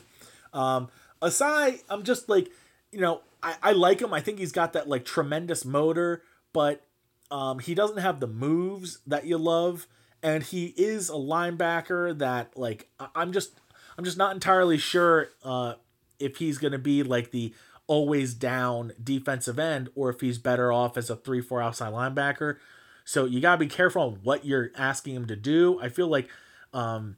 Um, 0.53 0.89
Ossai, 1.23 1.81
I'm 1.89 2.03
just 2.03 2.29
like, 2.29 2.51
you 2.91 3.01
know, 3.01 3.21
I, 3.45 3.55
I 3.61 3.71
like 3.73 4.01
him. 4.01 4.13
I 4.13 4.21
think 4.21 4.39
he's 4.39 4.51
got 4.51 4.73
that 4.73 4.89
like 4.89 5.05
tremendous 5.05 5.63
motor, 5.63 6.23
but 6.51 6.85
um, 7.29 7.59
he 7.59 7.75
doesn't 7.75 7.97
have 7.97 8.19
the 8.19 8.27
moves 8.27 8.99
that 9.05 9.25
you 9.25 9.37
love. 9.37 9.87
And 10.23 10.41
he 10.41 10.73
is 10.75 11.09
a 11.09 11.13
linebacker 11.13 12.17
that 12.17 12.57
like 12.57 12.89
I'm 13.13 13.31
just 13.31 13.59
I'm 13.97 14.03
just 14.03 14.17
not 14.17 14.33
entirely 14.33 14.79
sure 14.79 15.29
uh, 15.43 15.75
if 16.19 16.37
he's 16.37 16.57
going 16.57 16.71
to 16.71 16.79
be 16.79 17.03
like 17.03 17.29
the 17.29 17.53
always 17.85 18.33
down 18.33 18.93
defensive 19.01 19.59
end 19.59 19.89
or 19.93 20.09
if 20.09 20.21
he's 20.21 20.39
better 20.39 20.71
off 20.71 20.97
as 20.97 21.11
a 21.11 21.15
3-4 21.15 21.63
outside 21.63 21.93
linebacker. 21.93 22.57
So 23.03 23.25
you 23.25 23.39
gotta 23.39 23.59
be 23.59 23.67
careful 23.67 24.01
on 24.01 24.19
what 24.23 24.45
you're 24.45 24.71
asking 24.75 25.13
him 25.13 25.27
to 25.27 25.35
do. 25.35 25.79
I 25.79 25.89
feel 25.89 26.07
like, 26.07 26.27
um, 26.73 27.17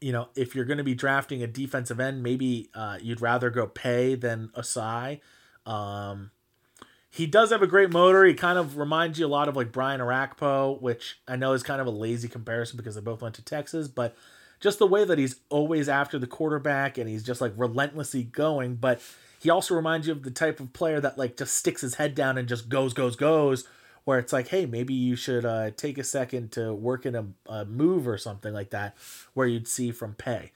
you 0.00 0.12
know, 0.12 0.28
if 0.34 0.54
you're 0.54 0.64
going 0.64 0.78
to 0.78 0.84
be 0.84 0.94
drafting 0.94 1.42
a 1.42 1.46
defensive 1.46 2.00
end, 2.00 2.22
maybe 2.22 2.70
uh, 2.74 2.98
you'd 3.00 3.20
rather 3.20 3.50
go 3.50 3.66
Paye 3.66 4.14
than 4.14 4.48
Ossai. 4.56 5.20
Um, 5.66 6.30
he 7.10 7.26
does 7.26 7.50
have 7.50 7.62
a 7.62 7.66
great 7.66 7.90
motor. 7.90 8.24
He 8.24 8.34
kind 8.34 8.58
of 8.58 8.76
reminds 8.76 9.18
you 9.18 9.26
a 9.26 9.28
lot 9.28 9.48
of 9.48 9.56
like 9.56 9.72
Brian 9.72 10.00
Orakpo, 10.00 10.80
which 10.80 11.20
I 11.26 11.36
know 11.36 11.52
is 11.52 11.62
kind 11.62 11.80
of 11.80 11.86
a 11.86 11.90
lazy 11.90 12.28
comparison 12.28 12.76
because 12.76 12.94
they 12.94 13.00
both 13.00 13.22
went 13.22 13.34
to 13.36 13.44
Texas, 13.44 13.88
but 13.88 14.16
just 14.60 14.78
the 14.78 14.86
way 14.86 15.04
that 15.04 15.18
he's 15.18 15.36
always 15.48 15.88
after 15.88 16.18
the 16.18 16.26
quarterback 16.26 16.98
and 16.98 17.08
he's 17.08 17.22
just 17.22 17.40
like 17.40 17.52
relentlessly 17.56 18.24
going. 18.24 18.76
But 18.76 19.00
he 19.40 19.50
also 19.50 19.74
reminds 19.74 20.06
you 20.06 20.12
of 20.12 20.22
the 20.22 20.30
type 20.30 20.60
of 20.60 20.72
player 20.72 21.00
that 21.00 21.16
like 21.18 21.36
just 21.36 21.54
sticks 21.54 21.80
his 21.80 21.94
head 21.94 22.14
down 22.14 22.38
and 22.38 22.48
just 22.48 22.68
goes, 22.68 22.92
goes, 22.92 23.16
goes 23.16 23.66
where 24.08 24.18
it's 24.18 24.32
like, 24.32 24.48
hey, 24.48 24.64
maybe 24.64 24.94
you 24.94 25.14
should 25.14 25.44
uh, 25.44 25.70
take 25.72 25.98
a 25.98 26.02
second 26.02 26.50
to 26.50 26.72
work 26.72 27.04
in 27.04 27.14
a, 27.14 27.26
a, 27.46 27.66
move 27.66 28.08
or 28.08 28.16
something 28.16 28.54
like 28.54 28.70
that, 28.70 28.96
where 29.34 29.46
you'd 29.46 29.68
see 29.68 29.90
from 29.90 30.14
Paye. 30.14 30.50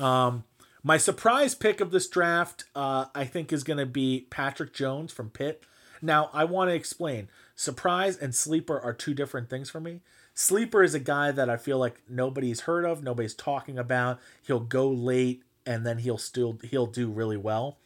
Um, 0.00 0.42
my 0.82 0.96
surprise 0.96 1.54
pick 1.54 1.80
of 1.80 1.92
this 1.92 2.08
draft, 2.08 2.64
uh, 2.74 3.04
I 3.14 3.24
think, 3.24 3.52
is 3.52 3.62
going 3.62 3.78
to 3.78 3.86
be 3.86 4.26
Patrick 4.30 4.74
Jones 4.74 5.12
from 5.12 5.30
Pitt. 5.30 5.62
Now, 6.02 6.28
I 6.32 6.42
want 6.42 6.70
to 6.70 6.74
explain. 6.74 7.28
Surprise 7.54 8.16
and 8.16 8.34
sleeper 8.34 8.80
are 8.80 8.92
two 8.92 9.14
different 9.14 9.48
things 9.48 9.70
for 9.70 9.78
me. 9.78 10.00
Sleeper 10.34 10.82
is 10.82 10.94
a 10.94 10.98
guy 10.98 11.30
that 11.30 11.48
I 11.48 11.56
feel 11.56 11.78
like 11.78 12.02
nobody's 12.08 12.62
heard 12.62 12.84
of, 12.84 13.00
nobody's 13.00 13.34
talking 13.34 13.78
about. 13.78 14.18
He'll 14.42 14.58
go 14.58 14.90
late 14.90 15.44
and 15.64 15.86
then 15.86 15.98
he'll 15.98 16.18
still 16.18 16.58
he'll 16.64 16.86
do 16.86 17.10
really 17.10 17.36
well, 17.36 17.78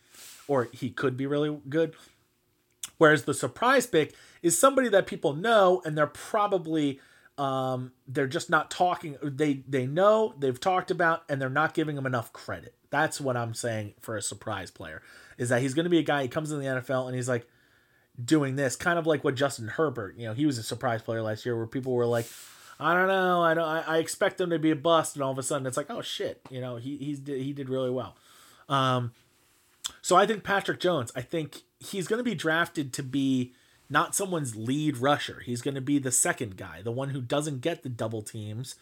or 0.48 0.70
he 0.72 0.88
could 0.88 1.18
be 1.18 1.26
really 1.26 1.60
good. 1.68 1.94
Whereas 3.02 3.24
the 3.24 3.34
surprise 3.34 3.84
pick 3.84 4.14
is 4.42 4.56
somebody 4.56 4.88
that 4.90 5.08
people 5.08 5.34
know 5.34 5.82
and 5.84 5.98
they're 5.98 6.06
probably 6.06 7.00
um, 7.36 7.90
they're 8.06 8.28
just 8.28 8.48
not 8.48 8.70
talking. 8.70 9.16
They 9.20 9.64
they 9.66 9.86
know 9.86 10.34
they've 10.38 10.60
talked 10.60 10.92
about 10.92 11.24
and 11.28 11.42
they're 11.42 11.50
not 11.50 11.74
giving 11.74 11.96
him 11.96 12.06
enough 12.06 12.32
credit. 12.32 12.76
That's 12.90 13.20
what 13.20 13.36
I'm 13.36 13.54
saying 13.54 13.94
for 14.00 14.16
a 14.16 14.22
surprise 14.22 14.70
player 14.70 15.02
is 15.36 15.48
that 15.48 15.62
he's 15.62 15.74
going 15.74 15.82
to 15.82 15.90
be 15.90 15.98
a 15.98 16.04
guy. 16.04 16.22
He 16.22 16.28
comes 16.28 16.52
in 16.52 16.60
the 16.60 16.66
NFL 16.66 17.06
and 17.08 17.16
he's 17.16 17.28
like 17.28 17.48
doing 18.24 18.54
this, 18.54 18.76
kind 18.76 19.00
of 19.00 19.04
like 19.04 19.24
what 19.24 19.34
Justin 19.34 19.66
Herbert. 19.66 20.16
You 20.16 20.28
know, 20.28 20.34
he 20.34 20.46
was 20.46 20.56
a 20.56 20.62
surprise 20.62 21.02
player 21.02 21.22
last 21.22 21.44
year 21.44 21.56
where 21.56 21.66
people 21.66 21.94
were 21.94 22.06
like, 22.06 22.26
I 22.78 22.94
don't 22.94 23.08
know, 23.08 23.42
I 23.42 23.54
don't, 23.54 23.68
I, 23.68 23.98
expect 23.98 24.40
him 24.40 24.50
to 24.50 24.60
be 24.60 24.70
a 24.70 24.76
bust, 24.76 25.16
and 25.16 25.24
all 25.24 25.32
of 25.32 25.38
a 25.38 25.42
sudden 25.42 25.66
it's 25.66 25.76
like, 25.76 25.90
oh 25.90 26.02
shit, 26.02 26.40
you 26.50 26.60
know, 26.60 26.76
he 26.76 26.98
he's 26.98 27.20
he 27.26 27.52
did 27.52 27.68
really 27.68 27.90
well. 27.90 28.16
Um, 28.68 29.12
so 30.02 30.16
I 30.16 30.26
think 30.26 30.44
Patrick 30.44 30.80
Jones. 30.80 31.10
I 31.16 31.22
think 31.22 31.62
he's 31.78 32.06
going 32.06 32.18
to 32.18 32.24
be 32.24 32.34
drafted 32.34 32.92
to 32.94 33.02
be 33.02 33.54
not 33.88 34.14
someone's 34.14 34.56
lead 34.56 34.98
rusher. 34.98 35.42
He's 35.44 35.62
going 35.62 35.74
to 35.74 35.80
be 35.80 35.98
the 35.98 36.12
second 36.12 36.56
guy, 36.56 36.82
the 36.82 36.92
one 36.92 37.10
who 37.10 37.20
doesn't 37.20 37.60
get 37.60 37.82
the 37.82 37.88
double 37.88 38.22
teams. 38.22 38.74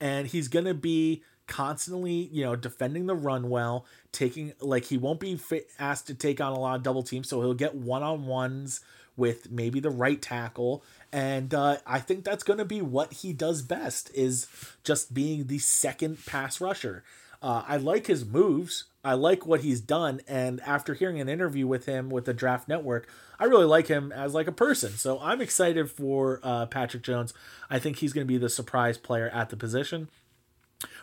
And 0.00 0.26
he's 0.26 0.48
going 0.48 0.66
to 0.66 0.74
be 0.74 1.22
constantly, 1.46 2.28
you 2.32 2.44
know, 2.44 2.56
defending 2.56 3.06
the 3.06 3.14
run 3.14 3.48
well, 3.48 3.86
taking 4.12 4.52
like 4.60 4.86
he 4.86 4.98
won't 4.98 5.20
be 5.20 5.38
asked 5.78 6.06
to 6.08 6.14
take 6.14 6.40
on 6.40 6.52
a 6.52 6.58
lot 6.58 6.76
of 6.76 6.82
double 6.82 7.02
teams, 7.02 7.28
so 7.28 7.40
he'll 7.40 7.54
get 7.54 7.74
one 7.74 8.02
on 8.02 8.26
ones 8.26 8.80
with 9.16 9.50
maybe 9.50 9.80
the 9.80 9.90
right 9.90 10.20
tackle, 10.20 10.84
and 11.10 11.54
uh, 11.54 11.78
I 11.86 12.00
think 12.00 12.24
that's 12.24 12.44
going 12.44 12.58
to 12.58 12.66
be 12.66 12.82
what 12.82 13.14
he 13.14 13.32
does 13.32 13.62
best 13.62 14.10
is 14.14 14.46
just 14.84 15.14
being 15.14 15.46
the 15.46 15.58
second 15.58 16.24
pass 16.26 16.60
rusher. 16.60 17.02
Uh, 17.42 17.62
I 17.66 17.76
like 17.76 18.06
his 18.06 18.24
moves. 18.24 18.84
I 19.04 19.14
like 19.14 19.46
what 19.46 19.60
he's 19.60 19.80
done, 19.80 20.20
and 20.26 20.60
after 20.62 20.94
hearing 20.94 21.20
an 21.20 21.28
interview 21.28 21.66
with 21.66 21.86
him 21.86 22.10
with 22.10 22.24
the 22.24 22.34
Draft 22.34 22.66
Network, 22.66 23.08
I 23.38 23.44
really 23.44 23.64
like 23.66 23.86
him 23.86 24.10
as 24.10 24.34
like 24.34 24.48
a 24.48 24.52
person. 24.52 24.92
So 24.92 25.20
I'm 25.20 25.40
excited 25.40 25.88
for 25.90 26.40
uh, 26.42 26.66
Patrick 26.66 27.04
Jones. 27.04 27.32
I 27.70 27.78
think 27.78 27.98
he's 27.98 28.12
going 28.12 28.26
to 28.26 28.32
be 28.32 28.38
the 28.38 28.48
surprise 28.48 28.98
player 28.98 29.28
at 29.28 29.50
the 29.50 29.56
position. 29.56 30.08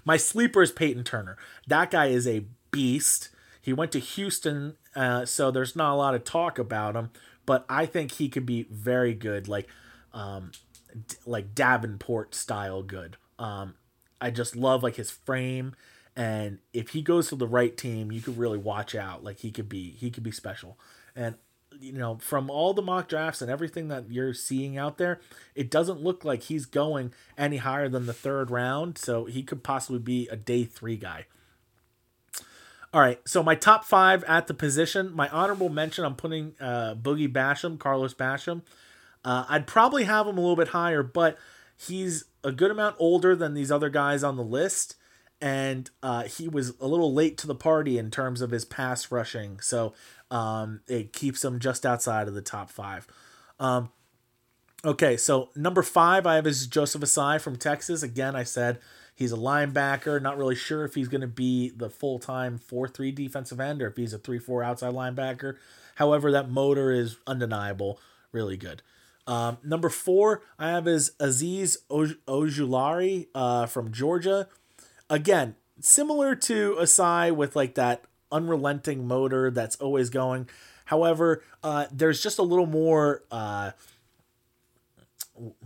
My 0.04 0.18
sleeper 0.18 0.62
is 0.62 0.72
Payton 0.72 1.06
Turner. 1.06 1.38
That 1.66 1.92
guy 1.92 2.08
is 2.08 2.28
a 2.28 2.46
beast. 2.72 3.30
He 3.62 3.72
went 3.72 3.94
to 3.94 4.00
Houston, 4.00 4.76
uh, 4.96 5.26
so 5.26 5.50
there's 5.50 5.76
not 5.76 5.94
a 5.94 5.96
lot 5.96 6.16
of 6.16 6.26
talk 6.26 6.60
about 6.60 6.98
him, 6.98 7.12
but 7.46 7.66
I 7.70 7.86
think 7.86 8.14
he 8.14 8.28
could 8.28 8.46
be 8.46 8.68
very 8.70 9.14
good, 9.14 9.48
like 9.48 9.70
um, 10.14 10.52
d- 11.08 11.16
like 11.26 11.56
Davenport 11.56 12.36
style 12.36 12.84
good. 12.84 13.16
Um, 13.40 13.76
I 14.20 14.32
just 14.32 14.58
love 14.58 14.84
like 14.84 14.96
his 14.96 15.12
frame, 15.12 15.76
and 16.16 16.60
if 16.74 16.90
he 16.90 17.02
goes 17.02 17.30
to 17.30 17.36
the 17.36 17.48
right 17.48 17.76
team, 17.76 18.12
you 18.12 18.22
could 18.22 18.38
really 18.38 18.58
watch 18.58 18.94
out. 18.96 19.24
Like 19.24 19.40
he 19.40 19.52
could 19.52 19.70
be 19.70 19.92
he 19.92 20.12
could 20.12 20.24
be 20.24 20.32
special. 20.32 20.78
And 21.16 21.36
you 21.80 21.94
know, 21.94 22.18
from 22.22 22.50
all 22.50 22.74
the 22.74 22.82
mock 22.82 23.08
drafts 23.08 23.42
and 23.42 23.50
everything 23.50 23.88
that 23.88 24.10
you're 24.10 24.34
seeing 24.34 24.78
out 24.78 24.98
there, 24.98 25.20
it 25.56 25.72
doesn't 25.72 26.02
look 26.02 26.24
like 26.24 26.44
he's 26.44 26.66
going 26.66 27.14
any 27.38 27.58
higher 27.58 27.90
than 27.90 28.06
the 28.06 28.14
third 28.14 28.52
round. 28.52 28.98
So 28.98 29.26
he 29.26 29.42
could 29.44 29.64
possibly 29.64 30.00
be 30.00 30.28
a 30.30 30.36
day 30.36 30.66
three 30.66 30.98
guy. 30.98 31.26
All 32.94 33.02
right, 33.02 33.20
so 33.28 33.42
my 33.42 33.56
top 33.56 33.86
five 33.86 34.24
at 34.26 34.46
the 34.46 34.54
position. 34.54 35.16
My 35.16 35.28
honorable 35.30 35.70
mention, 35.70 36.06
I'm 36.06 36.16
putting 36.16 36.54
uh, 36.60 36.94
Boogie 36.94 37.32
Basham, 37.32 37.80
Carlos 37.80 38.14
Basham. 38.14 38.62
Uh, 39.26 39.46
I'd 39.50 39.66
probably 39.66 40.04
have 40.04 40.28
him 40.28 40.38
a 40.38 40.42
little 40.42 40.56
bit 40.56 40.68
higher, 40.70 41.02
but 41.02 41.40
he's 41.76 42.26
a 42.44 42.52
good 42.52 42.70
amount 42.70 42.98
older 43.00 43.36
than 43.36 43.56
these 43.56 43.72
other 43.72 43.90
guys 43.90 44.24
on 44.24 44.38
the 44.38 44.44
list 44.44 44.96
and 45.44 45.92
uh, 46.02 46.24
he 46.24 46.48
was 46.48 46.74
a 46.80 46.88
little 46.88 47.14
late 47.14 47.38
to 47.40 47.48
the 47.48 47.54
party 47.54 47.98
in 47.98 48.10
terms 48.10 48.40
of 48.40 48.52
his 48.52 48.64
pass 48.64 49.12
rushing. 49.12 49.60
So 49.60 49.94
um, 50.32 50.80
it 50.88 51.12
keeps 51.12 51.44
him 51.44 51.60
just 51.60 51.86
outside 51.86 52.30
of 52.30 52.34
the 52.34 52.42
top 52.42 52.70
five. 52.70 53.06
Um, 53.60 53.92
okay, 54.86 55.18
so 55.18 55.50
number 55.54 55.84
five, 55.84 56.26
I 56.26 56.36
have 56.36 56.48
is 56.48 56.66
Joseph 56.66 57.02
Ossai 57.02 57.42
from 57.42 57.58
Texas. 57.58 58.04
Again, 58.04 58.38
I 58.38 58.44
said 58.44 58.80
he's 59.16 59.34
a 59.34 59.38
linebacker. 59.38 60.22
Not 60.22 60.38
really 60.38 60.56
sure 60.56 60.86
if 60.86 60.96
he's 60.96 61.10
going 61.10 61.20
to 61.20 61.28
be 61.28 61.72
the 61.76 61.90
full 61.90 62.20
time 62.20 62.58
4 62.58 62.88
3 62.88 63.12
defensive 63.12 63.60
end 63.60 63.82
or 63.82 63.88
if 63.88 63.98
he's 63.98 64.14
a 64.14 64.20
3 64.20 64.40
4 64.40 64.64
outside 64.64 64.94
linebacker. 64.94 65.58
However, 65.96 66.32
that 66.32 66.50
motor 66.50 66.90
is 66.90 67.18
undeniable. 67.28 68.00
Really 68.32 68.56
good. 68.56 68.82
Um, 69.28 69.58
number 69.64 69.90
four, 69.90 70.42
I 70.60 70.70
have 70.72 70.88
is 70.88 71.12
Azeez 71.20 71.78
Ojulari 71.90 73.28
uh, 73.34 73.68
from 73.68 73.92
Georgia 73.92 74.48
again, 75.14 75.56
similar 75.80 76.36
to 76.36 76.76
Ossai 76.80 77.34
with 77.34 77.56
like 77.56 77.76
that 77.76 78.06
unrelenting 78.32 79.08
motor 79.08 79.52
that's 79.52 79.76
always 79.78 80.10
going. 80.10 80.50
However, 80.86 81.44
uh, 81.64 81.86
there's 81.92 82.22
just 82.22 82.40
a 82.40 82.44
little 82.44 82.66
more 82.66 83.24
uh, 83.32 83.72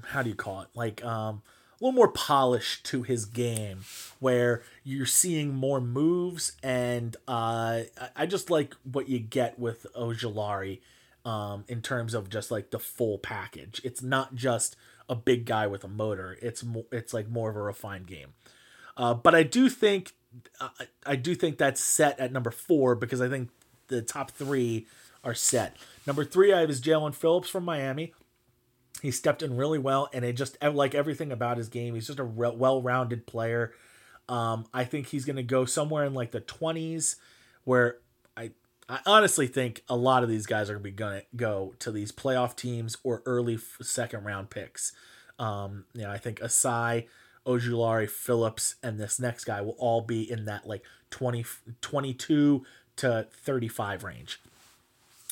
how 0.07 0.21
do 0.21 0.29
you 0.29 0.35
call 0.35 0.61
it? 0.61 0.67
Like 0.73 1.03
um, 1.03 1.41
a 1.79 1.83
little 1.85 1.95
more 1.95 2.07
polish 2.07 2.81
to 2.83 3.03
his 3.03 3.25
game, 3.25 3.81
where 4.19 4.63
you're 4.83 5.05
seeing 5.05 5.53
more 5.53 5.81
moves, 5.81 6.53
and 6.63 7.15
uh, 7.27 7.81
I 8.15 8.25
just 8.25 8.49
like 8.49 8.75
what 8.83 9.09
you 9.09 9.19
get 9.19 9.59
with 9.59 9.85
Ojulari 9.95 10.79
um, 11.25 11.65
in 11.67 11.81
terms 11.81 12.13
of 12.13 12.29
just 12.29 12.51
like 12.51 12.71
the 12.71 12.79
full 12.79 13.17
package. 13.17 13.81
It's 13.83 14.01
not 14.01 14.35
just 14.35 14.75
a 15.09 15.15
big 15.15 15.45
guy 15.45 15.67
with 15.67 15.83
a 15.83 15.89
motor. 15.89 16.37
It's 16.41 16.63
more, 16.63 16.85
it's 16.91 17.13
like 17.13 17.29
more 17.29 17.49
of 17.49 17.55
a 17.55 17.61
refined 17.61 18.07
game. 18.07 18.33
Uh, 18.97 19.13
but 19.13 19.33
I 19.35 19.43
do 19.43 19.69
think 19.69 20.13
uh, 20.59 20.69
I 21.05 21.15
do 21.15 21.35
think 21.35 21.57
that's 21.57 21.81
set 21.81 22.19
at 22.19 22.33
number 22.33 22.51
four 22.51 22.95
because 22.95 23.21
I 23.21 23.29
think 23.29 23.49
the 23.87 24.01
top 24.01 24.31
three 24.31 24.87
are 25.23 25.35
set. 25.35 25.77
Number 26.05 26.25
three, 26.25 26.51
I 26.51 26.61
have 26.61 26.69
is 26.69 26.81
Jaelan 26.81 27.15
Phillips 27.15 27.47
from 27.47 27.63
Miami. 27.63 28.13
He 29.01 29.11
stepped 29.11 29.43
in 29.43 29.55
really 29.55 29.77
well, 29.77 30.09
and 30.11 30.25
it 30.25 30.33
just 30.33 30.57
like 30.61 30.95
everything 30.95 31.31
about 31.31 31.57
his 31.57 31.69
game. 31.69 31.93
He's 31.93 32.07
just 32.07 32.19
a 32.19 32.23
re- 32.23 32.55
well-rounded 32.55 33.27
player. 33.27 33.73
Um, 34.27 34.65
I 34.73 34.83
think 34.83 35.07
he's 35.07 35.23
going 35.23 35.35
to 35.35 35.43
go 35.43 35.65
somewhere 35.65 36.03
in 36.03 36.13
like 36.13 36.31
the 36.31 36.39
twenties, 36.39 37.17
where 37.63 37.99
I 38.35 38.51
I 38.89 38.99
honestly 39.05 39.45
think 39.45 39.83
a 39.87 39.95
lot 39.95 40.23
of 40.23 40.29
these 40.29 40.47
guys 40.47 40.69
are 40.69 40.73
going 40.73 40.83
to 40.83 40.89
be 40.89 40.95
going 40.95 41.19
to 41.21 41.25
go 41.35 41.75
to 41.79 41.91
these 41.91 42.11
playoff 42.11 42.55
teams 42.55 42.97
or 43.03 43.21
early 43.25 43.59
second 43.81 44.23
round 44.23 44.49
picks. 44.49 44.93
Um, 45.37 45.85
you 45.93 46.01
know, 46.01 46.09
I 46.09 46.17
think 46.17 46.39
Ossai 46.39 47.05
Ojulari, 47.47 48.09
Phillips, 48.09 48.75
and 48.83 48.99
this 48.99 49.19
next 49.19 49.45
guy 49.45 49.61
will 49.61 49.75
all 49.79 50.01
be 50.01 50.29
in 50.29 50.45
that 50.45 50.67
like 50.67 50.83
20, 51.11 51.45
22 51.81 52.65
to 52.97 53.27
35 53.31 54.03
range. 54.03 54.39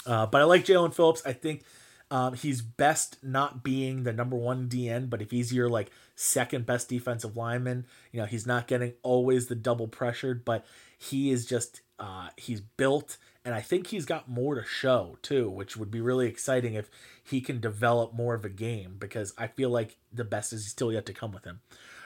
Uh, 0.06 0.26
but 0.26 0.42
I 0.42 0.46
like 0.46 0.66
Jaelan 0.66 0.94
Phillips. 0.94 1.22
I 1.26 1.34
think 1.34 1.64
um, 2.12 2.34
he's 2.34 2.62
best 2.62 3.18
not 3.24 3.64
being 3.64 4.04
the 4.04 4.14
number 4.14 4.36
one 4.36 4.70
DN, 4.70 5.10
but 5.10 5.22
if 5.22 5.32
he's 5.32 5.52
your 5.52 5.70
like 5.70 5.92
second 6.16 6.66
best 6.66 6.90
defensive 6.90 7.36
lineman, 7.36 7.86
you 8.12 8.20
know, 8.20 8.26
he's 8.26 8.48
not 8.48 8.68
getting 8.68 8.94
always 9.04 9.48
the 9.48 9.56
double 9.56 9.88
pressured, 9.88 10.46
but 10.46 10.66
he 10.98 11.32
is 11.32 11.46
just, 11.46 11.82
uh, 12.00 12.30
he's 12.38 12.62
built 12.62 13.18
and 13.46 13.54
I 13.54 13.62
think 13.62 13.88
he's 13.88 14.06
got 14.06 14.28
more 14.28 14.56
to 14.56 14.66
show 14.66 15.18
too, 15.22 15.50
which 15.50 15.78
would 15.78 15.92
be 15.92 16.02
really 16.02 16.28
exciting 16.28 16.74
if 16.74 16.90
he 17.24 17.40
can 17.40 17.60
develop 17.60 18.14
more 18.14 18.34
of 18.34 18.44
a 18.44 18.50
game 18.50 18.96
because 19.00 19.34
I 19.38 19.48
feel 19.48 19.70
like 19.70 19.98
the 20.12 20.24
best 20.24 20.52
is 20.52 20.66
still 20.66 20.92
yet 20.92 21.06
to 21.06 21.14
come 21.14 21.32
with 21.32 21.46
him. 21.46 21.62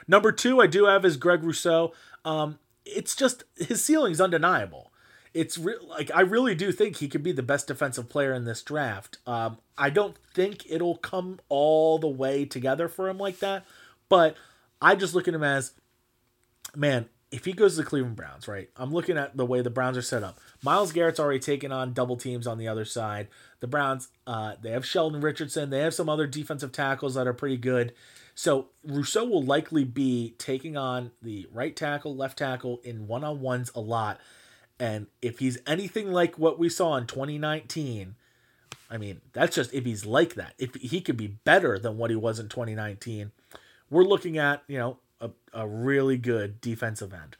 Number 0.07 0.34
two, 0.34 0.60
I 0.60 0.68
do 0.68 0.86
have 0.86 1.06
is 1.06 1.16
Greg 1.16 1.44
Rousseau. 1.44 1.94
Um, 2.26 2.60
it's 2.86 3.16
just 3.16 3.45
his 3.56 3.84
ceiling's 3.84 4.20
undeniable. 4.20 4.91
It's 5.34 5.57
re- 5.57 5.78
like 5.88 6.11
I 6.14 6.22
really 6.22 6.56
do 6.56 6.72
think 6.72 6.98
he 6.98 7.07
could 7.07 7.24
be 7.24 7.32
the 7.32 7.44
best 7.44 7.68
defensive 7.68 8.10
player 8.10 8.34
in 8.34 8.44
this 8.44 8.61
draft. 8.61 9.20
Um, 9.26 9.60
I 9.78 9.91
don't 9.91 10.18
think 10.34 10.70
it'll 10.70 10.98
come 10.98 11.40
all 11.48 11.99
the 11.99 12.07
way 12.07 12.44
together 12.44 12.90
for 12.90 13.07
him 13.07 13.18
like 13.18 13.40
that, 13.40 13.66
but 14.10 14.36
I 14.82 14.95
just 14.95 15.14
look 15.14 15.28
at 15.28 15.34
him 15.34 15.44
as, 15.44 15.72
man, 16.76 17.07
if 17.31 17.45
he 17.45 17.53
goes 17.53 17.76
to 17.76 17.84
the 17.84 17.89
Cleveland 17.89 18.15
Browns, 18.15 18.47
right? 18.47 18.69
I'm 18.76 18.91
looking 18.91 19.18
at 19.18 19.38
the 19.38 19.45
way 19.45 19.61
the 19.61 19.69
Browns 19.69 19.97
are 19.97 20.01
set 20.01 20.23
up. 20.23 20.39
Myles 20.64 20.91
Garrett's 20.91 21.19
already 21.19 21.39
taken 21.39 21.72
on 21.72 21.93
double 21.93 22.18
teams 22.18 22.47
on 22.47 22.57
the 22.57 22.68
other 22.68 22.85
side. 22.85 23.27
The 23.60 23.68
Browns, 23.68 24.10
uh, 24.26 24.56
they 24.61 24.72
have 24.72 24.85
Sheldon 24.85 25.22
Richardson. 25.22 25.69
They 25.69 25.80
have 25.80 25.93
some 25.93 26.10
other 26.10 26.26
defensive 26.26 26.72
tackles 26.72 27.14
that 27.15 27.27
are 27.27 27.34
pretty 27.34 27.57
good. 27.57 27.93
So 28.34 28.68
Rousseau 28.84 29.26
will 29.26 29.43
likely 29.43 29.84
be 29.84 30.34
taking 30.38 30.76
on 30.77 31.11
the 31.22 31.47
right 31.51 31.76
tackle, 31.76 32.15
left 32.15 32.38
tackle 32.38 32.80
in 32.84 33.06
one 33.06 33.23
on 33.23 33.41
ones 33.41 33.72
a 33.76 33.81
lot. 33.81 34.19
And 34.80 35.07
if 35.22 35.39
he's 35.39 35.60
anything 35.68 36.11
like 36.11 36.39
what 36.39 36.57
we 36.57 36.69
saw 36.69 36.95
in 36.95 37.06
2019, 37.06 38.15
I 38.89 38.97
mean, 38.97 39.22
that's 39.34 39.56
just 39.56 39.73
if 39.73 39.85
he's 39.85 40.06
like 40.06 40.35
that. 40.35 40.53
If 40.57 40.76
he 40.76 41.01
could 41.01 41.18
be 41.18 41.27
better 41.27 41.77
than 41.77 41.97
what 41.97 42.10
he 42.10 42.15
was 42.15 42.39
in 42.39 42.49
2019, 42.49 43.31
we're 43.89 44.03
looking 44.03 44.38
at, 44.38 44.64
you 44.68 44.77
know, 44.77 44.97
a, 45.54 45.68
really 45.68 46.18
good 46.18 46.62
defensive 46.62 47.14
end. 47.14 47.38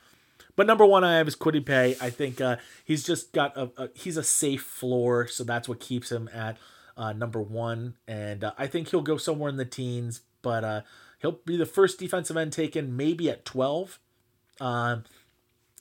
But 0.56 0.68
number 0.68 0.86
one, 0.86 1.04
I 1.04 1.18
have 1.18 1.28
is 1.28 1.36
Paye. 1.36 1.96
I 2.02 2.10
think 2.10 2.42
uh, 2.42 2.58
he's 2.84 3.04
just 3.04 3.32
got 3.32 3.56
a, 3.56 3.72
a, 3.78 3.90
he's 3.94 4.18
a 4.18 4.24
safe 4.24 4.64
floor, 4.64 5.28
so 5.28 5.44
that's 5.44 5.70
what 5.70 5.80
keeps 5.80 6.12
him 6.12 6.30
at 6.34 6.58
uh, 6.98 7.14
number 7.14 7.42
one. 7.42 7.96
And 8.08 8.44
uh, 8.44 8.54
I 8.58 8.68
think 8.68 8.90
he'll 8.90 9.02
go 9.02 9.18
somewhere 9.18 9.50
in 9.50 9.58
the 9.58 9.66
teens, 9.66 10.22
but 10.42 10.64
uh, 10.64 10.82
he'll 11.20 11.40
be 11.46 11.58
the 11.58 11.66
first 11.66 12.00
defensive 12.00 12.38
end 12.38 12.54
taken 12.54 12.96
maybe 12.96 13.30
at 13.30 13.46
12 13.46 14.00
um, 14.60 15.04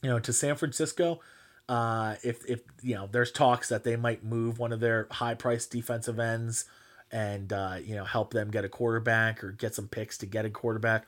you 0.02 0.10
know 0.10 0.18
to 0.18 0.32
san 0.32 0.56
francisco 0.56 1.20
uh, 1.68 2.16
if 2.22 2.44
if 2.46 2.60
you 2.82 2.94
know 2.94 3.08
there's 3.10 3.32
talks 3.32 3.68
that 3.68 3.84
they 3.84 3.96
might 3.96 4.24
move 4.24 4.58
one 4.58 4.72
of 4.72 4.80
their 4.80 5.06
high 5.10 5.34
priced 5.34 5.70
defensive 5.70 6.18
ends 6.18 6.64
and 7.10 7.52
uh, 7.52 7.76
you 7.82 7.94
know 7.94 8.04
help 8.04 8.32
them 8.32 8.50
get 8.50 8.64
a 8.64 8.68
quarterback 8.68 9.42
or 9.42 9.52
get 9.52 9.74
some 9.74 9.88
picks 9.88 10.18
to 10.18 10.26
get 10.26 10.44
a 10.44 10.50
quarterback 10.50 11.06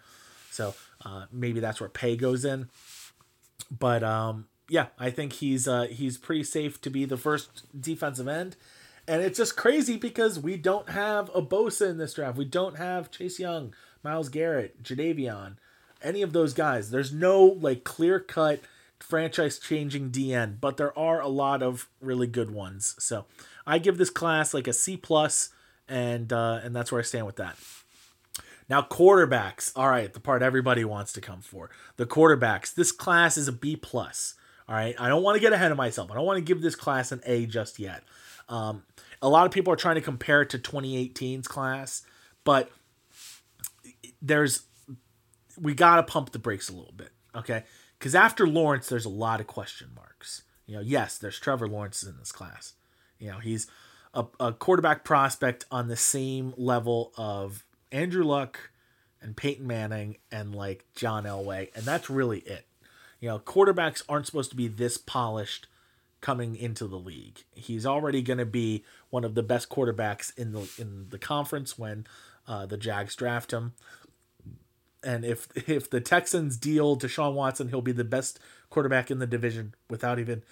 so 0.51 0.75
uh, 1.05 1.27
maybe 1.33 1.61
that's 1.61 1.81
where 1.81 1.89
Paye 1.89 2.17
goes 2.17 2.45
in 2.45 2.69
but 3.71 4.03
um, 4.03 4.47
yeah 4.69 4.87
i 4.99 5.11
think 5.11 5.35
he's 5.35 5.69
uh, 5.69 5.87
he's 5.91 6.19
pretty 6.19 6.45
safe 6.45 6.81
to 6.81 6.91
be 6.91 7.05
the 7.05 7.17
first 7.17 7.67
defensive 7.81 8.29
end 8.29 8.57
and 9.11 9.23
it's 9.23 9.39
just 9.39 9.57
crazy 9.57 9.97
because 9.97 10.39
we 10.39 10.57
don't 10.57 10.91
have 10.91 11.31
a 11.35 11.43
Bosa 11.43 11.91
in 11.91 11.99
this 11.99 12.15
draft. 12.15 12.39
We 12.39 12.45
don't 12.45 12.77
have 12.77 13.11
Chase 13.11 13.41
Young, 13.41 13.75
Myles 14.05 14.29
Garrett, 14.29 14.85
Jadeveon, 14.85 15.57
any 16.01 16.23
of 16.23 16.33
those 16.33 16.55
guys. 16.55 16.93
There's 16.93 17.13
no 17.13 17.43
like 17.45 17.83
clear 17.83 18.21
cut 18.21 18.61
franchise 19.01 19.59
changing 19.59 20.11
DN, 20.11 20.61
but 20.61 20.77
there 20.77 20.97
are 20.97 21.21
a 21.21 21.27
lot 21.27 21.61
of 21.61 21.89
really 22.01 22.29
good 22.29 22.53
ones. 22.53 22.95
So 23.01 23.25
I 23.67 23.79
give 23.79 23.99
this 23.99 24.11
class 24.11 24.55
like 24.55 24.69
a 24.69 24.73
C 24.73 24.97
plus, 24.97 25.51
and 25.89 26.33
uh, 26.33 26.61
and 26.63 26.75
that's 26.75 26.93
where 26.93 27.01
I 27.01 27.05
stand 27.05 27.27
with 27.27 27.37
that. 27.37 27.57
Now, 28.71 28.83
quarterbacks. 28.83 29.73
All 29.75 29.89
right, 29.89 30.13
the 30.13 30.21
part 30.21 30.43
everybody 30.43 30.85
wants 30.85 31.13
to 31.15 31.21
come 31.21 31.41
for. 31.41 31.71
The 31.97 32.07
quarterbacks. 32.07 32.73
This 32.73 32.93
class 32.93 33.37
is 33.37 33.49
a 33.49 33.53
B 33.53 33.75
plus. 33.75 34.37
All 34.69 34.77
right, 34.77 34.95
I 34.99 35.09
don't 35.09 35.25
want 35.25 35.35
to 35.35 35.41
get 35.41 35.53
ahead 35.53 35.73
of 35.73 35.77
myself. 35.77 36.13
I 36.13 36.15
don't 36.15 36.25
want 36.25 36.37
to 36.37 36.45
give 36.45 36.63
this 36.63 36.77
class 36.77 37.11
an 37.11 37.21
A 37.27 37.45
just 37.47 37.81
yet. 37.81 38.05
Um, 38.49 38.85
a 39.21 39.29
lot 39.29 39.45
of 39.45 39.53
people 39.53 39.73
are 39.73 39.77
trying 39.77 39.97
to 39.97 40.01
compare 40.01 40.43
it 40.43 40.51
to 40.51 40.59
2018's 40.59 41.49
class, 41.49 42.03
but 42.45 42.71
there's 44.23 44.63
we 45.61 45.75
got 45.75 45.97
to 45.97 46.05
pump 46.05 46.31
the 46.31 46.39
brakes 46.39 46.69
a 46.69 46.73
little 46.73 46.95
bit, 46.97 47.11
okay? 47.35 47.65
Because 47.99 48.15
after 48.15 48.47
Lawrence, 48.47 48.89
there's 48.89 49.05
a 49.05 49.11
lot 49.11 49.41
of 49.41 49.49
question 49.49 49.89
marks. 49.97 50.43
You 50.67 50.77
know, 50.77 50.81
yes, 50.81 51.19
there's 51.19 51.41
Trevor 51.41 51.67
Lawrence 51.67 52.05
in 52.05 52.17
this 52.19 52.31
class. 52.31 52.75
You 53.19 53.33
know, 53.33 53.39
he's 53.39 53.67
a, 54.15 54.25
a 54.39 54.53
quarterback 54.53 55.05
prospect 55.05 55.65
on 55.73 55.89
the 55.89 55.97
same 55.97 56.55
level 56.57 57.13
of 57.17 57.65
Andrew 57.93 58.25
Luck 58.25 58.71
and 59.21 59.37
Peyton 59.37 59.67
Manning 59.67 60.17
and 60.31 60.55
like 60.55 60.85
John 60.95 61.25
Elway, 61.25 61.75
and 61.75 61.85
that's 61.85 62.09
really 62.09 62.41
it. 62.41 62.67
You 63.21 63.29
know, 63.29 63.39
quarterbacks 63.39 64.03
aren't 64.09 64.27
supposed 64.27 64.51
to 64.51 64.57
be 64.57 64.69
this 64.69 64.97
polished 64.97 65.67
coming 66.21 66.57
into 66.57 66.87
the 66.87 66.99
league. 66.99 67.45
He's 67.55 67.87
already 67.87 68.23
going 68.23 68.39
to 68.39 68.47
be 68.47 68.85
one 69.11 69.25
of 69.25 69.35
the 69.35 69.43
best 69.43 69.69
quarterbacks 69.69 70.37
in 70.39 70.53
the 70.53 70.69
in 70.79 71.07
the 71.11 71.19
conference 71.19 71.79
when 71.79 72.07
uh, 72.47 72.67
the 72.67 72.77
Jags 72.77 73.15
draft 73.15 73.53
him. 73.53 73.75
And 75.03 75.25
if 75.25 75.49
if 75.69 75.91
the 75.91 76.01
Texans 76.01 76.57
deal 76.57 76.97
Deshaun 76.97 77.35
Watson, 77.35 77.69
he'll 77.69 77.83
be 77.83 77.93
the 77.93 78.05
best 78.05 78.39
quarterback 78.71 79.11
in 79.11 79.19
the 79.19 79.27
division 79.27 79.75
without 79.89 80.19
even 80.19 80.43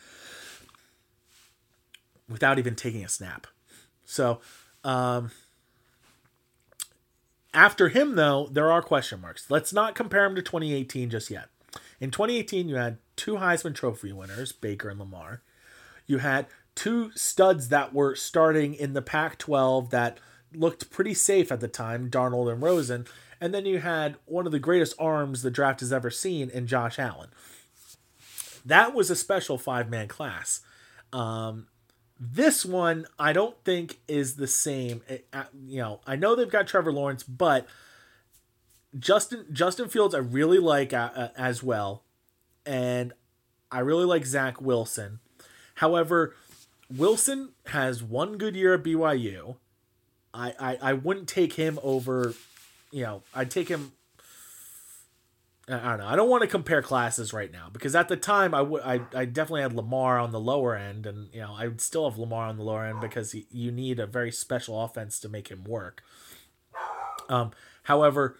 without 2.28 2.58
even 2.58 2.74
taking 2.74 3.04
a 3.04 3.08
snap. 3.08 3.46
So, 4.04 4.40
um, 4.84 5.30
after 7.54 7.88
him 7.88 8.16
though, 8.16 8.48
there 8.50 8.70
are 8.70 8.82
question 8.82 9.20
marks. 9.20 9.50
Let's 9.50 9.72
not 9.72 9.94
compare 9.94 10.24
him 10.24 10.34
to 10.34 10.42
2018 10.42 11.10
just 11.10 11.30
yet. 11.30 11.48
In 12.00 12.10
2018, 12.10 12.68
you 12.68 12.76
had 12.76 12.98
two 13.16 13.34
Heisman 13.34 13.74
Trophy 13.74 14.12
winners, 14.12 14.52
Baker 14.52 14.88
and 14.88 14.98
Lamar. 14.98 15.42
You 16.06 16.18
had 16.18 16.46
two 16.74 17.10
studs 17.14 17.68
that 17.68 17.92
were 17.92 18.14
starting 18.14 18.74
in 18.74 18.92
the 18.92 19.02
Pac 19.02 19.38
12 19.38 19.90
that 19.90 20.18
looked 20.54 20.90
pretty 20.90 21.14
safe 21.14 21.50
at 21.50 21.60
the 21.60 21.68
time, 21.68 22.10
Darnold 22.10 22.50
and 22.50 22.62
Rosen. 22.62 23.06
And 23.40 23.52
then 23.52 23.66
you 23.66 23.78
had 23.78 24.16
one 24.24 24.46
of 24.46 24.52
the 24.52 24.58
greatest 24.58 24.94
arms 24.98 25.42
the 25.42 25.50
draft 25.50 25.80
has 25.80 25.92
ever 25.92 26.10
seen 26.10 26.50
in 26.50 26.66
Josh 26.66 26.98
Allen. 26.98 27.30
That 28.64 28.94
was 28.94 29.10
a 29.10 29.16
special 29.16 29.58
five 29.58 29.88
man 29.88 30.08
class. 30.08 30.60
Um, 31.12 31.66
this 32.20 32.64
one, 32.64 33.06
I 33.18 33.32
don't 33.32 33.56
think 33.64 33.98
is 34.08 34.36
the 34.36 34.46
same. 34.46 35.02
It, 35.08 35.26
uh, 35.32 35.44
you 35.66 35.78
know, 35.78 36.00
I 36.06 36.16
know 36.16 36.34
they've 36.34 36.50
got 36.50 36.66
Trevor 36.66 36.92
Lawrence, 36.92 37.22
but 37.22 37.66
Justin 38.98 39.46
Justin 39.52 39.88
Fields 39.88 40.14
I 40.14 40.18
really 40.18 40.58
like 40.58 40.92
uh, 40.92 41.10
uh, 41.14 41.28
as 41.36 41.62
well, 41.62 42.02
and 42.66 43.12
I 43.70 43.80
really 43.80 44.04
like 44.04 44.24
Zach 44.24 44.60
Wilson. 44.60 45.20
However, 45.76 46.34
Wilson 46.90 47.50
has 47.66 48.02
one 48.02 48.38
good 48.38 48.56
year 48.56 48.74
at 48.74 48.82
BYU. 48.82 49.56
I, 50.32 50.54
I, 50.58 50.78
I 50.82 50.92
wouldn't 50.94 51.28
take 51.28 51.54
him 51.54 51.78
over, 51.82 52.34
you 52.90 53.02
know, 53.02 53.22
I'd 53.34 53.50
take 53.50 53.68
him. 53.68 53.92
I 55.68 55.90
don't 55.90 55.98
know. 55.98 56.06
I 56.06 56.16
don't 56.16 56.30
want 56.30 56.42
to 56.42 56.48
compare 56.48 56.80
classes 56.80 57.32
right 57.32 57.52
now 57.52 57.68
because 57.70 57.94
at 57.94 58.08
the 58.08 58.16
time 58.16 58.54
I 58.54 58.62
would 58.62 58.82
I, 58.82 59.00
I 59.14 59.24
definitely 59.26 59.62
had 59.62 59.74
Lamar 59.74 60.18
on 60.18 60.32
the 60.32 60.40
lower 60.40 60.74
end 60.74 61.06
and 61.06 61.28
you 61.32 61.40
know 61.40 61.54
I 61.56 61.68
would 61.68 61.80
still 61.80 62.08
have 62.08 62.18
Lamar 62.18 62.46
on 62.46 62.56
the 62.56 62.62
lower 62.62 62.86
end 62.86 63.00
because 63.00 63.32
he, 63.32 63.46
you 63.50 63.70
need 63.70 64.00
a 64.00 64.06
very 64.06 64.32
special 64.32 64.82
offense 64.82 65.20
to 65.20 65.28
make 65.28 65.48
him 65.48 65.64
work. 65.64 66.02
Um, 67.28 67.50
however, 67.82 68.36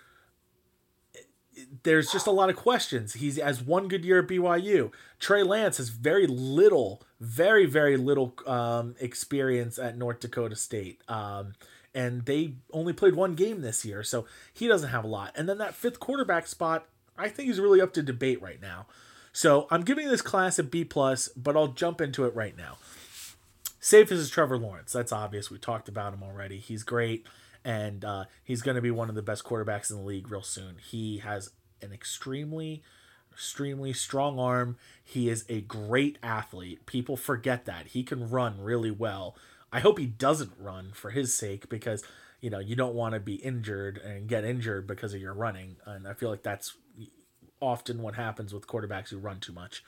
there's 1.83 2.11
just 2.11 2.27
a 2.27 2.31
lot 2.31 2.49
of 2.49 2.57
questions. 2.57 3.15
He 3.15 3.31
has 3.41 3.61
one 3.61 3.89
good 3.89 4.05
year 4.05 4.21
at 4.21 4.29
BYU. 4.29 4.91
Trey 5.19 5.43
Lance 5.43 5.77
has 5.77 5.91
very 5.91 6.27
little, 6.27 7.03
very 7.21 7.67
very 7.67 7.99
little 7.99 8.35
um, 8.47 8.95
experience 9.01 9.79
at 9.79 9.99
North 9.99 10.21
Dakota 10.21 10.57
State, 10.57 11.03
um, 11.09 11.53
and 11.95 12.25
they 12.25 12.55
only 12.73 12.95
played 12.95 13.15
one 13.15 13.35
game 13.35 13.61
this 13.61 13.85
year, 13.85 14.03
so 14.03 14.25
he 14.55 14.67
doesn't 14.67 14.91
have 14.91 15.05
a 15.05 15.09
lot. 15.09 15.33
And 15.37 15.47
then 15.47 15.59
that 15.59 15.75
fifth 15.75 16.01
quarterback 16.01 16.47
spot, 16.47 16.87
I 17.19 17.28
think 17.28 17.51
is 17.51 17.61
really 17.61 17.81
up 17.81 17.93
to 17.95 18.03
debate 18.03 18.40
right 18.40 18.61
now. 18.61 18.86
So 19.32 19.66
I'm 19.70 19.82
giving 19.82 20.09
this 20.09 20.23
class 20.23 20.59
a 20.59 20.62
B 20.62 20.85
plus, 20.85 21.28
but 21.28 21.57
I'll 21.57 21.69
jump 21.69 22.01
into 22.01 22.24
it 22.24 22.35
right 22.35 22.57
now. 22.57 22.78
Safest 23.81 24.20
is 24.20 24.31
Trevor 24.31 24.59
Lawrence. 24.59 24.93
That's 24.93 25.12
obvious. 25.12 25.51
We 25.51 25.59
talked 25.59 25.89
about 25.89 26.15
him 26.15 26.23
already. 26.23 26.59
He's 26.59 26.82
great 26.82 27.27
and 27.65 28.05
uh, 28.05 28.24
he's 28.43 28.62
going 28.62 28.77
to 28.77 28.81
be 28.81 28.90
one 28.90 29.09
of 29.09 29.15
the 29.15 29.23
best 29.23 29.45
quarterbacks 29.45 29.90
in 29.90 29.97
the 29.97 30.03
league 30.03 30.31
real 30.31 30.43
soon. 30.43 30.77
He 30.78 31.19
has 31.19 31.51
an 31.82 31.93
extremely, 31.93 32.82
extremely 33.32 33.93
strong 33.93 34.39
arm. 34.39 34.77
He 35.05 35.28
is 35.28 35.45
a 35.49 35.61
great 35.61 36.19
athlete. 36.23 36.86
People 36.86 37.16
forget 37.16 37.65
that 37.66 37.89
he 37.89 38.03
can 38.03 38.31
run 38.31 38.61
really 38.61 38.90
well. 38.90 39.36
I 39.73 39.81
hope 39.81 39.99
he 39.99 40.07
doesn't 40.07 40.53
run 40.59 40.93
for 40.95 41.11
his 41.11 41.35
sake 41.35 41.69
because 41.69 42.03
you 42.40 42.49
know 42.49 42.59
you 42.59 42.74
don't 42.74 42.95
want 42.95 43.15
to 43.15 43.20
be 43.20 43.35
injured 43.35 43.99
and 43.99 44.28
get 44.28 44.45
injured 44.45 44.86
because 44.86 45.12
of 45.12 45.20
your 45.20 45.35
running, 45.35 45.77
and 45.85 46.09
I 46.09 46.15
feel 46.15 46.31
like 46.31 46.43
that's 46.43 46.74
often 47.60 48.02
what 48.02 48.14
happens 48.14 48.52
with 48.55 48.66
quarterbacks 48.66 49.09
who 49.10 49.18
run 49.18 49.40
too 49.40 49.52
much. 49.52 49.85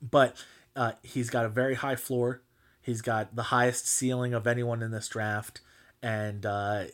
But 0.00 0.36
uh, 0.76 0.92
he's 1.02 1.30
got 1.30 1.44
a 1.44 1.48
very 1.48 1.74
high 1.74 1.96
floor. 1.96 2.42
He's 2.80 3.02
got 3.02 3.34
the 3.34 3.44
highest 3.44 3.86
ceiling 3.86 4.32
of 4.32 4.46
anyone 4.46 4.82
in 4.82 4.90
this 4.90 5.08
draft 5.08 5.60
and 6.02 6.46
uh, 6.46 6.84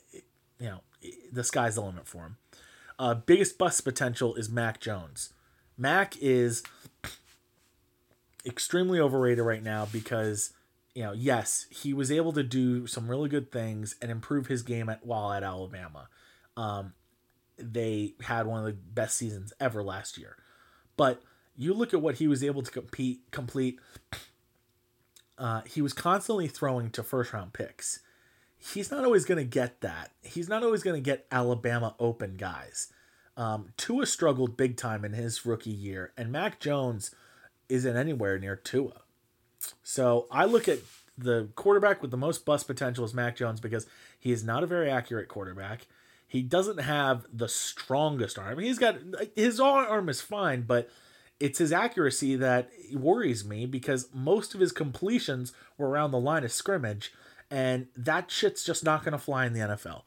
you 0.59 0.67
know 0.67 0.81
the 1.33 1.45
sky's 1.45 1.75
the 1.75 1.83
limit 1.83 2.07
for 2.07 2.23
him. 2.23 2.37
Uh, 2.99 3.15
biggest 3.15 3.59
bust 3.59 3.85
potential 3.85 4.35
is 4.35 4.49
Mac 4.49 4.81
Jones. 4.81 5.33
Mac 5.77 6.17
is 6.21 6.63
extremely 8.47 9.01
overrated 9.01 9.45
right 9.45 9.63
now 9.63 9.87
because 9.91 10.53
you 10.95 11.03
know 11.03 11.13
yes 11.13 11.67
he 11.71 11.93
was 11.93 12.11
able 12.13 12.33
to 12.33 12.43
do 12.43 12.87
some 12.87 13.11
really 13.11 13.29
good 13.29 13.51
things 13.51 13.97
and 14.01 14.11
improve 14.11 14.47
his 14.47 14.63
game 14.63 14.89
at 14.89 15.05
while 15.05 15.33
at 15.33 15.43
Alabama. 15.43 16.09
Um, 16.57 16.95
they 17.59 18.15
had 18.23 18.47
one 18.47 18.61
of 18.61 18.67
the 18.67 18.73
best 18.73 19.17
seasons 19.17 19.53
ever 19.61 19.83
last 19.83 20.19
year, 20.19 20.37
but 20.97 21.23
you 21.57 21.73
look 21.73 21.95
at 21.95 22.03
what 22.03 22.17
he 22.17 22.27
was 22.27 22.43
able 22.43 22.63
to 22.63 22.71
compete 22.71 23.21
complete. 23.31 23.79
Uh, 25.37 25.63
he 25.67 25.83
was 25.83 25.93
constantly 25.93 26.47
throwing 26.47 26.91
to 26.91 27.03
first 27.03 27.33
round 27.33 27.53
picks 27.53 28.01
he's 28.73 28.91
not 28.91 29.05
always 29.05 29.25
going 29.25 29.39
to 29.39 29.45
get 29.45 29.81
that. 29.83 30.11
He's 30.23 30.49
not 30.49 30.63
always 30.63 30.83
going 30.83 30.97
to 30.97 31.05
get 31.05 31.27
Alabama 31.31 31.95
open 31.99 32.37
guys. 32.37 32.89
Um, 33.37 33.73
Tua 33.77 34.07
struggled 34.07 34.57
big 34.57 34.77
time 34.77 35.05
in 35.05 35.13
his 35.13 35.45
rookie 35.45 35.71
year, 35.71 36.13
and 36.17 36.31
Mac 36.31 36.61
Jones 36.61 37.15
isn't 37.69 37.97
anywhere 37.97 38.39
near 38.39 38.57
Tua. 38.57 39.03
So 39.83 40.27
I 40.31 40.45
look 40.45 40.69
at 40.69 40.79
the 41.17 41.49
quarterback 41.55 42.01
with 42.01 42.11
the 42.11 42.17
most 42.17 42.45
bust 42.45 42.67
potential 42.67 43.05
is 43.05 43.15
Mac 43.15 43.37
Jones 43.37 43.61
because 43.61 43.87
he 44.19 44.31
is 44.31 44.45
not 44.45 44.63
a 44.63 44.67
very 44.67 44.91
accurate 44.91 45.29
quarterback. 45.29 45.87
He 46.35 46.43
doesn't 46.43 46.79
have 46.79 47.27
the 47.33 47.47
strongest 47.47 48.41
arm. 48.41 48.59
He's 48.59 48.81
got 48.81 48.97
his 49.37 49.61
arm 49.61 50.09
is 50.09 50.21
fine, 50.21 50.63
but 50.63 50.91
it's 51.39 51.61
his 51.61 51.73
accuracy 51.73 52.35
that 52.35 52.71
worries 52.93 53.45
me 53.45 53.67
because 53.67 54.09
most 54.13 54.53
of 54.53 54.59
his 54.59 54.73
completions 54.73 55.53
were 55.79 55.89
around 55.89 56.11
the 56.11 56.19
line 56.19 56.43
of 56.43 56.51
scrimmage 56.51 57.13
and 57.53 57.87
that 57.97 58.33
shit's 58.33 58.65
just 58.65 58.83
not 58.83 59.05
going 59.05 59.13
to 59.13 59.19
fly 59.19 59.47
in 59.47 59.53
the 59.53 59.61
NFL. 59.61 60.03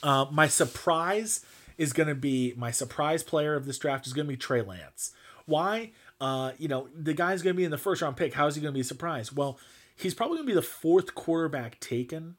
Uh, 0.00 0.26
my 0.30 0.46
surprise 0.46 1.44
is 1.76 1.92
going 1.92 2.08
to 2.08 2.14
be 2.14 2.54
my 2.56 2.70
surprise 2.70 3.24
player 3.24 3.56
of 3.56 3.66
this 3.66 3.78
draft 3.78 4.06
is 4.06 4.12
going 4.12 4.28
to 4.28 4.32
be 4.32 4.36
Trey 4.36 4.62
Lance. 4.62 5.10
Why? 5.44 5.90
Uh, 6.20 6.52
you 6.56 6.68
know, 6.68 6.86
the 6.94 7.14
guy's 7.14 7.42
going 7.42 7.56
to 7.56 7.58
be 7.58 7.64
in 7.64 7.72
the 7.72 7.78
first 7.78 8.00
round 8.00 8.16
pick. 8.16 8.34
How 8.34 8.46
is 8.46 8.54
he 8.54 8.62
going 8.62 8.72
to 8.72 8.78
be 8.78 8.84
surprised? 8.84 9.36
Well, 9.36 9.58
he's 9.96 10.14
probably 10.14 10.36
going 10.36 10.46
to 10.46 10.52
be 10.52 10.54
the 10.54 10.62
fourth 10.62 11.16
quarterback 11.16 11.80
taken 11.80 12.36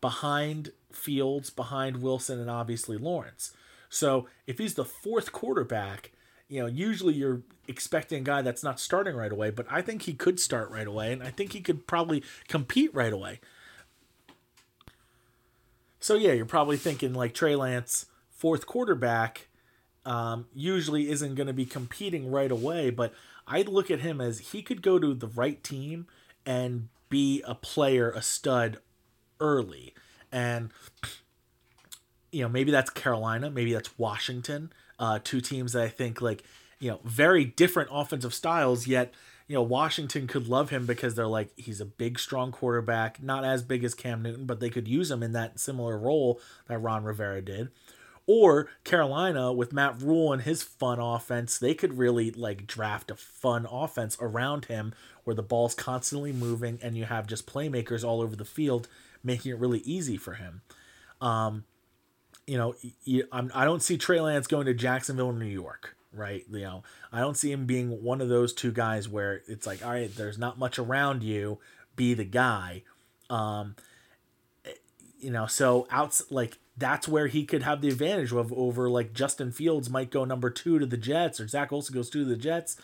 behind 0.00 0.72
Fields, 0.92 1.50
behind 1.50 2.02
Wilson, 2.02 2.40
and 2.40 2.50
obviously 2.50 2.96
Lawrence. 2.96 3.52
So 3.88 4.28
if 4.46 4.58
he's 4.58 4.74
the 4.74 4.84
fourth 4.84 5.32
quarterback, 5.32 6.12
you 6.48 6.60
know, 6.60 6.66
usually 6.66 7.14
you're 7.14 7.42
expecting 7.68 8.20
a 8.20 8.24
guy 8.24 8.42
that's 8.42 8.62
not 8.62 8.80
starting 8.80 9.16
right 9.16 9.32
away, 9.32 9.50
but 9.50 9.66
I 9.70 9.82
think 9.82 10.02
he 10.02 10.14
could 10.14 10.38
start 10.38 10.70
right 10.70 10.86
away, 10.86 11.12
and 11.12 11.22
I 11.22 11.30
think 11.30 11.52
he 11.52 11.60
could 11.60 11.86
probably 11.86 12.22
compete 12.48 12.94
right 12.94 13.12
away. 13.12 13.40
So 16.00 16.14
yeah, 16.14 16.32
you're 16.32 16.46
probably 16.46 16.76
thinking 16.76 17.14
like 17.14 17.34
Trey 17.34 17.56
Lance, 17.56 18.06
fourth 18.30 18.66
quarterback, 18.66 19.48
um, 20.04 20.46
usually 20.54 21.10
isn't 21.10 21.34
going 21.34 21.48
to 21.48 21.52
be 21.52 21.66
competing 21.66 22.30
right 22.30 22.50
away, 22.50 22.90
but 22.90 23.12
I 23.46 23.62
look 23.62 23.90
at 23.90 24.00
him 24.00 24.20
as 24.20 24.38
he 24.38 24.62
could 24.62 24.82
go 24.82 24.98
to 24.98 25.14
the 25.14 25.26
right 25.26 25.62
team 25.64 26.06
and 26.44 26.88
be 27.08 27.42
a 27.44 27.54
player, 27.54 28.10
a 28.10 28.22
stud 28.22 28.78
early. 29.40 29.94
And 30.32 30.70
you 32.32 32.42
know, 32.42 32.48
maybe 32.48 32.70
that's 32.70 32.90
Carolina, 32.90 33.50
maybe 33.50 33.72
that's 33.72 33.98
Washington, 33.98 34.72
uh, 34.98 35.20
two 35.22 35.40
teams 35.40 35.72
that 35.72 35.82
I 35.82 35.88
think 35.88 36.20
like 36.20 36.42
you 36.78 36.90
know, 36.90 37.00
very 37.04 37.44
different 37.44 37.88
offensive 37.92 38.34
styles, 38.34 38.86
yet, 38.86 39.12
you 39.48 39.54
know, 39.54 39.62
Washington 39.62 40.26
could 40.26 40.48
love 40.48 40.70
him 40.70 40.86
because 40.86 41.14
they're 41.14 41.26
like, 41.26 41.50
he's 41.56 41.80
a 41.80 41.86
big, 41.86 42.18
strong 42.18 42.52
quarterback, 42.52 43.22
not 43.22 43.44
as 43.44 43.62
big 43.62 43.84
as 43.84 43.94
Cam 43.94 44.22
Newton, 44.22 44.44
but 44.44 44.60
they 44.60 44.70
could 44.70 44.88
use 44.88 45.10
him 45.10 45.22
in 45.22 45.32
that 45.32 45.58
similar 45.58 45.98
role 45.98 46.40
that 46.68 46.78
Ron 46.78 47.04
Rivera 47.04 47.40
did. 47.40 47.68
Or 48.26 48.68
Carolina 48.82 49.52
with 49.52 49.72
Matt 49.72 50.02
Rhule 50.02 50.32
and 50.32 50.42
his 50.42 50.64
fun 50.64 50.98
offense, 50.98 51.58
they 51.58 51.74
could 51.74 51.96
really 51.96 52.32
like 52.32 52.66
draft 52.66 53.10
a 53.10 53.14
fun 53.14 53.66
offense 53.70 54.16
around 54.20 54.64
him 54.64 54.94
where 55.22 55.36
the 55.36 55.44
ball's 55.44 55.76
constantly 55.76 56.32
moving 56.32 56.80
and 56.82 56.96
you 56.96 57.04
have 57.04 57.28
just 57.28 57.46
playmakers 57.46 58.04
all 58.04 58.20
over 58.20 58.34
the 58.34 58.44
field, 58.44 58.88
making 59.22 59.52
it 59.52 59.58
really 59.58 59.80
easy 59.80 60.16
for 60.16 60.34
him. 60.34 60.62
Um, 61.20 61.64
you 62.46 62.56
know, 62.56 62.74
you, 63.04 63.26
I'm, 63.32 63.50
I 63.54 63.64
don't 63.64 63.82
see 63.82 63.96
Trey 63.98 64.20
Lance 64.20 64.46
going 64.46 64.66
to 64.66 64.74
Jacksonville, 64.74 65.32
New 65.32 65.46
York 65.46 65.96
right? 66.16 66.44
You 66.50 66.60
know, 66.60 66.82
I 67.12 67.20
don't 67.20 67.36
see 67.36 67.52
him 67.52 67.66
being 67.66 68.02
one 68.02 68.20
of 68.20 68.28
those 68.28 68.52
two 68.52 68.72
guys 68.72 69.08
where 69.08 69.42
it's 69.46 69.66
like, 69.66 69.84
all 69.84 69.92
right, 69.92 70.14
there's 70.14 70.38
not 70.38 70.58
much 70.58 70.78
around 70.78 71.22
you, 71.22 71.58
be 71.94 72.14
the 72.14 72.24
guy. 72.24 72.82
Um, 73.28 73.76
you 75.18 75.30
know, 75.30 75.46
so 75.46 75.86
outs 75.90 76.22
like 76.30 76.58
that's 76.76 77.08
where 77.08 77.26
he 77.26 77.44
could 77.44 77.62
have 77.62 77.80
the 77.80 77.88
advantage 77.88 78.32
of 78.32 78.52
over 78.52 78.88
like 78.88 79.12
Justin 79.12 79.52
Fields 79.52 79.88
might 79.90 80.10
go 80.10 80.24
number 80.24 80.50
two 80.50 80.78
to 80.78 80.86
the 80.86 80.96
Jets 80.96 81.40
or 81.40 81.48
Zach 81.48 81.70
Wilson 81.70 81.94
goes 81.94 82.10
two 82.10 82.24
to 82.24 82.28
the 82.28 82.36
Jets, 82.36 82.76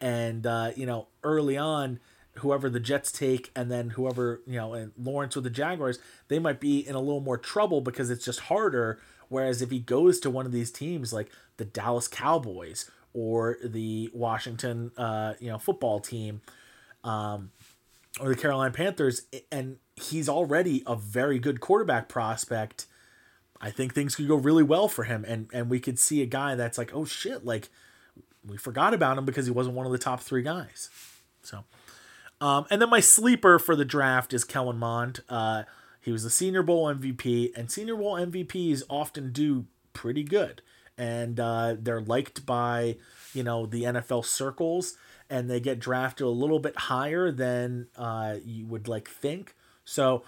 and 0.00 0.46
uh, 0.46 0.72
you 0.76 0.86
know 0.86 1.08
early 1.22 1.56
on 1.56 1.98
whoever 2.38 2.70
the 2.70 2.80
Jets 2.80 3.10
take 3.12 3.50
and 3.56 3.70
then 3.70 3.90
whoever 3.90 4.40
you 4.46 4.56
know 4.56 4.74
and 4.74 4.92
Lawrence 4.96 5.34
with 5.34 5.44
the 5.44 5.50
Jaguars 5.50 5.98
they 6.28 6.38
might 6.38 6.60
be 6.60 6.86
in 6.86 6.94
a 6.94 7.00
little 7.00 7.20
more 7.20 7.38
trouble 7.38 7.80
because 7.80 8.10
it's 8.10 8.24
just 8.24 8.40
harder. 8.40 9.00
Whereas 9.28 9.62
if 9.62 9.70
he 9.70 9.78
goes 9.78 10.18
to 10.20 10.30
one 10.30 10.46
of 10.46 10.52
these 10.52 10.70
teams 10.72 11.12
like 11.12 11.30
the 11.56 11.64
Dallas 11.64 12.08
Cowboys 12.08 12.90
or 13.12 13.58
the 13.64 14.10
Washington 14.12 14.92
uh, 14.96 15.34
you 15.40 15.48
know 15.50 15.58
football 15.58 16.00
team, 16.00 16.40
um, 17.04 17.50
or 18.20 18.28
the 18.28 18.36
Carolina 18.36 18.72
Panthers, 18.72 19.22
and 19.50 19.76
he's 19.96 20.28
already 20.28 20.82
a 20.86 20.96
very 20.96 21.38
good 21.38 21.60
quarterback 21.60 22.08
prospect. 22.08 22.86
I 23.60 23.70
think 23.70 23.94
things 23.94 24.16
could 24.16 24.28
go 24.28 24.36
really 24.36 24.62
well 24.62 24.88
for 24.88 25.04
him, 25.04 25.24
and 25.26 25.48
and 25.52 25.68
we 25.68 25.80
could 25.80 25.98
see 25.98 26.22
a 26.22 26.26
guy 26.26 26.54
that's 26.54 26.78
like, 26.78 26.94
oh 26.94 27.04
shit, 27.04 27.44
like 27.44 27.68
we 28.46 28.56
forgot 28.56 28.94
about 28.94 29.18
him 29.18 29.24
because 29.24 29.46
he 29.46 29.52
wasn't 29.52 29.76
one 29.76 29.86
of 29.86 29.92
the 29.92 29.98
top 29.98 30.20
three 30.20 30.42
guys. 30.42 30.88
So, 31.42 31.64
um, 32.40 32.66
and 32.70 32.80
then 32.80 32.90
my 32.90 33.00
sleeper 33.00 33.58
for 33.58 33.76
the 33.76 33.84
draft 33.84 34.32
is 34.32 34.44
Kellen 34.44 34.78
Mond. 34.78 35.20
Uh, 35.28 35.64
he 36.00 36.12
was 36.12 36.24
the 36.24 36.30
Senior 36.30 36.62
Bowl 36.62 36.86
MVP, 36.86 37.50
and 37.56 37.70
Senior 37.70 37.96
Bowl 37.96 38.14
MVPs 38.14 38.82
often 38.88 39.32
do 39.32 39.66
pretty 39.92 40.22
good 40.22 40.62
and 41.00 41.40
uh, 41.40 41.76
they're 41.80 42.02
liked 42.02 42.44
by 42.44 42.96
you 43.32 43.42
know 43.42 43.64
the 43.64 43.84
NFL 43.84 44.24
circles, 44.26 44.96
and 45.30 45.50
they 45.50 45.58
get 45.58 45.80
drafted 45.80 46.26
a 46.26 46.30
little 46.30 46.58
bit 46.60 46.76
higher 46.76 47.32
than 47.32 47.88
uh, 47.96 48.36
you 48.44 48.66
would 48.66 48.86
like 48.86 49.08
think. 49.08 49.56
So 49.82 50.24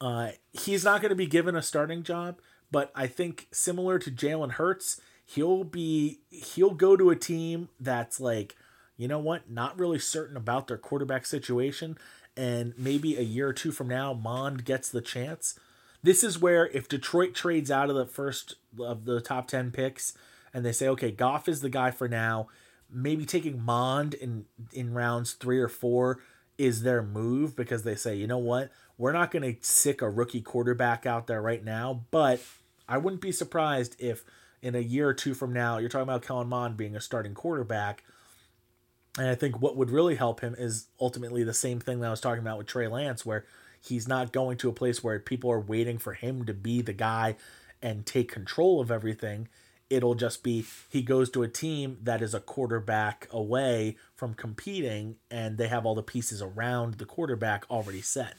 uh, 0.00 0.30
he's 0.52 0.82
not 0.82 1.02
going 1.02 1.10
to 1.10 1.16
be 1.16 1.26
given 1.26 1.54
a 1.54 1.62
starting 1.62 2.02
job, 2.02 2.40
but 2.70 2.90
I 2.94 3.06
think 3.06 3.48
similar 3.52 3.98
to 3.98 4.10
Jalen 4.10 4.52
Hurts, 4.52 4.98
he'll 5.26 5.64
be 5.64 6.20
he'll 6.30 6.74
go 6.74 6.96
to 6.96 7.10
a 7.10 7.16
team 7.16 7.68
that's 7.78 8.18
like, 8.18 8.56
you 9.00 9.08
know 9.08 9.18
what, 9.18 9.50
not 9.50 9.78
really 9.78 9.98
certain 9.98 10.36
about 10.36 10.68
their 10.68 10.78
quarterback 10.78 11.26
situation, 11.26 11.96
and 12.36 12.74
maybe 12.76 13.16
a 13.16 13.22
year 13.22 13.48
or 13.48 13.52
two 13.52 13.72
from 13.72 13.88
now, 13.88 14.12
Mond 14.12 14.64
gets 14.64 14.88
the 14.88 15.00
chance 15.00 15.58
this 16.02 16.24
is 16.24 16.38
where 16.38 16.68
if 16.68 16.88
Detroit 16.88 17.34
trades 17.34 17.70
out 17.70 17.90
of 17.90 17.96
the 17.96 18.06
first 18.06 18.56
of 18.78 19.04
the 19.04 19.20
top 19.20 19.48
10 19.48 19.70
picks 19.70 20.14
and 20.52 20.64
they 20.64 20.72
say, 20.72 20.88
okay, 20.88 21.10
Goff 21.10 21.48
is 21.48 21.60
the 21.60 21.68
guy 21.68 21.90
for 21.90 22.08
now, 22.08 22.48
maybe 22.90 23.24
taking 23.24 23.62
Mond 23.62 24.14
in, 24.14 24.46
in 24.72 24.94
rounds 24.94 25.32
three 25.32 25.60
or 25.60 25.68
four 25.68 26.20
is 26.58 26.82
their 26.82 27.02
move 27.02 27.54
because 27.54 27.82
they 27.82 27.94
say, 27.94 28.14
you 28.14 28.26
know 28.26 28.38
what, 28.38 28.70
we're 28.98 29.12
not 29.12 29.30
going 29.30 29.42
to 29.42 29.62
sick 29.64 30.02
a 30.02 30.10
rookie 30.10 30.42
quarterback 30.42 31.06
out 31.06 31.26
there 31.26 31.40
right 31.40 31.64
now, 31.64 32.04
but 32.10 32.40
I 32.88 32.98
wouldn't 32.98 33.22
be 33.22 33.32
surprised 33.32 33.96
if 33.98 34.24
in 34.62 34.74
a 34.74 34.80
year 34.80 35.08
or 35.08 35.14
two 35.14 35.32
from 35.32 35.52
now, 35.52 35.78
you're 35.78 35.88
talking 35.88 36.02
about 36.02 36.22
Kellen 36.22 36.48
Mond 36.48 36.76
being 36.76 36.96
a 36.96 37.00
starting 37.00 37.32
quarterback. 37.32 38.04
And 39.18 39.28
I 39.28 39.34
think 39.34 39.60
what 39.60 39.76
would 39.76 39.90
really 39.90 40.14
help 40.14 40.40
him 40.40 40.54
is 40.56 40.86
ultimately 41.00 41.42
the 41.42 41.54
same 41.54 41.80
thing 41.80 42.00
that 42.00 42.06
I 42.06 42.10
was 42.10 42.20
talking 42.20 42.42
about 42.42 42.58
with 42.58 42.68
Trey 42.68 42.86
Lance, 42.86 43.26
where 43.26 43.44
He's 43.80 44.06
not 44.06 44.32
going 44.32 44.58
to 44.58 44.68
a 44.68 44.74
place 44.74 45.02
where 45.02 45.18
people 45.18 45.50
are 45.50 45.60
waiting 45.60 45.98
for 45.98 46.12
him 46.12 46.44
to 46.44 46.54
be 46.54 46.82
the 46.82 46.92
guy 46.92 47.36
and 47.82 48.04
take 48.04 48.30
control 48.30 48.80
of 48.80 48.90
everything. 48.90 49.48
It'll 49.88 50.14
just 50.14 50.42
be 50.42 50.64
he 50.88 51.02
goes 51.02 51.30
to 51.30 51.42
a 51.42 51.48
team 51.48 51.98
that 52.02 52.22
is 52.22 52.34
a 52.34 52.40
quarterback 52.40 53.26
away 53.30 53.96
from 54.14 54.34
competing 54.34 55.16
and 55.30 55.56
they 55.56 55.68
have 55.68 55.86
all 55.86 55.94
the 55.94 56.02
pieces 56.02 56.42
around 56.42 56.94
the 56.94 57.06
quarterback 57.06 57.64
already 57.70 58.02
set. 58.02 58.34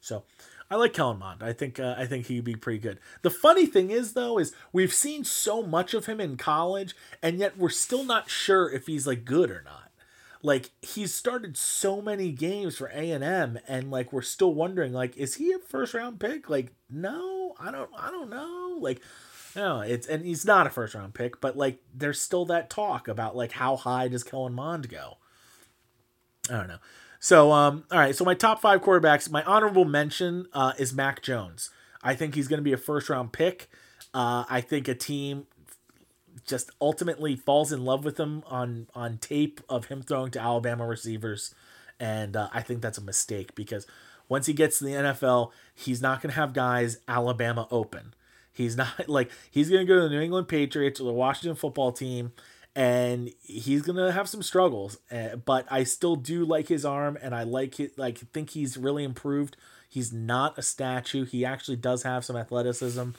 So 0.00 0.24
I 0.70 0.76
like 0.76 0.94
Kellen 0.94 1.18
Mond. 1.18 1.42
I 1.42 1.52
think 1.52 1.78
uh, 1.78 1.94
I 1.96 2.06
think 2.06 2.26
he'd 2.26 2.42
be 2.42 2.56
pretty 2.56 2.80
good. 2.80 2.98
The 3.22 3.30
funny 3.30 3.66
thing 3.66 3.90
is 3.90 4.14
though 4.14 4.38
is 4.38 4.52
we've 4.72 4.94
seen 4.94 5.22
so 5.24 5.62
much 5.62 5.94
of 5.94 6.06
him 6.06 6.20
in 6.20 6.36
college 6.36 6.96
and 7.22 7.38
yet 7.38 7.58
we're 7.58 7.68
still 7.68 8.02
not 8.02 8.30
sure 8.30 8.68
if 8.68 8.86
he's 8.86 9.06
like 9.06 9.24
good 9.24 9.50
or 9.50 9.62
not 9.62 9.85
like 10.42 10.70
he's 10.82 11.14
started 11.14 11.56
so 11.56 12.00
many 12.00 12.30
games 12.30 12.76
for 12.76 12.88
A&M 12.88 13.58
and 13.66 13.90
like 13.90 14.12
we're 14.12 14.22
still 14.22 14.54
wondering 14.54 14.92
like 14.92 15.16
is 15.16 15.34
he 15.34 15.52
a 15.52 15.58
first 15.58 15.94
round 15.94 16.20
pick? 16.20 16.48
Like 16.48 16.72
no, 16.90 17.54
I 17.58 17.70
don't 17.70 17.90
I 17.98 18.10
don't 18.10 18.30
know. 18.30 18.78
Like 18.80 19.00
no, 19.54 19.80
it's 19.80 20.06
and 20.06 20.24
he's 20.24 20.44
not 20.44 20.66
a 20.66 20.70
first 20.70 20.94
round 20.94 21.14
pick, 21.14 21.40
but 21.40 21.56
like 21.56 21.80
there's 21.94 22.20
still 22.20 22.44
that 22.46 22.70
talk 22.70 23.08
about 23.08 23.36
like 23.36 23.52
how 23.52 23.76
high 23.76 24.08
does 24.08 24.24
Kellen 24.24 24.54
Mond 24.54 24.88
go? 24.88 25.18
I 26.50 26.54
don't 26.54 26.68
know. 26.68 26.78
So 27.18 27.52
um 27.52 27.84
all 27.90 27.98
right, 27.98 28.14
so 28.14 28.24
my 28.24 28.34
top 28.34 28.60
5 28.60 28.80
quarterbacks, 28.82 29.30
my 29.30 29.42
honorable 29.44 29.84
mention 29.84 30.46
uh 30.52 30.72
is 30.78 30.92
Mac 30.92 31.22
Jones. 31.22 31.70
I 32.02 32.14
think 32.14 32.36
he's 32.36 32.46
going 32.46 32.58
to 32.58 32.64
be 32.64 32.72
a 32.72 32.78
first 32.78 33.08
round 33.08 33.32
pick. 33.32 33.68
Uh, 34.14 34.44
I 34.48 34.60
think 34.60 34.86
a 34.86 34.94
team 34.94 35.46
just 36.46 36.70
ultimately 36.80 37.36
falls 37.36 37.72
in 37.72 37.84
love 37.84 38.04
with 38.04 38.18
him 38.18 38.42
on 38.46 38.86
on 38.94 39.18
tape 39.18 39.60
of 39.68 39.86
him 39.86 40.02
throwing 40.02 40.30
to 40.32 40.40
Alabama 40.40 40.86
receivers, 40.86 41.54
and 41.98 42.36
uh, 42.36 42.48
I 42.52 42.62
think 42.62 42.80
that's 42.80 42.98
a 42.98 43.02
mistake 43.02 43.54
because 43.54 43.86
once 44.28 44.46
he 44.46 44.52
gets 44.52 44.78
to 44.78 44.84
the 44.84 44.92
NFL, 44.92 45.50
he's 45.74 46.02
not 46.02 46.20
going 46.20 46.30
to 46.30 46.36
have 46.36 46.52
guys 46.52 46.98
Alabama 47.06 47.68
open. 47.70 48.14
He's 48.52 48.76
not 48.76 48.88
like 49.08 49.30
he's 49.50 49.68
going 49.68 49.86
to 49.86 49.92
go 49.92 49.96
to 49.96 50.08
the 50.08 50.14
New 50.14 50.20
England 50.20 50.48
Patriots 50.48 51.00
or 51.00 51.04
the 51.04 51.12
Washington 51.12 51.56
football 51.56 51.92
team, 51.92 52.32
and 52.74 53.30
he's 53.42 53.82
going 53.82 53.96
to 53.96 54.12
have 54.12 54.28
some 54.28 54.42
struggles. 54.42 54.98
Uh, 55.10 55.36
but 55.36 55.66
I 55.70 55.84
still 55.84 56.16
do 56.16 56.44
like 56.44 56.68
his 56.68 56.84
arm, 56.84 57.18
and 57.20 57.34
I 57.34 57.42
like 57.42 57.78
it. 57.80 57.98
Like 57.98 58.18
think 58.18 58.50
he's 58.50 58.76
really 58.76 59.04
improved. 59.04 59.56
He's 59.88 60.12
not 60.12 60.58
a 60.58 60.62
statue. 60.62 61.24
He 61.24 61.44
actually 61.44 61.76
does 61.76 62.02
have 62.02 62.24
some 62.24 62.36
athleticism. 62.36 63.10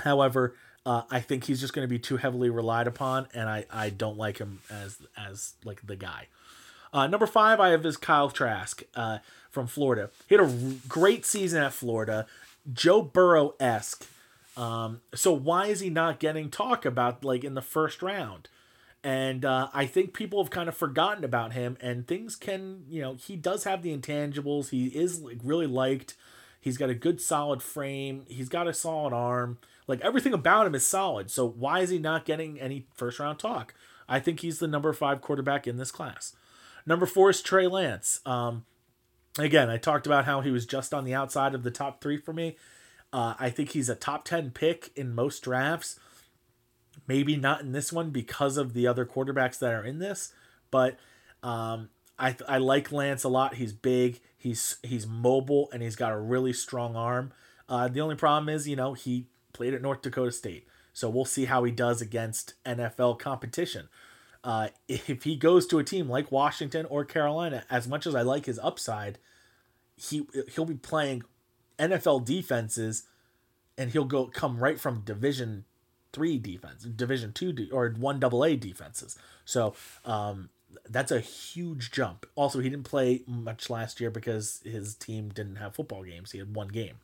However, 0.00 0.54
uh, 0.86 1.02
I 1.10 1.18
think 1.18 1.44
he's 1.44 1.60
just 1.60 1.72
going 1.72 1.82
to 1.84 1.90
be 1.90 1.98
too 1.98 2.16
heavily 2.16 2.48
relied 2.48 2.86
upon, 2.86 3.26
and 3.34 3.50
I, 3.50 3.66
I 3.70 3.90
don't 3.90 4.16
like 4.16 4.38
him 4.38 4.60
as 4.70 4.98
as 5.16 5.54
like 5.64 5.84
the 5.84 5.96
guy. 5.96 6.28
Uh, 6.92 7.08
number 7.08 7.26
five, 7.26 7.58
I 7.58 7.70
have 7.70 7.84
is 7.84 7.96
Kyle 7.96 8.30
Trask 8.30 8.84
uh, 8.94 9.18
from 9.50 9.66
Florida. 9.66 10.10
He 10.28 10.36
had 10.36 10.44
a 10.44 10.76
great 10.88 11.26
season 11.26 11.60
at 11.60 11.72
Florida, 11.72 12.26
Joe 12.72 13.02
Burrow 13.02 13.54
esque. 13.58 14.06
Um, 14.56 15.00
so 15.12 15.32
why 15.32 15.66
is 15.66 15.80
he 15.80 15.90
not 15.90 16.20
getting 16.20 16.50
talk 16.50 16.84
about 16.84 17.24
like 17.24 17.42
in 17.42 17.54
the 17.54 17.62
first 17.62 18.00
round? 18.00 18.48
And 19.02 19.44
uh, 19.44 19.68
I 19.74 19.86
think 19.86 20.14
people 20.14 20.42
have 20.42 20.50
kind 20.50 20.68
of 20.68 20.76
forgotten 20.76 21.24
about 21.24 21.52
him, 21.52 21.76
and 21.80 22.06
things 22.06 22.36
can 22.36 22.84
you 22.88 23.02
know 23.02 23.14
he 23.14 23.34
does 23.34 23.64
have 23.64 23.82
the 23.82 23.94
intangibles. 23.94 24.68
He 24.70 24.86
is 24.86 25.20
like 25.20 25.38
really 25.42 25.66
liked. 25.66 26.14
He's 26.60 26.78
got 26.78 26.90
a 26.90 26.94
good 26.94 27.20
solid 27.20 27.60
frame. 27.60 28.24
He's 28.28 28.48
got 28.48 28.68
a 28.68 28.72
solid 28.72 29.12
arm. 29.12 29.58
Like 29.86 30.00
everything 30.00 30.32
about 30.32 30.66
him 30.66 30.74
is 30.74 30.86
solid. 30.86 31.30
So 31.30 31.46
why 31.46 31.80
is 31.80 31.90
he 31.90 31.98
not 31.98 32.24
getting 32.24 32.60
any 32.60 32.86
first 32.94 33.18
round 33.18 33.38
talk? 33.38 33.74
I 34.08 34.20
think 34.20 34.40
he's 34.40 34.58
the 34.58 34.68
number 34.68 34.92
five 34.92 35.20
quarterback 35.20 35.66
in 35.66 35.76
this 35.76 35.90
class. 35.90 36.34
Number 36.84 37.06
four 37.06 37.30
is 37.30 37.42
Trey 37.42 37.66
Lance. 37.66 38.20
Um, 38.24 38.64
again, 39.38 39.68
I 39.68 39.76
talked 39.76 40.06
about 40.06 40.24
how 40.24 40.40
he 40.40 40.50
was 40.50 40.66
just 40.66 40.94
on 40.94 41.04
the 41.04 41.14
outside 41.14 41.54
of 41.54 41.62
the 41.62 41.70
top 41.70 42.00
three 42.00 42.16
for 42.16 42.32
me. 42.32 42.56
Uh, 43.12 43.34
I 43.38 43.50
think 43.50 43.70
he's 43.70 43.88
a 43.88 43.94
top 43.94 44.24
10 44.24 44.50
pick 44.50 44.90
in 44.96 45.14
most 45.14 45.42
drafts. 45.42 45.98
Maybe 47.06 47.36
not 47.36 47.60
in 47.60 47.72
this 47.72 47.92
one 47.92 48.10
because 48.10 48.56
of 48.56 48.72
the 48.72 48.86
other 48.86 49.04
quarterbacks 49.04 49.58
that 49.60 49.72
are 49.72 49.84
in 49.84 49.98
this, 49.98 50.32
but 50.70 50.98
um, 51.42 51.90
I, 52.18 52.34
I 52.48 52.58
like 52.58 52.90
Lance 52.90 53.22
a 53.22 53.28
lot. 53.28 53.54
He's 53.54 53.72
big, 53.72 54.20
he's 54.36 54.78
he's 54.82 55.06
mobile, 55.06 55.68
and 55.72 55.82
he's 55.82 55.94
got 55.94 56.12
a 56.12 56.18
really 56.18 56.52
strong 56.52 56.96
arm. 56.96 57.32
Uh, 57.68 57.88
the 57.88 58.00
only 58.00 58.16
problem 58.16 58.48
is, 58.48 58.66
you 58.66 58.76
know, 58.76 58.94
he 58.94 59.26
played 59.56 59.74
at 59.74 59.82
North 59.82 60.02
Dakota 60.02 60.32
State. 60.32 60.66
So 60.92 61.08
we'll 61.08 61.24
see 61.24 61.46
how 61.46 61.64
he 61.64 61.72
does 61.72 62.00
against 62.00 62.54
NFL 62.64 63.18
competition. 63.18 63.88
Uh, 64.44 64.68
if 64.88 65.24
he 65.24 65.36
goes 65.36 65.66
to 65.66 65.78
a 65.78 65.84
team 65.84 66.08
like 66.08 66.30
Washington 66.30 66.86
or 66.86 67.04
Carolina, 67.04 67.64
as 67.68 67.88
much 67.88 68.06
as 68.06 68.14
I 68.14 68.22
like 68.22 68.46
his 68.46 68.58
upside, 68.60 69.18
he 69.96 70.26
he'll 70.54 70.66
be 70.66 70.74
playing 70.74 71.22
NFL 71.78 72.24
defenses, 72.24 73.04
and 73.76 73.90
he'll 73.90 74.04
go 74.04 74.26
come 74.26 74.58
right 74.58 74.78
from 74.78 75.00
Division 75.00 75.64
three 76.12 76.38
defense, 76.38 76.84
Division 76.84 77.32
two 77.32 77.68
or 77.72 77.90
one 77.90 78.20
double 78.20 78.44
A 78.44 78.56
defenses. 78.56 79.18
So 79.44 79.74
um, 80.04 80.50
that's 80.88 81.10
a 81.10 81.20
huge 81.20 81.90
jump. 81.90 82.26
Also, 82.34 82.60
he 82.60 82.70
didn't 82.70 82.84
play 82.84 83.22
much 83.26 83.68
last 83.68 84.00
year 84.00 84.10
because 84.10 84.60
his 84.64 84.94
team 84.94 85.30
didn't 85.30 85.56
have 85.56 85.74
football 85.74 86.04
games. 86.04 86.32
He 86.32 86.38
had 86.38 86.54
one 86.54 86.68
game. 86.68 86.96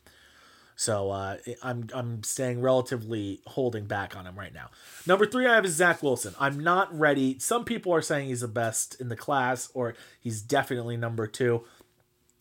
So 0.77 1.11
uh, 1.11 1.37
I'm 1.63 1.89
I'm 1.95 2.23
staying 2.23 2.61
relatively 2.61 3.41
holding 3.47 3.85
back 3.85 4.17
on 4.17 4.27
him 4.27 4.39
right 4.39 4.55
now. 4.55 4.71
Number 5.07 5.27
three, 5.27 5.47
I 5.47 5.55
have 5.55 5.65
is 5.65 5.75
Zach 5.75 6.03
Wilson. 6.03 6.35
I'm 6.41 6.61
not 6.61 6.97
ready. 6.99 7.39
Some 7.39 7.65
people 7.65 7.93
are 7.95 8.03
saying 8.03 8.29
he's 8.29 8.41
the 8.41 8.49
best 8.49 9.01
in 9.01 9.09
the 9.09 9.17
class, 9.17 9.71
or 9.75 9.95
he's 10.21 10.43
definitely 10.43 10.97
number 10.97 11.27
two. 11.27 11.65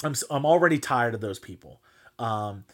I'm 0.04 0.16
I'm 0.30 0.46
already 0.46 0.80
tired 0.80 1.14
of 1.14 1.22
those 1.22 1.40
people. 1.40 1.82
Um, 2.18 2.66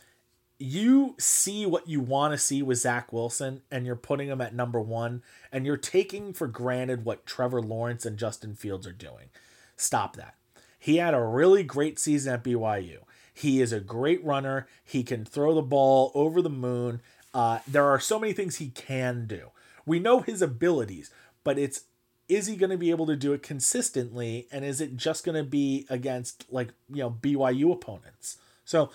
you 0.59 1.15
see 1.19 1.65
what 1.65 1.87
you 1.87 1.99
want 1.99 2.33
to 2.33 2.37
see 2.37 2.63
with 2.63 2.79
Zach 2.79 3.13
Wilson, 3.13 3.61
and 3.69 3.85
you're 3.85 3.95
putting 3.95 4.27
him 4.27 4.41
at 4.41 4.55
number 4.55 4.81
one, 4.81 5.21
and 5.51 5.65
you're 5.65 5.77
taking 5.77 6.33
for 6.33 6.47
granted 6.47 7.05
what 7.05 7.25
Trevor 7.25 7.61
Lawrence 7.61 8.05
and 8.05 8.17
Justin 8.17 8.55
Fields 8.55 8.87
are 8.87 8.91
doing. 8.91 9.29
Stop 9.75 10.15
that. 10.15 10.35
He 10.79 10.97
had 10.97 11.13
a 11.13 11.23
really 11.23 11.63
great 11.63 11.99
season 11.99 12.33
at 12.33 12.43
BYU. 12.43 12.99
He 13.37 13.61
is 13.61 13.71
a 13.71 13.79
great 13.79 14.23
runner. 14.25 14.67
He 14.83 15.03
can 15.03 15.23
throw 15.23 15.53
the 15.53 15.61
ball 15.61 16.11
over 16.15 16.41
the 16.41 16.49
moon. 16.49 17.01
Uh, 17.35 17.59
there 17.67 17.85
are 17.85 17.99
so 17.99 18.19
many 18.19 18.33
things 18.33 18.55
he 18.55 18.69
can 18.69 19.27
do. 19.27 19.51
We 19.85 19.99
know 19.99 20.21
his 20.21 20.41
abilities, 20.41 21.11
but 21.43 21.59
it's 21.59 21.83
is 22.27 22.47
he 22.47 22.55
going 22.55 22.71
to 22.71 22.77
be 22.77 22.89
able 22.89 23.05
to 23.05 23.15
do 23.15 23.33
it 23.33 23.43
consistently, 23.43 24.47
and 24.51 24.65
is 24.65 24.81
it 24.81 24.97
just 24.97 25.23
going 25.23 25.35
to 25.37 25.49
be 25.49 25.85
against 25.89 26.45
like 26.51 26.69
you 26.89 27.03
know 27.03 27.11
BYU 27.11 27.71
opponents? 27.71 28.37
So 28.65 28.89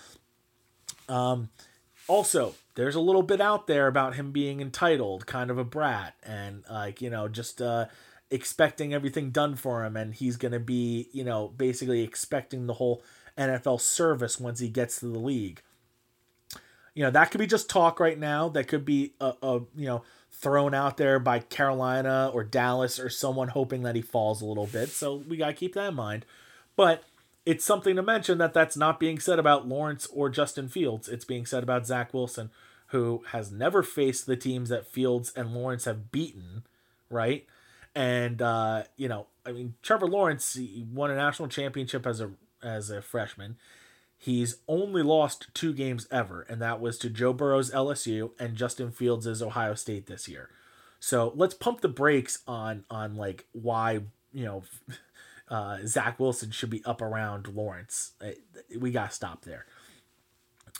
um, 1.09 1.51
also, 2.09 2.56
there's 2.74 2.97
a 2.97 3.01
little 3.01 3.23
bit 3.23 3.40
out 3.40 3.69
there 3.69 3.86
about 3.86 4.16
him 4.16 4.32
being 4.32 4.60
entitled, 4.60 5.24
kind 5.24 5.52
of 5.52 5.59
a 5.59 5.64
brat, 5.64 6.14
and 6.24 6.64
like 6.69 7.01
you 7.01 7.10
know, 7.10 7.28
just 7.28 7.62
uh, 7.62 7.86
expecting 8.28 8.93
everything 8.93 9.31
done 9.31 9.55
for 9.55 9.85
him, 9.85 9.97
and 9.97 10.14
he's 10.14 10.36
gonna 10.36 10.59
be 10.59 11.09
you 11.12 11.23
know 11.23 11.48
basically 11.56 12.02
expecting 12.02 12.66
the 12.66 12.74
whole 12.74 13.05
NFL 13.36 13.80
service 13.80 14.38
once 14.40 14.60
he 14.60 14.68
gets 14.68 15.00
to 15.00 15.06
the 15.06 15.18
league. 15.18 15.62
You 16.94 17.04
know, 17.04 17.10
that 17.10 17.30
could 17.30 17.38
be 17.38 17.46
just 17.46 17.70
talk 17.70 17.98
right 18.00 18.18
now. 18.18 18.48
That 18.48 18.68
could 18.68 18.84
be 18.84 19.14
a, 19.20 19.34
a 19.42 19.60
you 19.74 19.86
know 19.86 20.02
thrown 20.30 20.74
out 20.74 20.96
there 20.96 21.18
by 21.18 21.38
Carolina 21.38 22.30
or 22.32 22.44
Dallas 22.44 22.98
or 22.98 23.09
someone 23.09 23.48
hoping 23.48 23.82
that 23.82 23.94
he 23.94 24.02
falls 24.02 24.42
a 24.42 24.46
little 24.46 24.66
bit. 24.66 24.88
So 24.90 25.16
we 25.16 25.36
gotta 25.36 25.52
keep 25.52 25.74
that 25.74 25.88
in 25.88 25.94
mind. 25.94 26.26
But 26.76 27.04
it's 27.44 27.64
something 27.64 27.96
to 27.96 28.02
mention 28.02 28.38
that 28.38 28.54
that's 28.54 28.76
not 28.76 29.00
being 29.00 29.18
said 29.18 29.38
about 29.38 29.66
Lawrence 29.66 30.06
or 30.12 30.28
Justin 30.28 30.68
Fields. 30.68 31.09
It's 31.09 31.24
being 31.24 31.46
said 31.46 31.62
about 31.62 31.86
Zach 31.86 32.14
Wilson, 32.14 32.50
who 32.88 33.24
has 33.28 33.50
never 33.50 33.82
faced 33.82 34.26
the 34.26 34.36
teams 34.36 34.68
that 34.68 34.86
Fields 34.86 35.32
and 35.34 35.54
Lawrence 35.54 35.86
have 35.86 36.12
beaten, 36.12 36.64
right? 37.10 37.46
And 37.94 38.40
uh, 38.40 38.84
you 38.96 39.09
know, 39.09 39.26
I 39.44 39.52
mean, 39.52 39.74
Trevor 39.82 40.06
Lawrence 40.06 40.59
won 40.92 41.10
a 41.10 41.16
national 41.16 41.48
championship 41.48 42.06
as 42.06 42.20
a 42.20 42.30
as 42.62 42.90
a 42.90 43.02
freshman. 43.02 43.56
He's 44.16 44.59
only 44.68 45.02
lost 45.02 45.48
two 45.52 45.72
games 45.72 46.06
ever, 46.10 46.43
and 46.43 46.62
that 46.62 46.80
was 46.80 46.97
to 46.98 47.10
Joe 47.10 47.32
Burrow's 47.32 47.72
LSU 47.72 48.30
and 48.39 48.56
Justin 48.56 48.93
Fields' 48.93 49.43
Ohio 49.43 49.74
State 49.74 50.06
this 50.06 50.28
year. 50.28 50.48
So 51.01 51.32
let's 51.34 51.55
pump 51.55 51.80
the 51.80 51.89
brakes 51.89 52.39
on 52.47 52.84
on 52.89 53.16
like 53.16 53.47
why 53.51 54.02
you 54.32 54.44
know 54.44 54.62
uh, 55.48 55.78
Zach 55.84 56.20
Wilson 56.20 56.51
should 56.51 56.70
be 56.70 56.84
up 56.84 57.02
around 57.02 57.48
Lawrence. 57.48 58.12
Uh, 58.20 58.30
we 58.78 58.90
got 58.90 59.10
to 59.10 59.14
stop 59.14 59.44
there. 59.44 59.66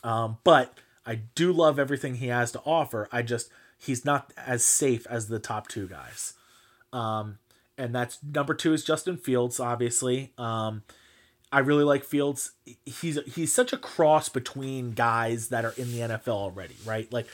Um, 0.04 0.38
but 0.44 0.78
I 1.04 1.16
do 1.34 1.52
love 1.52 1.78
everything 1.78 2.16
he 2.16 2.28
has 2.28 2.52
to 2.52 2.60
offer. 2.60 3.09
I 3.12 3.22
just, 3.22 3.50
he's 3.78 4.04
not 4.04 4.32
as 4.36 4.64
safe 4.64 5.06
as 5.10 5.28
the 5.28 5.38
top 5.38 5.68
two 5.68 5.88
guys. 5.88 6.34
Um, 6.92 7.38
and 7.76 7.94
that's 7.94 8.18
number 8.22 8.54
two 8.54 8.72
is 8.72 8.84
Justin 8.84 9.16
Fields, 9.16 9.59
obviously. 9.59 10.32
Um, 10.38 10.82
I 11.52 11.58
really 11.58 11.84
like 11.84 12.02
Fields. 12.02 12.52
He's 12.86 13.18
he's 13.26 13.52
such 13.52 13.74
a 13.74 13.76
cross 13.76 14.30
between 14.30 14.92
guys 14.92 15.48
that 15.48 15.66
are 15.66 15.74
in 15.76 15.92
the 15.92 15.98
NFL 15.98 16.28
already, 16.28 16.76
right? 16.86 17.12
Like 17.12 17.26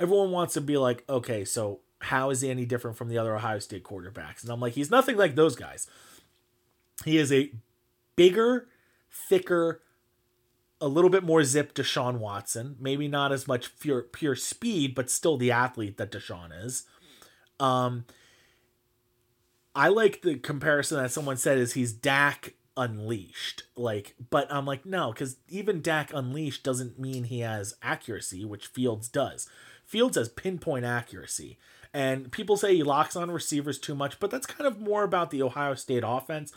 everyone 0.00 0.30
wants 0.30 0.54
to 0.54 0.62
be 0.62 0.78
like, 0.78 1.04
okay, 1.08 1.44
so 1.44 1.80
how 2.00 2.30
is 2.30 2.40
he 2.40 2.50
any 2.50 2.64
different 2.64 2.96
from 2.96 3.10
the 3.10 3.18
other 3.18 3.36
Ohio 3.36 3.58
State 3.58 3.84
quarterbacks? 3.84 4.42
And 4.42 4.50
I'm 4.50 4.60
like, 4.60 4.72
he's 4.72 4.90
nothing 4.90 5.18
like 5.18 5.34
those 5.34 5.56
guys. 5.56 5.86
He 7.04 7.18
is 7.18 7.30
a 7.30 7.52
bigger, 8.16 8.66
thicker, 9.10 9.82
a 10.80 10.88
little 10.88 11.10
bit 11.10 11.22
more 11.22 11.44
zip 11.44 11.74
Deshaun 11.74 12.18
Watson. 12.18 12.76
Maybe 12.80 13.08
not 13.08 13.30
as 13.30 13.46
much 13.46 13.78
pure 13.78 14.02
pure 14.02 14.36
speed, 14.36 14.94
but 14.94 15.10
still 15.10 15.36
the 15.36 15.52
athlete 15.52 15.98
that 15.98 16.10
Deshaun 16.10 16.48
is. 16.64 16.84
Um, 17.60 18.06
I 19.74 19.88
like 19.88 20.22
the 20.22 20.36
comparison 20.36 21.02
that 21.02 21.12
someone 21.12 21.36
said 21.36 21.58
is 21.58 21.74
he's 21.74 21.92
Dak 21.92 22.54
unleashed. 22.76 23.64
Like, 23.76 24.14
but 24.30 24.46
I'm 24.50 24.66
like, 24.66 24.84
no, 24.84 25.12
because 25.12 25.36
even 25.48 25.82
Dak 25.82 26.12
unleashed 26.12 26.62
doesn't 26.62 26.98
mean 26.98 27.24
he 27.24 27.40
has 27.40 27.76
accuracy, 27.82 28.44
which 28.44 28.66
Fields 28.66 29.08
does. 29.08 29.48
Fields 29.84 30.16
has 30.16 30.28
pinpoint 30.28 30.84
accuracy. 30.84 31.58
And 31.94 32.30
people 32.30 32.56
say 32.56 32.74
he 32.74 32.82
locks 32.82 33.16
on 33.16 33.30
receivers 33.30 33.78
too 33.78 33.94
much, 33.94 34.20
but 34.20 34.30
that's 34.30 34.46
kind 34.46 34.66
of 34.66 34.80
more 34.80 35.02
about 35.02 35.30
the 35.30 35.42
Ohio 35.42 35.74
State 35.74 36.04
offense 36.06 36.52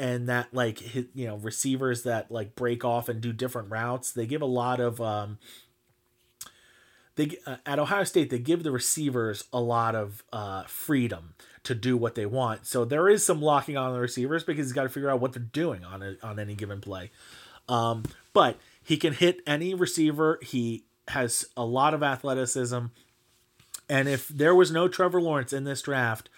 and 0.00 0.28
that 0.30 0.52
like 0.52 0.78
hit, 0.78 1.08
you 1.14 1.26
know 1.26 1.36
receivers 1.36 2.02
that 2.04 2.30
like 2.30 2.54
break 2.54 2.84
off 2.84 3.08
and 3.08 3.20
do 3.20 3.32
different 3.32 3.70
routes 3.70 4.10
they 4.10 4.26
give 4.26 4.40
a 4.40 4.46
lot 4.46 4.80
of 4.80 5.00
um 5.00 5.38
they 7.16 7.36
uh, 7.46 7.56
at 7.66 7.78
ohio 7.78 8.02
state 8.02 8.30
they 8.30 8.38
give 8.38 8.62
the 8.62 8.70
receivers 8.70 9.44
a 9.52 9.60
lot 9.60 9.94
of 9.94 10.24
uh 10.32 10.62
freedom 10.64 11.34
to 11.64 11.74
do 11.74 11.96
what 11.96 12.14
they 12.14 12.26
want. 12.26 12.66
So 12.66 12.84
there 12.84 13.08
is 13.08 13.24
some 13.24 13.42
locking 13.42 13.76
on 13.76 13.92
the 13.92 14.00
receivers 14.00 14.44
because 14.44 14.66
he's 14.66 14.72
got 14.72 14.84
to 14.84 14.88
figure 14.88 15.10
out 15.10 15.20
what 15.20 15.32
they're 15.32 15.42
doing 15.42 15.84
on 15.84 16.02
a, 16.02 16.16
on 16.22 16.38
any 16.38 16.54
given 16.54 16.80
play. 16.80 17.10
Um 17.68 18.04
but 18.32 18.58
he 18.82 18.96
can 18.96 19.12
hit 19.12 19.40
any 19.46 19.74
receiver. 19.74 20.38
He 20.42 20.84
has 21.08 21.44
a 21.56 21.64
lot 21.64 21.94
of 21.94 22.02
athleticism. 22.02 22.86
And 23.88 24.08
if 24.08 24.28
there 24.28 24.54
was 24.54 24.70
no 24.70 24.88
trevor 24.88 25.20
lawrence 25.20 25.52
in 25.52 25.64
this 25.64 25.82
draft 25.82 26.28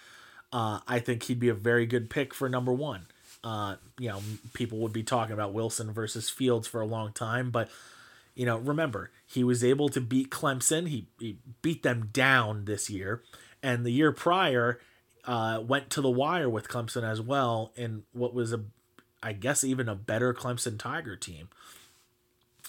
uh, 0.53 0.79
I 0.87 0.99
think 0.99 1.23
he'd 1.23 1.39
be 1.39 1.49
a 1.49 1.55
very 1.55 1.87
good 1.87 2.11
pick 2.11 2.33
for 2.33 2.47
number 2.47 2.71
one. 2.71 3.07
Uh, 3.43 3.75
you 3.99 4.07
know, 4.07 4.21
people 4.53 4.77
would 4.79 4.93
be 4.93 5.03
talking 5.03 5.33
about 5.33 5.51
Wilson 5.51 5.91
versus 5.91 6.29
Fields 6.29 6.67
for 6.67 6.79
a 6.79 6.85
long 6.85 7.11
time, 7.11 7.49
but 7.49 7.69
you 8.35 8.45
know, 8.45 8.57
remember 8.57 9.09
he 9.25 9.43
was 9.43 9.63
able 9.63 9.89
to 9.89 9.99
beat 9.99 10.29
Clemson. 10.29 10.87
He, 10.87 11.07
he 11.19 11.39
beat 11.61 11.83
them 11.83 12.09
down 12.13 12.65
this 12.65 12.89
year, 12.89 13.23
and 13.63 13.83
the 13.83 13.91
year 13.91 14.11
prior 14.11 14.79
uh, 15.25 15.61
went 15.65 15.89
to 15.91 16.01
the 16.01 16.09
wire 16.09 16.49
with 16.49 16.67
Clemson 16.67 17.03
as 17.03 17.21
well 17.21 17.71
in 17.75 18.03
what 18.11 18.33
was 18.33 18.53
a, 18.53 18.61
I 19.21 19.33
guess, 19.33 19.63
even 19.63 19.87
a 19.87 19.95
better 19.95 20.33
Clemson 20.33 20.77
Tiger 20.77 21.15
team. 21.15 21.49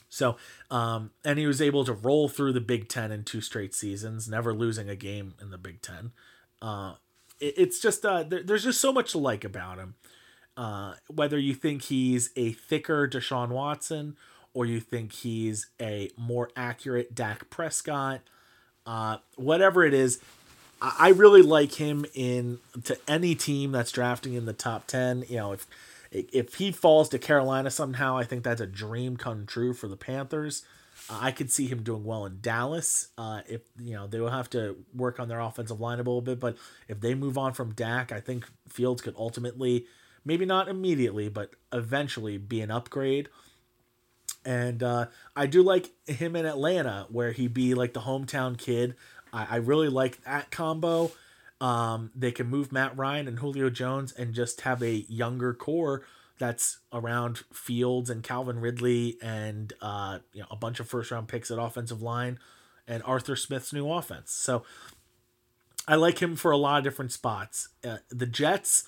So, 0.08 0.36
um, 0.70 1.10
and 1.24 1.38
he 1.38 1.46
was 1.46 1.60
able 1.60 1.84
to 1.84 1.92
roll 1.92 2.28
through 2.28 2.52
the 2.52 2.60
Big 2.60 2.88
Ten 2.88 3.10
in 3.10 3.24
two 3.24 3.40
straight 3.40 3.74
seasons, 3.74 4.28
never 4.28 4.54
losing 4.54 4.88
a 4.88 4.94
game 4.94 5.34
in 5.40 5.50
the 5.50 5.58
Big 5.58 5.82
Ten. 5.82 6.12
Uh, 6.62 6.94
it, 7.40 7.54
it's 7.56 7.80
just 7.80 8.04
uh, 8.04 8.22
there, 8.22 8.42
there's 8.42 8.62
just 8.64 8.80
so 8.80 8.92
much 8.92 9.12
to 9.12 9.18
like 9.18 9.44
about 9.44 9.78
him. 9.78 9.94
Uh, 10.56 10.94
whether 11.08 11.36
you 11.36 11.52
think 11.52 11.82
he's 11.82 12.30
a 12.36 12.52
thicker 12.52 13.08
Deshaun 13.08 13.48
Watson 13.48 14.16
or 14.52 14.64
you 14.64 14.78
think 14.78 15.10
he's 15.10 15.66
a 15.82 16.10
more 16.16 16.48
accurate 16.54 17.12
Dak 17.12 17.50
Prescott, 17.50 18.20
uh, 18.86 19.16
whatever 19.34 19.84
it 19.84 19.92
is, 19.92 20.20
I, 20.80 21.10
really 21.10 21.42
like 21.42 21.74
him 21.74 22.04
in 22.14 22.58
to 22.84 22.98
any 23.08 23.34
team 23.34 23.72
that's 23.72 23.90
drafting 23.92 24.34
in 24.34 24.44
the 24.44 24.52
top 24.52 24.86
ten. 24.86 25.24
You 25.28 25.36
know, 25.36 25.52
if 25.52 25.66
if 26.10 26.54
he 26.54 26.72
falls 26.72 27.08
to 27.10 27.18
Carolina 27.18 27.70
somehow, 27.70 28.16
I 28.16 28.24
think 28.24 28.44
that's 28.44 28.60
a 28.60 28.66
dream 28.66 29.16
come 29.16 29.46
true 29.46 29.72
for 29.72 29.88
the 29.88 29.96
Panthers. 29.96 30.64
Uh, 31.08 31.18
I 31.20 31.32
could 31.32 31.50
see 31.50 31.66
him 31.66 31.82
doing 31.82 32.04
well 32.04 32.24
in 32.26 32.38
Dallas. 32.40 33.08
Uh, 33.18 33.40
if 33.48 33.62
you 33.78 33.94
know 33.94 34.06
they 34.06 34.20
will 34.20 34.30
have 34.30 34.50
to 34.50 34.76
work 34.94 35.18
on 35.18 35.28
their 35.28 35.40
offensive 35.40 35.80
line 35.80 35.98
a 35.98 36.02
little 36.02 36.20
bit, 36.20 36.40
but 36.40 36.56
if 36.88 37.00
they 37.00 37.14
move 37.14 37.38
on 37.38 37.52
from 37.52 37.72
Dak, 37.72 38.12
I 38.12 38.20
think 38.20 38.46
Fields 38.68 39.02
could 39.02 39.14
ultimately 39.16 39.86
maybe 40.24 40.46
not 40.46 40.68
immediately, 40.68 41.28
but 41.28 41.50
eventually 41.72 42.38
be 42.38 42.60
an 42.60 42.70
upgrade. 42.70 43.28
And 44.44 44.82
uh, 44.82 45.06
I 45.34 45.46
do 45.46 45.62
like 45.62 45.90
him 46.06 46.36
in 46.36 46.44
Atlanta, 46.46 47.06
where 47.10 47.32
he 47.32 47.48
be 47.48 47.74
like 47.74 47.94
the 47.94 48.00
hometown 48.00 48.58
kid. 48.58 48.94
I, 49.34 49.46
I 49.50 49.56
really 49.56 49.88
like 49.88 50.22
that 50.24 50.50
combo. 50.50 51.10
Um, 51.60 52.10
they 52.14 52.32
can 52.32 52.48
move 52.48 52.72
Matt 52.72 52.96
Ryan 52.96 53.28
and 53.28 53.38
Julio 53.38 53.70
Jones 53.70 54.12
and 54.12 54.34
just 54.34 54.62
have 54.62 54.82
a 54.82 55.04
younger 55.08 55.52
core 55.54 56.02
that's 56.38 56.78
around 56.92 57.38
Fields 57.52 58.10
and 58.10 58.22
Calvin 58.22 58.60
Ridley 58.60 59.16
and 59.22 59.72
uh, 59.80 60.18
you 60.32 60.40
know 60.40 60.48
a 60.50 60.56
bunch 60.56 60.80
of 60.80 60.88
first 60.88 61.10
round 61.10 61.28
picks 61.28 61.50
at 61.50 61.58
offensive 61.58 62.02
line 62.02 62.38
and 62.86 63.02
Arthur 63.04 63.36
Smith's 63.36 63.72
new 63.72 63.90
offense. 63.90 64.32
So 64.32 64.64
I 65.86 65.94
like 65.96 66.20
him 66.20 66.36
for 66.36 66.50
a 66.50 66.56
lot 66.56 66.78
of 66.78 66.84
different 66.84 67.12
spots. 67.12 67.68
Uh, 67.84 67.98
the 68.10 68.26
Jets 68.26 68.84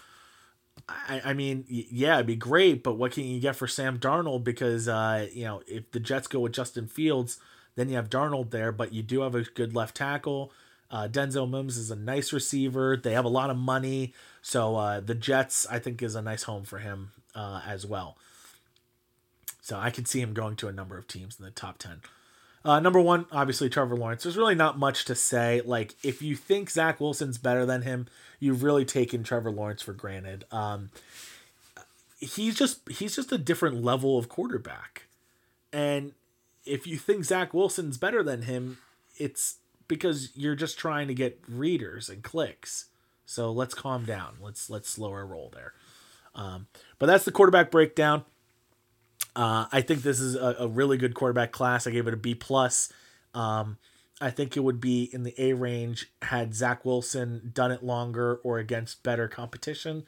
I, 0.88 1.20
I 1.24 1.32
mean, 1.32 1.64
yeah, 1.68 2.14
it'd 2.14 2.26
be 2.26 2.36
great, 2.36 2.82
but 2.82 2.94
what 2.94 3.12
can 3.12 3.24
you 3.24 3.40
get 3.40 3.56
for 3.56 3.66
Sam 3.66 3.98
Darnold? 3.98 4.44
Because 4.44 4.88
uh, 4.88 5.26
you 5.32 5.44
know, 5.44 5.62
if 5.66 5.90
the 5.90 6.00
Jets 6.00 6.26
go 6.26 6.40
with 6.40 6.52
Justin 6.52 6.86
Fields, 6.86 7.38
then 7.76 7.88
you 7.88 7.96
have 7.96 8.10
Darnold 8.10 8.50
there, 8.50 8.72
but 8.72 8.92
you 8.92 9.02
do 9.02 9.20
have 9.20 9.34
a 9.34 9.42
good 9.42 9.74
left 9.74 9.96
tackle. 9.96 10.50
Uh, 10.90 11.08
Denzel 11.10 11.48
Mims 11.48 11.76
is 11.76 11.90
a 11.90 11.96
nice 11.96 12.32
receiver. 12.32 12.96
They 12.96 13.12
have 13.12 13.24
a 13.24 13.28
lot 13.28 13.50
of 13.50 13.56
money, 13.56 14.14
so 14.42 14.76
uh, 14.76 15.00
the 15.00 15.14
Jets 15.14 15.66
I 15.70 15.78
think 15.78 16.02
is 16.02 16.14
a 16.14 16.22
nice 16.22 16.44
home 16.44 16.64
for 16.64 16.78
him 16.78 17.12
uh, 17.34 17.60
as 17.66 17.86
well. 17.86 18.16
So 19.60 19.78
I 19.78 19.90
could 19.90 20.06
see 20.06 20.20
him 20.20 20.32
going 20.32 20.56
to 20.56 20.68
a 20.68 20.72
number 20.72 20.96
of 20.96 21.08
teams 21.08 21.38
in 21.38 21.44
the 21.44 21.50
top 21.50 21.78
ten. 21.78 22.00
Uh, 22.64 22.80
number 22.80 23.00
one, 23.00 23.26
obviously 23.30 23.68
Trevor 23.68 23.96
Lawrence. 23.96 24.24
There's 24.24 24.36
really 24.36 24.54
not 24.54 24.78
much 24.78 25.04
to 25.04 25.14
say. 25.14 25.60
Like 25.64 25.94
if 26.02 26.22
you 26.22 26.34
think 26.34 26.70
Zach 26.70 27.00
Wilson's 27.00 27.38
better 27.38 27.66
than 27.66 27.82
him, 27.82 28.06
you've 28.40 28.62
really 28.62 28.84
taken 28.84 29.22
Trevor 29.22 29.50
Lawrence 29.50 29.82
for 29.82 29.92
granted. 29.92 30.44
Um, 30.50 30.90
he's 32.20 32.56
just 32.56 32.88
he's 32.88 33.14
just 33.16 33.32
a 33.32 33.38
different 33.38 33.82
level 33.84 34.18
of 34.18 34.28
quarterback, 34.28 35.06
and 35.72 36.12
if 36.66 36.86
you 36.86 36.96
think 36.96 37.24
Zach 37.24 37.54
Wilson's 37.54 37.98
better 37.98 38.22
than 38.22 38.42
him, 38.42 38.78
it's 39.16 39.56
because 39.88 40.30
you're 40.34 40.54
just 40.54 40.78
trying 40.78 41.08
to 41.08 41.14
get 41.14 41.40
readers 41.48 42.08
and 42.08 42.22
clicks. 42.22 42.86
So 43.24 43.50
let's 43.50 43.74
calm 43.74 44.04
down. 44.04 44.36
Let's 44.40 44.70
let's 44.70 44.88
slow 44.88 45.10
our 45.12 45.26
roll 45.26 45.50
there. 45.54 45.72
Um, 46.34 46.66
but 46.98 47.06
that's 47.06 47.24
the 47.24 47.32
quarterback 47.32 47.70
breakdown. 47.70 48.24
Uh, 49.34 49.66
I 49.72 49.80
think 49.80 50.02
this 50.02 50.20
is 50.20 50.34
a, 50.34 50.56
a, 50.60 50.68
really 50.68 50.96
good 50.96 51.14
quarterback 51.14 51.52
class. 51.52 51.86
I 51.86 51.90
gave 51.90 52.06
it 52.06 52.14
a 52.14 52.16
B 52.16 52.34
plus. 52.34 52.90
Um, 53.34 53.76
I 54.20 54.30
think 54.30 54.56
it 54.56 54.60
would 54.60 54.80
be 54.80 55.10
in 55.12 55.24
the 55.24 55.34
A 55.38 55.52
range 55.52 56.10
had 56.22 56.54
Zach 56.54 56.84
Wilson 56.84 57.50
done 57.52 57.70
it 57.70 57.82
longer 57.82 58.36
or 58.36 58.58
against 58.58 59.02
better 59.02 59.28
competition. 59.28 60.04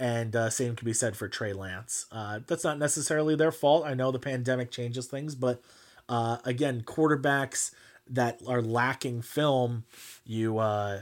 And 0.00 0.34
uh, 0.34 0.50
same 0.50 0.74
can 0.74 0.84
be 0.84 0.92
said 0.92 1.16
for 1.16 1.28
Trey 1.28 1.52
Lance. 1.52 2.06
Uh, 2.10 2.40
that's 2.46 2.64
not 2.64 2.78
necessarily 2.78 3.36
their 3.36 3.52
fault. 3.52 3.86
I 3.86 3.94
know 3.94 4.10
the 4.10 4.18
pandemic 4.18 4.70
changes 4.70 5.06
things, 5.06 5.34
but 5.34 5.62
uh, 6.08 6.38
again, 6.44 6.82
quarterbacks 6.82 7.72
that 8.08 8.40
are 8.46 8.62
lacking 8.62 9.22
film, 9.22 9.84
you 10.24 10.58
uh, 10.58 11.00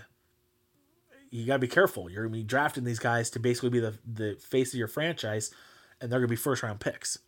you 1.31 1.47
gotta 1.47 1.59
be 1.59 1.69
careful. 1.69 2.11
You're 2.11 2.25
gonna 2.25 2.37
be 2.37 2.43
drafting 2.43 2.85
these 2.85 2.99
guys 2.99 3.31
to 3.31 3.39
basically 3.39 3.71
be 3.71 3.81
the 3.81 3.95
the 4.07 4.37
face 4.41 4.73
of 4.73 4.79
your 4.79 4.89
franchise, 4.89 5.51
and 6.01 6.11
they're 6.11 6.21
gonna 6.21 6.29
be 6.29 6.37
first 6.37 6.63
round 6.63 6.81
picks. 6.81 7.19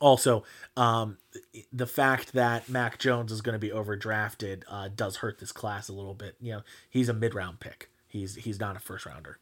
Also, 0.00 0.44
um, 0.76 1.18
the 1.72 1.86
fact 1.86 2.32
that 2.32 2.68
Mac 2.68 2.98
Jones 2.98 3.32
is 3.32 3.40
going 3.40 3.54
to 3.54 3.58
be 3.58 3.70
overdrafted 3.70 4.62
uh, 4.68 4.88
does 4.94 5.16
hurt 5.16 5.40
this 5.40 5.50
class 5.50 5.88
a 5.88 5.92
little 5.92 6.14
bit. 6.14 6.36
You 6.40 6.52
know, 6.52 6.62
he's 6.88 7.08
a 7.08 7.12
mid 7.12 7.34
round 7.34 7.58
pick. 7.58 7.90
He's 8.06 8.36
he's 8.36 8.60
not 8.60 8.76
a 8.76 8.78
first 8.78 9.06
rounder. 9.06 9.38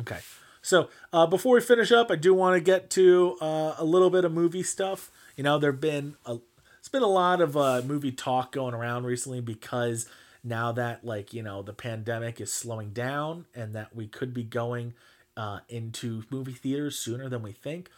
Okay, 0.00 0.20
so 0.62 0.88
uh, 1.12 1.26
before 1.26 1.56
we 1.56 1.60
finish 1.60 1.90
up, 1.90 2.10
I 2.10 2.16
do 2.16 2.32
want 2.32 2.54
to 2.54 2.60
get 2.60 2.90
to 2.90 3.36
uh, 3.40 3.74
a 3.76 3.84
little 3.84 4.08
bit 4.08 4.24
of 4.24 4.32
movie 4.32 4.62
stuff. 4.62 5.10
You 5.36 5.44
know, 5.44 5.58
there've 5.58 5.80
been 5.80 6.16
a 6.26 6.38
it's 6.78 6.88
been 6.88 7.02
a 7.02 7.06
lot 7.06 7.40
of 7.40 7.56
uh, 7.56 7.82
movie 7.84 8.12
talk 8.12 8.52
going 8.52 8.74
around 8.74 9.04
recently 9.04 9.40
because 9.40 10.08
now 10.42 10.72
that 10.72 11.04
like 11.04 11.32
you 11.32 11.42
know 11.42 11.62
the 11.62 11.72
pandemic 11.72 12.40
is 12.40 12.52
slowing 12.52 12.90
down 12.90 13.46
and 13.54 13.74
that 13.74 13.94
we 13.94 14.06
could 14.06 14.34
be 14.34 14.42
going 14.42 14.94
uh, 15.36 15.60
into 15.68 16.24
movie 16.30 16.52
theaters 16.52 16.98
sooner 16.98 17.28
than 17.28 17.42
we 17.42 17.52
think, 17.52 17.88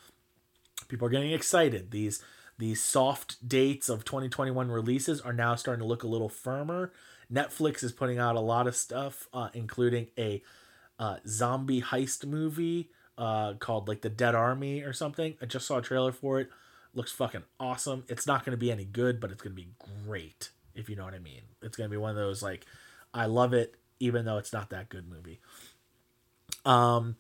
people 0.88 1.06
are 1.06 1.10
getting 1.10 1.32
excited. 1.32 1.90
These 1.90 2.22
these 2.58 2.80
soft 2.80 3.48
dates 3.48 3.88
of 3.88 4.04
2021 4.04 4.70
releases 4.70 5.20
are 5.20 5.32
now 5.32 5.54
starting 5.56 5.82
to 5.82 5.88
look 5.88 6.02
a 6.02 6.08
little 6.08 6.28
firmer. 6.28 6.92
Netflix 7.32 7.82
is 7.82 7.90
putting 7.90 8.18
out 8.18 8.36
a 8.36 8.40
lot 8.40 8.66
of 8.66 8.76
stuff, 8.76 9.26
uh, 9.32 9.48
including 9.54 10.08
a 10.16 10.42
uh, 10.98 11.16
zombie 11.26 11.82
heist 11.82 12.24
movie 12.24 12.90
uh, 13.18 13.54
called 13.54 13.88
like 13.88 14.02
The 14.02 14.10
Dead 14.10 14.34
Army 14.34 14.82
or 14.82 14.92
something. 14.92 15.34
I 15.42 15.46
just 15.46 15.66
saw 15.66 15.78
a 15.78 15.82
trailer 15.82 16.12
for 16.12 16.40
it. 16.40 16.50
Looks 16.94 17.12
fucking 17.12 17.42
awesome. 17.58 18.04
It's 18.08 18.26
not 18.26 18.44
going 18.44 18.52
to 18.52 18.60
be 18.60 18.70
any 18.70 18.84
good, 18.84 19.20
but 19.20 19.30
it's 19.30 19.42
going 19.42 19.54
to 19.56 19.60
be 19.62 19.68
great, 20.06 20.50
if 20.74 20.88
you 20.88 20.96
know 20.96 21.04
what 21.04 21.14
I 21.14 21.18
mean. 21.18 21.42
It's 21.62 21.76
going 21.76 21.90
to 21.90 21.92
be 21.92 21.96
one 21.98 22.10
of 22.10 22.16
those 22.16 22.42
like, 22.42 22.66
I 23.12 23.26
love 23.26 23.52
it, 23.52 23.74
even 24.00 24.24
though 24.24 24.38
it's 24.38 24.52
not 24.52 24.70
that 24.70 24.88
good 24.88 25.08
movie. 25.08 25.40
Um, 26.64 27.16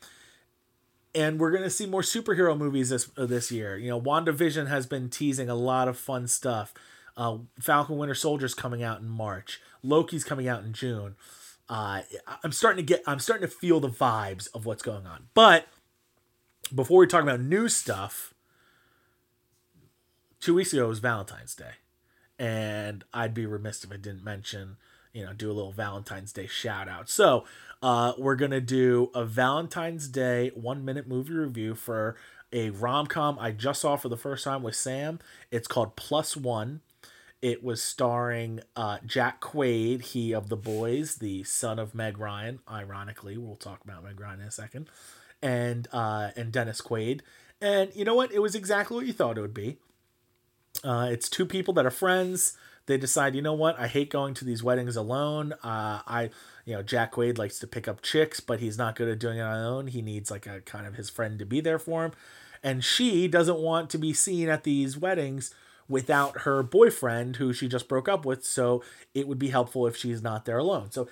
and 1.14 1.38
we're 1.38 1.50
going 1.50 1.62
to 1.62 1.70
see 1.70 1.86
more 1.86 2.02
superhero 2.02 2.56
movies 2.56 2.90
this 2.90 3.10
uh, 3.16 3.26
this 3.26 3.50
year. 3.50 3.76
You 3.76 3.88
know, 3.90 4.00
WandaVision 4.00 4.68
has 4.68 4.86
been 4.86 5.08
teasing 5.08 5.48
a 5.48 5.54
lot 5.54 5.88
of 5.88 5.96
fun 5.98 6.26
stuff. 6.26 6.74
Uh, 7.16 7.38
Falcon 7.60 7.96
Winter 7.96 8.14
Soldier's 8.14 8.54
coming 8.54 8.82
out 8.82 9.00
in 9.00 9.08
March. 9.08 9.60
Loki's 9.82 10.24
coming 10.24 10.48
out 10.48 10.64
in 10.64 10.72
June. 10.72 11.14
Uh, 11.68 12.02
I'm 12.42 12.52
starting 12.52 12.84
to 12.84 12.86
get, 12.86 13.02
I'm 13.06 13.20
starting 13.20 13.48
to 13.48 13.54
feel 13.54 13.80
the 13.80 13.88
vibes 13.88 14.48
of 14.54 14.66
what's 14.66 14.82
going 14.82 15.06
on. 15.06 15.28
But 15.32 15.66
before 16.74 16.98
we 16.98 17.06
talk 17.06 17.22
about 17.22 17.40
new 17.40 17.68
stuff, 17.68 18.33
two 20.44 20.52
weeks 20.52 20.74
ago 20.74 20.86
was 20.86 20.98
Valentine's 20.98 21.54
Day, 21.54 21.72
and 22.38 23.02
I'd 23.14 23.32
be 23.32 23.46
remiss 23.46 23.82
if 23.82 23.90
I 23.90 23.96
didn't 23.96 24.22
mention, 24.22 24.76
you 25.14 25.24
know, 25.24 25.32
do 25.32 25.50
a 25.50 25.54
little 25.54 25.72
Valentine's 25.72 26.34
Day 26.34 26.46
shout 26.46 26.86
out. 26.86 27.08
So, 27.08 27.46
uh, 27.82 28.12
we're 28.18 28.36
gonna 28.36 28.60
do 28.60 29.10
a 29.14 29.24
Valentine's 29.24 30.06
Day 30.06 30.50
one 30.54 30.84
minute 30.84 31.08
movie 31.08 31.32
review 31.32 31.74
for 31.74 32.16
a 32.52 32.68
rom 32.68 33.06
com 33.06 33.38
I 33.40 33.52
just 33.52 33.80
saw 33.80 33.96
for 33.96 34.10
the 34.10 34.18
first 34.18 34.44
time 34.44 34.62
with 34.62 34.76
Sam. 34.76 35.18
It's 35.50 35.66
called 35.66 35.96
Plus 35.96 36.36
One. 36.36 36.82
It 37.40 37.64
was 37.64 37.82
starring 37.82 38.60
uh, 38.76 38.98
Jack 39.06 39.40
Quaid, 39.40 40.02
he 40.02 40.34
of 40.34 40.50
the 40.50 40.56
boys, 40.56 41.16
the 41.16 41.42
son 41.44 41.78
of 41.78 41.94
Meg 41.94 42.18
Ryan. 42.18 42.58
Ironically, 42.70 43.38
we'll 43.38 43.56
talk 43.56 43.82
about 43.82 44.04
Meg 44.04 44.20
Ryan 44.20 44.42
in 44.42 44.48
a 44.48 44.50
second, 44.50 44.90
and 45.40 45.88
uh, 45.90 46.32
and 46.36 46.52
Dennis 46.52 46.82
Quaid. 46.82 47.22
And 47.62 47.90
you 47.94 48.04
know 48.04 48.14
what? 48.14 48.30
It 48.30 48.40
was 48.40 48.54
exactly 48.54 48.94
what 48.94 49.06
you 49.06 49.14
thought 49.14 49.38
it 49.38 49.40
would 49.40 49.54
be. 49.54 49.78
Uh, 50.82 51.08
it's 51.10 51.28
two 51.28 51.46
people 51.46 51.74
that 51.74 51.86
are 51.86 51.90
friends. 51.90 52.56
They 52.86 52.98
decide, 52.98 53.34
you 53.34 53.42
know 53.42 53.54
what? 53.54 53.78
I 53.78 53.86
hate 53.86 54.10
going 54.10 54.34
to 54.34 54.44
these 54.44 54.62
weddings 54.62 54.96
alone. 54.96 55.54
Uh, 55.62 56.02
I, 56.06 56.30
you 56.66 56.74
know, 56.74 56.82
Jack 56.82 57.12
Quaid 57.14 57.38
likes 57.38 57.58
to 57.60 57.66
pick 57.66 57.88
up 57.88 58.02
chicks, 58.02 58.40
but 58.40 58.60
he's 58.60 58.76
not 58.76 58.96
good 58.96 59.08
at 59.08 59.18
doing 59.18 59.38
it 59.38 59.42
on 59.42 59.56
his 59.56 59.66
own. 59.66 59.86
He 59.88 60.02
needs 60.02 60.30
like 60.30 60.46
a 60.46 60.60
kind 60.60 60.86
of 60.86 60.94
his 60.94 61.08
friend 61.08 61.38
to 61.38 61.46
be 61.46 61.60
there 61.60 61.78
for 61.78 62.04
him. 62.04 62.12
And 62.62 62.84
she 62.84 63.28
doesn't 63.28 63.58
want 63.58 63.90
to 63.90 63.98
be 63.98 64.12
seen 64.12 64.48
at 64.48 64.64
these 64.64 64.98
weddings 64.98 65.54
without 65.88 66.40
her 66.40 66.62
boyfriend 66.62 67.36
who 67.36 67.52
she 67.52 67.68
just 67.68 67.88
broke 67.88 68.08
up 68.08 68.26
with. 68.26 68.44
So 68.44 68.82
it 69.14 69.28
would 69.28 69.38
be 69.38 69.50
helpful 69.50 69.86
if 69.86 69.96
she's 69.96 70.22
not 70.22 70.44
there 70.44 70.58
alone. 70.58 70.90
So 70.90 71.08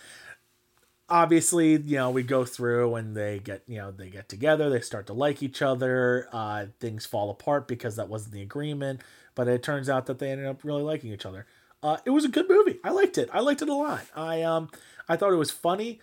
obviously, 1.09 1.73
you 1.73 1.97
know, 1.97 2.11
we 2.11 2.23
go 2.23 2.45
through 2.45 2.95
and 2.97 3.15
they 3.15 3.39
get, 3.39 3.63
you 3.67 3.79
know, 3.79 3.91
they 3.91 4.09
get 4.09 4.29
together, 4.29 4.69
they 4.69 4.81
start 4.81 5.07
to 5.07 5.13
like 5.15 5.43
each 5.43 5.63
other. 5.63 6.29
Uh, 6.33 6.67
things 6.81 7.07
fall 7.07 7.31
apart 7.31 7.69
because 7.69 7.97
that 7.97 8.09
wasn't 8.09 8.33
the 8.33 8.43
agreement 8.43 9.01
but 9.35 9.49
it 9.49 9.63
turns 9.63 9.89
out 9.89 10.07
that 10.07 10.19
they 10.19 10.31
ended 10.31 10.47
up 10.47 10.65
really 10.65 10.83
liking 10.83 11.13
each 11.13 11.27
other. 11.27 11.47
Uh, 11.83 11.97
it 12.05 12.11
was 12.11 12.25
a 12.25 12.29
good 12.29 12.49
movie. 12.49 12.79
I 12.85 12.91
liked 12.91 13.19
it. 13.19 13.29
I 13.33 13.41
liked 13.41 13.63
it 13.63 13.69
a 13.69 13.75
lot. 13.75 14.03
I 14.15 14.43
um 14.43 14.71
I 15.09 15.17
thought 15.17 15.33
it 15.33 15.37
was 15.37 15.51
funny. 15.51 16.01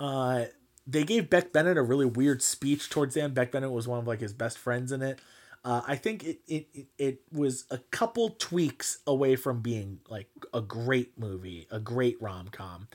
Uh, 0.00 0.46
they 0.86 1.04
gave 1.04 1.30
Beck 1.30 1.52
Bennett 1.52 1.76
a 1.76 1.82
really 1.82 2.06
weird 2.06 2.42
speech 2.42 2.90
towards 2.90 3.14
the 3.14 3.22
end. 3.22 3.34
Beck 3.34 3.52
Bennett 3.52 3.70
was 3.70 3.86
one 3.86 3.98
of 3.98 4.06
like 4.06 4.20
his 4.20 4.32
best 4.32 4.58
friends 4.58 4.90
in 4.92 5.02
it. 5.02 5.20
Uh, 5.64 5.80
I 5.86 5.94
think 5.94 6.24
it, 6.24 6.40
it 6.48 6.86
it 6.98 7.20
was 7.30 7.66
a 7.70 7.78
couple 7.78 8.30
tweaks 8.30 8.98
away 9.06 9.36
from 9.36 9.60
being 9.60 10.00
like 10.08 10.28
a 10.52 10.60
great 10.60 11.16
movie, 11.16 11.68
a 11.70 11.78
great 11.78 12.20
rom 12.20 12.48
com, 12.48 12.88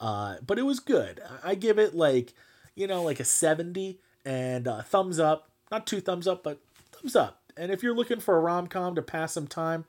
uh, 0.00 0.36
but 0.46 0.58
it 0.58 0.62
was 0.62 0.80
good. 0.80 1.20
I 1.42 1.54
give 1.54 1.78
it 1.78 1.94
like 1.94 2.32
you 2.74 2.86
know 2.86 3.02
like 3.02 3.20
a 3.20 3.24
seventy 3.24 4.00
and 4.24 4.66
uh, 4.66 4.80
thumbs 4.80 5.18
up, 5.20 5.50
not 5.70 5.86
two 5.86 6.00
thumbs 6.00 6.26
up, 6.26 6.42
but 6.42 6.60
thumbs 6.92 7.14
up. 7.14 7.43
And 7.56 7.70
if 7.70 7.82
you're 7.82 7.94
looking 7.94 8.20
for 8.20 8.36
a 8.36 8.40
rom 8.40 8.66
com 8.66 8.94
to 8.94 9.02
pass 9.02 9.32
some 9.32 9.46
time, 9.46 9.84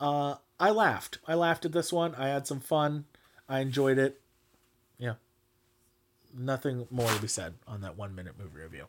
uh, 0.00 0.36
I 0.58 0.70
laughed. 0.70 1.18
I 1.26 1.34
laughed 1.34 1.64
at 1.64 1.72
this 1.72 1.92
one. 1.92 2.14
I 2.16 2.28
had 2.28 2.46
some 2.46 2.60
fun. 2.60 3.04
I 3.48 3.60
enjoyed 3.60 3.98
it. 3.98 4.20
Yeah. 4.98 5.14
Nothing 6.36 6.86
more 6.90 7.08
to 7.08 7.20
be 7.20 7.28
said 7.28 7.54
on 7.66 7.80
that 7.82 7.96
one 7.96 8.14
minute 8.14 8.34
movie 8.38 8.60
review. 8.62 8.86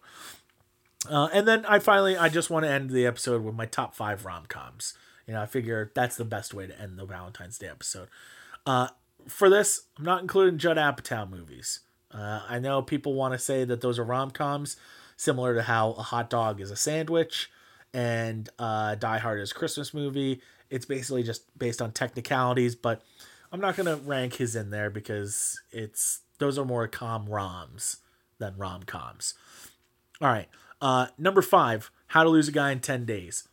Uh, 1.09 1.29
and 1.33 1.47
then 1.47 1.65
I 1.65 1.79
finally, 1.79 2.17
I 2.17 2.29
just 2.29 2.49
want 2.49 2.65
to 2.65 2.71
end 2.71 2.89
the 2.89 3.05
episode 3.05 3.43
with 3.43 3.55
my 3.55 3.65
top 3.65 3.95
five 3.95 4.25
rom 4.25 4.45
coms. 4.47 4.95
You 5.27 5.33
know, 5.33 5.41
I 5.41 5.45
figure 5.45 5.91
that's 5.93 6.17
the 6.17 6.25
best 6.25 6.53
way 6.53 6.67
to 6.67 6.79
end 6.79 6.97
the 6.97 7.05
Valentine's 7.05 7.57
Day 7.57 7.67
episode. 7.67 8.07
Uh, 8.65 8.89
for 9.27 9.49
this, 9.49 9.83
I'm 9.97 10.05
not 10.05 10.21
including 10.21 10.57
Judd 10.57 10.77
Apatow 10.77 11.29
movies. 11.29 11.81
Uh, 12.11 12.41
I 12.47 12.59
know 12.59 12.81
people 12.81 13.13
want 13.13 13.33
to 13.33 13.39
say 13.39 13.65
that 13.65 13.81
those 13.81 13.99
are 13.99 14.03
rom 14.03 14.31
coms, 14.31 14.77
similar 15.17 15.55
to 15.55 15.63
how 15.63 15.91
a 15.91 16.03
hot 16.03 16.29
dog 16.29 16.61
is 16.61 16.71
a 16.71 16.75
sandwich 16.75 17.49
and 17.95 18.49
uh, 18.59 18.95
Die 18.95 19.17
Hard 19.17 19.39
is 19.39 19.53
Christmas 19.53 19.93
movie. 19.93 20.41
It's 20.69 20.85
basically 20.85 21.23
just 21.23 21.57
based 21.57 21.81
on 21.81 21.93
technicalities, 21.93 22.75
but 22.75 23.01
I'm 23.51 23.61
not 23.61 23.77
gonna 23.77 23.95
rank 23.95 24.35
his 24.35 24.55
in 24.55 24.69
there 24.69 24.89
because 24.89 25.61
it's 25.71 26.19
those 26.37 26.59
are 26.59 26.65
more 26.65 26.87
com 26.89 27.27
roms 27.27 27.97
than 28.37 28.57
rom 28.57 28.83
coms. 28.83 29.33
All 30.21 30.27
right, 30.27 30.49
uh, 30.81 31.07
number 31.17 31.41
five, 31.41 31.89
How 32.07 32.23
to 32.23 32.29
Lose 32.29 32.49
a 32.49 32.51
Guy 32.51 32.71
in 32.71 32.81
Ten 32.81 33.05
Days. 33.05 33.47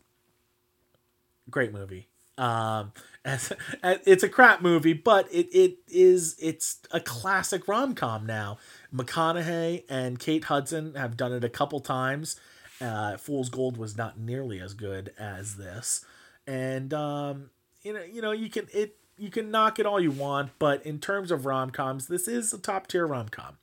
Great 1.48 1.72
movie. 1.72 2.08
Um, 2.36 2.92
as, 3.24 3.52
as, 3.84 4.00
it's 4.04 4.24
a 4.24 4.28
crap 4.28 4.60
movie, 4.60 4.94
but 4.94 5.32
it 5.32 5.54
it 5.54 5.78
is 5.86 6.34
it's 6.40 6.80
a 6.90 6.98
classic 6.98 7.68
rom 7.68 7.94
com 7.94 8.26
now. 8.26 8.58
McConaughey 8.92 9.84
and 9.88 10.18
Kate 10.18 10.44
Hudson 10.44 10.96
have 10.96 11.16
done 11.16 11.32
it 11.32 11.44
a 11.44 11.48
couple 11.48 11.78
times 11.78 12.34
uh, 12.82 13.16
Fool's 13.16 13.48
Gold 13.48 13.76
was 13.76 13.96
not 13.96 14.18
nearly 14.18 14.60
as 14.60 14.74
good 14.74 15.14
as 15.18 15.56
this, 15.56 16.04
and 16.46 16.92
um, 16.92 17.50
you 17.82 17.92
know, 17.92 18.02
you 18.02 18.20
know, 18.20 18.32
you 18.32 18.50
can 18.50 18.66
it 18.72 18.96
you 19.16 19.30
can 19.30 19.50
knock 19.50 19.78
it 19.78 19.86
all 19.86 20.00
you 20.00 20.10
want, 20.10 20.50
but 20.58 20.84
in 20.84 20.98
terms 20.98 21.30
of 21.30 21.46
rom 21.46 21.70
coms, 21.70 22.08
this 22.08 22.26
is 22.26 22.52
a 22.52 22.58
top 22.58 22.86
tier 22.88 23.06
rom 23.06 23.28
com. 23.28 23.56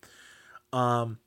Um, 0.72 1.20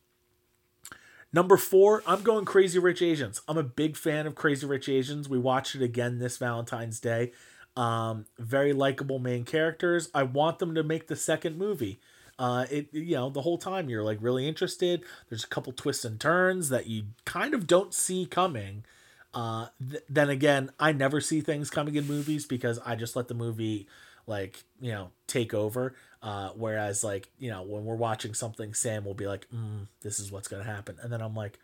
number 1.32 1.56
four, 1.56 2.02
I'm 2.06 2.22
going 2.22 2.44
Crazy 2.44 2.78
Rich 2.78 3.02
Asians. 3.02 3.42
I'm 3.46 3.58
a 3.58 3.62
big 3.62 3.96
fan 3.96 4.26
of 4.26 4.34
Crazy 4.34 4.66
Rich 4.66 4.88
Asians. 4.88 5.28
We 5.28 5.38
watched 5.38 5.74
it 5.74 5.82
again 5.82 6.18
this 6.18 6.38
Valentine's 6.38 7.00
Day. 7.00 7.32
Um, 7.76 8.26
very 8.38 8.72
likable 8.72 9.18
main 9.18 9.44
characters. 9.44 10.10
I 10.14 10.22
want 10.24 10.58
them 10.58 10.74
to 10.74 10.82
make 10.82 11.08
the 11.08 11.16
second 11.16 11.58
movie. 11.58 12.00
Uh, 12.38 12.66
it 12.70 12.88
you 12.92 13.14
know 13.14 13.30
the 13.30 13.42
whole 13.42 13.58
time 13.58 13.88
you're 13.88 14.02
like 14.02 14.18
really 14.20 14.48
interested. 14.48 15.02
There's 15.28 15.44
a 15.44 15.48
couple 15.48 15.72
twists 15.72 16.04
and 16.04 16.20
turns 16.20 16.68
that 16.70 16.86
you 16.86 17.04
kind 17.24 17.54
of 17.54 17.66
don't 17.66 17.94
see 17.94 18.26
coming. 18.26 18.84
Uh, 19.34 19.68
th- 19.90 20.02
then 20.08 20.28
again, 20.28 20.70
I 20.78 20.92
never 20.92 21.20
see 21.20 21.40
things 21.40 21.70
coming 21.70 21.94
in 21.94 22.06
movies 22.06 22.46
because 22.46 22.78
I 22.84 22.96
just 22.96 23.16
let 23.16 23.28
the 23.28 23.34
movie 23.34 23.86
like 24.26 24.64
you 24.80 24.92
know 24.92 25.10
take 25.26 25.54
over. 25.54 25.94
Uh, 26.22 26.50
whereas 26.50 27.02
like 27.02 27.28
you 27.38 27.50
know 27.50 27.62
when 27.62 27.84
we're 27.84 27.96
watching 27.96 28.34
something, 28.34 28.74
Sam 28.74 29.04
will 29.04 29.14
be 29.14 29.26
like, 29.26 29.48
mm, 29.50 29.86
"This 30.02 30.20
is 30.20 30.30
what's 30.30 30.48
gonna 30.48 30.64
happen," 30.64 30.96
and 31.02 31.12
then 31.12 31.20
I'm 31.20 31.34
like, 31.34 31.58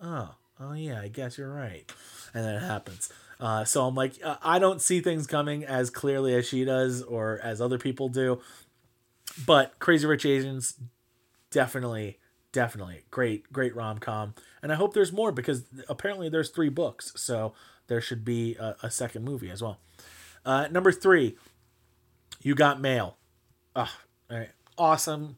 "Oh, 0.00 0.34
oh 0.60 0.72
yeah, 0.72 1.00
I 1.00 1.08
guess 1.08 1.38
you're 1.38 1.52
right," 1.52 1.90
and 2.34 2.44
then 2.44 2.56
it 2.56 2.66
happens. 2.66 3.12
Uh, 3.42 3.64
so 3.64 3.84
I'm 3.86 3.96
like, 3.96 4.14
uh, 4.22 4.36
I 4.40 4.60
don't 4.60 4.80
see 4.80 5.00
things 5.00 5.26
coming 5.26 5.64
as 5.64 5.90
clearly 5.90 6.32
as 6.36 6.46
she 6.46 6.64
does 6.64 7.02
or 7.02 7.40
as 7.42 7.60
other 7.60 7.76
people 7.76 8.08
do. 8.08 8.40
But 9.46 9.78
Crazy 9.78 10.06
Rich 10.06 10.26
Asians, 10.26 10.78
definitely, 11.50 12.18
definitely 12.52 13.04
great, 13.10 13.52
great 13.52 13.74
rom 13.74 13.98
com, 13.98 14.34
and 14.62 14.72
I 14.72 14.74
hope 14.74 14.94
there's 14.94 15.12
more 15.12 15.32
because 15.32 15.64
apparently 15.88 16.28
there's 16.28 16.50
three 16.50 16.68
books, 16.68 17.12
so 17.16 17.54
there 17.86 18.00
should 18.00 18.24
be 18.24 18.56
a, 18.56 18.76
a 18.82 18.90
second 18.90 19.24
movie 19.24 19.50
as 19.50 19.62
well. 19.62 19.78
Uh, 20.44 20.68
number 20.70 20.92
three, 20.92 21.36
you 22.40 22.54
got 22.54 22.80
mail. 22.80 23.16
Oh, 23.74 23.94
awesome. 24.76 25.36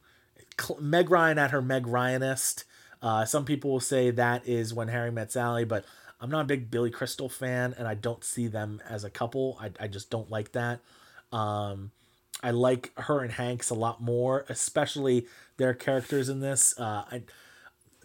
Meg 0.80 1.10
Ryan 1.10 1.38
at 1.38 1.50
her 1.50 1.62
Meg 1.62 1.84
Ryanist. 1.84 2.64
Uh, 3.02 3.24
some 3.24 3.44
people 3.44 3.70
will 3.70 3.80
say 3.80 4.10
that 4.10 4.46
is 4.48 4.72
when 4.72 4.88
Harry 4.88 5.10
met 5.10 5.30
Sally, 5.30 5.64
but 5.64 5.84
I'm 6.20 6.30
not 6.30 6.42
a 6.42 6.44
big 6.44 6.70
Billy 6.70 6.90
Crystal 6.90 7.28
fan, 7.28 7.74
and 7.76 7.86
I 7.86 7.94
don't 7.94 8.24
see 8.24 8.46
them 8.46 8.80
as 8.88 9.04
a 9.04 9.10
couple. 9.10 9.58
I, 9.60 9.70
I 9.78 9.88
just 9.88 10.10
don't 10.10 10.30
like 10.30 10.52
that. 10.52 10.80
Um, 11.32 11.90
I 12.44 12.50
like 12.50 12.92
her 12.98 13.20
and 13.20 13.32
Hanks 13.32 13.70
a 13.70 13.74
lot 13.74 14.02
more, 14.02 14.44
especially 14.50 15.26
their 15.56 15.72
characters 15.72 16.28
in 16.28 16.40
this. 16.40 16.78
Uh, 16.78 17.04
I, 17.10 17.22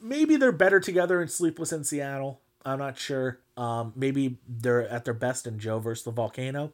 maybe 0.02 0.38
they're 0.38 0.54
better 0.54 0.80
together 0.80 1.22
in 1.22 1.28
Sleepless 1.28 1.74
in 1.74 1.84
Seattle. 1.84 2.40
I'm 2.66 2.80
not 2.80 2.98
sure. 2.98 3.40
Um, 3.58 3.92
maybe 3.98 4.38
they're 4.48 4.88
at 4.88 5.04
their 5.04 5.14
best 5.14 5.46
in 5.46 5.60
Joe 5.60 5.80
versus 5.80 6.06
the 6.06 6.12
Volcano. 6.12 6.72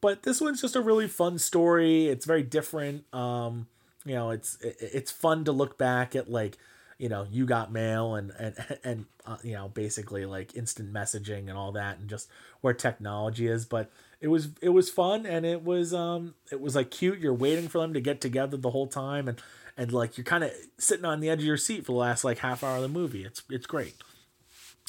But 0.00 0.22
this 0.22 0.40
one's 0.40 0.62
just 0.62 0.76
a 0.76 0.80
really 0.80 1.06
fun 1.06 1.38
story. 1.38 2.08
It's 2.08 2.24
very 2.24 2.42
different. 2.42 3.04
Um, 3.14 3.66
you 4.06 4.14
know, 4.14 4.30
it's 4.30 4.56
it's 4.62 5.10
fun 5.10 5.44
to 5.44 5.52
look 5.52 5.76
back 5.76 6.16
at 6.16 6.30
like, 6.30 6.56
you 6.96 7.10
know, 7.10 7.26
you 7.30 7.44
got 7.44 7.70
mail 7.70 8.14
and 8.14 8.32
and 8.38 8.54
and 8.82 9.04
uh, 9.26 9.36
you 9.42 9.52
know, 9.52 9.68
basically 9.68 10.24
like 10.24 10.56
instant 10.56 10.90
messaging 10.90 11.48
and 11.50 11.58
all 11.58 11.72
that 11.72 11.98
and 11.98 12.08
just 12.08 12.30
where 12.62 12.72
technology 12.74 13.46
is, 13.46 13.66
but 13.66 13.90
it 14.24 14.28
was 14.28 14.48
it 14.62 14.70
was 14.70 14.88
fun 14.88 15.26
and 15.26 15.44
it 15.44 15.62
was 15.62 15.92
um 15.92 16.34
it 16.50 16.58
was 16.58 16.74
like 16.74 16.90
cute. 16.90 17.18
You're 17.18 17.34
waiting 17.34 17.68
for 17.68 17.76
them 17.76 17.92
to 17.92 18.00
get 18.00 18.22
together 18.22 18.56
the 18.56 18.70
whole 18.70 18.86
time 18.86 19.28
and 19.28 19.38
and 19.76 19.92
like 19.92 20.16
you're 20.16 20.24
kind 20.24 20.42
of 20.42 20.50
sitting 20.78 21.04
on 21.04 21.20
the 21.20 21.28
edge 21.28 21.40
of 21.40 21.44
your 21.44 21.58
seat 21.58 21.84
for 21.84 21.92
the 21.92 21.98
last 21.98 22.24
like 22.24 22.38
half 22.38 22.64
hour 22.64 22.76
of 22.76 22.82
the 22.82 22.88
movie. 22.88 23.22
It's 23.22 23.42
it's 23.50 23.66
great. 23.66 23.94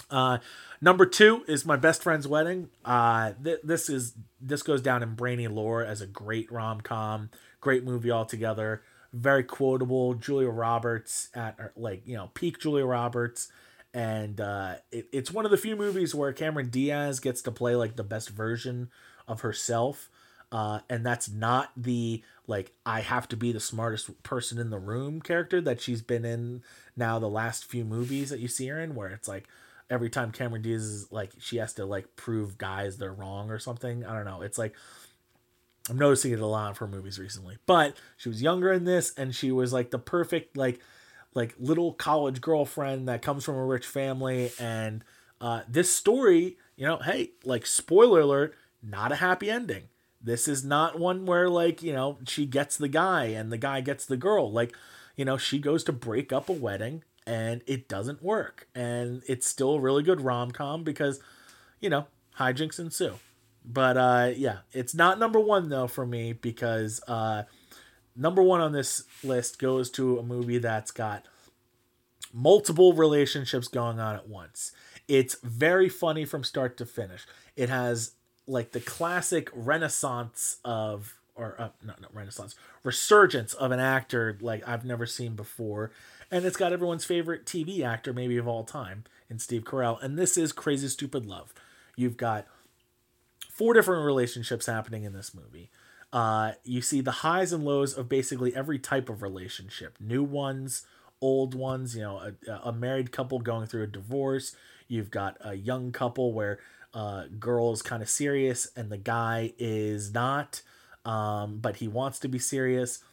Uh, 0.10 0.38
number 0.80 1.06
two 1.06 1.44
is 1.50 1.66
my 1.66 1.76
best 1.76 2.02
friend's 2.02 2.30
wedding. 2.30 2.70
Uh, 2.86 3.34
th- 3.44 3.60
this 3.62 3.90
is 3.90 4.14
this 4.40 4.64
goes 4.64 4.82
down 4.82 5.04
in 5.04 5.16
brainy 5.16 5.50
lore 5.50 5.84
as 5.84 6.00
a 6.00 6.08
great 6.08 6.50
rom 6.50 6.80
com, 6.80 7.30
great 7.60 7.84
movie 7.84 8.12
altogether. 8.12 8.84
Very 9.12 9.44
quotable. 9.44 10.14
Julia 10.14 10.48
Roberts 10.48 11.28
at 11.34 11.74
like 11.76 12.04
you 12.06 12.16
know 12.16 12.32
peak 12.36 12.58
Julia 12.62 12.86
Roberts, 12.86 13.52
and 13.94 14.40
uh, 14.40 14.76
it, 14.94 15.10
it's 15.12 15.30
one 15.30 15.44
of 15.44 15.52
the 15.52 15.58
few 15.58 15.76
movies 15.76 16.16
where 16.16 16.32
Cameron 16.32 16.70
Diaz 16.70 17.20
gets 17.20 17.42
to 17.42 17.52
play 17.52 17.76
like 17.76 17.98
the 17.98 18.04
best 18.04 18.30
version 18.30 18.90
of 19.28 19.42
herself. 19.42 20.10
Uh, 20.52 20.80
and 20.90 21.06
that's 21.06 21.30
not 21.30 21.72
the 21.76 22.24
like 22.48 22.72
I 22.86 23.02
have 23.02 23.28
to 23.30 23.38
be 23.38 23.52
the 23.52 23.60
smartest 23.60 24.24
person 24.24 24.58
in 24.58 24.70
the 24.70 24.80
room 24.80 25.22
character 25.22 25.60
that 25.62 25.82
she's 25.82 26.02
been 26.02 26.24
in 26.24 26.64
now 26.96 27.20
the 27.20 27.28
last 27.28 27.66
few 27.66 27.84
movies 27.84 28.30
that 28.30 28.40
you 28.40 28.48
see 28.48 28.68
her 28.68 28.80
in, 28.80 28.96
where 28.96 29.10
it's 29.10 29.28
like 29.28 29.48
every 29.90 30.10
time 30.10 30.32
Cameron 30.32 30.62
Diaz 30.62 30.84
is 30.84 31.12
like 31.12 31.32
she 31.40 31.58
has 31.58 31.74
to 31.74 31.86
like 31.86 32.16
prove 32.16 32.58
guys 32.58 32.98
they're 32.98 33.14
wrong 33.14 33.50
or 33.50 33.60
something. 33.60 34.06
I 34.06 34.14
don't 34.14 34.26
know. 34.26 34.42
It's 34.42 34.58
like 34.58 34.76
I'm 35.90 35.98
noticing 35.98 36.32
it 36.32 36.40
a 36.40 36.46
lot 36.46 36.72
of 36.72 36.78
her 36.78 36.88
movies 36.88 37.20
recently. 37.20 37.58
But 37.66 37.96
she 38.18 38.30
was 38.30 38.42
younger 38.42 38.72
in 38.72 38.86
this 38.86 39.14
and 39.18 39.36
she 39.36 39.52
was 39.52 39.74
like 39.74 39.92
the 39.92 40.00
perfect 40.00 40.58
like 40.58 40.80
like 41.34 41.54
little 41.60 41.94
college 41.94 42.42
girlfriend 42.42 43.08
that 43.08 43.22
comes 43.22 43.44
from 43.44 43.56
a 43.56 43.66
rich 43.66 43.86
family 43.86 44.52
and 44.60 45.04
uh 45.42 45.62
this 45.68 45.94
story, 45.94 46.58
you 46.76 46.88
know, 46.88 46.98
hey, 46.98 47.32
like 47.44 47.66
spoiler 47.66 48.22
alert, 48.22 48.56
not 48.86 49.12
a 49.12 49.16
happy 49.16 49.50
ending. 49.50 49.84
This 50.22 50.48
is 50.48 50.64
not 50.64 51.00
one 51.00 51.26
where 51.26 51.50
like, 51.50 51.84
you 51.84 51.94
know, 51.94 52.18
she 52.28 52.46
gets 52.46 52.78
the 52.78 52.88
guy 52.88 53.26
and 53.26 53.52
the 53.52 53.58
guy 53.58 53.82
gets 53.82 54.06
the 54.06 54.18
girl. 54.18 54.52
Like, 54.52 54.76
you 55.16 55.26
know, 55.26 55.38
she 55.38 55.60
goes 55.60 55.84
to 55.86 55.92
break 55.92 56.34
up 56.34 56.50
a 56.50 56.54
wedding 56.54 57.04
and 57.28 57.62
it 57.68 57.88
doesn't 57.88 58.24
work. 58.24 58.68
And 58.74 59.22
it's 59.28 59.48
still 59.48 59.76
a 59.76 59.80
really 59.80 60.04
good 60.04 60.22
rom 60.22 60.52
com 60.52 60.84
because, 60.84 61.20
you 61.80 61.90
know, 61.90 62.08
hijinks 62.40 62.80
ensue. 62.80 63.16
But 63.64 63.98
uh, 63.98 64.32
yeah, 64.36 64.60
it's 64.74 64.94
not 64.94 65.20
number 65.20 65.40
one 65.40 65.70
though 65.70 65.88
for 65.88 66.06
me 66.06 66.34
because 66.34 67.02
uh, 67.08 67.44
number 68.16 68.42
one 68.42 68.62
on 68.62 68.72
this 68.72 69.04
list 69.24 69.60
goes 69.60 69.90
to 69.92 70.20
a 70.20 70.24
movie 70.24 70.60
that's 70.60 70.92
got 70.92 71.26
multiple 72.34 72.94
relationships 72.94 73.68
going 73.68 74.00
on 74.00 74.16
at 74.16 74.28
once. 74.28 74.72
It's 75.08 75.36
very 75.44 75.90
funny 75.90 76.26
from 76.26 76.44
start 76.44 76.78
to 76.78 76.86
finish. 76.86 77.26
It 77.56 77.70
has 77.70 78.14
like 78.48 78.72
the 78.72 78.80
classic 78.80 79.50
renaissance 79.54 80.58
of 80.64 81.16
or 81.36 81.56
uh, 81.60 81.70
not, 81.84 82.02
not 82.02 82.16
renaissance 82.16 82.56
resurgence 82.84 83.54
of 83.54 83.72
an 83.72 83.80
actor 83.80 84.38
like 84.42 84.68
I've 84.68 84.86
never 84.86 85.06
seen 85.06 85.36
before 85.36 85.92
and 86.32 86.46
it's 86.46 86.58
got 86.58 86.74
everyone's 86.74 87.06
favorite 87.06 87.46
TV 87.46 87.84
actor, 87.84 88.14
maybe 88.14 88.38
of 88.38 88.48
all 88.48 88.64
time, 88.64 89.04
in 89.30 89.40
Steve 89.40 89.64
Carell. 89.64 90.02
And 90.02 90.18
this 90.18 90.38
is 90.38 90.52
Crazy 90.52 90.88
Stupid 90.88 91.26
Love. 91.26 91.54
You've 91.96 92.18
got 92.18 92.48
four 93.50 93.74
different 93.74 94.06
relationships 94.06 94.66
happening 94.66 95.04
in 95.04 95.14
this 95.14 95.34
movie. 95.34 95.70
Uh, 96.12 96.54
you 96.64 96.82
see 96.82 97.02
the 97.02 97.12
highs 97.12 97.52
and 97.54 97.64
lows 97.64 97.94
of 97.94 98.10
basically 98.10 98.56
every 98.56 98.80
type 98.80 99.10
of 99.10 99.22
relationship 99.22 99.98
new 100.00 100.24
ones, 100.24 100.86
old 101.22 101.54
ones, 101.54 101.96
you 101.96 102.02
know, 102.02 102.34
a, 102.48 102.52
a 102.64 102.72
married 102.72 103.12
couple 103.12 103.40
going 103.40 103.68
through 103.68 103.84
a 103.84 103.88
divorce. 103.88 104.56
You've 104.88 105.12
got 105.12 105.38
a 105.42 105.56
young 105.56 105.92
couple 105.92 106.34
where 106.34 106.60
uh, 106.96 107.26
girl 107.38 107.74
is 107.74 107.82
kind 107.82 108.02
of 108.02 108.10
serious 108.10 108.68
and 108.76 108.90
the 108.90 108.98
guy 108.98 109.54
is 109.60 110.14
not, 110.14 110.62
um, 111.04 111.60
but 111.60 111.76
he 111.76 111.88
wants 111.88 112.20
to 112.20 112.30
be 112.30 112.40
serious. 112.40 113.04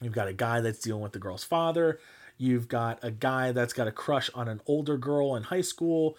You've 0.00 0.14
got 0.14 0.28
a 0.28 0.32
guy 0.32 0.60
that's 0.60 0.78
dealing 0.78 1.02
with 1.02 1.12
the 1.12 1.18
girl's 1.18 1.44
father. 1.44 1.98
You've 2.38 2.68
got 2.68 3.00
a 3.02 3.10
guy 3.10 3.50
that's 3.52 3.72
got 3.72 3.88
a 3.88 3.92
crush 3.92 4.30
on 4.34 4.46
an 4.46 4.60
older 4.66 4.96
girl 4.96 5.34
in 5.34 5.42
high 5.42 5.62
school. 5.62 6.16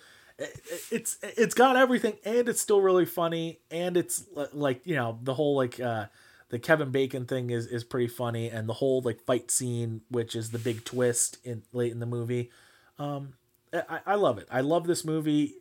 It's 0.92 1.18
it's 1.24 1.56
got 1.56 1.78
everything, 1.78 2.18
and 2.24 2.48
it's 2.48 2.62
still 2.62 2.82
really 2.82 3.06
funny, 3.06 3.60
and 3.72 3.98
it's 3.98 4.26
like 4.54 4.82
you 4.86 4.96
know 4.96 5.18
the 5.24 5.34
whole 5.34 5.56
like 5.56 5.80
uh, 5.80 6.08
the 6.50 6.60
Kevin 6.60 6.92
Bacon 6.92 7.26
thing 7.26 7.50
is 7.50 7.66
is 7.68 7.84
pretty 7.84 8.08
funny, 8.08 8.50
and 8.50 8.70
the 8.70 8.74
whole 8.74 9.02
like 9.02 9.22
fight 9.26 9.50
scene, 9.50 10.02
which 10.10 10.36
is 10.36 10.52
the 10.52 10.60
big 10.60 10.86
twist 10.86 11.38
in 11.44 11.64
late 11.72 11.92
in 11.92 12.00
the 12.00 12.06
movie. 12.06 12.52
Um, 13.00 13.34
I, 13.74 14.00
I 14.06 14.16
love 14.16 14.38
it. 14.38 14.48
I 14.52 14.62
love 14.62 14.86
this 14.86 15.04
movie. 15.04 15.56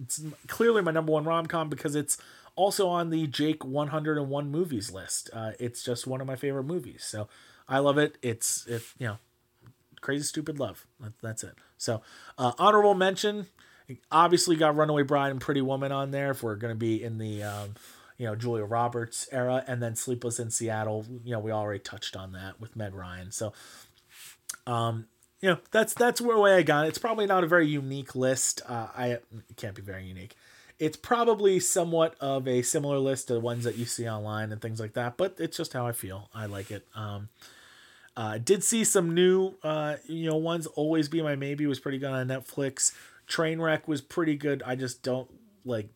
It's 0.00 0.22
clearly 0.46 0.82
my 0.82 0.90
number 0.90 1.12
one 1.12 1.24
rom 1.24 1.46
com 1.46 1.68
because 1.68 1.94
it's 1.94 2.18
also 2.54 2.88
on 2.88 3.10
the 3.10 3.26
Jake 3.26 3.64
101 3.64 4.50
movies 4.50 4.92
list. 4.92 5.30
Uh, 5.32 5.52
it's 5.58 5.82
just 5.82 6.06
one 6.06 6.20
of 6.20 6.26
my 6.26 6.36
favorite 6.36 6.64
movies. 6.64 7.04
So 7.04 7.28
I 7.68 7.78
love 7.78 7.98
it. 7.98 8.16
It's 8.22 8.66
it 8.66 8.82
you 8.98 9.06
know 9.08 9.18
Crazy 10.02 10.24
Stupid 10.24 10.58
Love. 10.58 10.84
that's 11.22 11.42
it. 11.42 11.54
So, 11.78 12.02
uh, 12.36 12.52
honorable 12.58 12.94
mention. 12.94 13.46
Obviously, 14.10 14.56
got 14.56 14.76
Runaway 14.76 15.04
Bride 15.04 15.30
and 15.30 15.40
Pretty 15.40 15.62
Woman 15.62 15.92
on 15.92 16.10
there 16.10 16.32
if 16.32 16.42
we're 16.42 16.56
going 16.56 16.72
to 16.72 16.78
be 16.78 17.02
in 17.02 17.18
the, 17.18 17.42
um, 17.42 17.74
you 18.18 18.26
know, 18.26 18.34
Julia 18.34 18.64
Roberts 18.64 19.28
era, 19.32 19.64
and 19.66 19.82
then 19.82 19.96
Sleepless 19.96 20.38
in 20.38 20.50
Seattle. 20.50 21.06
You 21.24 21.32
know, 21.32 21.38
we 21.38 21.50
already 21.50 21.78
touched 21.80 22.16
on 22.16 22.32
that 22.32 22.60
with 22.60 22.76
Meg 22.76 22.94
Ryan. 22.94 23.30
So, 23.30 23.52
um, 24.66 25.06
you 25.42 25.50
know, 25.50 25.58
that's 25.72 25.92
that's 25.92 26.20
where 26.20 26.38
way 26.38 26.54
I 26.54 26.62
got 26.62 26.86
it. 26.86 26.88
It's 26.88 26.98
probably 26.98 27.26
not 27.26 27.44
a 27.44 27.46
very 27.46 27.66
unique 27.66 28.14
list. 28.14 28.62
Uh, 28.66 28.86
I 28.96 29.18
can't 29.56 29.74
be 29.74 29.82
very 29.82 30.04
unique. 30.04 30.36
It's 30.78 30.96
probably 30.96 31.60
somewhat 31.60 32.16
of 32.20 32.48
a 32.48 32.62
similar 32.62 32.98
list 32.98 33.28
to 33.28 33.34
the 33.34 33.40
ones 33.40 33.64
that 33.64 33.76
you 33.76 33.84
see 33.84 34.08
online 34.08 34.50
and 34.50 34.60
things 34.60 34.80
like 34.80 34.94
that, 34.94 35.16
but 35.16 35.36
it's 35.38 35.56
just 35.56 35.74
how 35.74 35.86
I 35.86 35.92
feel. 35.92 36.30
I 36.34 36.46
like 36.46 36.70
it. 36.70 36.86
Um, 36.94 37.28
uh, 38.16 38.38
did 38.38 38.64
see 38.64 38.84
some 38.84 39.14
new, 39.14 39.54
uh, 39.62 39.96
you 40.06 40.28
know, 40.28 40.36
ones. 40.36 40.66
Always 40.66 41.08
Be 41.08 41.22
My 41.22 41.36
Maybe 41.36 41.66
was 41.66 41.78
pretty 41.78 41.98
good 41.98 42.10
on 42.10 42.26
Netflix. 42.28 42.92
Trainwreck 43.28 43.86
was 43.86 44.00
pretty 44.00 44.36
good. 44.36 44.62
I 44.66 44.74
just 44.74 45.02
don't 45.02 45.30
like, 45.64 45.88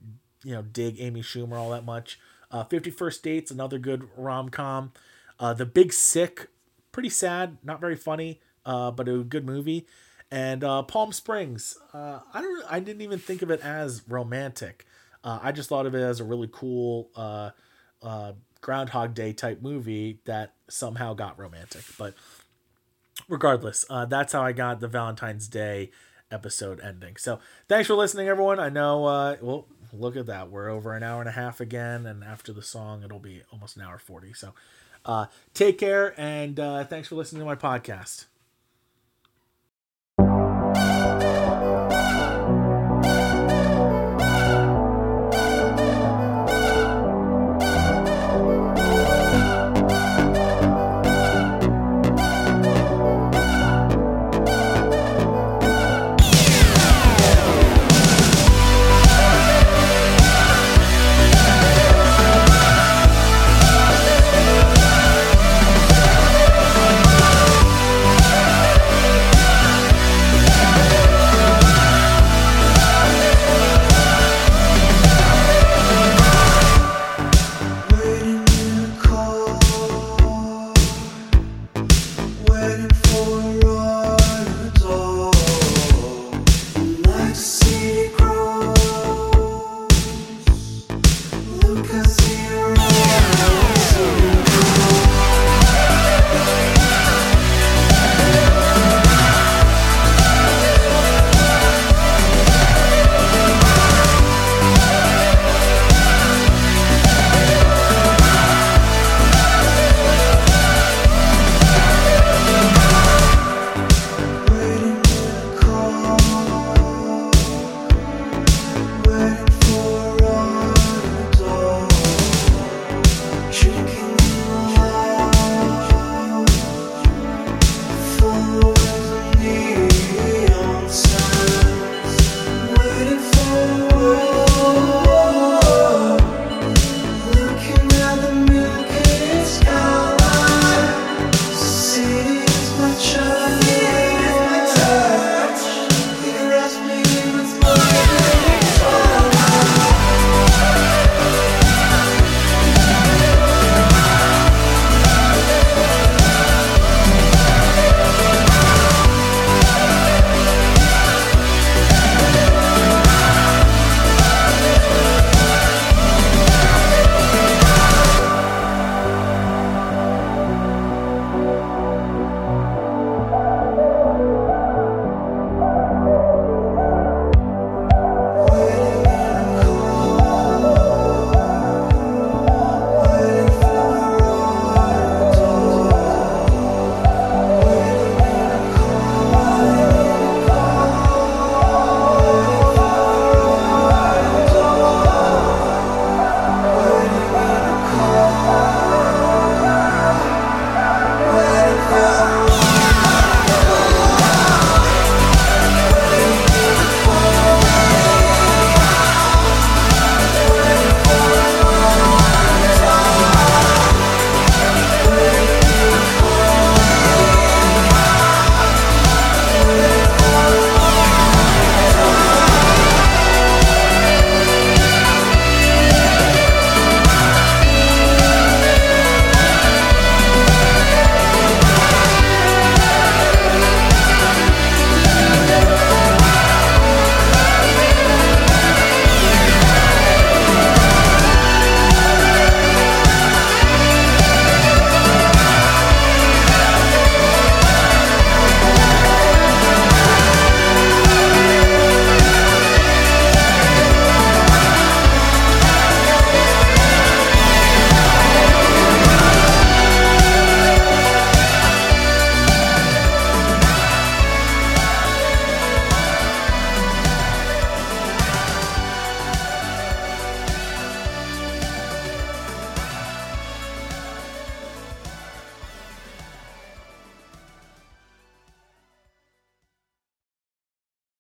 you 0.45 0.53
know, 0.53 0.63
dig 0.63 1.01
Amy 1.01 1.23
Schumer 1.23 1.57
all 1.57 1.71
that 1.71 1.85
much. 1.85 2.19
Uh, 2.51 2.65
Fifty 2.65 2.91
First 2.91 3.23
Dates, 3.23 3.51
another 3.51 3.79
good 3.79 4.09
rom 4.17 4.49
com. 4.51 4.93
Uh, 5.39 5.53
the 5.53 5.67
Big 5.67 5.93
Sick, 5.93 6.49
pretty 6.93 7.11
sad, 7.11 7.59
not 7.65 7.81
very 7.81 7.97
funny, 7.97 8.41
uh, 8.67 8.91
but 8.91 9.09
a 9.09 9.19
good 9.19 9.47
movie. 9.47 9.87
And 10.31 10.65
uh, 10.65 10.83
Palm 10.83 11.13
Springs, 11.13 11.79
uh, 11.95 12.19
I 12.35 12.43
don't, 12.43 12.65
I 12.69 12.81
didn't 12.81 13.03
even 13.03 13.19
think 13.19 13.43
of 13.43 13.51
it 13.51 13.61
as 13.61 14.03
romantic. 14.09 14.85
Uh, 15.25 15.39
I 15.41 15.53
just 15.53 15.69
thought 15.69 15.87
of 15.87 15.95
it 15.95 16.03
as 16.03 16.21
a 16.21 16.25
really 16.25 16.49
cool 16.51 17.11
uh, 17.17 17.51
uh, 18.03 18.33
Groundhog 18.61 19.15
Day 19.15 19.33
type 19.33 19.63
movie 19.63 20.19
that 20.25 20.55
somehow 20.69 21.15
got 21.15 21.39
romantic. 21.39 21.83
But 21.97 22.15
regardless, 23.29 23.87
that's 24.09 24.33
how 24.33 24.43
I 24.43 24.53
got 24.53 24.81
the 24.81 24.89
Valentine's 24.89 25.47
Day 25.47 25.91
episode 26.31 26.81
ending. 26.81 27.17
So 27.17 27.39
thanks 27.69 27.87
for 27.87 27.95
listening, 27.95 28.27
everyone. 28.29 28.59
I 28.59 28.69
know, 28.69 29.03
well, 29.41 29.67
look 29.93 30.17
at 30.17 30.27
that. 30.27 30.51
We're 30.51 30.69
over 30.69 30.95
an 30.95 31.05
hour 31.05 31.21
and 31.21 31.29
a 31.29 31.33
half 31.33 31.61
again, 31.61 32.05
and 32.07 32.25
after 32.25 32.53
the 32.53 32.63
song, 32.63 33.05
it'll 33.05 33.21
be 33.21 33.43
almost 33.53 33.77
an 33.77 33.83
hour 33.83 33.99
40. 33.99 34.33
So 34.33 34.55
uh, 35.05 35.27
take 35.55 35.79
care, 35.79 36.19
and 36.21 36.59
uh, 36.59 36.85
thanks 36.85 37.09
for 37.09 37.15
listening 37.15 37.41
to 37.41 37.47
my 37.47 37.55
podcast. 37.55 38.27
Bye. 41.07 41.46